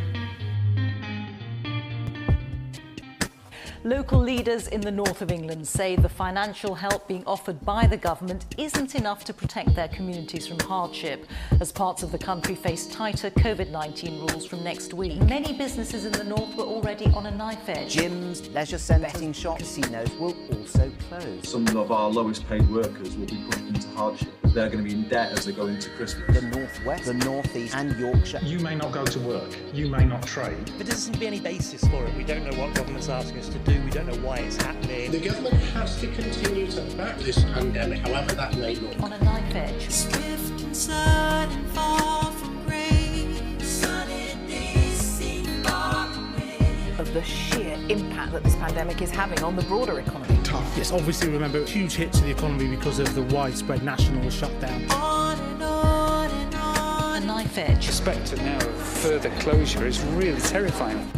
Local 3.84 4.18
leaders 4.20 4.68
in 4.68 4.82
the 4.82 4.90
north 4.90 5.22
of 5.22 5.32
England 5.32 5.66
say 5.66 5.96
the 5.96 6.06
financial 6.06 6.74
help 6.74 7.08
being 7.08 7.24
offered 7.26 7.64
by 7.64 7.86
the 7.86 7.96
government 7.96 8.44
isn't 8.58 8.94
enough 8.94 9.24
to 9.24 9.32
protect 9.32 9.74
their 9.74 9.88
communities 9.88 10.46
from 10.46 10.58
hardship 10.58 11.24
as 11.62 11.72
parts 11.72 12.02
of 12.02 12.12
the 12.12 12.18
country 12.18 12.54
face 12.54 12.86
tighter 12.88 13.30
COVID 13.30 13.70
19 13.70 14.18
rules 14.18 14.44
from 14.44 14.62
next 14.62 14.92
week. 14.92 15.18
Many 15.22 15.56
businesses 15.56 16.04
in 16.04 16.12
the 16.12 16.24
north 16.24 16.54
were 16.56 16.64
already 16.64 17.06
on 17.06 17.24
a 17.24 17.30
knife 17.30 17.70
edge. 17.70 17.96
Gyms, 17.96 18.52
leisure 18.52 18.76
centres, 18.76 19.14
betting 19.14 19.32
shops, 19.32 19.60
casinos 19.62 20.12
will 20.18 20.36
also 20.52 20.92
close. 21.08 21.48
Some 21.48 21.66
of 21.74 21.90
our 21.90 22.10
lowest 22.10 22.46
paid 22.50 22.68
workers 22.68 23.16
will 23.16 23.28
be 23.28 23.42
pushed 23.48 23.66
into 23.66 23.88
hardship. 23.96 24.28
They're 24.52 24.68
going 24.68 24.84
to 24.84 24.84
be 24.84 24.92
in 24.92 25.08
debt 25.08 25.30
as 25.32 25.46
they 25.46 25.52
go 25.52 25.66
into 25.68 25.88
Christmas. 25.90 26.38
The 26.38 26.42
northwest, 26.42 27.04
the 27.04 27.14
northeast, 27.14 27.74
and 27.76 27.96
Yorkshire. 27.98 28.40
You 28.42 28.58
may 28.58 28.74
not 28.74 28.90
go 28.90 29.04
to 29.04 29.20
work, 29.20 29.56
you 29.72 29.88
may 29.88 30.04
not 30.04 30.26
trade. 30.26 30.66
There 30.76 30.86
doesn't 30.86 30.98
seem 30.98 31.14
to 31.14 31.20
be 31.20 31.28
any 31.28 31.40
basis 31.40 31.82
for 31.86 32.04
it. 32.04 32.14
We 32.16 32.24
don't 32.24 32.42
know 32.44 32.60
what 32.60 32.74
government's 32.74 33.08
asking 33.08 33.38
us 33.38 33.48
to 33.48 33.58
do, 33.60 33.69
we 33.78 33.90
don't 33.90 34.06
know 34.06 34.26
why 34.26 34.38
it's 34.38 34.56
happening. 34.56 35.10
The 35.10 35.20
government 35.20 35.54
has 35.54 36.00
to 36.00 36.06
continue 36.08 36.66
to 36.72 36.80
back 36.96 37.18
this 37.18 37.42
pandemic, 37.44 38.00
however 38.00 38.34
that 38.34 38.56
may 38.56 38.74
look. 38.76 39.00
On 39.02 39.12
a 39.12 39.18
knife 39.22 39.54
edge. 39.54 39.90
Swift 39.90 40.62
and 40.62 40.76
sudden 40.76 41.64
fall 41.66 42.30
from 42.32 42.64
grace. 42.66 43.40
Sunny 43.62 44.34
days 44.48 45.00
seem 45.00 45.44
far 45.62 46.06
away. 46.06 46.94
Of 46.98 47.12
the 47.12 47.22
sheer 47.22 47.78
impact 47.88 48.32
that 48.32 48.42
this 48.42 48.56
pandemic 48.56 49.00
is 49.02 49.10
having 49.10 49.42
on 49.42 49.56
the 49.56 49.62
broader 49.62 50.00
economy. 50.00 50.38
Tough. 50.42 50.74
Yes, 50.76 50.90
obviously, 50.92 51.30
remember, 51.30 51.64
huge 51.64 51.94
hit 51.94 52.12
to 52.14 52.22
the 52.22 52.30
economy 52.30 52.68
because 52.68 52.98
of 52.98 53.14
the 53.14 53.22
widespread 53.22 53.82
national 53.82 54.28
shutdown. 54.30 54.90
On 54.90 55.38
and 55.38 55.62
on 55.62 56.30
and 56.30 56.54
on. 56.56 57.22
A 57.22 57.26
knife 57.26 57.58
edge. 57.58 57.86
The 57.86 57.92
spectre 57.92 58.36
now 58.36 58.56
of 58.56 58.74
further 58.74 59.30
closure 59.38 59.86
is 59.86 60.00
really 60.02 60.40
terrifying. 60.40 61.08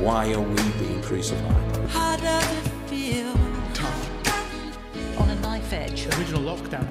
Why 0.00 0.32
are 0.32 0.40
we 0.40 0.54
being 0.78 1.02
crucified? 1.02 1.90
How 1.90 2.16
does 2.16 2.44
it 2.56 2.70
feel? 2.86 3.30
On 5.20 5.28
a 5.28 5.34
knife 5.40 5.72
edge. 5.72 6.06
Original 6.16 6.42
lockdown. 6.42 6.86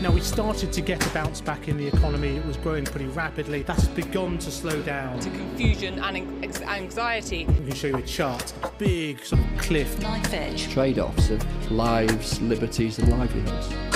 Now, 0.00 0.12
we 0.12 0.20
started 0.20 0.72
to 0.72 0.80
get 0.80 1.04
a 1.04 1.10
bounce 1.10 1.40
back 1.40 1.66
in 1.66 1.76
the 1.76 1.88
economy. 1.88 2.36
It 2.36 2.46
was 2.46 2.56
growing 2.56 2.84
pretty 2.84 3.08
rapidly. 3.08 3.64
That 3.64 3.74
has 3.74 3.88
begun 3.88 4.38
to 4.38 4.50
slow 4.52 4.80
down. 4.82 5.18
To 5.18 5.30
confusion 5.30 5.98
and 5.98 6.16
anxiety. 6.62 7.46
We 7.46 7.54
can 7.54 7.74
show 7.74 7.88
you 7.88 7.96
a 7.96 8.02
chart, 8.02 8.52
a 8.62 8.70
big 8.78 9.24
sort 9.24 9.42
of 9.42 9.58
cliff. 9.58 10.00
Knife 10.00 10.32
edge. 10.32 10.68
Trade 10.68 11.00
offs 11.00 11.30
of 11.30 11.72
lives, 11.72 12.40
liberties, 12.40 13.00
and 13.00 13.10
livelihoods. 13.10 13.87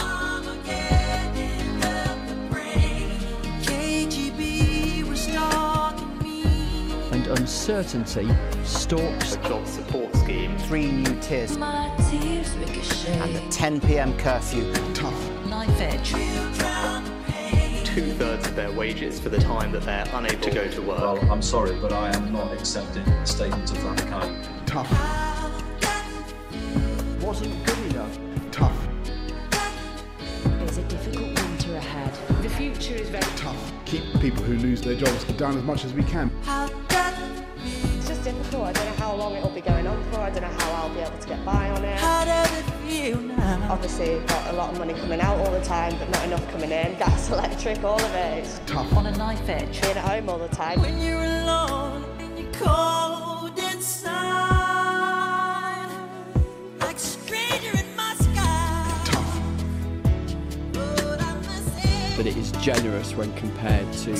Uncertainty 7.43 8.29
stalks. 8.63 9.35
A 9.35 9.49
job 9.49 9.67
support 9.67 10.15
scheme, 10.15 10.57
three 10.59 10.93
new 10.93 11.21
tiers, 11.21 11.59
My 11.59 11.93
tears 12.09 12.53
and 13.07 13.35
the 13.35 13.45
10 13.51 13.81
pm 13.81 14.17
curfew. 14.17 14.73
Tough. 14.95 15.47
Knife 15.47 15.81
edge. 15.81 16.11
Two 17.85 18.13
thirds 18.13 18.47
of 18.47 18.55
their 18.55 18.71
wages 18.71 19.19
for 19.19 19.29
the 19.29 19.41
time 19.41 19.73
that 19.73 19.83
they're 19.83 20.07
unable 20.13 20.41
to 20.41 20.51
go 20.53 20.69
to 20.69 20.83
work. 20.83 21.01
Well, 21.01 21.33
I'm 21.33 21.43
sorry, 21.43 21.77
but 21.81 21.93
I 21.93 22.15
am 22.15 22.33
not 22.33 22.53
accepting 22.53 23.03
a 23.09 23.27
statement 23.27 23.69
of 23.73 23.83
that 23.83 24.07
kind. 24.07 24.49
Tough. 24.65 24.91
Wasn't 27.21 27.67
good 27.67 27.79
enough. 27.91 28.19
Tough. 28.53 28.89
There's 30.45 30.79
a 30.79 30.85
difficult 30.85 31.35
winter 31.43 31.75
ahead. 31.75 32.15
The 32.41 32.51
future 32.51 32.95
is 32.95 33.09
very 33.09 33.25
Tough. 33.35 33.73
Keep 33.85 34.21
people 34.21 34.45
who 34.45 34.57
lose 34.59 34.81
their 34.81 34.95
jobs 34.95 35.25
down 35.25 35.59
as 35.59 35.65
much 35.65 35.85
as 35.85 35.93
we 35.93 36.05
can. 36.05 36.31
How 36.45 36.69
does 36.69 36.77
it 36.77 36.82
It's. 38.53 38.63
I 38.63 38.73
don't 38.73 38.85
know 38.85 38.93
how 39.05 39.15
long 39.15 39.35
it'll 39.35 39.51
be 39.51 39.61
going 39.63 39.87
on 39.87 40.03
for. 40.11 40.21
I 40.21 40.31
don't 40.31 40.43
know 40.43 40.49
how 40.49 40.83
I'll 40.83 40.95
be 40.95 41.01
able 41.01 41.19
to 41.19 41.29
get 41.29 41.43
by 41.45 41.71
on 41.71 41.85
it. 41.85 41.99
How 41.99 42.25
does 42.25 42.53
it 42.59 42.65
feel 42.87 43.19
now? 43.19 43.69
Obviously, 43.71 44.19
got 44.27 44.53
a 44.53 44.53
lot 44.53 44.73
of 44.73 44.79
money 44.79 44.93
coming 44.95 45.21
out 45.21 45.39
all 45.39 45.51
the 45.51 45.65
time, 45.65 45.99
but 45.99 46.11
not 46.11 46.25
enough 46.27 46.47
coming 46.51 46.71
in. 46.71 46.99
Gas, 46.99 47.31
electric, 47.37 47.83
all 47.83 47.99
of 48.01 48.15
it. 48.15 48.45
It's 48.45 48.61
Tough. 48.67 48.93
On 48.95 49.07
a 49.07 49.17
knife 49.17 49.49
edge. 49.49 49.81
being 49.81 49.97
at 49.97 50.05
home 50.05 50.29
all 50.29 50.39
the 50.39 50.49
time. 50.49 50.81
When 50.83 51.01
you're 51.01 51.23
alone 51.23 52.05
and 52.19 52.39
you're 52.39 52.53
cold 52.53 53.59
inside, 53.59 54.13
like 56.81 56.97
a 56.97 56.99
stranger 56.99 57.79
in 57.79 57.97
my 57.97 58.15
sky. 58.17 59.03
Tough. 59.07 59.43
But 60.75 61.23
I 61.23 61.35
must 61.37 62.17
But 62.19 62.27
it 62.27 62.37
is 62.37 62.53
generous 62.53 63.15
when 63.15 63.33
compared 63.35 63.91
to 64.05 64.15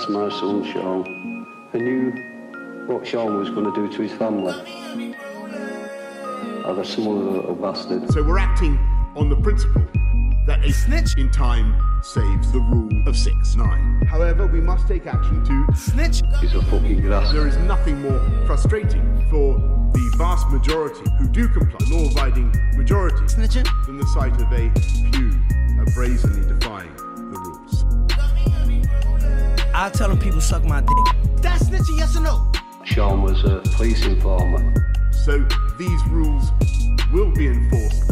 That's 0.00 0.12
my 0.12 0.30
son, 0.30 0.64
Sean. 0.64 1.46
I 1.74 1.76
knew 1.76 2.10
what 2.86 3.06
Sean 3.06 3.36
was 3.36 3.50
going 3.50 3.70
to 3.70 3.74
do 3.74 3.94
to 3.94 4.02
his 4.02 4.12
family. 4.12 4.54
Or 6.64 6.74
the 6.74 6.84
some 6.84 7.06
other 7.06 7.30
little 7.30 7.54
bastard. 7.54 8.10
So 8.10 8.22
we're 8.22 8.38
acting 8.38 8.78
on 9.14 9.28
the 9.28 9.36
principle 9.36 9.82
that 10.46 10.64
a 10.64 10.72
snitch 10.72 11.18
in 11.18 11.30
time 11.30 11.76
saves 12.02 12.50
the 12.50 12.60
rule 12.60 13.06
of 13.06 13.14
six 13.14 13.56
nine. 13.56 14.00
However, 14.06 14.46
we 14.46 14.62
must 14.62 14.88
take 14.88 15.06
action 15.06 15.44
to 15.44 15.76
snitch. 15.76 16.22
He's 16.40 16.54
a 16.54 16.62
fucking 16.62 17.02
grass. 17.02 17.30
There 17.34 17.46
is 17.46 17.58
nothing 17.58 18.00
more 18.00 18.20
frustrating 18.46 19.04
for 19.30 19.58
the 19.92 20.14
vast 20.16 20.48
majority 20.48 21.04
who 21.18 21.28
do 21.28 21.46
comply, 21.46 21.76
the 21.78 21.94
law-abiding 21.94 22.50
majority, 22.74 23.22
Snitching? 23.26 23.68
than 23.84 23.98
the 23.98 24.06
sight 24.06 24.32
of 24.40 24.50
a 24.50 24.70
few 24.80 25.10
brazenly 25.94 26.46
defying 26.46 26.88
the 26.96 26.99
rules. 26.99 26.99
I'll 29.80 29.90
tell 29.90 30.10
them 30.10 30.18
people 30.18 30.42
suck 30.42 30.62
my 30.64 30.82
dick. 30.82 31.40
That's 31.40 31.64
snitching, 31.64 31.96
yes 31.96 32.14
or 32.14 32.20
no? 32.20 32.52
Sean 32.84 33.22
was 33.22 33.42
a 33.44 33.62
police 33.76 34.04
informer. 34.04 34.74
So 35.10 35.38
these 35.78 36.04
rules 36.08 36.50
will 37.14 37.32
be 37.32 37.46
enforced 37.46 38.06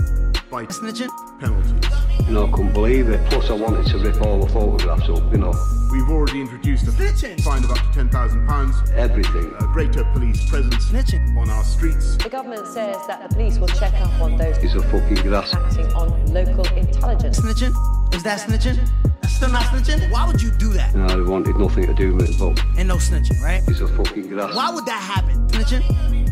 by 0.51 0.65
snitching 0.65 1.11
penalties. 1.39 2.08
You 2.29 2.35
know, 2.35 2.47
I 2.47 2.51
couldn't 2.51 2.75
believe 2.75 3.09
it. 3.09 3.25
Plus, 3.31 3.49
I 3.49 3.55
wanted 3.55 3.87
to 3.87 3.99
rip 3.99 4.21
all 4.21 4.39
the 4.45 4.53
photographs 4.53 5.09
up, 5.09 5.33
you 5.33 5.39
know. 5.39 5.55
We've 5.91 6.09
already 6.11 6.43
introduced 6.43 6.87
a 6.87 6.91
Snitching. 6.91 7.41
fine 7.43 7.65
of 7.65 7.71
up 7.71 7.79
to 7.79 7.91
ten 7.95 8.11
thousand 8.11 8.47
pounds. 8.47 8.77
Everything. 8.93 9.51
A 9.61 9.65
greater 9.73 10.05
police 10.13 10.49
presence 10.51 10.85
Snitching. 10.91 11.37
on 11.39 11.49
our 11.49 11.65
streets. 11.65 12.17
The 12.19 12.29
government 12.29 12.67
says 12.67 12.97
that 13.07 13.27
the 13.27 13.35
police 13.35 13.59
will 13.59 13.69
check 13.69 13.95
up 13.95 14.13
on 14.21 14.37
those 14.37 14.59
He's 14.59 14.75
a 14.75 14.83
fucking 14.83 15.23
grass. 15.27 15.55
acting 15.55 15.87
on 15.95 16.27
local 16.27 16.67
intelligence. 16.77 17.41
Snitching? 17.41 17.73
Is 18.15 18.23
that 18.25 18.41
snitching? 18.41 18.77
That's 19.23 19.35
still 19.35 19.49
not 19.51 19.63
snitching? 19.63 20.11
Why 20.11 20.27
would 20.27 20.43
you 20.43 20.51
do 20.51 20.69
that? 20.75 20.93
You 20.95 21.01
know, 21.01 21.25
I 21.25 21.29
wanted 21.29 21.57
nothing 21.57 21.87
to 21.87 21.95
do 21.95 22.15
with 22.15 22.29
it, 22.29 22.39
but 22.39 22.61
And 22.79 22.89
no 22.89 22.97
snitching, 22.97 23.41
right? 23.43 23.63
he's 23.67 23.81
a 23.81 23.89
fucking 23.89 24.29
grass. 24.29 24.55
Why 24.55 24.71
would 24.71 24.85
that 24.85 25.01
happen? 25.01 25.49
Snitching? 25.49 25.81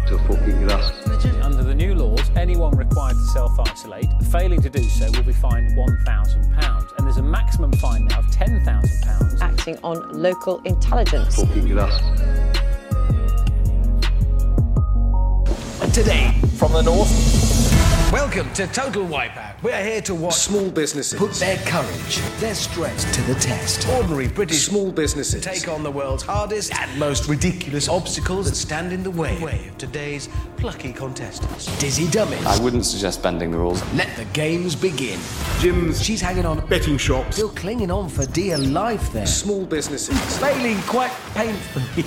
He's 0.03 0.13
a 0.13 0.19
fucking 0.29 0.67
grass. 0.67 0.91
Snitching? 1.05 1.43
Under 1.43 1.63
the 1.63 1.75
new 1.75 1.95
laws, 1.95 2.21
anyone 2.37 2.77
required 2.77 3.15
to 3.15 3.25
self-isolate, 3.33 4.07
failing 4.31 4.61
to 4.63 4.69
do 4.71 4.83
so, 4.83 5.07
will 5.13 5.23
be 5.23 5.33
fined 5.33 5.75
£1,000. 5.87 6.99
And 6.99 7.07
there's 7.07 7.17
a 7.19 7.23
maximum 7.23 7.73
fine 7.75 8.07
now 8.07 8.19
of 8.21 8.27
£10,000. 8.27 9.41
Acting 9.41 9.79
on 9.83 10.11
local 10.13 10.61
intelligence. 10.63 11.37
Fucking 11.37 11.69
grass. 11.69 12.01
Today, 15.95 16.35
from 16.59 16.73
the 16.73 16.83
north. 16.83 17.46
Welcome 18.13 18.53
to 18.55 18.69
Total 18.69 19.05
Wipeout. 19.05 19.61
We're 19.65 19.83
here 19.83 20.01
to 20.03 20.15
watch 20.15 20.35
Small 20.35 20.71
businesses. 20.71 21.19
put 21.19 21.33
their 21.35 21.57
courage, 21.67 22.19
their 22.39 22.55
strength 22.55 23.13
to 23.13 23.21
the 23.23 23.35
test. 23.35 23.87
Ordinary 23.89 24.29
British 24.29 24.67
Small 24.67 24.93
businesses. 24.93 25.43
take 25.43 25.67
on 25.69 25.83
the 25.83 25.91
world's 25.91 26.23
hardest 26.23 26.73
and 26.81 27.01
most 27.01 27.29
ridiculous 27.29 27.89
obstacles 27.89 28.49
that 28.49 28.55
stand 28.55 28.93
in 28.93 29.03
the 29.03 29.11
way, 29.11 29.37
way 29.43 29.67
of 29.69 29.77
today's 29.77 30.29
plucky 30.57 30.93
contestants. 30.93 31.67
Dizzy 31.79 32.09
dummies. 32.09 32.47
I 32.47 32.63
wouldn't 32.63 32.87
suggest 32.87 33.23
bending 33.25 33.51
the 33.51 33.59
rules. 33.59 33.83
Let 33.95 34.15
the 34.17 34.25
games 34.27 34.77
begin. 34.77 35.19
Gyms, 35.59 36.03
She's 36.03 36.21
hanging 36.21 36.47
on, 36.47 36.65
betting 36.69 36.99
shops. 36.99 37.35
still 37.37 37.51
clinging 37.51 37.91
on 37.91 38.09
for 38.09 38.25
dear 38.27 38.57
life 38.57 39.13
there. 39.13 39.27
Small 39.27 39.67
businesses. 39.67 40.17
Failing 40.39 40.81
quite 40.83 41.13
painfully. 41.35 42.05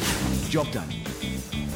Job 0.50 0.72
done. 0.72 0.90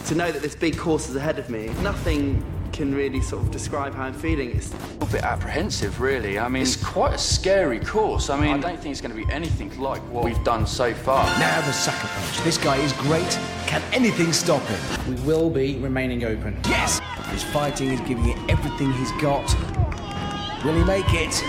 to 0.06 0.16
know 0.16 0.32
that 0.32 0.42
this 0.42 0.56
big 0.56 0.78
course 0.78 1.10
is 1.10 1.16
ahead 1.18 1.40
of 1.40 1.50
me, 1.50 1.68
nothing 1.82 2.44
can 2.74 2.94
really 2.94 3.22
sort 3.22 3.44
of 3.44 3.52
describe 3.52 3.94
how 3.94 4.04
I'm 4.04 4.14
feeling. 4.14 4.50
It's 4.56 4.74
a 4.74 4.78
little 4.78 5.08
bit 5.08 5.22
apprehensive, 5.22 6.02
really. 6.02 6.40
I 6.40 6.50
mean, 6.50 6.64
it's 6.64 6.76
quite 6.84 7.14
a 7.14 7.18
scary 7.18 7.80
course. 7.80 8.30
I 8.30 8.40
mean, 8.40 8.56
I 8.56 8.58
don't 8.58 8.80
think 8.80 8.92
it's 8.92 9.00
going 9.00 9.16
to 9.16 9.26
be 9.26 9.32
anything 9.32 9.80
like 9.80 10.02
what 10.12 10.26
we've 10.26 10.44
done 10.44 10.66
so 10.66 10.94
far. 10.94 11.24
Now 11.40 11.62
the 11.62 11.72
sucker 11.72 12.08
punch. 12.08 12.42
This 12.42 12.58
guy 12.58 12.78
is 12.78 12.92
great. 12.94 13.40
Can 13.68 13.82
anything 13.94 14.34
stop 14.34 14.64
him? 14.64 15.16
We 15.16 15.22
will 15.22 15.50
be 15.50 15.78
remaining 15.78 16.26
open. 16.26 16.60
Yes! 16.68 17.00
He's 17.32 17.44
fighting, 17.44 17.92
he's 17.92 18.02
giving 18.02 18.28
it 18.28 18.38
everything 18.50 18.92
he's 18.94 19.12
got. 19.14 19.46
Will 20.66 20.74
he 20.74 20.84
make 20.84 21.06
it? 21.14 21.44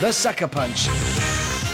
The 0.00 0.12
sucker 0.12 0.48
punch. 0.48 0.88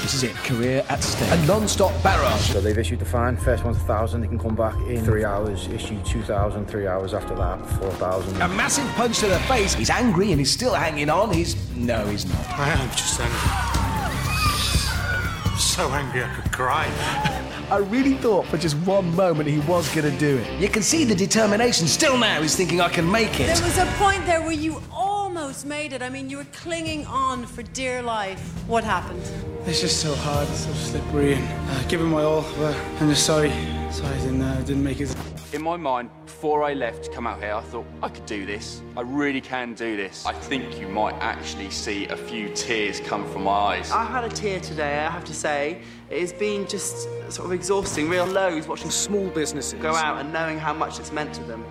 This 0.07 0.15
is 0.15 0.23
it, 0.23 0.37
career 0.37 0.85
at 0.89 1.03
stake. 1.03 1.33
A 1.33 1.47
non-stop 1.49 1.91
barrage. 2.01 2.53
So 2.53 2.61
they've 2.61 2.79
issued 2.79 3.01
the 3.01 3.05
fine. 3.05 3.37
First 3.37 3.65
one's 3.65 3.77
a 3.79 3.81
thousand. 3.81 4.21
They 4.21 4.29
can 4.29 4.39
come 4.39 4.55
back 4.55 4.77
in 4.87 5.05
three 5.05 5.25
hours. 5.25 5.67
Issue 5.67 6.01
two 6.05 6.23
thousand. 6.23 6.67
Three 6.67 6.87
hours 6.87 7.13
after 7.13 7.35
that, 7.35 7.59
four 7.71 7.91
thousand. 7.91 8.41
A 8.41 8.47
massive 8.47 8.87
punch 8.95 9.19
to 9.19 9.27
the 9.27 9.41
face. 9.41 9.75
He's 9.75 9.91
angry 9.91 10.31
and 10.31 10.39
he's 10.39 10.53
still 10.53 10.75
hanging 10.75 11.11
on. 11.11 11.33
He's 11.33 11.57
no, 11.75 12.07
he's 12.07 12.25
not. 12.25 12.51
I 12.51 12.69
am 12.69 12.89
just 12.91 13.19
angry. 13.19 13.37
So 15.59 15.91
angry 15.91 16.23
I 16.23 16.33
could 16.37 16.53
cry. 16.53 16.87
I 17.69 17.79
really 17.79 18.15
thought 18.15 18.47
for 18.47 18.59
just 18.59 18.77
one 18.87 19.13
moment 19.17 19.49
he 19.49 19.59
was 19.59 19.93
going 19.93 20.09
to 20.09 20.17
do 20.21 20.39
it. 20.39 20.61
You 20.61 20.69
can 20.69 20.85
see 20.85 21.03
the 21.03 21.17
determination. 21.17 21.89
Still 21.89 22.17
now 22.17 22.43
he's 22.43 22.55
thinking 22.55 22.81
I 22.81 22.91
can 22.91 23.11
make 23.11 23.41
it. 23.41 23.49
There 23.49 23.65
was 23.65 23.79
a 23.79 23.87
point 23.99 24.25
there 24.25 24.41
where 24.41 24.53
you 24.53 24.81
almost 25.37 25.67
made 25.67 25.93
it. 25.93 26.01
I 26.01 26.09
mean, 26.09 26.31
you 26.31 26.39
were 26.39 26.47
clinging 26.53 27.05
on 27.07 27.45
for 27.45 27.63
dear 27.63 28.01
life. 28.01 28.41
What 28.67 28.85
happened? 28.85 29.23
It's 29.67 29.83
just 29.83 30.01
so 30.01 30.15
hard, 30.15 30.49
so 30.49 30.73
slippery, 30.73 31.35
and 31.35 31.71
uh, 31.71 31.83
giving 31.89 32.07
my 32.09 32.23
all. 32.23 32.43
But 32.57 32.75
I'm 33.01 33.11
just 33.11 33.27
sorry. 33.27 33.51
Sorry 33.91 34.15
I 34.15 34.19
didn't, 34.21 34.41
uh, 34.41 34.57
didn't 34.61 34.83
make 34.83 34.99
it. 34.99 35.15
In 35.53 35.63
my 35.63 35.77
mind, 35.77 36.09
before 36.25 36.63
I 36.63 36.73
left 36.73 37.05
to 37.05 37.11
come 37.11 37.27
out 37.27 37.43
here, 37.43 37.53
I 37.53 37.61
thought 37.61 37.85
I 38.03 38.09
could 38.09 38.25
do 38.25 38.47
this. 38.47 38.81
I 38.97 39.03
really 39.03 39.43
can 39.43 39.75
do 39.75 39.95
this. 39.95 40.25
I 40.25 40.33
think 40.33 40.81
you 40.81 40.89
might 40.89 41.15
actually 41.21 41.69
see 41.69 42.07
a 42.07 42.17
few 42.17 42.49
tears 42.55 43.01
come 43.01 43.31
from 43.31 43.45
my 43.45 43.53
eyes. 43.53 43.93
I 43.93 44.05
had 44.05 44.25
a 44.25 44.31
tear 44.31 44.59
today, 44.61 45.01
I 45.05 45.11
have 45.11 45.25
to 45.27 45.35
say. 45.35 45.83
It's 46.09 46.33
been 46.33 46.67
just 46.67 47.09
sort 47.31 47.45
of 47.45 47.53
exhausting, 47.53 48.09
real 48.09 48.27
lows 48.27 48.67
watching 48.67 48.91
Small 48.91 49.29
businesses. 49.29 49.75
go 49.83 49.95
out 49.95 50.19
and 50.19 50.33
knowing 50.33 50.59
how 50.59 50.73
much 50.73 50.99
it's 50.99 51.13
meant 51.13 51.35
to 51.35 51.43
them. 51.43 51.63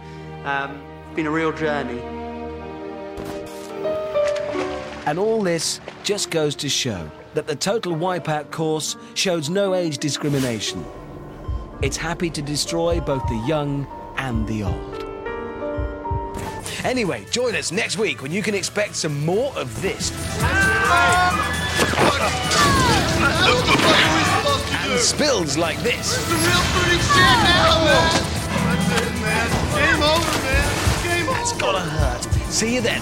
Um, 0.43 0.83
it's 1.07 1.15
been 1.15 1.25
a 1.25 1.31
real 1.31 1.51
journey. 1.51 2.24
And 5.05 5.19
all 5.19 5.43
this 5.43 5.79
just 6.03 6.31
goes 6.31 6.55
to 6.55 6.69
show 6.69 7.09
that 7.35 7.45
the 7.45 7.55
Total 7.55 7.93
Wipeout 7.93 8.49
course 8.49 8.95
shows 9.13 9.49
no 9.49 9.75
age 9.75 9.99
discrimination. 9.99 10.83
It's 11.83 11.97
happy 11.97 12.31
to 12.31 12.41
destroy 12.41 12.99
both 12.99 13.27
the 13.27 13.43
young 13.47 13.85
and 14.17 14.47
the 14.47 14.63
old. 14.63 15.05
Anyway, 16.83 17.25
join 17.29 17.55
us 17.55 17.71
next 17.71 17.97
week 17.97 18.23
when 18.23 18.31
you 18.31 18.41
can 18.41 18.55
expect 18.55 18.95
some 18.95 19.23
more 19.25 19.51
of 19.55 19.81
this. 19.81 20.11
And 24.89 24.99
spills 24.99 25.57
like 25.57 25.77
this. 25.79 26.17
Game 29.75 30.01
over, 30.01 30.37
man. 30.41 30.69
Game 31.03 31.25
That's 31.27 31.53
gotta 31.53 31.79
hurt. 31.79 32.23
See 32.51 32.73
you 32.75 32.81
then. 32.81 33.01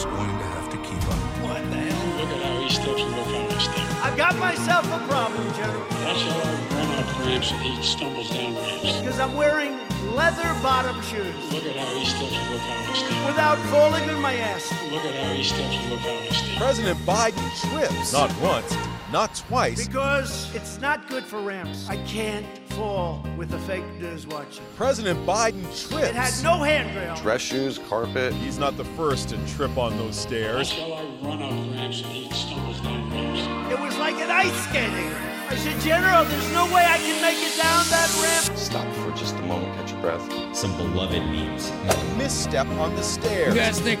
Just 0.00 0.16
going 0.16 0.38
to 0.38 0.44
have 0.56 0.70
to 0.70 0.78
keep 0.78 1.02
up. 1.08 1.20
What 1.44 1.60
the 1.68 1.76
hell? 1.76 2.16
Look 2.16 2.30
at 2.30 2.42
how 2.42 2.62
he 2.62 2.70
steps 2.70 3.02
and 3.02 3.16
look 3.16 3.26
how 3.26 3.44
I 3.44 3.58
step. 3.60 4.04
I've 4.04 4.16
got 4.16 4.34
myself 4.36 4.86
a 4.86 4.98
problem, 5.06 5.44
General. 5.52 5.84
That's 5.90 6.22
how 6.22 6.40
I 6.40 6.56
run 6.72 7.04
up 7.04 7.18
ramps 7.20 7.52
and 7.52 7.60
he 7.60 7.82
stumbles 7.82 8.30
down 8.30 8.54
ramps. 8.54 8.98
Because 8.98 9.20
I'm 9.20 9.34
wearing 9.34 9.76
leather 10.16 10.56
bottom 10.62 11.00
shoes 11.02 11.36
Look 11.52 11.64
at 11.64 11.76
how 11.76 11.94
he 11.98 12.04
steps 12.06 12.32
and 12.32 12.50
look 12.50 12.60
how 12.60 12.90
I 12.90 12.94
step. 12.96 13.26
without 13.26 13.58
falling 13.68 14.08
on 14.08 14.22
my 14.22 14.34
ass. 14.36 14.72
Look 14.90 15.04
at 15.04 15.14
how 15.22 15.34
he 15.34 15.44
steps 15.44 15.76
and 15.76 15.90
look 15.90 16.00
how 16.00 16.16
I 16.16 16.28
step. 16.28 16.56
President 16.56 16.98
Biden 17.00 17.48
trips. 17.60 18.12
Not 18.14 18.32
once, 18.40 18.72
not 19.12 19.34
twice. 19.34 19.86
Because 19.86 20.54
it's 20.54 20.80
not 20.80 21.08
good 21.08 21.24
for 21.24 21.40
ramps. 21.40 21.88
I 21.88 21.96
can't 22.04 22.46
fall 22.70 23.26
with 23.36 23.50
the 23.50 23.58
fake 23.60 23.84
news 24.00 24.26
watching. 24.26 24.64
President 24.76 25.24
Biden 25.26 25.62
trips. 25.88 26.08
It 26.08 26.14
had 26.14 26.32
no 26.42 26.62
handrail. 26.62 27.16
Dress 27.16 27.40
shoes, 27.40 27.78
carpet. 27.88 28.32
He's 28.34 28.58
not 28.58 28.76
the 28.76 28.84
first 28.84 29.30
to 29.30 29.46
trip 29.48 29.76
on 29.76 29.96
those 29.98 30.16
stairs. 30.16 30.70
That's 30.70 30.80
how 30.80 30.92
I 30.92 31.04
run 31.22 31.42
up 31.42 31.50
ramps 31.74 32.02
and 32.02 32.12
he 32.12 32.32
stumbles 32.32 32.80
down 32.80 33.10
ramps. 33.10 33.72
It 33.72 33.80
was 33.80 33.96
like 33.98 34.14
an 34.16 34.30
ice 34.30 34.68
skating 34.68 34.92
ramp. 34.92 35.39
I 35.50 35.56
said, 35.56 35.80
General, 35.80 36.24
there's 36.26 36.52
no 36.52 36.64
way 36.66 36.84
I 36.86 36.96
can 36.98 37.20
make 37.20 37.36
it 37.38 37.56
down 37.60 37.84
that 37.90 38.08
ramp. 38.22 38.56
Stop 38.56 38.86
for 38.94 39.10
just 39.18 39.34
a 39.34 39.42
moment, 39.42 39.74
catch 39.74 39.90
your 39.90 40.00
breath. 40.00 40.56
Some 40.56 40.76
beloved 40.76 41.20
memes. 41.22 41.70
A 41.70 42.14
misstep 42.16 42.68
on 42.78 42.94
the 42.94 43.02
stairs. 43.02 43.52
You 43.52 43.60
guys 43.60 43.80
think 43.80 43.98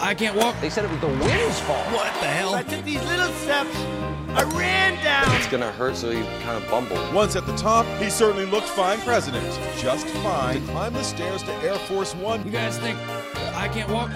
I 0.00 0.14
can't 0.14 0.36
walk? 0.36 0.54
They 0.60 0.70
said 0.70 0.84
it 0.84 0.92
was 0.92 1.00
the 1.00 1.08
wind's 1.08 1.58
fault. 1.60 1.84
What 1.86 2.14
the 2.20 2.28
hell? 2.28 2.54
I 2.54 2.62
took 2.62 2.84
these 2.84 3.02
little 3.06 3.32
steps. 3.32 3.76
I 4.36 4.44
ran 4.56 4.94
down. 5.02 5.34
It's 5.34 5.48
gonna 5.48 5.72
hurt, 5.72 5.96
so 5.96 6.10
you 6.10 6.22
kind 6.42 6.62
of 6.62 6.70
bumble. 6.70 6.96
Once 7.12 7.34
at 7.34 7.44
the 7.44 7.56
top, 7.56 7.86
he 8.00 8.08
certainly 8.08 8.46
looked 8.46 8.68
fine, 8.68 9.00
President. 9.00 9.44
Just 9.76 10.06
fine 10.06 10.60
to 10.64 10.72
climb 10.72 10.92
the 10.92 11.02
stairs 11.02 11.42
to 11.42 11.52
Air 11.54 11.74
Force 11.74 12.14
One. 12.14 12.44
You 12.44 12.52
guys 12.52 12.78
think 12.78 12.96
I 13.56 13.66
can't 13.66 13.90
walk? 13.90 14.10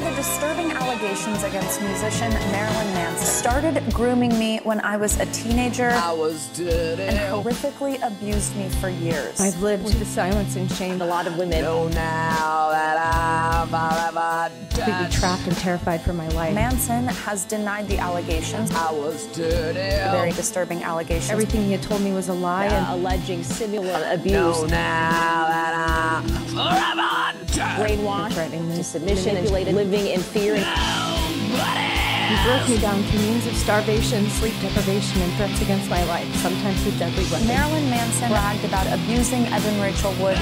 To 0.00 0.06
to 0.06 0.10
the 0.10 0.16
disturbing 0.16 0.70
allegations 0.72 1.42
against 1.42 1.80
musician 1.82 2.30
Marilyn 2.52 2.94
Manson. 2.94 3.26
Started 3.26 3.82
grooming 3.92 4.36
me 4.38 4.58
when 4.64 4.80
I 4.80 4.96
was 4.96 5.18
a 5.20 5.26
teenager. 5.26 5.90
I 5.90 6.12
was 6.12 6.48
dirty. 6.48 7.02
And 7.02 7.18
horrifically 7.18 8.00
abused 8.02 8.56
me 8.56 8.68
for 8.68 8.88
years. 8.88 9.40
I've 9.40 9.60
lived 9.62 9.84
with 9.84 9.98
the 9.98 10.04
silence 10.04 10.56
and 10.56 10.70
shame. 10.72 11.00
A 11.02 11.06
lot 11.06 11.26
of 11.26 11.36
women. 11.36 11.62
Know 11.62 11.88
now 11.88 12.70
that 12.70 12.98
I'm 12.98 13.68
forever 13.68 14.54
Completely 14.70 15.08
trapped 15.10 15.46
and 15.46 15.56
terrified 15.56 16.00
for 16.00 16.12
my 16.12 16.28
life. 16.28 16.54
Manson 16.54 17.06
has 17.08 17.44
denied 17.44 17.88
the 17.88 17.98
allegations. 17.98 18.70
I 18.70 18.92
was 18.92 19.26
dirty. 19.28 19.74
Very 19.74 20.32
disturbing 20.32 20.82
allegations. 20.82 21.30
Everything 21.30 21.64
he 21.64 21.72
had 21.72 21.82
told 21.82 22.00
me 22.00 22.12
was 22.12 22.28
a 22.28 22.34
lie. 22.34 22.66
Yeah, 22.66 22.92
And 22.92 23.00
alleging 23.00 23.42
similar 23.42 24.08
abuse. 24.12 24.32
Know 24.32 24.64
now 24.66 25.46
that 25.48 26.20
I'm 26.20 26.28
forever 26.46 27.38
dirty. 27.38 27.49
Brainwashed 27.58 28.32
Threatening 28.34 28.68
me. 28.68 28.76
to 28.76 28.84
submission, 28.84 29.34
manipulated, 29.34 29.74
living 29.74 30.06
in 30.06 30.20
fear. 30.20 30.54
he 30.56 32.36
broke 32.46 32.68
me 32.68 32.78
down 32.78 33.02
to 33.02 33.16
means 33.18 33.46
of 33.46 33.54
starvation, 33.56 34.28
sleep 34.30 34.54
deprivation, 34.60 35.20
and 35.22 35.32
threats 35.34 35.60
against 35.62 35.90
my 35.90 36.02
life, 36.04 36.28
sometimes 36.36 36.84
with 36.84 36.98
deadly 36.98 37.24
weapons. 37.24 37.48
Marilyn 37.48 37.88
Manson 37.90 38.28
bragged 38.28 38.64
about 38.64 38.86
abusing 38.92 39.46
Evan 39.46 39.80
Rachel 39.80 40.12
Wood. 40.22 40.38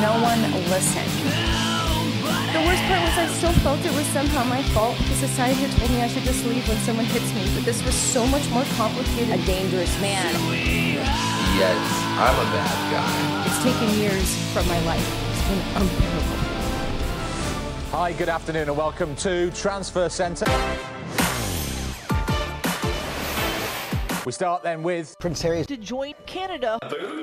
No 0.00 0.16
one 0.22 0.40
listened. 0.70 1.10
The 2.52 2.60
worst 2.66 2.82
part 2.90 3.00
was 3.02 3.16
I 3.16 3.26
still 3.38 3.52
felt 3.62 3.78
it 3.84 3.94
was 3.94 4.06
somehow 4.06 4.42
my 4.44 4.62
fault 4.74 4.96
because 4.98 5.18
society 5.18 5.60
had 5.62 5.70
told 5.78 5.90
me 5.90 6.02
I 6.02 6.08
should 6.08 6.24
just 6.24 6.44
leave 6.46 6.66
when 6.68 6.76
someone 6.78 7.04
hits 7.06 7.32
me, 7.34 7.46
but 7.54 7.64
this 7.64 7.82
was 7.84 7.94
so 7.94 8.26
much 8.26 8.48
more 8.50 8.64
complicated. 8.76 9.30
A 9.38 9.46
dangerous 9.46 9.92
man. 10.00 10.34
Yes, 11.56 11.78
I'm 12.18 12.34
a 12.34 12.46
bad 12.50 12.76
guy. 12.90 13.46
It's 13.46 13.62
taken 13.62 13.88
years 14.00 14.36
from 14.52 14.66
my 14.68 14.80
life. 14.84 15.29
It's 15.40 15.48
been 15.48 15.82
unbearable. 15.82 16.36
Hi, 17.92 18.12
good 18.12 18.28
afternoon, 18.28 18.68
and 18.68 18.76
welcome 18.76 19.16
to 19.16 19.50
Transfer 19.52 20.10
Centre. 20.10 20.44
We 24.26 24.32
start 24.32 24.62
then 24.62 24.82
with 24.82 25.16
Prince 25.18 25.40
Harry 25.40 25.64
to 25.64 25.78
join 25.78 26.12
Canada. 26.26 26.78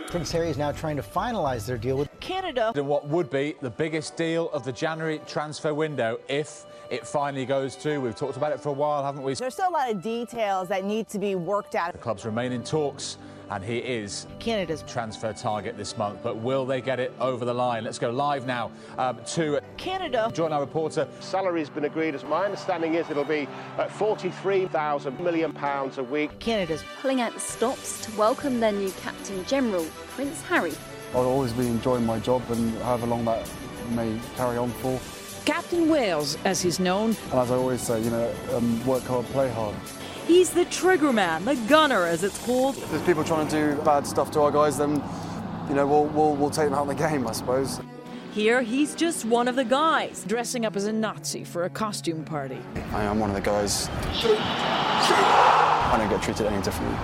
Prince 0.08 0.32
Harry 0.32 0.50
is 0.50 0.58
now 0.58 0.72
trying 0.72 0.96
to 0.96 1.04
finalize 1.04 1.68
their 1.68 1.78
deal 1.78 1.96
with 1.96 2.10
Canada. 2.20 2.72
in 2.76 2.88
what 2.88 3.08
would 3.08 3.30
be 3.30 3.56
the 3.62 3.70
biggest 3.70 4.18
deal 4.18 4.50
of 4.50 4.66
the 4.66 4.72
January 4.72 5.22
transfer 5.28 5.76
window 5.76 6.20
if 6.28 6.66
it 6.90 7.06
finally 7.06 7.46
goes 7.46 7.76
to. 7.78 8.00
We've 8.00 8.16
talked 8.16 8.36
about 8.36 8.52
it 8.52 8.60
for 8.60 8.70
a 8.70 8.74
while, 8.74 9.04
haven't 9.04 9.22
we? 9.22 9.36
There's 9.36 9.54
still 9.54 9.70
a 9.70 9.72
lot 9.72 9.92
of 9.92 10.02
details 10.02 10.70
that 10.70 10.86
need 10.86 11.08
to 11.10 11.20
be 11.20 11.36
worked 11.36 11.76
out. 11.76 11.94
The 11.94 12.00
clubs 12.00 12.26
remain 12.26 12.52
in 12.52 12.64
talks, 12.64 13.20
and 13.50 13.64
he 13.64 13.78
is 13.78 14.28
Canada's 14.40 14.84
transfer 14.88 15.34
target 15.34 15.78
this 15.78 15.98
month. 15.98 16.20
But 16.24 16.38
will 16.38 16.66
they 16.66 16.82
get 16.82 17.00
it 17.00 17.14
over 17.20 17.46
the 17.46 17.54
line? 17.54 17.84
Let's 17.84 18.00
go 18.00 18.10
live 18.10 18.46
now 18.46 18.72
um, 18.98 19.20
to 19.34 19.60
Canada. 19.78 20.32
join 20.34 20.54
our 20.54 20.62
reporter. 20.62 21.08
Salary's 21.20 21.70
been 21.70 21.86
agreed. 21.86 22.16
As 22.16 22.24
my 22.24 22.46
understanding 22.46 22.96
is, 22.96 23.10
it'll 23.10 23.24
be 23.24 23.48
at 23.78 23.92
43,000 23.92 25.20
million 25.20 25.54
pounds 25.54 25.98
a 25.98 26.04
week. 26.04 26.38
Canada's 26.40 26.84
pulling 27.02 27.22
out 27.22 27.34
the 27.34 27.40
stops 27.40 28.06
to 28.06 28.18
welcome 28.18 28.60
their 28.60 28.72
new 28.72 28.92
Captain 29.02 29.44
General, 29.46 29.86
Prince 30.10 30.42
Harry. 30.44 30.74
I'll 31.14 31.26
always 31.26 31.54
be 31.54 31.68
enjoying 31.68 32.06
my 32.06 32.20
job 32.20 32.44
and 32.50 32.78
however 32.80 33.08
long 33.08 33.26
that 33.26 33.50
may 33.92 34.20
carry 34.36 34.58
on 34.58 34.70
for. 34.72 35.00
Captain 35.46 35.88
Wales, 35.88 36.38
as 36.44 36.62
he's 36.62 36.78
known. 36.78 37.16
And 37.32 37.40
as 37.40 37.52
I 37.52 37.56
always 37.56 37.82
say, 37.82 38.02
you 38.02 38.10
know, 38.10 38.34
um, 38.54 38.86
work 38.86 39.04
hard, 39.04 39.26
play 39.28 39.50
hard. 39.50 39.74
He's 40.28 40.50
the 40.50 40.66
trigger 40.66 41.14
man, 41.14 41.46
the 41.46 41.56
gunner, 41.56 42.06
as 42.06 42.24
it's 42.24 42.38
called. 42.46 42.78
If 42.78 42.92
there's 42.92 43.02
people 43.04 43.24
trying 43.24 43.48
to 43.48 43.76
do 43.76 43.82
bad 43.84 44.06
stuff 44.06 44.30
to 44.32 44.42
our 44.42 44.52
guys, 44.52 44.78
then, 44.78 45.02
you 45.70 45.76
know, 45.76 45.88
we'll, 45.88 46.06
we'll, 46.08 46.36
we'll 46.36 46.50
take 46.50 46.66
them 46.66 46.74
out 46.74 46.82
of 46.82 46.90
the 46.90 46.96
game, 46.96 47.26
I 47.26 47.32
suppose. 47.32 47.80
Here, 48.34 48.62
he's 48.62 48.94
just 48.94 49.24
one 49.24 49.48
of 49.48 49.56
the 49.56 49.64
guys, 49.64 50.26
dressing 50.28 50.66
up 50.66 50.76
as 50.76 50.86
a 50.86 50.92
Nazi 50.92 51.46
for 51.46 51.64
a 51.64 51.70
costume 51.70 52.26
party. 52.26 52.60
I 52.94 53.04
am 53.04 53.20
one 53.20 53.30
of 53.30 53.36
the 53.38 53.42
guys. 53.42 53.88
I 55.90 55.96
don't 55.98 56.10
get 56.10 56.22
treated 56.22 56.46
any 56.46 56.62
differently. 56.62 56.98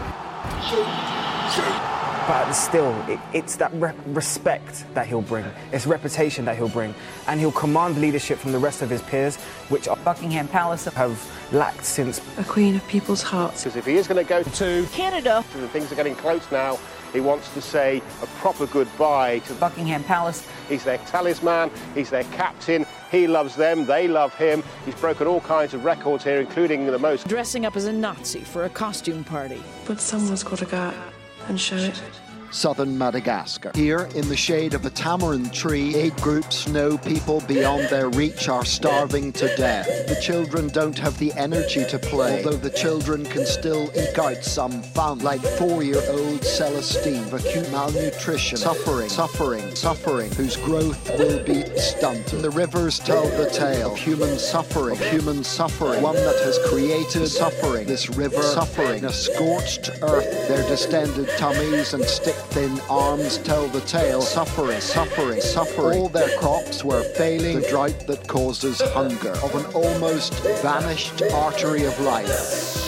But 2.26 2.54
still, 2.54 2.94
it, 3.10 3.20
it's 3.34 3.58
that 3.58 3.74
re- 3.74 3.92
respect 4.08 4.86
that 4.94 5.08
he'll 5.08 5.22
bring. 5.22 5.46
It's 5.74 5.86
reputation 5.86 6.46
that 6.46 6.56
he'll 6.56 6.70
bring. 6.70 6.96
And 7.28 7.38
he'll 7.38 7.52
command 7.52 8.00
leadership 8.00 8.38
from 8.40 8.54
the 8.54 8.60
rest 8.60 8.82
of 8.82 8.90
his 8.90 9.02
peers, 9.02 9.36
which 9.68 9.90
Buckingham 10.06 10.48
Palace 10.48 10.86
have 10.86 11.52
lacked 11.52 11.84
since. 11.84 12.22
A 12.38 12.46
queen 12.46 12.78
of 12.78 12.88
people's 12.88 13.22
hearts. 13.22 13.66
Because 13.66 13.76
if 13.76 13.86
he 13.86 13.96
is 13.96 14.08
going 14.08 14.24
to 14.24 14.30
go 14.30 14.42
to 14.42 14.88
Canada, 14.94 15.44
and 15.56 15.70
things 15.72 15.92
are 15.92 15.96
getting 15.96 16.16
close 16.16 16.50
now, 16.50 16.80
he 17.12 17.20
wants 17.20 17.54
to 17.54 17.62
say 17.62 18.02
a 18.22 18.26
proper 18.38 18.68
goodbye 18.68 19.40
to 19.40 19.54
Buckingham 19.56 20.04
Palace. 20.06 20.48
He's 20.70 20.86
their 20.86 21.00
talisman, 21.00 21.72
he's 21.94 22.10
their 22.10 22.24
captain, 22.26 22.86
he 23.12 23.28
loves 23.28 23.56
them, 23.56 23.86
they 23.86 24.08
love 24.08 24.34
him. 24.36 24.64
He's 24.86 24.96
broken 24.96 25.28
all 25.28 25.42
kinds 25.42 25.74
of 25.74 25.84
records 25.84 26.24
here, 26.24 26.40
including 26.40 26.88
the 26.88 26.98
most. 26.98 27.28
dressing 27.28 27.66
up 27.66 27.76
as 27.76 27.86
a 27.86 27.94
Nazi 27.94 28.40
for 28.40 28.64
a 28.64 28.70
costume 28.70 29.26
party. 29.26 29.62
But 29.86 30.00
someone's 30.00 30.44
got 30.44 30.60
to 30.60 30.66
go 30.66 30.78
out 30.78 31.13
and 31.48 31.60
show 31.60 31.76
it. 31.78 32.23
Southern 32.54 32.98
Madagascar. 32.98 33.72
Here, 33.76 34.10
in 34.16 34.28
the 34.30 34.38
shade 34.38 34.74
of 34.74 34.86
a 34.86 34.90
tamarind 34.90 35.54
tree, 35.54 35.96
eight 35.96 36.16
groups 36.18 36.68
know 36.68 36.98
people 36.98 37.42
beyond 37.42 37.90
their 37.90 38.10
reach 38.10 38.48
are 38.48 38.64
starving 38.66 39.34
to 39.34 39.54
death. 39.56 39.88
The 40.08 40.20
children 40.22 40.68
don't 40.70 40.98
have 41.00 41.18
the 41.18 41.34
energy 41.34 41.86
to 41.86 42.00
play, 42.00 42.44
although 42.44 42.58
the 42.58 42.70
children 42.70 43.26
can 43.26 43.46
still 43.46 43.92
eke 43.98 44.18
out 44.20 44.44
some 44.44 44.82
fun, 44.82 45.20
like 45.20 45.42
four-year-old 45.42 46.42
Celestine, 46.44 47.34
acute 47.34 47.72
malnutrition, 47.72 48.58
suffering, 48.58 49.10
suffering, 49.10 49.76
suffering, 49.76 50.32
whose 50.34 50.58
growth 50.58 51.10
will 51.18 51.44
be 51.44 51.64
stunted. 51.78 52.42
The 52.42 52.50
rivers 52.50 53.00
tell 53.00 53.28
the 53.30 53.50
tale 53.50 53.92
of 53.92 53.98
human 53.98 54.38
suffering, 54.38 54.94
of 54.94 55.06
human 55.06 55.44
suffering, 55.44 56.02
one 56.02 56.16
that 56.16 56.40
has 56.44 56.60
created 56.70 57.28
suffering. 57.28 57.88
This 57.88 58.10
river 58.10 58.42
suffering, 58.42 59.06
a 59.06 59.12
scorched 59.12 59.90
earth, 60.02 60.48
their 60.48 60.68
distended 60.68 61.30
tummies 61.38 61.94
and 61.94 62.04
stick 62.04 62.36
thin 62.52 62.80
arms 62.90 63.38
tell 63.40 63.68
the 63.68 63.82
tale. 63.82 64.22
Suffering, 64.22 64.80
suffering, 64.82 65.42
suffering. 65.42 66.00
All 66.00 66.10
their 66.10 66.38
crops 66.38 66.84
were 66.84 67.04
failing. 67.16 67.62
The 67.62 67.68
drought 67.70 68.08
that 68.08 68.28
causes 68.28 68.82
hunger 68.82 69.32
of 69.44 69.56
an 69.56 69.66
almost 69.74 70.34
vanished 70.62 71.22
artery 71.34 71.86
of 71.86 72.00
life. 72.02 72.84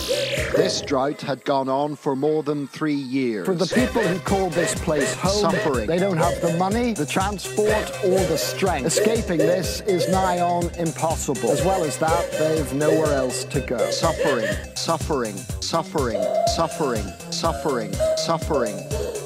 This 0.54 0.80
drought 0.80 1.20
had 1.20 1.44
gone 1.44 1.68
on 1.68 1.96
for 1.96 2.16
more 2.16 2.42
than 2.42 2.66
three 2.68 2.94
years. 2.94 3.46
For 3.46 3.54
the 3.54 3.66
people 3.66 4.02
who 4.02 4.18
call 4.20 4.48
this 4.50 4.74
place 4.74 5.12
home, 5.14 5.50
Suffering. 5.50 5.86
they 5.86 5.98
don't 5.98 6.16
have 6.16 6.40
the 6.40 6.56
money, 6.56 6.94
the 6.94 7.04
transport, 7.04 7.90
or 8.04 8.18
the 8.26 8.38
strength. 8.38 8.86
Escaping 8.86 9.38
this 9.38 9.80
is 9.82 10.08
nigh 10.08 10.40
on 10.40 10.70
impossible. 10.76 11.50
As 11.50 11.62
well 11.64 11.84
as 11.84 11.98
that, 11.98 12.32
they've 12.38 12.72
nowhere 12.72 13.12
else 13.14 13.44
to 13.44 13.60
go. 13.60 13.90
Suffering, 13.90 14.46
suffering, 14.74 15.36
suffering, 15.60 16.22
suffering, 16.54 17.04
suffering, 17.30 17.92
suffering. 18.16 19.25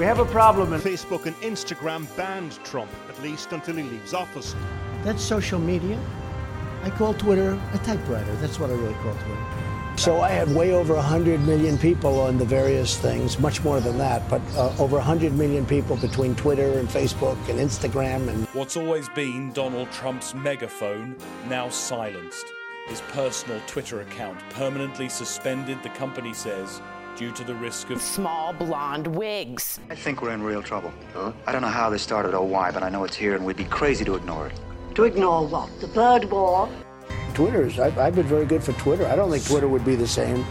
We 0.00 0.06
have 0.06 0.18
a 0.18 0.24
problem 0.24 0.72
and 0.72 0.82
Facebook 0.82 1.26
and 1.26 1.36
Instagram 1.42 2.06
banned 2.16 2.52
Trump, 2.64 2.90
at 3.10 3.22
least 3.22 3.52
until 3.52 3.76
he 3.76 3.82
leaves 3.82 4.14
office. 4.14 4.56
That's 5.04 5.22
social 5.22 5.58
media. 5.58 6.00
I 6.82 6.88
call 6.88 7.12
Twitter 7.12 7.60
a 7.74 7.78
typewriter. 7.80 8.34
That's 8.36 8.58
what 8.58 8.70
I 8.70 8.72
really 8.72 8.94
call 8.94 9.12
Twitter. 9.12 9.96
So 9.98 10.22
I 10.22 10.30
had 10.30 10.54
way 10.54 10.72
over 10.72 10.94
100 10.94 11.42
million 11.42 11.76
people 11.76 12.18
on 12.18 12.38
the 12.38 12.46
various 12.46 12.96
things, 12.96 13.38
much 13.38 13.62
more 13.62 13.78
than 13.78 13.98
that, 13.98 14.26
but 14.30 14.40
uh, 14.56 14.74
over 14.78 14.96
100 14.96 15.34
million 15.34 15.66
people 15.66 15.96
between 15.96 16.34
Twitter 16.34 16.78
and 16.78 16.88
Facebook 16.88 17.36
and 17.50 17.58
Instagram 17.58 18.26
and 18.28 18.46
What's 18.54 18.78
always 18.78 19.10
been 19.10 19.52
Donald 19.52 19.92
Trump's 19.92 20.32
megaphone, 20.34 21.14
now 21.46 21.68
silenced. 21.68 22.46
His 22.86 23.02
personal 23.12 23.60
Twitter 23.66 24.00
account 24.00 24.40
permanently 24.48 25.10
suspended, 25.10 25.82
the 25.82 25.90
company 25.90 26.32
says, 26.32 26.80
due 27.20 27.30
to 27.30 27.44
the 27.44 27.54
risk 27.56 27.90
of 27.90 28.00
small 28.00 28.54
blonde 28.54 29.06
wigs. 29.06 29.78
I 29.90 29.94
think 29.94 30.22
we're 30.22 30.30
in 30.30 30.42
real 30.42 30.62
trouble. 30.62 30.90
I 31.46 31.52
don't 31.52 31.60
know 31.60 31.68
how 31.68 31.90
this 31.90 32.00
started 32.00 32.34
or 32.34 32.48
why, 32.48 32.70
but 32.70 32.82
I 32.82 32.88
know 32.88 33.04
it's 33.04 33.14
here 33.14 33.34
and 33.34 33.44
we'd 33.44 33.58
be 33.58 33.66
crazy 33.66 34.06
to 34.06 34.14
ignore 34.14 34.46
it. 34.46 34.58
To 34.94 35.04
ignore 35.04 35.46
what? 35.46 35.68
The 35.82 35.88
bird 35.88 36.24
war? 36.30 36.66
Twitter's. 37.34 37.78
I've, 37.78 37.98
I've 37.98 38.14
been 38.14 38.26
very 38.26 38.46
good 38.46 38.64
for 38.64 38.72
Twitter. 38.72 39.06
I 39.06 39.16
don't 39.16 39.30
think 39.30 39.44
Twitter 39.44 39.68
would 39.68 39.84
be 39.84 39.96
the 39.96 40.08
same 40.08 40.46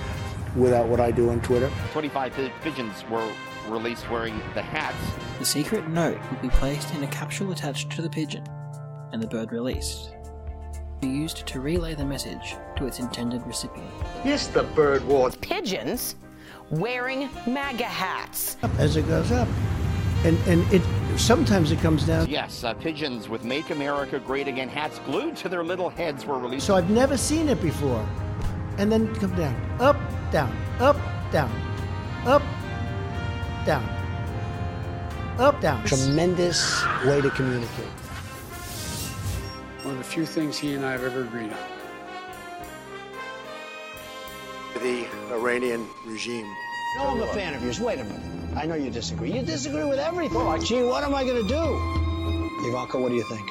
without 0.55 0.87
what 0.87 0.99
I 0.99 1.09
do 1.09 1.31
on 1.31 1.41
Twitter. 1.41 1.71
25 1.91 2.51
pigeons 2.61 3.03
were 3.09 3.27
released 3.67 4.07
wearing 4.11 4.39
the 4.53 4.61
hats. 4.61 4.95
The 5.39 5.45
secret 5.45 5.87
note 5.87 6.19
would 6.29 6.41
be 6.43 6.49
placed 6.49 6.93
in 6.93 7.03
a 7.03 7.07
capsule 7.07 7.51
attached 7.51 7.89
to 7.93 8.03
the 8.03 8.09
pigeon, 8.11 8.45
and 9.11 9.19
the 9.19 9.27
bird 9.27 9.51
released. 9.51 10.11
Be 11.01 11.07
used 11.07 11.47
to 11.47 11.61
relay 11.61 11.95
the 11.95 12.05
message 12.05 12.57
to 12.75 12.85
its 12.85 12.99
intended 12.99 13.41
recipient. 13.47 13.89
Yes, 14.23 14.45
the 14.45 14.63
bird 14.63 15.03
war. 15.05 15.31
Pigeons 15.31 16.15
wearing 16.71 17.29
MAGA 17.47 17.83
hats. 17.83 18.57
As 18.77 18.95
it 18.95 19.07
goes 19.07 19.31
up, 19.31 19.47
and 20.23 20.37
and 20.47 20.73
it 20.73 20.81
sometimes 21.17 21.71
it 21.71 21.79
comes 21.79 22.05
down. 22.05 22.29
Yes, 22.29 22.63
uh, 22.63 22.73
pigeons 22.73 23.29
with 23.29 23.43
Make 23.43 23.69
America 23.69 24.19
Great 24.19 24.47
Again 24.47 24.69
hats 24.69 24.99
glued 25.05 25.35
to 25.37 25.49
their 25.49 25.63
little 25.63 25.89
heads 25.89 26.25
were 26.25 26.37
released. 26.37 26.67
So 26.67 26.75
I've 26.75 26.89
never 26.89 27.17
seen 27.17 27.49
it 27.49 27.61
before, 27.61 28.07
and 28.77 28.91
then 28.91 29.13
come 29.15 29.35
down, 29.35 29.55
up, 29.79 29.97
down, 30.31 30.55
up, 30.79 30.97
down, 31.31 31.51
up, 32.25 32.43
down, 33.65 33.83
up, 35.39 35.61
down. 35.61 35.83
Tremendous 35.85 36.83
way 37.05 37.21
to 37.21 37.29
communicate. 37.31 37.85
One 39.83 39.93
of 39.93 39.97
the 39.99 40.03
few 40.03 40.25
things 40.25 40.57
he 40.57 40.75
and 40.75 40.85
I 40.85 40.91
have 40.91 41.03
ever 41.03 41.21
agreed 41.21 41.53
on. 41.53 41.78
The 44.75 45.07
Iranian 45.33 45.87
regime. 46.05 46.47
No, 46.97 47.07
I'm 47.07 47.21
a 47.21 47.27
fan 47.27 47.53
of 47.53 47.63
yours. 47.63 47.79
Wait 47.79 47.99
a 47.99 48.03
minute. 48.03 48.21
I 48.55 48.65
know 48.65 48.75
you 48.75 48.89
disagree. 48.89 49.31
You 49.31 49.41
disagree 49.41 49.83
with 49.83 49.99
everything. 49.99 50.37
Oh, 50.37 50.57
gee, 50.57 50.83
what 50.83 51.03
am 51.03 51.13
I 51.13 51.23
going 51.23 51.41
to 51.41 51.47
do? 51.47 52.67
Ivanka, 52.67 52.99
what 52.99 53.09
do 53.09 53.15
you 53.15 53.23
think? 53.23 53.49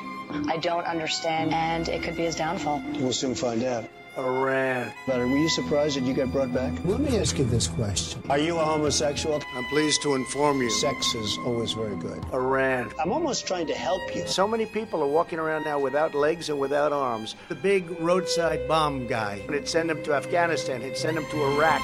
I 0.49 0.57
don't 0.59 0.85
understand, 0.85 1.53
and 1.55 1.89
it 1.89 2.03
could 2.03 2.17
be 2.17 2.25
his 2.25 2.37
downfall. 2.37 2.83
We'll 2.95 3.13
soon 3.13 3.35
find 3.35 3.63
out. 3.65 3.89
Iran. 4.19 4.93
But 5.07 5.19
were 5.21 5.37
you 5.37 5.49
surprised 5.49 5.97
that 5.97 6.05
you 6.05 6.15
got 6.15 6.33
brought 6.33 6.53
back? 6.53 6.73
Let 6.85 7.01
me 7.01 7.19
ask 7.19 7.39
you 7.39 7.45
this 7.45 7.67
question. 7.69 8.23
Are 8.29 8.39
you 8.39 8.59
a 8.59 8.65
homosexual? 8.65 9.41
I'm 9.55 9.65
pleased 9.67 10.03
to 10.03 10.15
inform 10.15 10.61
you. 10.61 10.71
Sex 10.71 11.15
is 11.15 11.39
always 11.39 11.73
very 11.73 11.97
good. 11.97 12.25
Iran. 12.33 12.93
I'm 13.01 13.13
almost 13.13 13.47
trying 13.47 13.67
to 13.69 13.75
help 13.75 14.15
you. 14.15 14.27
So 14.27 14.47
many 14.49 14.67
people 14.67 15.03
are 15.03 15.09
walking 15.09 15.39
around 15.39 15.65
now 15.65 15.79
without 15.79 16.15
legs 16.15 16.49
and 16.49 16.59
without 16.59 16.93
arms. 16.93 17.37
The 17.49 17.55
big 17.55 17.89
roadside 18.01 18.67
bomb 18.69 19.07
guy. 19.07 19.43
He'd 19.51 19.69
send 19.69 19.91
them 19.91 20.03
to 20.05 20.15
Afghanistan. 20.15 20.81
He'd 20.83 20.97
send 20.97 21.17
them 21.17 21.27
to 21.31 21.45
Iraq. 21.55 21.81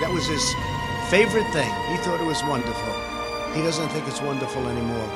That 0.00 0.10
was 0.12 0.26
his 0.26 0.44
favorite 1.10 1.50
thing. 1.52 1.70
He 1.90 1.96
thought 1.98 2.20
it 2.20 2.26
was 2.26 2.42
wonderful. 2.44 2.92
He 3.54 3.62
doesn't 3.62 3.88
think 3.90 4.06
it's 4.08 4.20
wonderful 4.20 4.66
anymore. 4.68 5.08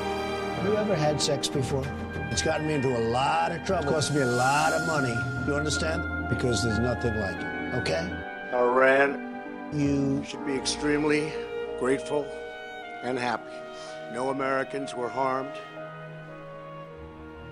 Have 0.55 0.65
you 0.65 0.77
ever 0.77 0.95
had 0.95 1.21
sex 1.21 1.47
before? 1.47 1.85
It's 2.31 2.41
gotten 2.41 2.67
me 2.67 2.75
into 2.75 2.95
a 2.95 3.03
lot 3.09 3.51
of 3.51 3.65
trouble. 3.65 3.89
It 3.89 3.93
cost 3.93 4.13
me 4.13 4.21
a 4.21 4.25
lot 4.25 4.73
of 4.73 4.87
money. 4.87 5.13
You 5.47 5.55
understand? 5.55 6.20
Because 6.31 6.63
there's 6.63 6.79
nothing 6.79 7.13
like 7.19 7.35
it. 7.35 7.75
Okay? 7.81 8.09
Iran, 8.53 9.43
you 9.73 10.23
should 10.25 10.45
be 10.45 10.55
extremely 10.55 11.31
grateful 11.77 12.25
and 13.03 13.19
happy. 13.19 13.53
No 14.13 14.29
Americans 14.29 14.95
were 14.95 15.09
harmed. 15.09 15.53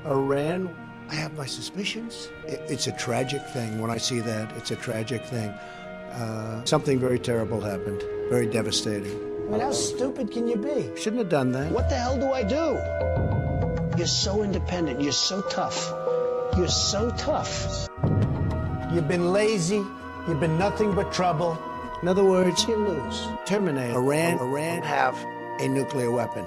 Iran, 0.06 0.74
I 1.10 1.16
have 1.16 1.34
my 1.36 1.46
suspicions. 1.46 2.30
It, 2.48 2.62
it's 2.70 2.88
a 2.88 2.94
tragic 2.94 3.46
thing. 3.48 3.82
When 3.82 3.92
I 3.92 3.98
see 3.98 4.22
that, 4.22 4.52
it's 4.56 4.72
a 4.72 4.78
tragic 4.78 5.26
thing. 5.26 5.50
Uh, 5.50 6.64
something 6.64 7.00
very 7.00 7.20
terrible 7.20 7.60
happened, 7.60 8.02
very 8.30 8.48
devastating. 8.48 9.12
I 9.48 9.52
mean, 9.52 9.62
how 9.62 9.72
stupid 9.72 10.32
can 10.32 10.48
you 10.48 10.56
be? 10.56 10.90
Shouldn't 10.96 11.20
have 11.20 11.30
done 11.30 11.52
that. 11.52 11.72
What 11.72 11.90
the 11.90 11.96
hell 11.96 12.18
do 12.18 12.32
I 12.32 12.44
do? 12.44 13.98
You're 13.98 14.08
so 14.08 14.42
independent. 14.44 15.02
You're 15.02 15.12
so 15.12 15.42
tough. 15.44 15.92
You're 16.56 16.68
so 16.68 17.12
tough. 17.18 17.90
You've 18.92 19.08
been 19.08 19.32
lazy. 19.32 19.86
You've 20.28 20.40
been 20.40 20.58
nothing 20.58 20.96
but 20.96 21.14
trouble. 21.14 21.60
In 22.02 22.08
other 22.08 22.24
words, 22.24 22.68
you 22.68 22.76
lose. 22.76 23.28
Terminate. 23.46 23.92
Iran, 23.92 24.40
Iran 24.40 24.82
have 24.82 25.16
a 25.60 25.68
nuclear 25.68 26.10
weapon. 26.10 26.44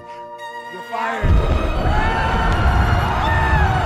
You're 0.73 0.81
fired. 0.83 1.23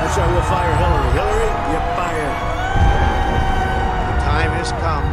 That's 0.01 0.17
right, 0.17 0.31
we'll 0.31 0.41
fire 0.43 0.75
Hillary. 0.75 1.11
Hillary, 1.13 1.51
you're 1.71 1.87
fired. 1.93 2.37
The 4.09 4.17
time 4.25 4.51
has 4.57 4.71
come 4.81 5.05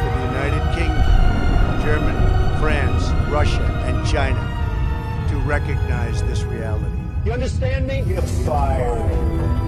for 0.00 0.10
the 0.16 0.22
United 0.32 0.64
Kingdom, 0.74 1.82
Germany, 1.84 2.60
France, 2.60 3.10
Russia, 3.30 3.62
and 3.84 4.06
China 4.06 4.40
to 5.28 5.36
recognize 5.46 6.22
this 6.22 6.44
reality. 6.44 6.96
You 7.26 7.32
understand 7.32 7.86
me? 7.88 8.04
You're 8.06 8.22
fired. 8.22 9.65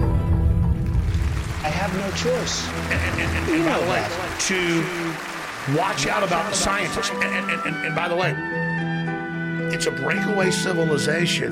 I 1.61 1.67
have 1.67 1.93
no 1.93 2.09
choice. 2.11 2.67
And, 2.89 3.19
and, 3.19 3.37
and, 3.37 3.49
and 3.49 3.65
by 3.65 3.79
the 3.79 3.91
way, 3.91 4.03
to 4.47 5.77
watch 5.77 6.07
out 6.07 6.23
about 6.23 6.49
the 6.49 6.55
scientists. 6.55 7.09
And, 7.09 7.23
and, 7.23 7.61
and, 7.67 7.85
and 7.85 7.95
by 7.95 8.07
the 8.07 8.15
way, 8.15 8.33
it's 9.73 9.85
a 9.85 9.91
breakaway 9.91 10.51
civilization. 10.51 11.51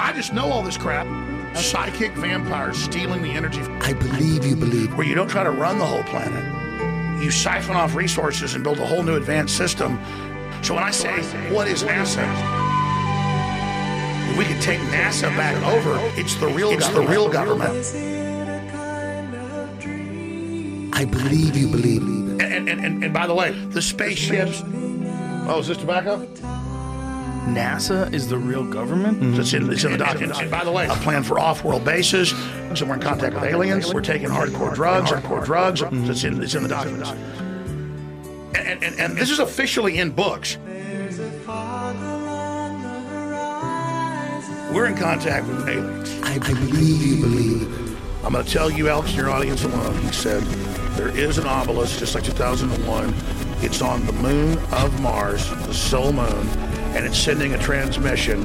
I 0.00 0.12
just 0.14 0.32
know 0.32 0.50
all 0.50 0.62
this 0.62 0.78
crap. 0.78 1.06
Psychic 1.54 2.12
vampires 2.12 2.78
stealing 2.78 3.20
the 3.20 3.30
energy. 3.30 3.60
I 3.80 3.92
believe 3.92 4.46
you 4.46 4.56
believe. 4.56 4.94
Where 4.96 5.06
you 5.06 5.14
don't 5.14 5.28
try 5.28 5.44
to 5.44 5.50
run 5.50 5.78
the 5.78 5.84
whole 5.84 6.04
planet. 6.04 7.22
You 7.22 7.30
siphon 7.30 7.76
off 7.76 7.94
resources 7.94 8.54
and 8.54 8.64
build 8.64 8.78
a 8.78 8.86
whole 8.86 9.02
new 9.02 9.16
advanced 9.16 9.56
system. 9.58 9.98
So 10.62 10.74
when 10.74 10.84
I 10.84 10.90
say, 10.90 11.22
what 11.52 11.68
is 11.68 11.82
NASA? 11.82 12.24
If 14.30 14.38
we 14.38 14.44
could 14.46 14.62
take 14.62 14.80
NASA 14.80 15.28
back 15.36 15.62
over, 15.64 15.98
it's 16.18 16.34
the 16.36 16.46
real, 16.48 16.70
it's 16.70 16.88
the 16.88 17.02
real 17.02 17.28
government. 17.28 18.17
I 20.98 21.04
believe 21.04 21.56
you 21.56 21.68
believe. 21.68 22.02
And, 22.02 22.42
and, 22.42 22.68
and, 22.68 23.04
and 23.04 23.14
by 23.14 23.28
the 23.28 23.34
way, 23.34 23.52
the 23.52 23.80
spaceships. 23.80 24.64
Oh, 24.66 25.60
is 25.60 25.68
this 25.68 25.76
tobacco? 25.78 26.26
NASA 27.46 28.12
is 28.12 28.26
the 28.26 28.36
real 28.36 28.68
government? 28.68 29.20
Mm-hmm. 29.20 29.40
It's, 29.40 29.52
in, 29.52 29.72
it's 29.72 29.84
in 29.84 29.92
the 29.92 29.98
documents. 29.98 30.40
And 30.40 30.50
by 30.50 30.64
the 30.64 30.72
way, 30.72 30.88
a 30.88 30.96
plan 30.96 31.22
for 31.22 31.38
off-world 31.38 31.84
bases. 31.84 32.30
So 32.74 32.84
we're 32.84 32.94
in 32.94 33.00
contact 33.00 33.36
with 33.36 33.44
aliens. 33.44 33.94
We're 33.94 34.00
taking 34.00 34.28
hardcore 34.28 34.74
drugs. 34.74 35.12
Hardcore 35.12 35.44
drugs. 35.44 35.82
Mm-hmm. 35.82 36.10
It's, 36.10 36.24
in, 36.24 36.42
it's 36.42 36.56
in 36.56 36.64
the 36.64 36.68
documents. 36.68 37.10
And, 38.56 38.82
and, 38.82 38.98
and 38.98 39.16
this 39.16 39.30
is 39.30 39.38
officially 39.38 39.98
in 39.98 40.10
books. 40.10 40.58
We're 44.74 44.86
in 44.86 44.96
contact 44.96 45.46
with 45.46 45.68
aliens. 45.68 46.20
I 46.24 46.38
believe 46.40 47.06
you 47.06 47.20
believe. 47.20 48.24
I'm 48.24 48.32
going 48.32 48.44
to 48.44 48.50
tell 48.50 48.68
you, 48.68 48.88
Alex, 48.88 49.10
and 49.10 49.18
your 49.18 49.30
audience 49.30 49.62
alone. 49.62 49.96
He 50.02 50.10
said 50.12 50.42
there 50.98 51.16
is 51.16 51.38
an 51.38 51.46
obelisk, 51.46 52.00
just 52.00 52.16
like 52.16 52.24
2001. 52.24 53.14
It's 53.62 53.80
on 53.80 54.04
the 54.04 54.12
moon 54.14 54.58
of 54.72 55.00
Mars, 55.00 55.48
the 55.48 55.72
sole 55.72 56.12
moon, 56.12 56.48
and 56.94 57.06
it's 57.06 57.16
sending 57.16 57.54
a 57.54 57.58
transmission, 57.58 58.44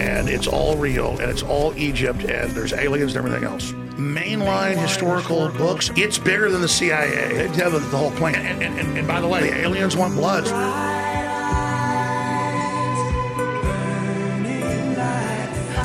and 0.00 0.30
it's 0.30 0.46
all 0.46 0.78
real, 0.78 1.10
and 1.20 1.30
it's 1.30 1.42
all 1.42 1.76
Egypt, 1.76 2.24
and 2.24 2.50
there's 2.52 2.72
aliens 2.72 3.14
and 3.14 3.26
everything 3.26 3.46
else. 3.46 3.72
Mainline 3.98 4.78
historical 4.78 5.50
books, 5.50 5.90
it's 5.94 6.16
bigger 6.16 6.50
than 6.50 6.62
the 6.62 6.68
CIA. 6.68 7.46
They 7.46 7.54
tell 7.54 7.70
the 7.70 7.80
whole 7.80 8.12
plan. 8.12 8.34
And, 8.34 8.62
and, 8.62 8.80
and, 8.80 8.98
and 8.98 9.06
by 9.06 9.20
the 9.20 9.28
way, 9.28 9.42
the 9.42 9.54
aliens 9.54 9.94
want 9.94 10.14
blood. 10.14 10.44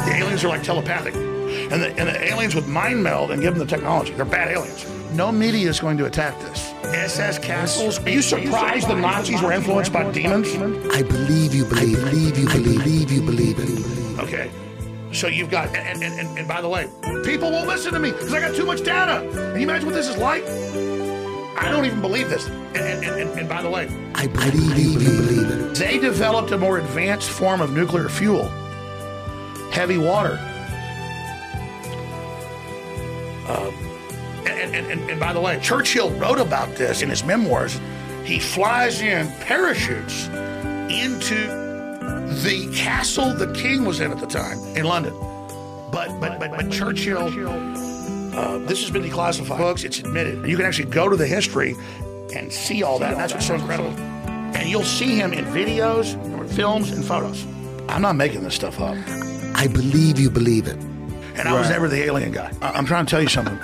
The 0.07 0.15
aliens 0.15 0.45
are 0.45 0.47
like 0.47 0.63
telepathic. 0.63 1.13
And 1.13 1.81
the, 1.81 1.89
and 1.99 2.07
the 2.07 2.23
aliens 2.31 2.55
would 2.55 2.67
mind 2.67 3.03
meld 3.03 3.31
and 3.31 3.41
give 3.41 3.53
them 3.53 3.67
the 3.67 3.69
technology. 3.69 4.13
They're 4.13 4.23
bad 4.23 4.47
aliens. 4.47 4.85
No 5.13 5.31
media 5.31 5.69
is 5.69 5.79
going 5.79 5.97
to 5.97 6.05
attack 6.05 6.39
this. 6.39 6.71
SS 6.83 7.39
Castles. 7.39 7.99
Are 7.99 8.09
you 8.09 8.21
surprised 8.21 8.87
the 8.87 8.95
Nazis 8.95 9.41
were 9.41 9.51
influenced 9.51 9.91
by 9.91 10.09
demons? 10.11 10.47
I 10.93 11.01
believe 11.01 11.53
you 11.53 11.65
believe. 11.65 12.03
I 12.05 12.09
believe 12.09 12.37
you 12.37 12.47
believe. 12.47 12.83
believe 12.83 13.11
you 13.11 13.21
believe. 13.21 14.19
Okay. 14.19 14.51
So 15.11 15.27
you've 15.27 15.49
got, 15.49 15.75
and, 15.75 16.03
and, 16.03 16.19
and, 16.19 16.37
and 16.37 16.47
by 16.47 16.61
the 16.61 16.69
way, 16.69 16.87
people 17.25 17.51
won't 17.51 17.67
listen 17.67 17.93
to 17.93 17.99
me 17.99 18.11
because 18.11 18.31
I 18.33 18.39
got 18.39 18.55
too 18.55 18.65
much 18.65 18.83
data. 18.83 19.27
Can 19.33 19.55
you 19.55 19.63
imagine 19.63 19.87
what 19.87 19.95
this 19.95 20.07
is 20.07 20.17
like? 20.17 20.43
I 21.57 21.69
don't 21.71 21.85
even 21.85 22.01
believe 22.01 22.29
this. 22.29 22.47
And, 22.47 22.77
and, 22.77 23.03
and, 23.03 23.39
and 23.39 23.49
by 23.49 23.63
the 23.63 23.69
way, 23.69 23.89
I 24.13 24.27
believe 24.27 24.77
you 24.77 24.99
believe 24.99 25.49
it. 25.49 25.75
They 25.75 25.97
developed 25.97 26.51
a 26.51 26.57
more 26.57 26.77
advanced 26.77 27.29
form 27.29 27.61
of 27.61 27.73
nuclear 27.73 28.07
fuel, 28.07 28.47
heavy 29.71 29.97
water. 29.97 30.37
Uh, 33.47 33.71
and, 34.59 34.91
and, 34.91 35.09
and, 35.09 35.19
by 35.19 35.33
the 35.33 35.41
way, 35.41 35.59
Churchill 35.61 36.11
wrote 36.11 36.39
about 36.39 36.75
this 36.75 37.01
in 37.01 37.09
his 37.09 37.23
memoirs. 37.23 37.79
He 38.23 38.39
flies 38.39 39.01
in 39.01 39.27
parachutes 39.41 40.27
into 40.89 41.35
the 42.43 42.71
castle 42.75 43.33
the 43.33 43.51
king 43.53 43.85
was 43.85 43.99
in 43.99 44.11
at 44.11 44.19
the 44.19 44.27
time 44.27 44.57
in 44.75 44.85
London. 44.85 45.13
But 45.91 46.19
but 46.19 46.39
but, 46.39 46.51
but 46.51 46.71
Churchill, 46.71 47.27
uh, 48.37 48.59
this 48.59 48.81
has 48.81 48.91
been 48.91 49.03
declassified 49.03 49.57
books. 49.57 49.83
It's 49.83 49.99
admitted. 49.99 50.47
You 50.47 50.55
can 50.55 50.65
actually 50.65 50.89
go 50.89 51.09
to 51.09 51.15
the 51.15 51.25
history 51.27 51.75
and 52.35 52.51
see 52.53 52.83
all 52.83 52.99
that. 52.99 53.11
And 53.13 53.19
that's 53.19 53.33
what's 53.33 53.47
so 53.47 53.55
incredible. 53.55 53.91
And 54.55 54.69
you'll 54.69 54.83
see 54.83 55.15
him 55.15 55.33
in 55.33 55.45
videos, 55.45 56.15
films, 56.53 56.91
and 56.91 57.03
photos. 57.03 57.45
I'm 57.87 58.01
not 58.01 58.15
making 58.15 58.43
this 58.43 58.55
stuff 58.55 58.79
up. 58.79 58.95
I 59.55 59.67
believe 59.67 60.19
you 60.19 60.29
believe 60.29 60.67
it. 60.67 60.77
And 61.35 61.47
I 61.47 61.53
was 61.57 61.69
never 61.69 61.87
the 61.87 62.03
alien 62.03 62.31
guy. 62.31 62.51
I- 62.61 62.71
I'm 62.71 62.85
trying 62.85 63.05
to 63.05 63.09
tell 63.09 63.21
you 63.21 63.29
something. 63.29 63.57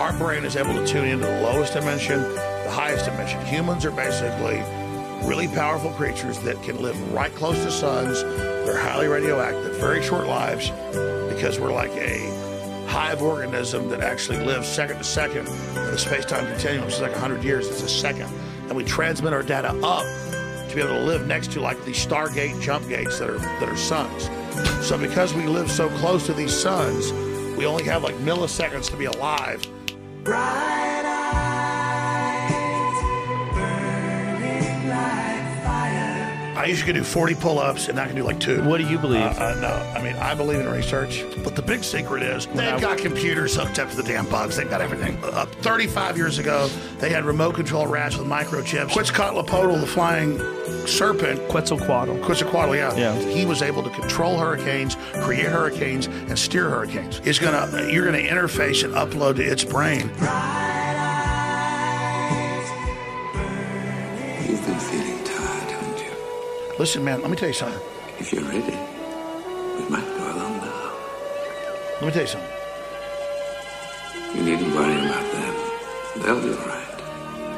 Our 0.00 0.14
brain 0.14 0.46
is 0.46 0.56
able 0.56 0.72
to 0.72 0.86
tune 0.86 1.04
into 1.04 1.26
the 1.26 1.42
lowest 1.42 1.74
dimension, 1.74 2.22
the 2.22 2.70
highest 2.70 3.04
dimension. 3.04 3.44
Humans 3.44 3.84
are 3.84 3.90
basically 3.90 4.62
really 5.28 5.46
powerful 5.46 5.90
creatures 5.90 6.38
that 6.38 6.60
can 6.62 6.80
live 6.80 7.12
right 7.12 7.30
close 7.34 7.62
to 7.64 7.70
suns. 7.70 8.22
They're 8.22 8.78
highly 8.78 9.08
radioactive, 9.08 9.76
very 9.76 10.02
short 10.02 10.26
lives, 10.26 10.70
because 11.28 11.60
we're 11.60 11.74
like 11.74 11.90
a 11.90 12.18
hive 12.88 13.20
organism 13.20 13.90
that 13.90 14.00
actually 14.00 14.42
lives 14.42 14.66
second 14.66 14.96
to 14.96 15.04
second 15.04 15.46
in 15.46 15.74
the 15.74 15.98
space-time 15.98 16.46
continuum, 16.46 16.86
which 16.86 16.94
is 16.94 17.02
like 17.02 17.12
100 17.12 17.44
years. 17.44 17.68
It's 17.68 17.82
a 17.82 17.88
second. 17.88 18.32
And 18.68 18.72
we 18.72 18.84
transmit 18.84 19.34
our 19.34 19.42
data 19.42 19.68
up 19.82 20.06
to 20.70 20.74
be 20.74 20.80
able 20.80 20.94
to 20.94 21.04
live 21.04 21.26
next 21.26 21.52
to 21.52 21.60
like 21.60 21.84
these 21.84 22.02
Stargate 22.02 22.58
jump 22.62 22.88
gates 22.88 23.18
that 23.18 23.28
are 23.28 23.38
that 23.38 23.68
are 23.68 23.76
suns. 23.76 24.30
So 24.82 24.96
because 24.96 25.34
we 25.34 25.46
live 25.46 25.70
so 25.70 25.90
close 25.98 26.24
to 26.24 26.32
these 26.32 26.58
suns, 26.58 27.12
we 27.58 27.66
only 27.66 27.84
have 27.84 28.02
like 28.02 28.14
milliseconds 28.14 28.88
to 28.88 28.96
be 28.96 29.04
alive 29.04 29.62
bright 30.24 31.19
I 36.60 36.66
usually 36.66 36.92
can 36.92 37.00
do 37.00 37.08
40 37.08 37.36
pull-ups, 37.36 37.88
and 37.88 37.98
I 37.98 38.06
can 38.06 38.14
do 38.14 38.22
like 38.22 38.38
two. 38.38 38.62
What 38.64 38.82
do 38.82 38.86
you 38.86 38.98
believe? 38.98 39.22
Uh, 39.22 39.24
uh, 39.24 39.58
no, 39.62 39.98
I 39.98 40.02
mean 40.02 40.14
I 40.16 40.34
believe 40.34 40.60
in 40.60 40.68
research, 40.68 41.24
but 41.42 41.56
the 41.56 41.62
big 41.62 41.82
secret 41.82 42.22
is 42.22 42.46
they've 42.48 42.78
got 42.78 42.98
computers 42.98 43.56
hooked 43.56 43.78
up 43.78 43.88
to 43.88 43.96
the 43.96 44.02
damn 44.02 44.26
bugs. 44.26 44.58
They've 44.58 44.68
got 44.68 44.82
everything. 44.82 45.18
Uh, 45.24 45.46
35 45.46 46.18
years 46.18 46.38
ago, 46.38 46.68
they 46.98 47.08
had 47.08 47.24
remote 47.24 47.54
control 47.54 47.86
rats 47.86 48.18
with 48.18 48.26
microchips. 48.26 48.90
Quetzalcoatl, 48.90 49.80
the 49.80 49.86
flying 49.86 50.38
serpent. 50.86 51.40
Quetzalcoatl. 51.48 52.22
Quetzalcoatl, 52.22 52.76
yeah. 52.76 52.94
Yeah. 52.94 53.18
He 53.18 53.46
was 53.46 53.62
able 53.62 53.82
to 53.82 53.90
control 53.90 54.36
hurricanes, 54.36 54.98
create 55.22 55.46
hurricanes, 55.46 56.08
and 56.08 56.38
steer 56.38 56.68
hurricanes. 56.68 57.22
It's 57.24 57.38
gonna 57.38 57.90
you're 57.90 58.04
gonna 58.04 58.18
interface 58.18 58.84
and 58.84 58.92
upload 58.92 59.36
to 59.36 59.42
its 59.42 59.64
brain. 59.64 60.10
You've 64.46 64.66
been 64.66 64.78
feeling 64.78 64.90
tired, 64.90 64.90
haven't 64.90 65.08
you? 65.08 65.09
Listen, 66.80 67.04
man, 67.04 67.20
let 67.20 67.30
me 67.30 67.36
tell 67.36 67.48
you 67.48 67.52
something. 67.52 67.78
If 68.18 68.32
you're 68.32 68.42
ready, 68.42 68.62
we 68.62 69.88
might 69.90 70.06
go 70.16 70.32
along 70.32 70.56
now. 70.64 70.96
Let 72.00 72.06
me 72.06 72.10
tell 72.10 72.22
you 72.22 72.26
something. 72.26 72.50
You 74.34 74.42
needn't 74.44 74.74
worry 74.74 74.94
about 75.04 75.30
them. 75.30 75.54
They'll 76.22 76.40
be 76.40 76.48
all 76.48 76.66
right. 76.66 77.00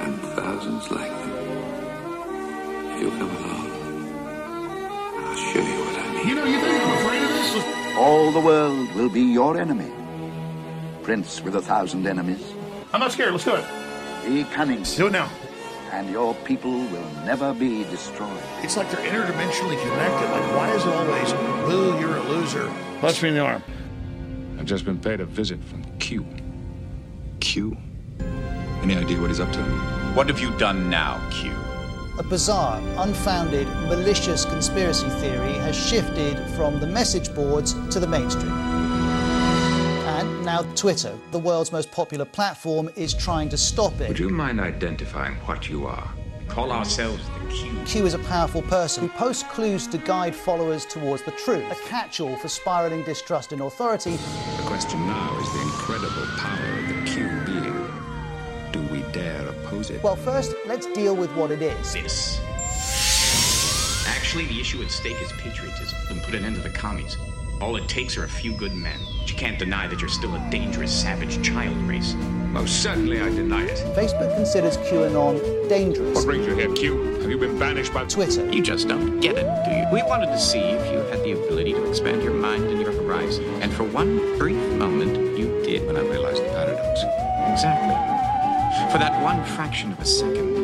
And 0.00 0.20
thousands 0.34 0.90
like 0.90 1.08
them. 1.08 1.30
If 2.90 3.00
you'll 3.00 3.12
come 3.12 3.30
along, 3.30 3.70
I'll 5.18 5.36
show 5.36 5.60
you 5.60 5.78
what 5.84 5.98
I 6.00 6.14
mean. 6.14 6.28
You 6.28 6.34
know, 6.34 6.44
you 6.44 6.58
think 6.58 6.82
I'm 6.82 6.92
afraid 6.98 7.22
of 7.22 7.28
this? 7.28 7.96
All 7.96 8.32
the 8.32 8.40
world 8.40 8.92
will 8.96 9.08
be 9.08 9.22
your 9.22 9.56
enemy. 9.56 9.92
Prince 11.04 11.40
with 11.42 11.54
a 11.54 11.62
thousand 11.62 12.08
enemies. 12.08 12.42
I'm 12.92 12.98
not 12.98 13.12
scared. 13.12 13.30
Let's 13.30 13.44
do 13.44 13.54
it. 13.54 13.64
Be 14.26 14.42
cunning. 14.52 14.82
Do 14.82 15.06
it 15.06 15.12
now. 15.12 15.30
And 15.92 16.08
your 16.08 16.34
people 16.46 16.70
will 16.70 17.10
never 17.26 17.52
be 17.52 17.84
destroyed. 17.84 18.42
It's 18.62 18.78
like 18.78 18.90
they're 18.90 19.06
interdimensionally 19.06 19.78
connected. 19.78 20.30
Like, 20.30 20.56
why 20.56 20.72
is 20.72 20.86
it 20.86 20.88
always, 20.88 21.32
boo, 21.68 22.00
you're 22.00 22.16
a 22.16 22.22
loser? 22.22 22.72
Punch 23.00 23.22
me 23.22 23.28
in 23.28 23.34
the 23.34 23.42
arm. 23.42 23.62
I've 24.58 24.64
just 24.64 24.86
been 24.86 24.98
paid 24.98 25.20
a 25.20 25.26
visit 25.26 25.62
from 25.62 25.84
Q. 25.98 26.26
Q? 27.40 27.76
Any 28.82 28.96
idea 28.96 29.20
what 29.20 29.28
he's 29.28 29.38
up 29.38 29.52
to? 29.52 29.62
What 30.14 30.28
have 30.30 30.40
you 30.40 30.56
done 30.56 30.88
now, 30.88 31.20
Q? 31.30 31.52
A 32.18 32.22
bizarre, 32.22 32.80
unfounded, 32.96 33.68
malicious 33.88 34.46
conspiracy 34.46 35.10
theory 35.20 35.52
has 35.54 35.76
shifted 35.76 36.38
from 36.56 36.80
the 36.80 36.86
message 36.86 37.34
boards 37.34 37.74
to 37.90 38.00
the 38.00 38.06
mainstream. 38.06 38.71
Now 40.52 40.64
Twitter, 40.74 41.16
the 41.30 41.38
world's 41.38 41.72
most 41.72 41.90
popular 41.90 42.26
platform, 42.26 42.90
is 42.94 43.14
trying 43.14 43.48
to 43.48 43.56
stop 43.56 43.98
it. 44.02 44.08
Would 44.08 44.18
you 44.18 44.28
mind 44.28 44.60
identifying 44.60 45.36
what 45.46 45.66
you 45.66 45.86
are? 45.86 46.12
Call 46.46 46.70
ourselves 46.70 47.26
the 47.26 47.50
Q. 47.50 47.72
Q 47.86 48.04
is 48.04 48.12
a 48.12 48.18
powerful 48.18 48.60
person 48.60 49.04
who 49.04 49.08
posts 49.14 49.44
clues 49.44 49.86
to 49.86 49.96
guide 49.96 50.36
followers 50.36 50.84
towards 50.84 51.22
the 51.22 51.30
truth, 51.30 51.64
a 51.72 51.88
catch-all 51.88 52.36
for 52.36 52.48
spiraling 52.48 53.02
distrust 53.04 53.54
in 53.54 53.62
authority. 53.62 54.10
The 54.58 54.64
question 54.66 55.00
now 55.06 55.38
is 55.40 55.50
the 55.54 55.62
incredible 55.62 56.26
power 56.36 56.78
of 56.80 56.86
the 56.86 57.10
Q 57.10 57.30
being. 57.46 58.72
Do 58.72 58.82
we 58.92 59.10
dare 59.10 59.48
oppose 59.48 59.88
it? 59.88 60.02
Well, 60.02 60.16
first, 60.16 60.54
let's 60.66 60.84
deal 60.88 61.16
with 61.16 61.32
what 61.34 61.50
it 61.50 61.62
is. 61.62 61.94
This. 61.94 62.38
Actually, 64.06 64.44
the 64.48 64.60
issue 64.60 64.82
at 64.82 64.90
stake 64.90 65.16
is 65.22 65.32
patriotism 65.32 65.98
and 66.10 66.22
put 66.22 66.34
an 66.34 66.44
end 66.44 66.56
to 66.56 66.60
the 66.60 66.68
commies. 66.68 67.16
All 67.62 67.76
it 67.76 67.88
takes 67.88 68.18
are 68.18 68.24
a 68.24 68.28
few 68.28 68.52
good 68.52 68.74
men. 68.74 68.98
But 69.42 69.48
can't 69.48 69.58
deny 69.58 69.88
that 69.88 70.00
you're 70.00 70.08
still 70.08 70.36
a 70.36 70.50
dangerous, 70.50 70.92
savage 71.02 71.42
child 71.42 71.76
race. 71.78 72.14
Most 72.52 72.80
certainly 72.80 73.20
I 73.20 73.28
deny 73.28 73.64
it. 73.64 73.78
Facebook 73.96 74.32
considers 74.36 74.76
QAnon 74.76 75.68
dangerous. 75.68 76.14
What 76.14 76.26
brings 76.26 76.46
you 76.46 76.54
here, 76.54 76.72
Q? 76.72 77.02
Have 77.20 77.28
you 77.28 77.38
been 77.38 77.58
banished 77.58 77.92
by 77.92 78.04
Twitter? 78.04 78.48
You 78.52 78.62
just 78.62 78.86
don't 78.86 79.18
get 79.18 79.36
it, 79.36 79.64
do 79.64 79.70
you? 79.72 79.84
We 79.92 80.08
wanted 80.08 80.26
to 80.26 80.38
see 80.38 80.60
if 80.60 80.92
you 80.92 80.98
had 81.10 81.24
the 81.24 81.32
ability 81.32 81.72
to 81.72 81.88
expand 81.88 82.22
your 82.22 82.34
mind 82.34 82.66
and 82.66 82.80
your 82.80 82.92
horizon. 82.92 83.44
And 83.60 83.72
for 83.72 83.82
one 83.82 84.38
brief 84.38 84.62
moment, 84.74 85.36
you 85.36 85.60
did. 85.64 85.88
When 85.88 85.96
I 85.96 86.02
realized 86.02 86.40
the 86.40 86.48
paradox. 86.50 87.00
Exactly. 87.50 87.96
For 88.92 88.98
that 88.98 89.20
one 89.24 89.44
fraction 89.56 89.90
of 89.90 89.98
a 89.98 90.04
second, 90.04 90.54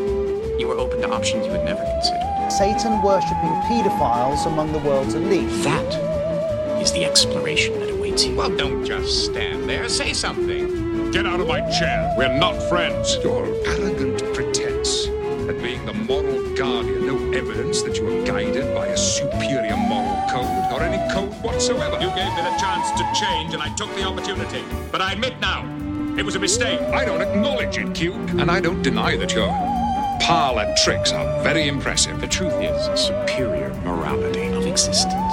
you 0.60 0.68
were 0.68 0.78
open 0.78 1.00
to 1.00 1.10
options 1.10 1.46
you 1.46 1.52
had 1.52 1.64
never 1.64 1.82
considered. 1.82 2.52
Satan 2.52 3.02
worshipping 3.02 3.54
paedophiles 3.66 4.46
among 4.46 4.70
the 4.72 4.78
world's 4.78 5.14
elite. 5.14 5.48
That 5.64 6.80
is 6.80 6.92
the 6.92 7.04
exploration 7.04 7.87
that 8.18 8.28
you. 8.28 8.36
Well, 8.36 8.54
don't 8.56 8.84
just 8.84 9.26
stand 9.26 9.68
there. 9.68 9.88
Say 9.88 10.12
something. 10.12 11.10
Get 11.10 11.26
out 11.26 11.40
of 11.40 11.48
my 11.48 11.60
chair. 11.70 12.14
We're 12.16 12.36
not 12.36 12.60
friends. 12.68 13.16
Your 13.22 13.44
arrogant 13.66 14.22
pretense 14.34 15.06
at 15.48 15.60
being 15.62 15.84
the 15.86 15.94
moral 15.94 16.54
guardian, 16.54 17.06
no 17.06 17.16
evidence 17.32 17.82
that 17.82 17.96
you 17.96 18.06
are 18.08 18.26
guided 18.26 18.74
by 18.74 18.86
a 18.86 18.96
superior 18.96 19.76
moral 19.76 20.20
code 20.28 20.72
or 20.72 20.82
any 20.82 21.12
code 21.12 21.32
whatsoever. 21.42 21.94
You 21.94 22.08
gave 22.08 22.34
me 22.34 22.42
the 22.42 22.56
chance 22.58 22.90
to 22.92 23.04
change, 23.18 23.54
and 23.54 23.62
I 23.62 23.74
took 23.74 23.94
the 23.94 24.04
opportunity. 24.04 24.62
But 24.92 25.00
I 25.00 25.12
admit 25.12 25.38
now, 25.40 25.64
it 26.18 26.24
was 26.24 26.34
a 26.34 26.40
mistake. 26.40 26.80
I 26.80 27.04
don't 27.04 27.22
acknowledge 27.22 27.78
it, 27.78 27.94
Q, 27.94 28.12
and 28.12 28.50
I 28.50 28.60
don't 28.60 28.82
deny 28.82 29.16
that 29.16 29.32
your 29.32 29.48
parlor 30.20 30.74
tricks 30.84 31.12
are 31.12 31.42
very 31.42 31.68
impressive. 31.68 32.20
The 32.20 32.26
truth 32.26 32.54
is 32.54 33.00
superior 33.00 33.72
morality 33.84 34.48
of 34.48 34.66
existence. 34.66 35.27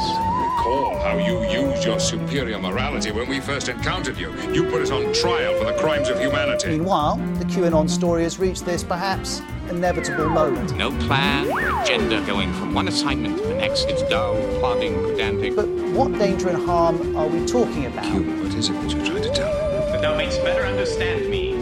Recall 1.25 1.43
how 1.43 1.51
you 1.51 1.69
used 1.69 1.85
your 1.85 1.99
superior 1.99 2.59
morality 2.59 3.11
when 3.11 3.27
we 3.27 3.39
first 3.39 3.67
encountered 3.67 4.17
you. 4.17 4.31
You 4.51 4.63
put 4.65 4.81
us 4.81 4.91
on 4.91 5.11
trial 5.13 5.57
for 5.57 5.65
the 5.65 5.77
crimes 5.79 6.09
of 6.09 6.19
humanity. 6.19 6.69
Meanwhile, 6.69 7.17
the 7.39 7.45
QAnon 7.45 7.89
story 7.89 8.23
has 8.23 8.37
reached 8.37 8.65
this 8.65 8.83
perhaps 8.83 9.41
inevitable 9.69 10.29
moment. 10.29 10.75
No 10.77 10.91
plan 11.07 11.49
or 11.49 11.81
agenda 11.81 12.21
going 12.27 12.53
from 12.53 12.73
one 12.73 12.87
assignment 12.87 13.37
to 13.37 13.43
the 13.43 13.55
next. 13.55 13.85
It's 13.89 14.03
dull, 14.03 14.35
plodding, 14.59 14.93
pedantic. 15.03 15.55
But 15.55 15.67
what 15.67 16.11
danger 16.19 16.49
and 16.49 16.63
harm 16.63 17.15
are 17.15 17.27
we 17.27 17.45
talking 17.45 17.87
about? 17.87 18.05
Q, 18.05 18.21
what 18.43 18.53
is 18.53 18.69
it 18.69 18.73
that 18.73 18.91
you're 18.91 19.05
trying 19.05 19.23
to 19.23 19.33
tell 19.33 19.53
me? 19.53 19.91
That 19.91 20.01
thou 20.01 20.15
mayst 20.15 20.43
better 20.43 20.63
understand 20.65 21.29
me, 21.29 21.53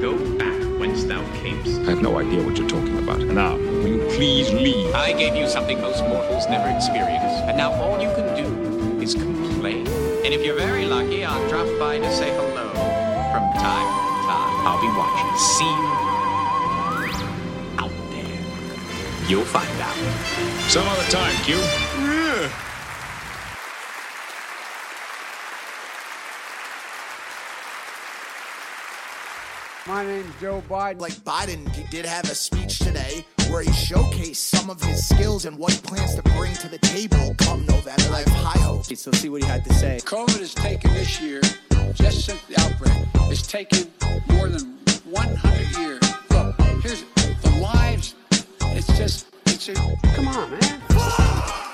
go 0.00 0.16
back 0.38 0.52
whence 0.82 1.04
thou 1.04 1.22
camest. 1.40 1.80
I 1.82 1.90
have 1.90 2.02
no 2.02 2.18
idea 2.18 2.42
what 2.42 2.58
you're 2.58 2.68
talking 2.68 2.98
about. 2.98 3.20
Now, 3.20 3.56
will 3.56 3.86
you 3.86 3.98
please 4.16 4.50
leave? 4.52 4.92
I 4.94 5.12
gave 5.12 5.36
you 5.36 5.48
something 5.48 5.80
most 5.80 6.02
mortals 6.02 6.48
never 6.48 6.68
experience, 6.74 7.34
and 7.46 7.56
now 7.56 7.72
all 7.74 8.02
you 8.02 8.12
can 8.14 8.21
complain. 9.10 9.86
And 10.24 10.32
if 10.32 10.44
you're 10.44 10.56
very 10.56 10.84
lucky, 10.84 11.24
I'll 11.24 11.48
drop 11.48 11.66
by 11.78 11.98
to 11.98 12.12
say 12.14 12.30
hello 12.30 12.70
from 13.32 13.42
time 13.58 13.88
to 13.98 14.26
time. 14.30 14.66
I'll 14.66 14.80
be 14.80 14.86
watching. 14.96 15.36
See 15.38 15.64
you 15.64 15.90
out 17.82 17.90
there. 18.12 19.28
You'll 19.28 19.44
find 19.44 19.80
out. 19.80 19.96
Some 20.70 20.86
other 20.86 21.08
time, 21.10 21.34
Q. 21.42 21.91
My 29.86 30.06
name's 30.06 30.32
Joe 30.40 30.62
Biden. 30.68 31.00
Like 31.00 31.14
Biden 31.24 31.68
he 31.74 31.82
did 31.90 32.06
have 32.06 32.24
a 32.24 32.36
speech 32.36 32.78
today 32.78 33.24
where 33.50 33.62
he 33.62 33.70
showcased 33.70 34.36
some 34.36 34.70
of 34.70 34.80
his 34.80 35.08
skills 35.08 35.44
and 35.44 35.58
what 35.58 35.72
he 35.72 35.80
plans 35.80 36.14
to 36.14 36.22
bring 36.22 36.54
to 36.54 36.68
the 36.68 36.78
table 36.78 37.34
come 37.38 37.66
November. 37.66 38.14
I 38.14 38.18
have 38.18 38.28
high 38.28 38.60
hopes. 38.60 39.00
So 39.00 39.10
see 39.10 39.28
what 39.28 39.42
he 39.42 39.48
had 39.48 39.64
to 39.64 39.74
say. 39.74 39.98
COVID 40.04 40.38
has 40.38 40.54
taken 40.54 40.92
this 40.94 41.20
year, 41.20 41.40
just 41.94 42.26
since 42.26 42.40
the 42.42 42.60
outbreak, 42.60 42.92
it's 43.28 43.44
taken 43.44 43.90
more 44.28 44.48
than 44.48 44.78
100 45.10 45.76
years. 45.78 46.00
Look, 46.30 46.60
here's 46.82 47.02
the 47.42 47.58
lives. 47.60 48.14
It's 48.76 48.86
just, 48.96 49.34
it's 49.46 49.68
a, 49.68 49.74
come 50.14 50.28
on, 50.28 50.50
man. 50.50 51.71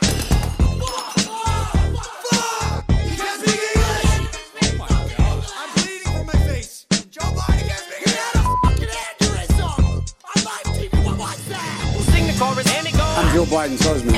Joe 13.32 13.44
Biden's 13.44 13.84
husband. 13.84 14.14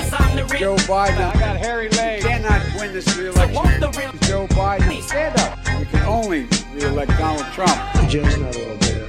Joe 0.59 0.77
Biden. 0.77 1.19
I 1.19 1.39
got 1.39 1.57
hairy 1.57 1.89
legs. 1.91 2.25
Cannot 2.25 2.63
win 2.81 2.93
this 2.93 3.17
re-election. 3.17 3.55
Joe 4.23 4.47
Biden. 4.49 5.03
Stand 5.03 5.39
up. 5.41 5.59
We 5.79 5.85
can 5.87 6.07
only 6.07 6.47
re-elect 6.73 7.11
Donald 7.19 7.47
Trump. 7.53 7.77
Joe's 8.09 8.39
not 8.39 8.57
all 8.57 8.77
there. 8.77 9.07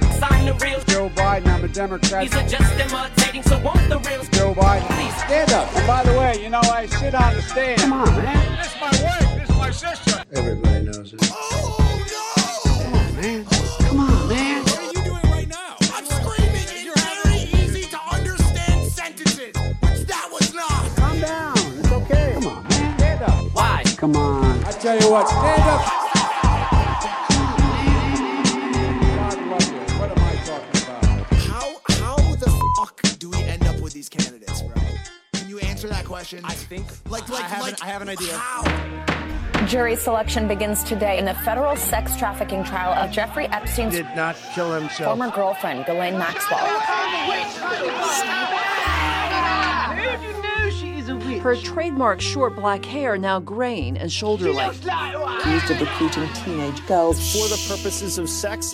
Joe 0.86 1.08
Biden. 1.10 1.46
I'm 1.46 1.64
a 1.64 1.68
Democrat. 1.68 2.22
He's 2.22 2.34
a 2.34 2.46
just 2.48 2.72
imitating, 2.78 3.42
so 3.42 3.58
want 3.60 3.88
the 3.88 3.98
real. 4.00 4.22
Joe 4.32 4.54
Biden. 4.54 4.86
Please 4.96 5.16
stand 5.24 5.52
up. 5.52 5.74
And 5.74 5.86
by 5.86 6.02
the 6.02 6.18
way, 6.18 6.42
you 6.42 6.50
know 6.50 6.60
I 6.60 6.86
sit 6.86 7.14
on 7.14 7.34
the 7.34 7.42
stand. 7.42 7.80
Come 7.80 7.92
on, 7.92 8.08
man. 8.16 8.58
This 8.58 8.74
is 8.74 8.80
my 8.80 8.90
wife. 9.04 9.38
This 9.38 9.50
is 9.50 9.56
my 9.56 9.70
sister. 9.70 10.24
Everybody 10.32 10.84
knows 10.84 11.12
it. 11.12 11.20
Oh 11.32 12.04
no! 12.10 12.82
Come 12.82 12.94
on, 12.94 13.16
man. 13.16 13.46
Oh, 13.50 13.71
Come 24.02 24.16
on. 24.16 24.64
I 24.64 24.72
tell 24.72 24.98
you 24.98 25.08
what. 25.12 25.28
Stand 25.28 25.62
up. 25.62 25.80
God 29.14 29.38
love 29.46 29.68
you. 29.72 29.78
What 30.00 30.10
am 30.10 30.18
I 30.18 30.34
talking 30.44 30.82
about? 30.82 31.04
How 31.34 31.68
how 31.88 32.16
the 32.34 32.50
fuck 32.76 33.00
do 33.20 33.30
we 33.30 33.40
end 33.44 33.64
up 33.64 33.78
with 33.78 33.92
these 33.92 34.08
candidates, 34.08 34.60
bro? 34.62 34.74
Can 35.34 35.48
you 35.48 35.60
answer 35.60 35.86
questions. 36.02 36.42
I 36.44 36.52
think 36.54 36.84
Like, 37.08 37.30
I 37.30 37.34
like, 37.34 37.44
have, 37.44 37.62
like, 37.62 37.72
an, 37.74 37.78
I 37.80 37.86
have 37.86 38.02
an 38.02 38.08
idea. 38.08 39.68
Jury 39.68 39.94
selection 39.94 40.48
begins 40.48 40.82
today 40.82 41.16
in 41.18 41.24
the 41.24 41.34
federal 41.44 41.76
sex 41.76 42.16
trafficking 42.16 42.64
trial 42.64 42.92
of 42.94 43.12
Jeffrey 43.12 43.46
Epstein's 43.46 43.94
Did 43.94 44.06
not 44.16 44.34
kill 44.52 44.72
himself. 44.72 45.16
former 45.16 45.30
girlfriend, 45.30 45.86
Ghislaine 45.86 46.18
Maxwell. 46.18 46.58
Her 51.42 51.56
trademark 51.56 52.20
short 52.20 52.54
black 52.54 52.84
hair 52.84 53.18
now 53.18 53.40
graying 53.40 53.98
and 53.98 54.12
shoulder 54.12 54.52
length. 54.52 54.86
Accused 54.86 55.72
of 55.72 55.80
recruiting 55.80 56.28
teenage 56.34 56.86
girls 56.86 57.18
For 57.32 57.48
the 57.48 57.60
purposes 57.68 58.16
of 58.18 58.28
sex. 58.28 58.72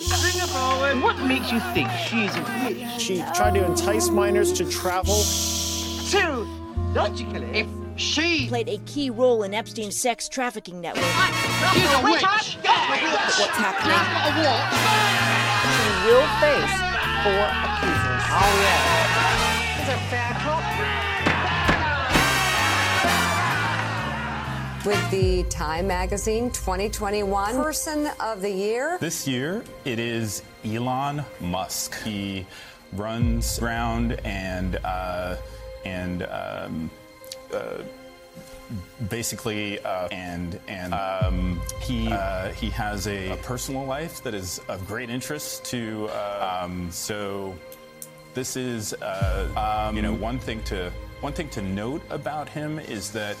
What 1.01 1.17
makes 1.25 1.51
you 1.51 1.59
think 1.73 1.89
she's 2.07 2.35
a 2.35 2.63
witch? 2.63 3.01
She 3.01 3.23
tried 3.33 3.55
to 3.55 3.65
entice 3.65 4.09
minors 4.09 4.53
to 4.53 4.69
travel. 4.69 5.15
So, 5.15 6.47
logically, 6.93 7.41
if 7.61 7.67
she 7.95 8.47
played 8.47 8.69
a 8.69 8.77
key 8.85 9.09
role 9.09 9.41
in 9.41 9.55
Epstein's 9.55 9.99
sex 9.99 10.29
trafficking 10.29 10.79
network. 10.79 11.03
She's 11.73 11.91
a 11.91 12.01
witch. 12.03 12.21
What's 12.21 13.57
happening? 13.57 13.97
She 15.73 15.89
will 16.05 16.27
face 16.37 16.75
four 17.25 17.49
accusers. 17.65 18.23
Oh, 18.29 18.53
yeah. 18.61 19.81
It's 19.81 19.89
a 19.89 19.97
fair 20.11 20.33
cop. 20.43 21.08
With 24.85 25.11
the 25.11 25.43
Time 25.49 25.87
Magazine 25.87 26.51
2021 26.51 27.55
Person 27.55 28.09
of 28.21 28.41
the 28.41 28.49
Year. 28.49 28.97
This 29.01 29.27
year, 29.27 29.61
it 29.83 29.99
is 29.99 30.41
Elon 30.63 31.25
Musk. 31.41 32.01
He 32.03 32.45
runs 32.93 33.59
around 33.59 34.13
and 34.23 34.77
uh, 34.85 35.35
and 35.83 36.23
um, 36.23 36.89
uh, 37.53 37.83
basically 39.09 39.79
uh, 39.79 40.07
and 40.13 40.57
and 40.69 40.93
um, 40.93 41.61
he 41.81 42.09
uh, 42.09 42.53
he 42.53 42.69
has 42.69 43.07
a, 43.07 43.31
a 43.31 43.37
personal 43.37 43.85
life 43.85 44.23
that 44.23 44.33
is 44.33 44.61
of 44.69 44.87
great 44.87 45.09
interest 45.09 45.65
to. 45.65 46.07
Uh, 46.11 46.61
um, 46.63 46.89
so 46.89 47.53
this 48.33 48.55
is 48.55 48.93
uh, 48.93 49.87
um, 49.89 49.97
you 49.97 50.01
know 50.01 50.13
one 50.13 50.39
thing 50.39 50.63
to 50.63 50.89
one 51.19 51.33
thing 51.33 51.49
to 51.49 51.61
note 51.61 52.01
about 52.09 52.47
him 52.47 52.79
is 52.79 53.11
that. 53.11 53.35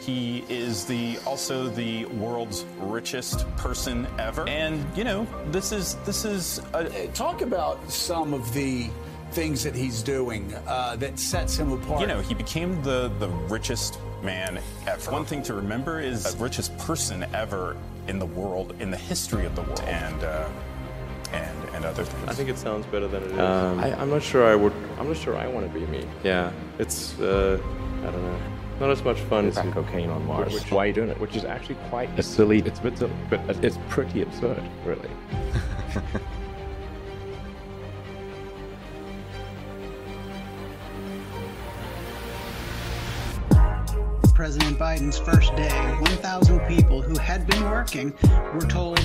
He 0.00 0.44
is 0.48 0.86
the 0.86 1.18
also 1.26 1.68
the 1.68 2.06
world's 2.06 2.64
richest 2.78 3.46
person 3.56 4.06
ever, 4.18 4.48
and 4.48 4.84
you 4.96 5.04
know 5.04 5.26
this 5.50 5.72
is 5.72 5.96
this 6.06 6.24
is 6.24 6.60
a, 6.72 7.06
Talk 7.08 7.42
about 7.42 7.90
some 7.90 8.32
of 8.32 8.52
the 8.54 8.88
things 9.32 9.62
that 9.62 9.74
he's 9.74 10.02
doing 10.02 10.52
uh, 10.66 10.96
that 10.96 11.18
sets 11.18 11.56
him 11.56 11.72
apart. 11.72 12.00
You 12.00 12.06
know, 12.06 12.20
he 12.20 12.34
became 12.34 12.82
the, 12.82 13.12
the 13.18 13.28
richest 13.28 13.98
man 14.22 14.60
ever. 14.86 15.12
One 15.12 15.24
thing 15.24 15.42
to 15.44 15.54
remember 15.54 16.00
is 16.00 16.34
the 16.34 16.42
richest 16.42 16.76
person 16.78 17.24
ever 17.34 17.76
in 18.08 18.18
the 18.18 18.26
world, 18.26 18.74
in 18.80 18.90
the 18.90 18.96
history 18.96 19.46
of 19.46 19.54
the 19.54 19.62
world, 19.62 19.80
and 19.80 20.24
uh, 20.24 20.48
and 21.32 21.68
and 21.74 21.84
other 21.84 22.04
things. 22.04 22.28
I 22.28 22.32
think 22.32 22.48
it 22.48 22.58
sounds 22.58 22.86
better 22.86 23.08
than 23.08 23.22
it 23.22 23.32
is. 23.32 23.38
Um, 23.38 23.78
I, 23.80 23.94
I'm 24.00 24.10
not 24.10 24.22
sure 24.22 24.46
I 24.46 24.54
would. 24.54 24.72
I'm 24.98 25.08
not 25.08 25.16
sure 25.16 25.36
I 25.36 25.46
want 25.46 25.70
to 25.70 25.78
be 25.78 25.86
me. 25.86 26.06
Yeah, 26.24 26.52
it's. 26.78 27.18
Uh, 27.20 27.60
I 28.00 28.04
don't 28.10 28.22
know. 28.22 28.40
Not 28.80 28.90
as 28.90 29.04
much 29.04 29.20
fun. 29.20 29.44
It's 29.44 29.58
cocaine 29.58 30.08
on 30.08 30.26
Mars. 30.26 30.54
Which, 30.54 30.72
Why 30.72 30.84
are 30.84 30.86
you 30.86 30.94
doing 30.94 31.10
it? 31.10 31.20
Which 31.20 31.36
is 31.36 31.44
actually 31.44 31.74
quite 31.90 32.08
a 32.18 32.22
silly. 32.22 32.60
It's 32.60 32.78
a 32.78 32.82
bit 32.82 32.96
silly, 32.96 33.12
but 33.28 33.62
it's 33.62 33.78
pretty 33.90 34.22
absurd, 34.22 34.62
really. 34.86 35.10
President 44.34 44.78
Biden's 44.78 45.18
first 45.18 45.54
day, 45.54 45.68
1,000 45.68 46.60
people 46.60 47.02
who 47.02 47.18
had 47.18 47.46
been 47.46 47.62
working 47.64 48.14
were 48.54 48.62
told 48.62 48.96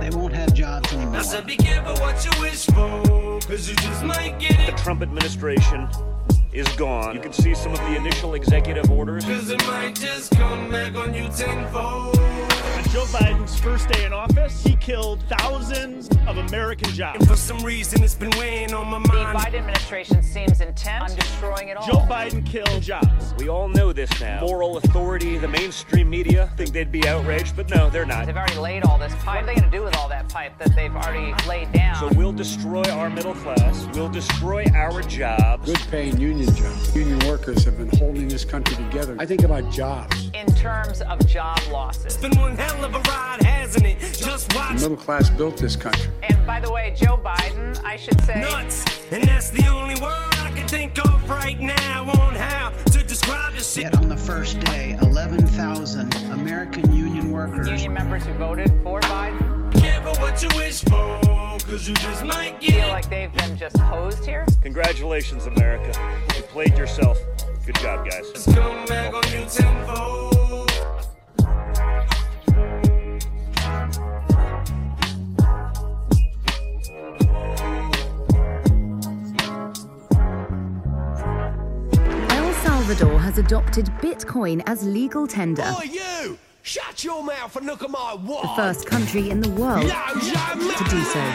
they 0.00 0.10
won't 0.10 0.34
have 0.34 0.52
jobs 0.52 0.92
anymore. 0.92 1.18
I 1.18 1.22
said, 1.22 1.46
be 1.46 1.56
careful 1.56 1.94
what 2.04 2.24
you 2.24 2.32
wish 2.40 2.66
for, 2.66 3.38
cause 3.42 3.68
you 3.68 3.76
just 3.76 4.02
might 4.02 4.40
get 4.40 4.58
it. 4.58 4.72
The 4.72 4.82
Trump 4.82 5.02
administration 5.02 5.88
is 6.52 6.68
gone. 6.76 7.14
You 7.14 7.20
can 7.20 7.32
see 7.32 7.54
some 7.54 7.72
of 7.72 7.78
the 7.78 7.96
initial 7.96 8.34
executive 8.34 8.90
orders. 8.90 9.24
Cause 9.24 9.50
it 9.50 9.66
might 9.66 9.94
just 9.94 10.32
come 10.32 10.70
back 10.70 10.94
on 10.94 11.14
you 11.14 11.28
tenfold. 11.28 12.18
On 12.18 12.84
Joe 12.90 13.04
Biden's 13.06 13.58
first 13.58 13.88
day 13.88 14.04
in 14.04 14.12
office, 14.12 14.62
he 14.62 14.76
killed 14.76 15.22
thousands 15.28 16.08
of 16.26 16.36
American 16.36 16.90
jobs. 16.90 17.20
And 17.20 17.28
for 17.28 17.36
some 17.36 17.58
reason, 17.60 18.02
it's 18.02 18.14
been 18.14 18.30
weighing 18.38 18.74
on 18.74 18.86
my 18.88 18.98
mind. 18.98 19.10
The 19.10 19.40
Biden 19.40 19.54
administration 19.60 20.22
seems 20.22 20.60
intent 20.60 21.02
on 21.02 21.16
destroying 21.16 21.68
it 21.68 21.76
all. 21.76 21.86
Joe 21.86 21.98
Biden 22.00 22.44
killed 22.44 22.82
jobs. 22.82 23.34
We 23.38 23.48
all 23.48 23.68
know 23.68 23.92
this 23.92 24.20
now. 24.20 24.40
Moral 24.40 24.76
authority, 24.76 25.38
the 25.38 25.48
mainstream 25.48 26.10
media 26.10 26.50
think 26.56 26.72
they'd 26.72 26.92
be 26.92 27.06
outraged, 27.08 27.56
but 27.56 27.70
no, 27.70 27.88
they're 27.88 28.04
not. 28.04 28.26
They've 28.26 28.36
already 28.36 28.58
laid 28.58 28.84
all 28.84 28.98
this 28.98 29.14
pipe. 29.16 29.26
What 29.26 29.36
are 29.42 29.46
they 29.46 29.54
going 29.54 29.70
to 29.70 29.76
do 29.76 29.84
with 29.84 29.96
all 29.96 30.08
that 30.10 30.28
pipe 30.28 30.58
that 30.58 30.74
they've 30.76 30.94
already 30.94 31.32
laid 31.48 31.72
down? 31.72 31.96
So 31.96 32.08
we'll 32.16 32.32
destroy 32.32 32.82
our 32.84 33.08
middle 33.08 33.34
class. 33.34 33.88
We'll 33.94 34.10
destroy 34.10 34.66
our 34.74 35.00
jobs. 35.02 35.66
Good 35.66 35.80
paying 35.90 36.20
union 36.20 36.41
jobs. 36.50 36.94
Union 36.94 37.18
workers 37.28 37.64
have 37.64 37.76
been 37.78 37.88
holding 37.98 38.28
this 38.28 38.44
country 38.44 38.76
together. 38.76 39.16
I 39.18 39.26
think 39.26 39.42
about 39.44 39.70
jobs. 39.70 40.30
in 40.34 40.46
terms 40.54 41.00
of 41.02 41.24
job 41.26 41.58
losses. 41.70 42.04
It's 42.06 42.16
been 42.16 42.36
one 42.38 42.56
hell 42.56 42.84
of 42.84 42.94
a 42.94 43.00
ride, 43.10 43.42
hasn't 43.42 43.86
it? 43.86 43.98
Just 44.16 44.54
watch. 44.54 44.76
The 44.76 44.82
middle 44.88 44.96
class 44.96 45.30
built 45.30 45.56
this 45.56 45.76
country. 45.76 46.10
And 46.22 46.44
by 46.46 46.60
the 46.60 46.72
way, 46.72 46.94
Joe 46.96 47.16
Biden, 47.22 47.82
I 47.84 47.96
should 47.96 48.20
say. 48.22 48.40
Nuts. 48.40 48.84
And 49.12 49.22
that's 49.24 49.50
the 49.50 49.66
only 49.66 49.94
word 50.00 50.34
I 50.38 50.52
can 50.54 50.66
think 50.66 50.98
of 51.04 51.28
right 51.28 51.60
now 51.60 52.04
on 52.20 52.34
how 52.34 52.70
to 52.70 53.04
describe 53.04 53.52
the 53.54 53.62
shit. 53.62 53.84
Yet 53.84 53.96
on 53.96 54.08
the 54.08 54.16
first 54.16 54.58
day, 54.60 54.96
11,000 55.02 56.14
American 56.32 56.92
union 56.94 57.30
workers. 57.30 57.68
Union 57.68 57.92
members 57.92 58.24
who 58.24 58.32
voted 58.34 58.70
for 58.82 59.00
Biden 59.00 59.62
Careful 59.80 60.14
what 60.22 60.42
you 60.42 60.48
wish 60.56 60.82
for, 60.82 61.18
cause 61.66 61.88
you 61.88 61.94
just 61.94 62.24
might 62.24 62.60
get 62.60 62.74
feel 62.74 62.88
like 62.88 63.08
they've 63.08 63.32
been 63.34 63.56
just 63.56 63.76
hosed 63.78 64.24
here. 64.24 64.46
Congratulations, 64.62 65.46
America. 65.46 65.92
You 66.52 66.64
played 66.64 66.76
yourself. 66.76 67.18
Good 67.64 67.76
job, 67.76 68.06
guys. 68.06 68.30
Come 68.44 68.84
back 68.84 69.14
on 69.14 69.22
you 69.32 69.46
tenfold. 69.48 70.70
El 82.30 82.52
Salvador 82.52 83.18
has 83.18 83.38
adopted 83.38 83.86
Bitcoin 84.02 84.62
as 84.66 84.84
legal 84.84 85.26
tender. 85.26 85.62
Boy, 85.62 85.84
you! 85.90 86.38
Shut 86.60 87.02
your 87.02 87.24
mouth 87.24 87.56
and 87.56 87.64
look 87.66 87.82
at 87.82 87.88
my 87.90 88.14
watch! 88.14 88.42
The 88.42 88.62
first 88.62 88.86
country 88.86 89.30
in 89.30 89.40
the 89.40 89.50
world 89.50 89.88
to 89.90 90.84
do 90.90 91.02
so. 91.02 91.32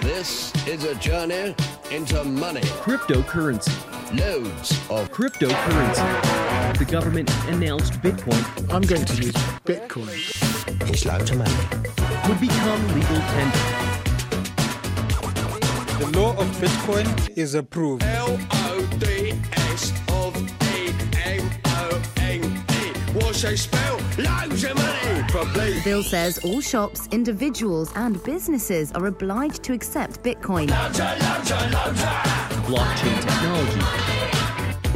This 0.00 0.54
is 0.66 0.84
a 0.84 0.94
journey 0.94 1.54
into 1.90 2.24
money. 2.24 2.62
Cryptocurrency. 2.62 3.93
Loads 4.14 4.70
of 4.90 5.10
Cryptocurrency. 5.10 6.78
The 6.78 6.84
government 6.84 7.28
announced 7.48 7.94
Bitcoin. 7.94 8.72
I'm 8.72 8.82
going 8.82 9.04
to 9.04 9.14
use 9.16 9.34
Bitcoin. 9.64 10.08
It's 10.88 11.04
loads 11.04 11.32
of 11.32 11.38
money. 11.38 11.52
Would 12.28 12.38
become 12.38 12.86
legal 12.94 13.18
tender. 13.34 13.58
The 15.98 16.06
law 16.16 16.30
of 16.36 16.46
Bitcoin 16.58 17.36
is 17.36 17.56
approved. 17.56 18.04
L-O-D-S 18.04 19.92
of 20.10 20.36
E-M-O-N-E. 20.62 21.63
What's 23.14 23.42
they 23.42 23.54
spell? 23.54 23.96
Loads 24.18 24.64
of 24.64 24.74
money! 24.74 25.24
Probably. 25.28 25.74
The 25.74 25.82
bill 25.84 26.02
says 26.02 26.38
all 26.38 26.60
shops, 26.60 27.06
individuals, 27.12 27.92
and 27.94 28.20
businesses 28.24 28.90
are 28.90 29.06
obliged 29.06 29.62
to 29.62 29.72
accept 29.72 30.20
Bitcoin. 30.24 30.66
Blockchain 32.66 33.20
technology. 33.22 33.80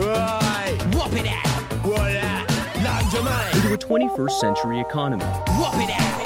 Right. 0.02 0.78
Whop 0.96 1.12
it 1.12 1.28
out! 1.28 1.86
What 1.86 2.12
that? 2.12 2.44
Loads 2.82 3.14
of 3.14 3.22
money! 3.22 3.56
Into 3.56 3.74
a 3.74 3.78
21st 3.78 4.40
century 4.40 4.80
economy. 4.80 5.22
Whop 5.24 5.74
it 5.76 5.90
out! 5.90 6.18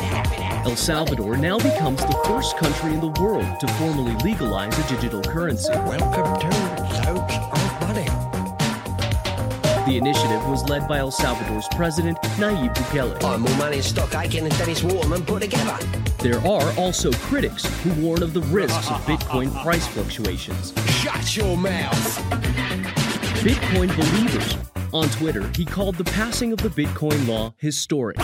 El 0.64 0.76
Salvador 0.76 1.36
now 1.36 1.58
becomes 1.58 2.00
the 2.00 2.18
first 2.24 2.56
country 2.56 2.94
in 2.94 3.00
the 3.00 3.20
world 3.20 3.60
to 3.60 3.68
formally 3.74 4.14
legalize 4.24 4.78
a 4.78 4.94
digital 4.94 5.20
currency. 5.20 5.72
Welcome 5.72 6.40
to 6.40 6.71
The 9.86 9.96
initiative 9.96 10.48
was 10.48 10.68
led 10.68 10.86
by 10.86 10.98
El 10.98 11.10
Salvador's 11.10 11.66
president, 11.72 12.16
Nayib 12.38 12.72
Bukele. 12.72 13.24
I'm 13.24 13.40
more 13.40 13.56
money 13.56 13.78
in 13.78 13.82
Stock 13.82 14.14
Aitken 14.14 14.44
and 14.46 14.56
Dennis 14.56 14.84
Waterman 14.84 15.24
put 15.24 15.42
together. 15.42 15.76
There 16.18 16.38
are 16.46 16.72
also 16.78 17.10
critics 17.14 17.64
who 17.82 17.92
warn 18.00 18.22
of 18.22 18.32
the 18.32 18.42
risks 18.42 18.88
of 18.88 19.04
Bitcoin 19.06 19.50
price 19.64 19.86
fluctuations. 19.88 20.72
Shut 21.02 21.36
your 21.36 21.56
mouth! 21.56 22.18
Bitcoin 23.42 23.88
believers. 23.96 24.56
On 24.92 25.08
Twitter, 25.08 25.50
he 25.56 25.64
called 25.64 25.96
the 25.96 26.04
passing 26.04 26.52
of 26.52 26.60
the 26.60 26.68
Bitcoin 26.68 27.26
law 27.26 27.52
historic. 27.56 28.18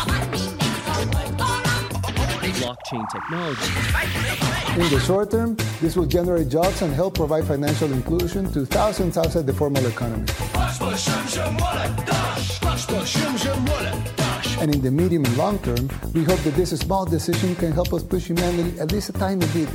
Blockchain 2.59 3.05
technology. 3.11 4.81
In 4.81 4.91
the 4.91 5.01
short 5.01 5.31
term, 5.31 5.57
this 5.81 5.97
will 5.97 6.07
generate 6.07 6.49
jobs 6.49 6.83
and 6.83 6.93
help 6.93 7.15
provide 7.15 7.45
financial 7.47 7.93
inclusion 7.93 8.51
to 8.53 8.67
thousands 8.67 9.17
outside 9.17 9.47
the 9.47 9.53
formal 9.53 9.85
economy. 9.87 10.27
And 14.61 14.75
in 14.75 14.81
the 14.83 14.91
medium 14.91 15.25
and 15.25 15.37
long 15.37 15.59
term, 15.61 15.89
we 16.15 16.25
hope 16.25 16.41
that 16.41 16.55
this 16.55 16.71
small 16.71 17.05
decision 17.05 17.55
can 17.57 17.73
help 17.73 17.93
us 17.93 18.03
push 18.03 18.27
humanity 18.27 18.79
at 18.81 18.91
least 18.93 19.11
a 19.11 19.13
tiny 19.13 19.47
bit 19.47 19.69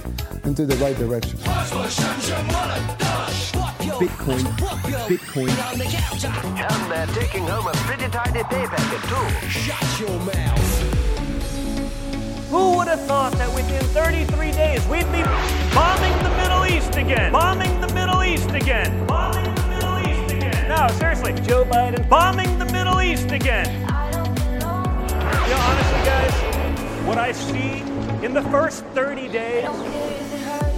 into 0.43 0.65
the 0.65 0.75
right 0.77 0.97
direction. 0.97 1.37
Bitcoin, 3.93 4.43
Bitcoin, 5.07 5.49
And 6.71 6.91
they're 6.91 7.07
taking 7.15 7.47
home 7.47 7.67
a 7.67 7.71
pretty 7.87 8.09
tiny 8.09 8.43
pay 8.43 8.65
packet 8.67 9.01
too. 9.09 9.47
Shut 9.47 9.99
your 9.99 10.19
mouth. 10.19 11.02
Who 12.53 12.77
would 12.77 12.87
have 12.87 13.01
thought 13.07 13.31
that 13.39 13.51
within 13.55 13.81
33 13.81 14.51
days 14.51 14.85
we'd 14.85 15.11
be 15.11 15.23
bombing 15.73 16.13
the 16.21 16.29
Middle 16.37 16.67
East 16.67 16.95
again? 16.95 17.31
Bombing 17.31 17.81
the 17.81 17.91
Middle 17.95 18.23
East 18.23 18.51
again. 18.51 19.07
Bombing 19.07 19.55
the 19.55 19.67
Middle 19.69 19.97
East 19.97 20.31
again. 20.31 20.69
No, 20.69 20.87
seriously, 20.89 21.33
Joe 21.47 21.65
Biden 21.65 22.07
bombing 22.07 22.59
the 22.59 22.65
Middle 22.65 23.01
East 23.01 23.31
again. 23.31 23.65
You 23.81 24.59
know, 24.59 24.69
honestly, 25.65 26.03
guys, 26.05 26.31
what 27.07 27.17
I 27.17 27.31
see 27.31 27.81
in 28.23 28.35
the 28.35 28.43
first 28.43 28.85
30 28.93 29.29
days, 29.29 29.65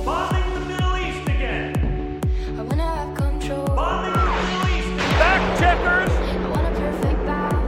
bombing 0.06 0.54
the 0.54 0.62
Middle 0.62 0.96
East 0.96 1.28
again. 1.28 2.22
Bombing 2.56 4.14
the 4.14 4.24
Middle 4.32 4.70
East. 4.78 5.04
Fact 5.20 5.60
checkers. 5.60 6.10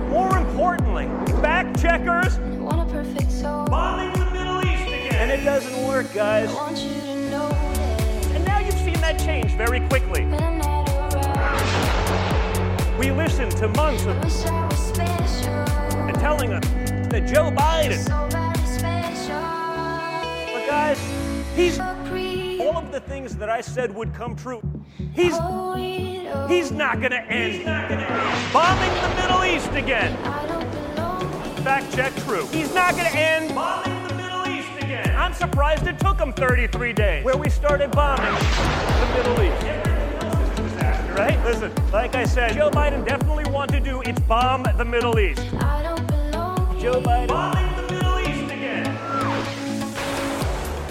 More 0.09 0.38
importantly, 0.38 1.07
fact 1.41 1.81
checkers. 1.81 2.39
Bombing 3.78 4.12
the 4.14 4.26
Middle 4.32 4.60
East 4.66 4.88
again. 4.88 5.14
And 5.14 5.30
it 5.30 5.44
doesn't 5.44 5.86
work, 5.86 6.12
guys. 6.12 6.49
And 8.34 8.44
now 8.44 8.58
you've 8.58 8.74
seen 8.74 8.99
that 9.02 9.20
change 9.20 9.52
very 9.52 9.82
quickly. 9.82 10.26
We 12.98 13.12
listened 13.12 13.52
to 13.58 13.68
months 13.68 14.08
of 14.08 14.18
and 16.08 16.20
telling 16.20 16.54
us 16.54 16.66
that 17.12 17.28
Joe 17.28 17.52
Biden. 17.52 18.04
But 20.54 20.66
guys, 20.66 20.99
he's 21.56 21.80
all 21.80 22.78
of 22.78 22.91
the 22.91 23.02
things 23.02 23.36
that 23.36 23.49
I 23.52 23.62
said 23.62 23.94
would 23.94 24.12
come 24.16 24.36
true. 24.36 24.64
He's 25.14 25.38
he's 26.48 26.72
not 26.72 26.99
gonna 26.99 27.24
end. 27.30 27.54
He's 27.54 27.66
not 27.66 27.90
gonna 27.90 28.08
end. 28.08 28.54
Bombing 28.54 28.94
the 29.04 29.22
Middle 29.22 29.44
East 29.45 29.72
again. 29.74 30.18
Fact 31.68 31.94
check 31.94 32.15
true. 32.23 32.48
He's 32.48 32.73
not 32.73 32.95
gonna 32.95 33.10
end 33.10 33.53
bombing 33.53 34.07
the 34.07 34.14
Middle 34.14 34.48
East 34.48 34.69
again. 34.77 35.14
I'm 35.18 35.34
surprised 35.34 35.85
it 35.85 35.99
took 35.99 36.18
him 36.18 36.31
33 36.31 36.94
days 36.94 37.26
where 37.26 37.35
we 37.35 37.49
started 37.49 37.91
bombing 37.91 38.23
the 38.23 39.07
Middle 39.18 39.44
East. 39.44 39.65
Disaster, 40.56 41.14
Right? 41.15 41.44
Listen, 41.44 41.73
like 41.91 42.15
I 42.15 42.23
said, 42.23 42.53
Joe 42.53 42.69
Biden 42.69 43.06
definitely 43.06 43.52
want 43.52 43.69
to 43.72 43.81
do 43.81 43.99
it's 44.03 44.18
bomb 44.22 44.64
the 44.77 44.85
Middle 44.85 45.19
East. 45.19 45.41
Joe 46.80 47.02
Biden 47.02 47.27
bombing 47.27 47.76
the 47.76 47.94
Middle 47.94 48.19
East 48.22 48.49
again. 48.49 48.85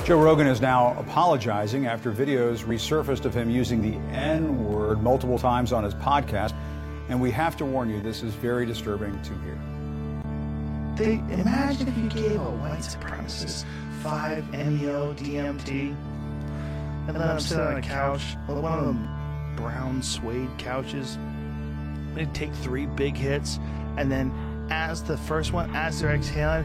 Joe 0.04 0.20
Rogan 0.20 0.46
is 0.46 0.60
now 0.60 0.94
apologizing 0.98 1.86
after 1.86 2.12
videos 2.12 2.64
resurfaced 2.66 3.24
of 3.24 3.32
him 3.32 3.48
using 3.48 3.80
the 3.80 3.96
N 4.14 4.62
word 4.62 5.02
multiple 5.02 5.38
times 5.38 5.72
on 5.72 5.84
his 5.84 5.94
podcast. 5.94 6.52
And 7.08 7.18
we 7.18 7.30
have 7.30 7.56
to 7.56 7.64
warn 7.64 7.88
you, 7.88 8.02
this 8.02 8.22
is 8.22 8.34
very 8.34 8.66
disturbing 8.66 9.18
to 9.22 9.32
hear. 9.38 9.58
They 10.96 11.20
imagine 11.28 11.88
if 11.88 11.98
you 11.98 12.08
gave 12.08 12.40
a 12.40 12.50
white 12.50 12.80
supremacist 12.80 13.66
five 14.02 14.50
MEO 14.50 15.12
DMT 15.12 15.94
and 17.06 17.18
let 17.18 17.30
him 17.32 17.40
sit 17.40 17.60
on 17.60 17.76
a 17.76 17.82
couch, 17.82 18.34
one 18.46 18.78
of 18.78 18.86
them 18.86 19.54
brown 19.56 20.02
suede 20.02 20.48
couches. 20.56 21.18
They'd 22.14 22.32
take 22.32 22.54
three 22.54 22.86
big 22.86 23.14
hits, 23.14 23.58
and 23.98 24.10
then 24.10 24.32
as 24.70 25.02
the 25.02 25.18
first 25.18 25.52
one, 25.52 25.70
as 25.76 26.00
they're 26.00 26.14
exhaling. 26.14 26.64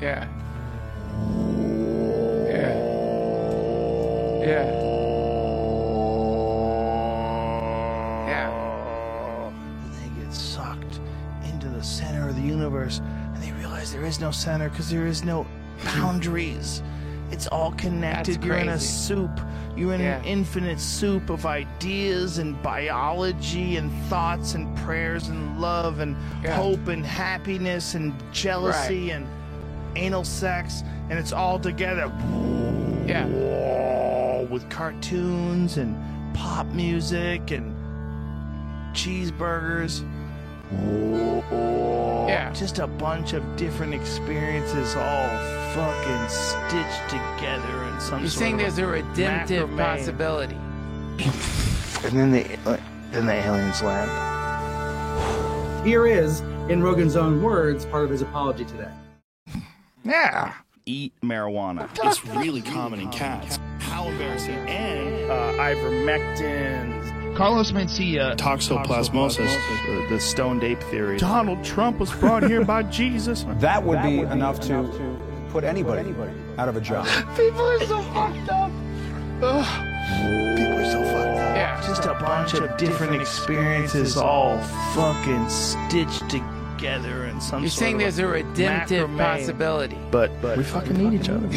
Yeah. 0.00 0.26
Yeah. 2.48 2.78
Yeah. 4.46 4.89
There 14.00 14.08
is 14.08 14.18
no 14.18 14.30
center 14.30 14.70
because 14.70 14.88
there 14.88 15.06
is 15.06 15.22
no 15.24 15.46
boundaries. 15.84 16.82
It's 17.30 17.46
all 17.48 17.72
connected. 17.72 18.42
You're 18.42 18.56
in 18.56 18.70
a 18.70 18.80
soup. 18.80 19.30
You're 19.76 19.92
in 19.92 20.00
an 20.00 20.24
infinite 20.24 20.80
soup 20.80 21.28
of 21.28 21.44
ideas 21.44 22.38
and 22.38 22.60
biology 22.62 23.76
and 23.76 23.92
thoughts 24.08 24.54
and 24.54 24.74
prayers 24.78 25.28
and 25.28 25.60
love 25.60 26.00
and 26.00 26.16
Yeah. 26.42 26.56
hope 26.56 26.88
and 26.88 27.04
happiness 27.04 27.94
and 27.94 28.14
jealousy 28.32 29.10
and 29.10 29.26
anal 29.96 30.24
sex, 30.24 30.82
and 31.10 31.18
it's 31.18 31.32
all 31.32 31.58
together. 31.58 32.10
Yeah. 33.06 33.26
With 34.50 34.66
cartoons 34.70 35.76
and 35.76 35.94
pop 36.34 36.66
music 36.68 37.50
and 37.50 37.76
cheeseburgers. 38.94 40.02
Yeah. 40.72 42.52
Just 42.52 42.78
a 42.78 42.86
bunch 42.86 43.32
of 43.32 43.42
different 43.56 43.94
experiences 43.94 44.94
all 44.96 45.28
fucking 45.74 46.28
stitched 46.28 47.08
together 47.08 47.84
in 47.84 48.00
some 48.00 48.20
You're 48.20 48.28
sort 48.28 48.38
saying 48.40 48.54
of 48.54 48.60
there's 48.60 48.78
a 48.78 48.86
redemptive 48.86 49.68
macrame. 49.70 49.96
possibility. 49.96 50.56
And 52.06 52.18
then 52.18 52.30
the 52.30 52.44
then 53.10 53.26
the 53.26 53.34
aliens 53.34 53.82
land. 53.82 54.08
Here 55.86 56.06
is, 56.06 56.40
in 56.68 56.82
Rogan's 56.82 57.16
own 57.16 57.42
words, 57.42 57.84
part 57.86 58.04
of 58.04 58.10
his 58.10 58.22
apology 58.22 58.64
today. 58.64 58.90
Yeah. 60.04 60.54
Eat 60.86 61.12
marijuana. 61.22 61.88
It's 62.04 62.24
really 62.26 62.62
common 62.62 63.00
in 63.00 63.10
cats. 63.10 63.58
How 63.80 64.06
embarrassing. 64.08 64.54
And 64.54 65.30
uh, 65.30 65.52
ivermectin. 65.62 66.89
Carlos 67.40 67.72
Mencia. 67.72 68.36
Toxoplasmosis, 68.36 69.56
the, 69.86 70.06
the 70.10 70.20
stoned 70.20 70.62
ape 70.62 70.82
theory. 70.82 71.16
Donald 71.16 71.64
Trump 71.64 71.98
was 71.98 72.12
brought 72.12 72.46
here 72.46 72.62
by 72.66 72.82
Jesus. 73.00 73.46
That 73.60 73.82
would 73.82 74.02
be 74.02 74.18
enough 74.18 74.60
to 74.60 75.18
put 75.48 75.64
anybody 75.64 76.14
out 76.58 76.68
of 76.68 76.76
a 76.76 76.82
job. 76.82 77.06
People 77.36 77.62
are 77.62 77.80
so 77.86 78.02
fucked 78.02 78.50
up. 78.50 78.70
Ugh. 79.40 80.58
People 80.58 80.80
are 80.80 80.90
so 80.90 81.02
fucked 81.02 81.16
up. 81.16 81.56
Yeah. 81.56 81.80
Just 81.86 82.04
a 82.04 82.12
bunch 82.12 82.52
of 82.52 82.76
different 82.76 83.14
experiences 83.22 84.18
all 84.18 84.58
fucking 84.94 85.48
stitched 85.48 86.28
together 86.28 87.24
in 87.24 87.40
some 87.40 87.62
You're 87.62 87.70
saying 87.70 87.96
there's 87.96 88.18
a 88.18 88.26
redemptive 88.26 89.08
macrame. 89.08 89.38
possibility. 89.38 89.98
But, 90.10 90.30
but 90.42 90.58
we 90.58 90.64
fucking 90.64 90.92
need 90.92 91.18
each 91.18 91.30
other. 91.30 91.48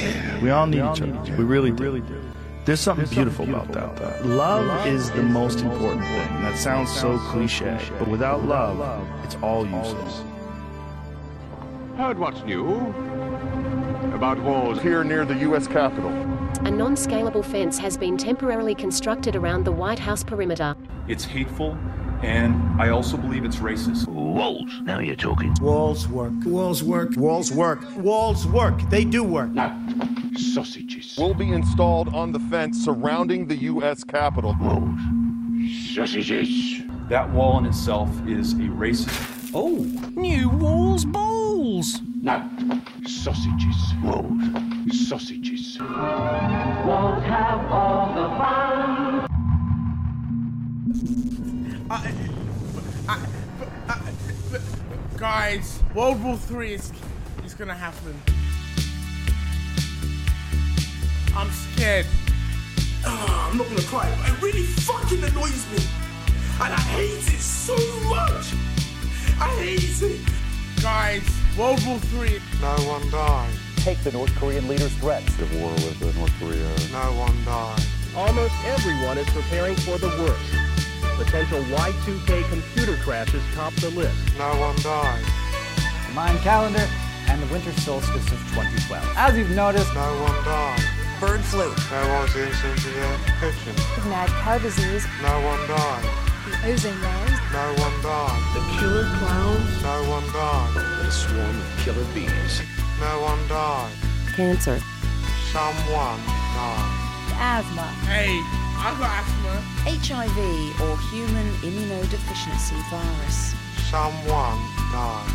We 0.42 0.50
all 0.50 0.66
need 0.66 0.78
each 0.78 1.02
other. 1.02 1.36
We 1.38 1.44
really 1.44 1.72
really 1.72 2.00
do. 2.00 2.22
There's 2.66 2.80
something 2.80 3.08
beautiful 3.08 3.44
about 3.44 3.74
that. 3.98 4.26
Love 4.26 4.88
is 4.88 5.12
the 5.12 5.22
most 5.22 5.60
important 5.60 6.02
thing. 6.02 6.42
That 6.44 6.58
sounds 6.58 6.90
so 6.90 7.18
cliche, 7.18 7.78
but 8.00 8.08
without 8.08 8.46
love, 8.46 9.06
it's 9.26 9.36
all 9.42 9.66
useless. 9.66 10.24
Heard 11.98 12.18
what's 12.18 12.42
new? 12.44 12.76
About 14.16 14.40
walls 14.40 14.82
here 14.82 15.04
near 15.04 15.26
the 15.26 15.36
U.S. 15.40 15.68
Capitol. 15.68 16.12
A 16.66 16.72
non 16.72 16.96
scalable 16.96 17.44
fence 17.44 17.78
has 17.80 17.98
been 17.98 18.18
temporarily 18.18 18.76
constructed 18.76 19.36
around 19.36 19.66
the 19.66 19.72
White 19.74 20.00
House 20.00 20.24
perimeter. 20.24 20.74
It's 21.10 21.26
hateful, 21.26 21.78
and 22.24 22.82
I 22.82 22.90
also 22.90 23.18
believe 23.18 23.44
it's 23.44 23.58
racist. 23.58 24.08
Walls. 24.08 24.72
Now 24.84 25.00
you're 25.00 25.16
talking. 25.16 25.54
Walls 25.62 26.08
work. 26.08 26.34
Walls 26.46 26.82
work. 26.82 27.16
Walls 27.18 27.52
work. 27.52 27.84
Walls 27.98 28.48
work. 28.48 28.80
They 28.90 29.04
do 29.04 29.24
work. 29.24 29.52
Now, 29.52 29.78
sausages 30.38 31.16
will 31.18 31.34
be 31.34 31.52
installed 31.52 32.14
on 32.14 32.32
the 32.32 32.40
fence 32.40 32.84
surrounding 32.84 33.48
the 33.48 33.58
U.S. 33.58 34.04
Capitol. 34.04 34.56
Walls. 34.60 35.00
Sausages. 35.94 36.82
That 37.10 37.30
wall 37.32 37.60
in 37.60 37.66
itself 37.66 38.10
is 38.28 38.54
a 38.54 38.70
racist. 38.70 39.52
Oh, 39.54 39.86
new 40.16 40.50
walls 40.50 41.06
balls. 41.06 42.00
Now, 42.22 42.50
sausages. 43.06 43.94
Walls. 44.02 45.08
Sausages. 45.08 45.78
Walls 45.80 47.24
have 47.24 47.66
all 47.70 48.14
the 48.16 48.30
fun. 48.38 49.33
Guys, 55.18 55.80
World 55.94 56.24
War 56.24 56.38
Three 56.38 56.74
is 56.74 56.92
is 57.46 57.54
gonna 57.54 57.76
happen. 57.76 58.20
I'm 61.36 61.52
scared. 61.52 62.08
Ah, 63.06 63.48
I'm 63.48 63.58
not 63.60 63.68
gonna 63.68 63.84
cry, 63.84 64.12
but 64.18 64.28
it 64.28 64.42
really 64.42 64.64
fucking 64.64 65.24
annoys 65.24 65.70
me. 65.72 65.78
And 66.62 66.74
I 66.74 66.80
hate 66.80 67.28
it 67.32 67.40
so 67.40 67.76
much. 68.10 68.54
I 69.40 69.50
hate 69.62 70.02
it. 70.02 70.20
Guys, 70.82 71.22
World 71.56 71.86
War 71.86 72.00
Three. 72.00 72.42
No 72.60 72.76
one 72.90 73.08
died. 73.12 73.54
Take 73.76 74.04
the 74.04 74.12
North 74.14 74.34
Korean 74.38 74.68
leader's 74.68 74.96
threats. 74.96 75.36
The 75.36 75.46
war 75.60 75.72
with 75.74 76.02
uh, 76.02 76.12
North 76.18 76.34
Korea. 76.40 76.76
No 76.92 77.14
one 77.20 77.46
died. 77.46 77.86
Almost 78.16 78.56
everyone 78.66 79.20
is 79.20 79.30
preparing 79.30 79.76
for 79.76 80.00
the 80.00 80.08
worst. 80.08 80.73
Potential 81.18 81.62
Y2K 81.64 82.50
computer 82.50 82.98
crashes 83.04 83.44
top 83.54 83.74
the 83.76 83.90
list. 83.90 84.18
No 84.38 84.50
one 84.60 84.76
died. 84.78 85.24
The 86.08 86.14
Mayan 86.14 86.38
calendar 86.40 86.88
and 87.28 87.42
the 87.42 87.48
winter 87.54 87.72
solstice 87.82 88.32
of 88.32 88.40
2012. 88.54 89.14
As 89.16 89.38
you've 89.38 89.52
noticed, 89.52 89.94
no 89.94 90.22
one 90.22 90.44
died. 90.44 90.84
Bird 91.20 91.42
flu. 91.42 91.74
There 91.90 92.20
was 92.20 92.36
incident 92.36 92.86
in 92.86 93.22
the 93.26 93.34
kitchen. 93.40 93.76
Mad 94.10 94.30
cow 94.44 94.58
disease. 94.58 95.06
No 95.22 95.40
one 95.42 95.68
died. 95.68 96.04
The 96.46 96.68
ozone 96.68 97.02
layers. 97.02 97.40
No 97.54 97.74
one 97.78 97.96
died. 98.02 98.42
The 98.56 98.62
killer 98.80 99.06
clowns. 99.18 99.84
No 99.84 100.10
one 100.10 100.26
died. 100.34 100.74
The 101.06 101.12
swarm 101.12 101.62
of 101.62 101.80
killer 101.80 102.06
bees. 102.14 102.62
No 103.00 103.22
one 103.22 103.48
died. 103.48 103.94
Cancer. 104.36 104.82
Someone 105.54 106.20
died. 106.26 107.00
Asthma. 107.40 107.88
Hey, 108.10 108.42
I've 108.84 109.00
got 109.00 109.24
asthma. 109.24 109.64
HIV 109.88 110.38
or 110.84 110.98
human 111.08 111.48
immunodeficiency 111.64 112.76
virus. 112.92 113.56
Someone 113.88 114.60
died. 114.92 115.32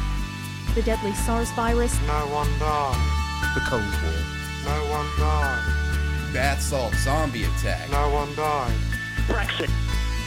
The 0.75 0.83
deadly 0.83 1.15
SARS 1.15 1.51
virus. 1.53 1.99
No 2.07 2.29
one 2.29 2.51
died. 2.61 3.01
The 3.55 3.61
Cold 3.65 3.89
War. 4.05 4.21
No 4.69 4.79
one 4.93 5.09
died. 5.17 5.65
Bath 6.35 6.61
salt 6.61 6.95
zombie 6.97 7.45
attack. 7.45 7.89
No 7.91 8.11
one 8.11 8.29
died. 8.37 8.77
Brexit. 9.25 9.73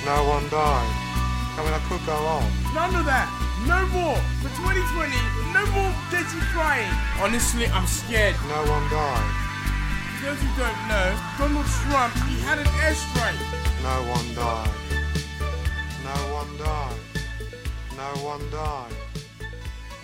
No 0.04 0.26
one 0.26 0.50
died. 0.50 0.90
I 1.54 1.62
mean, 1.62 1.78
I 1.78 1.82
could 1.86 2.04
go 2.08 2.18
on. 2.18 2.50
None 2.74 2.96
of 2.96 3.06
that. 3.06 3.30
No 3.70 3.86
more. 3.94 4.18
For 4.42 4.50
2020, 4.58 5.14
no 5.54 5.62
more 5.78 5.94
dirty 6.10 6.42
crying. 6.50 6.90
Honestly, 7.22 7.68
I'm 7.68 7.86
scared. 7.86 8.34
No 8.50 8.66
one 8.66 8.90
died. 8.90 9.51
For 10.22 10.28
those 10.28 10.40
who 10.40 10.48
don't 10.50 10.88
know, 10.88 11.20
Donald 11.40 11.66
Trump, 11.66 12.14
he 12.30 12.40
had 12.42 12.60
an 12.60 12.68
airstrike. 12.78 13.40
No 13.82 14.04
one 14.12 14.36
died. 14.36 14.70
No 16.04 16.34
one 16.36 16.58
died. 16.60 16.96
No 17.98 18.24
one 18.24 18.52
died. 18.52 18.94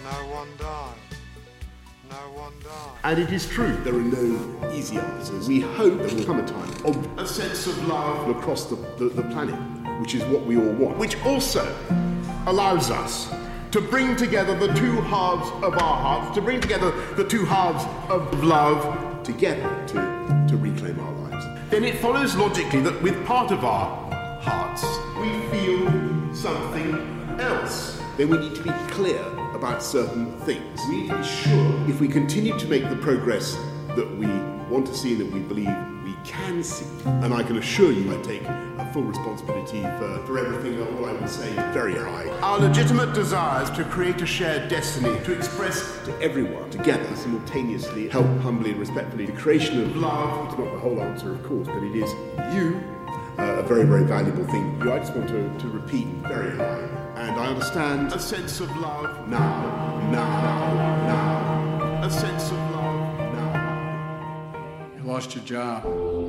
No 0.04 0.28
one 0.34 0.48
died. 0.58 0.98
No 2.10 2.16
one 2.34 2.54
died. 2.64 3.00
And 3.04 3.20
it 3.20 3.32
is 3.32 3.48
true, 3.48 3.78
there 3.84 3.94
are 3.94 4.02
no 4.02 4.72
easy 4.74 4.98
answers. 4.98 5.48
We 5.48 5.60
hope 5.60 6.00
there 6.00 6.16
will 6.16 6.26
come 6.26 6.40
a 6.40 6.48
time 6.48 6.86
of 6.86 7.20
a 7.20 7.28
sense 7.28 7.68
of 7.68 7.88
love 7.88 8.36
across 8.36 8.66
the, 8.66 8.76
the, 8.98 9.10
the 9.10 9.22
planet, 9.22 9.54
which 10.02 10.16
is 10.16 10.24
what 10.24 10.48
we 10.48 10.58
all 10.58 10.74
want, 10.74 10.98
which 10.98 11.16
also 11.26 11.64
allows 12.48 12.90
us 12.90 13.32
to 13.70 13.82
bring 13.82 14.16
together 14.16 14.58
the 14.58 14.74
two 14.74 15.00
halves 15.02 15.48
of 15.64 15.74
our 15.74 15.98
hearts, 16.02 16.34
to 16.34 16.42
bring 16.42 16.60
together 16.60 16.90
the 17.14 17.24
two 17.24 17.46
halves 17.46 17.86
of 18.10 18.44
love 18.44 19.07
together 19.28 19.70
to, 19.88 20.46
to 20.48 20.56
reclaim 20.58 20.98
our 21.00 21.12
lives. 21.30 21.46
Then 21.70 21.84
it 21.84 21.98
follows 22.00 22.36
logically 22.36 22.80
that 22.82 23.00
with 23.02 23.24
part 23.26 23.52
of 23.52 23.66
our 23.66 24.10
hearts, 24.42 24.84
we 25.20 25.30
feel 25.52 26.34
something 26.34 26.94
else. 27.40 28.02
Then 28.16 28.30
we 28.30 28.38
need 28.38 28.56
to 28.56 28.64
be 28.64 28.72
clear 28.90 29.22
about 29.54 29.84
certain 29.84 30.32
things. 30.42 30.80
We 30.90 31.02
need 31.02 31.10
to 31.10 31.18
be 31.18 31.24
sure 31.24 31.90
if 31.90 32.00
we 32.00 32.08
continue 32.08 32.58
to 32.58 32.68
make 32.68 32.90
the 32.90 32.96
progress 32.96 33.56
that 33.98 34.10
we 34.18 34.28
want 34.72 34.88
to 34.88 34.96
see 34.96 35.12
and 35.12 35.22
that 35.22 35.32
we 35.34 35.42
believe 35.42 35.97
can 36.28 36.64
see. 36.64 36.86
And 37.06 37.34
I 37.34 37.42
can 37.42 37.58
assure 37.58 37.92
you 37.92 38.14
I 38.14 38.22
take 38.22 38.44
a 38.44 38.90
full 38.94 39.04
responsibility 39.04 39.82
for, 39.82 40.24
for 40.26 40.38
everything, 40.38 40.82
all 40.82 41.06
I 41.06 41.14
would 41.14 41.30
say 41.30 41.50
is 41.50 41.74
very 41.74 41.96
high. 41.96 42.28
Our 42.42 42.60
legitimate 42.60 43.14
desires 43.14 43.70
to 43.72 43.84
create 43.86 44.22
a 44.22 44.26
shared 44.26 44.70
destiny, 44.70 45.20
to 45.24 45.34
express 45.34 45.98
to 46.06 46.22
everyone 46.22 46.70
together, 46.70 47.16
simultaneously, 47.16 48.10
help 48.10 48.28
humbly 48.42 48.72
and 48.72 48.80
respectfully, 48.80 49.26
the 49.26 49.34
creation 49.34 49.82
of 49.82 49.96
love. 49.96 50.50
It's 50.50 50.60
not 50.60 50.72
the 50.74 50.80
whole 50.80 51.02
answer, 51.02 51.34
of 51.34 51.44
course, 51.44 51.68
but 51.68 51.84
it 51.84 51.96
is 51.96 52.12
you. 52.56 52.82
Uh, 53.40 53.58
a 53.60 53.64
very, 53.64 53.86
very 53.86 54.04
valuable 54.04 54.46
thing. 54.46 54.82
I 54.82 54.98
just 54.98 55.16
want 55.16 55.28
to, 55.30 55.58
to 55.60 55.68
repeat 55.70 56.08
very 56.28 56.56
high. 56.58 56.88
And 57.18 57.40
I 57.40 57.48
understand 57.48 58.14
a 58.14 58.20
sense 58.20 58.60
of 58.60 58.76
love 58.78 59.28
now, 59.28 60.10
now, 60.12 61.06
now. 61.08 61.37
Lost 65.08 65.36
your 65.36 65.44
job. 65.46 65.86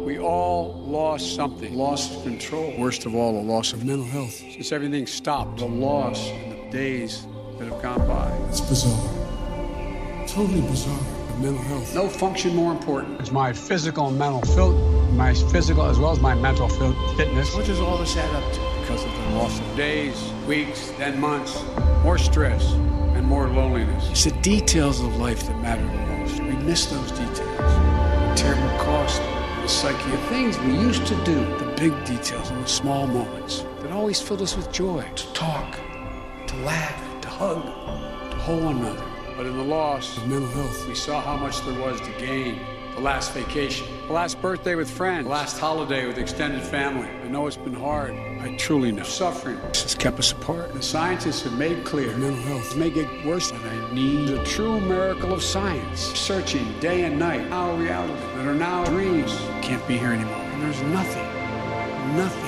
We 0.07 0.21
all 0.21 0.73
lost 0.87 1.35
something. 1.35 1.75
Lost 1.75 2.23
control. 2.23 2.73
Worst 2.79 3.07
of 3.07 3.15
all, 3.17 3.33
the 3.33 3.41
loss 3.41 3.73
of 3.73 3.85
mental 3.85 4.07
health. 4.07 4.35
Since 4.35 4.71
everything 4.71 5.07
stopped, 5.07 5.59
the 5.59 5.67
loss 5.67 6.29
in 6.29 6.51
the 6.51 6.71
days 6.71 7.27
that 7.59 7.67
have 7.69 7.83
gone 7.83 8.07
by. 8.07 8.31
It's 8.49 8.61
bizarre. 8.61 10.27
Totally 10.29 10.61
bizarre. 10.61 11.01
Mental 11.41 11.63
health. 11.65 11.93
No 11.93 12.09
function 12.09 12.55
more 12.55 12.71
important. 12.71 13.21
It's 13.21 13.33
my 13.33 13.53
physical 13.53 14.09
and 14.09 14.19
mental 14.19 14.43
fit, 14.43 15.13
my 15.15 15.35
physical 15.35 15.85
as 15.85 15.99
well 15.99 16.13
as 16.13 16.21
my 16.21 16.35
mental 16.37 16.69
fit, 16.69 16.95
fitness. 17.17 17.53
What 17.57 17.67
does 17.67 17.81
all 17.81 17.99
this 17.99 18.17
add 18.17 18.33
up 18.33 18.53
to? 18.53 18.81
Because 18.81 19.05
of 19.05 19.13
the 19.13 19.31
loss 19.37 19.59
of 19.59 19.77
days, 19.77 20.33
weeks, 20.47 20.93
then 20.99 21.21
months, 21.21 21.65
more 22.05 22.17
stress, 22.19 22.65
and 22.73 23.25
more 23.25 23.49
loneliness. 23.49 24.09
It's 24.11 24.25
the 24.25 24.41
details 24.41 25.01
of 25.01 25.17
life 25.17 25.45
that 25.49 25.61
matter 25.61 25.83
the 25.83 26.17
most. 26.17 26.41
We 26.41 26.65
miss 26.65 26.87
those 26.87 27.11
details. 27.11 27.98
Terrible 28.39 28.79
cost, 28.79 29.21
the 29.63 29.67
psyche, 29.67 30.11
the 30.13 30.17
things 30.29 30.57
we 30.61 30.71
used 30.73 31.05
to 31.09 31.17
do, 31.25 31.35
the 31.57 31.75
big 31.77 31.93
details 32.05 32.49
and 32.51 32.63
the 32.63 32.69
small 32.69 33.05
moments 33.09 33.65
that 33.81 33.91
always 33.91 34.21
filled 34.21 34.43
us 34.43 34.57
with 34.57 34.71
joy. 34.71 35.05
To 35.17 35.33
talk, 35.33 35.77
to 36.47 36.57
laugh, 36.59 37.21
to 37.23 37.29
hug, 37.29 37.65
to 38.31 38.37
hold 38.37 38.63
one 38.63 38.77
another. 38.77 39.05
But 39.37 39.47
in 39.47 39.57
the 39.57 39.65
loss 39.65 40.17
of 40.17 40.29
mental 40.29 40.49
health, 40.51 40.87
we 40.87 40.95
saw 40.95 41.21
how 41.21 41.37
much 41.37 41.61
there 41.63 41.81
was 41.81 42.01
to 42.01 42.13
gain. 42.13 42.61
The 42.99 43.05
last 43.05 43.33
vacation, 43.33 43.87
the 44.09 44.13
last 44.13 44.43
birthday 44.43 44.75
with 44.75 44.91
friends, 44.91 45.23
the 45.23 45.31
last 45.31 45.57
holiday 45.57 46.05
with 46.09 46.19
extended 46.19 46.65
family. 46.65 47.07
I 47.07 47.29
know 47.29 47.47
it's 47.47 47.57
been 47.57 47.73
hard. 47.73 48.11
I 48.11 48.57
truly 48.57 48.91
know. 48.91 49.05
Suffering 49.05 49.57
This 49.69 49.85
has 49.85 49.95
kept 49.95 50.19
us 50.19 50.33
apart. 50.33 50.75
The 50.75 50.83
scientists 50.83 51.43
have 51.43 51.57
made 51.57 51.85
clear 51.85 52.17
mental 52.17 52.43
health 52.43 52.77
may 52.77 52.91
get 52.91 53.07
worse 53.25 53.53
than 53.53 53.63
I 53.63 53.95
need. 53.95 54.31
The 54.31 54.43
true 54.43 54.81
miracle 54.81 55.33
of 55.33 55.45
science. 55.45 56.01
Searching 56.01 56.77
day 56.81 57.05
and 57.05 57.21
night, 57.21 57.49
our 57.53 57.73
reality 57.77 58.21
that 58.35 58.49
are 58.49 58.53
now 58.53 58.85
dreams 58.87 59.31
can't 59.63 59.87
be 59.87 59.97
here 59.97 60.11
anymore. 60.11 60.35
And 60.35 60.63
there's 60.63 60.83
nothing, 60.83 62.17
nothing 62.17 62.48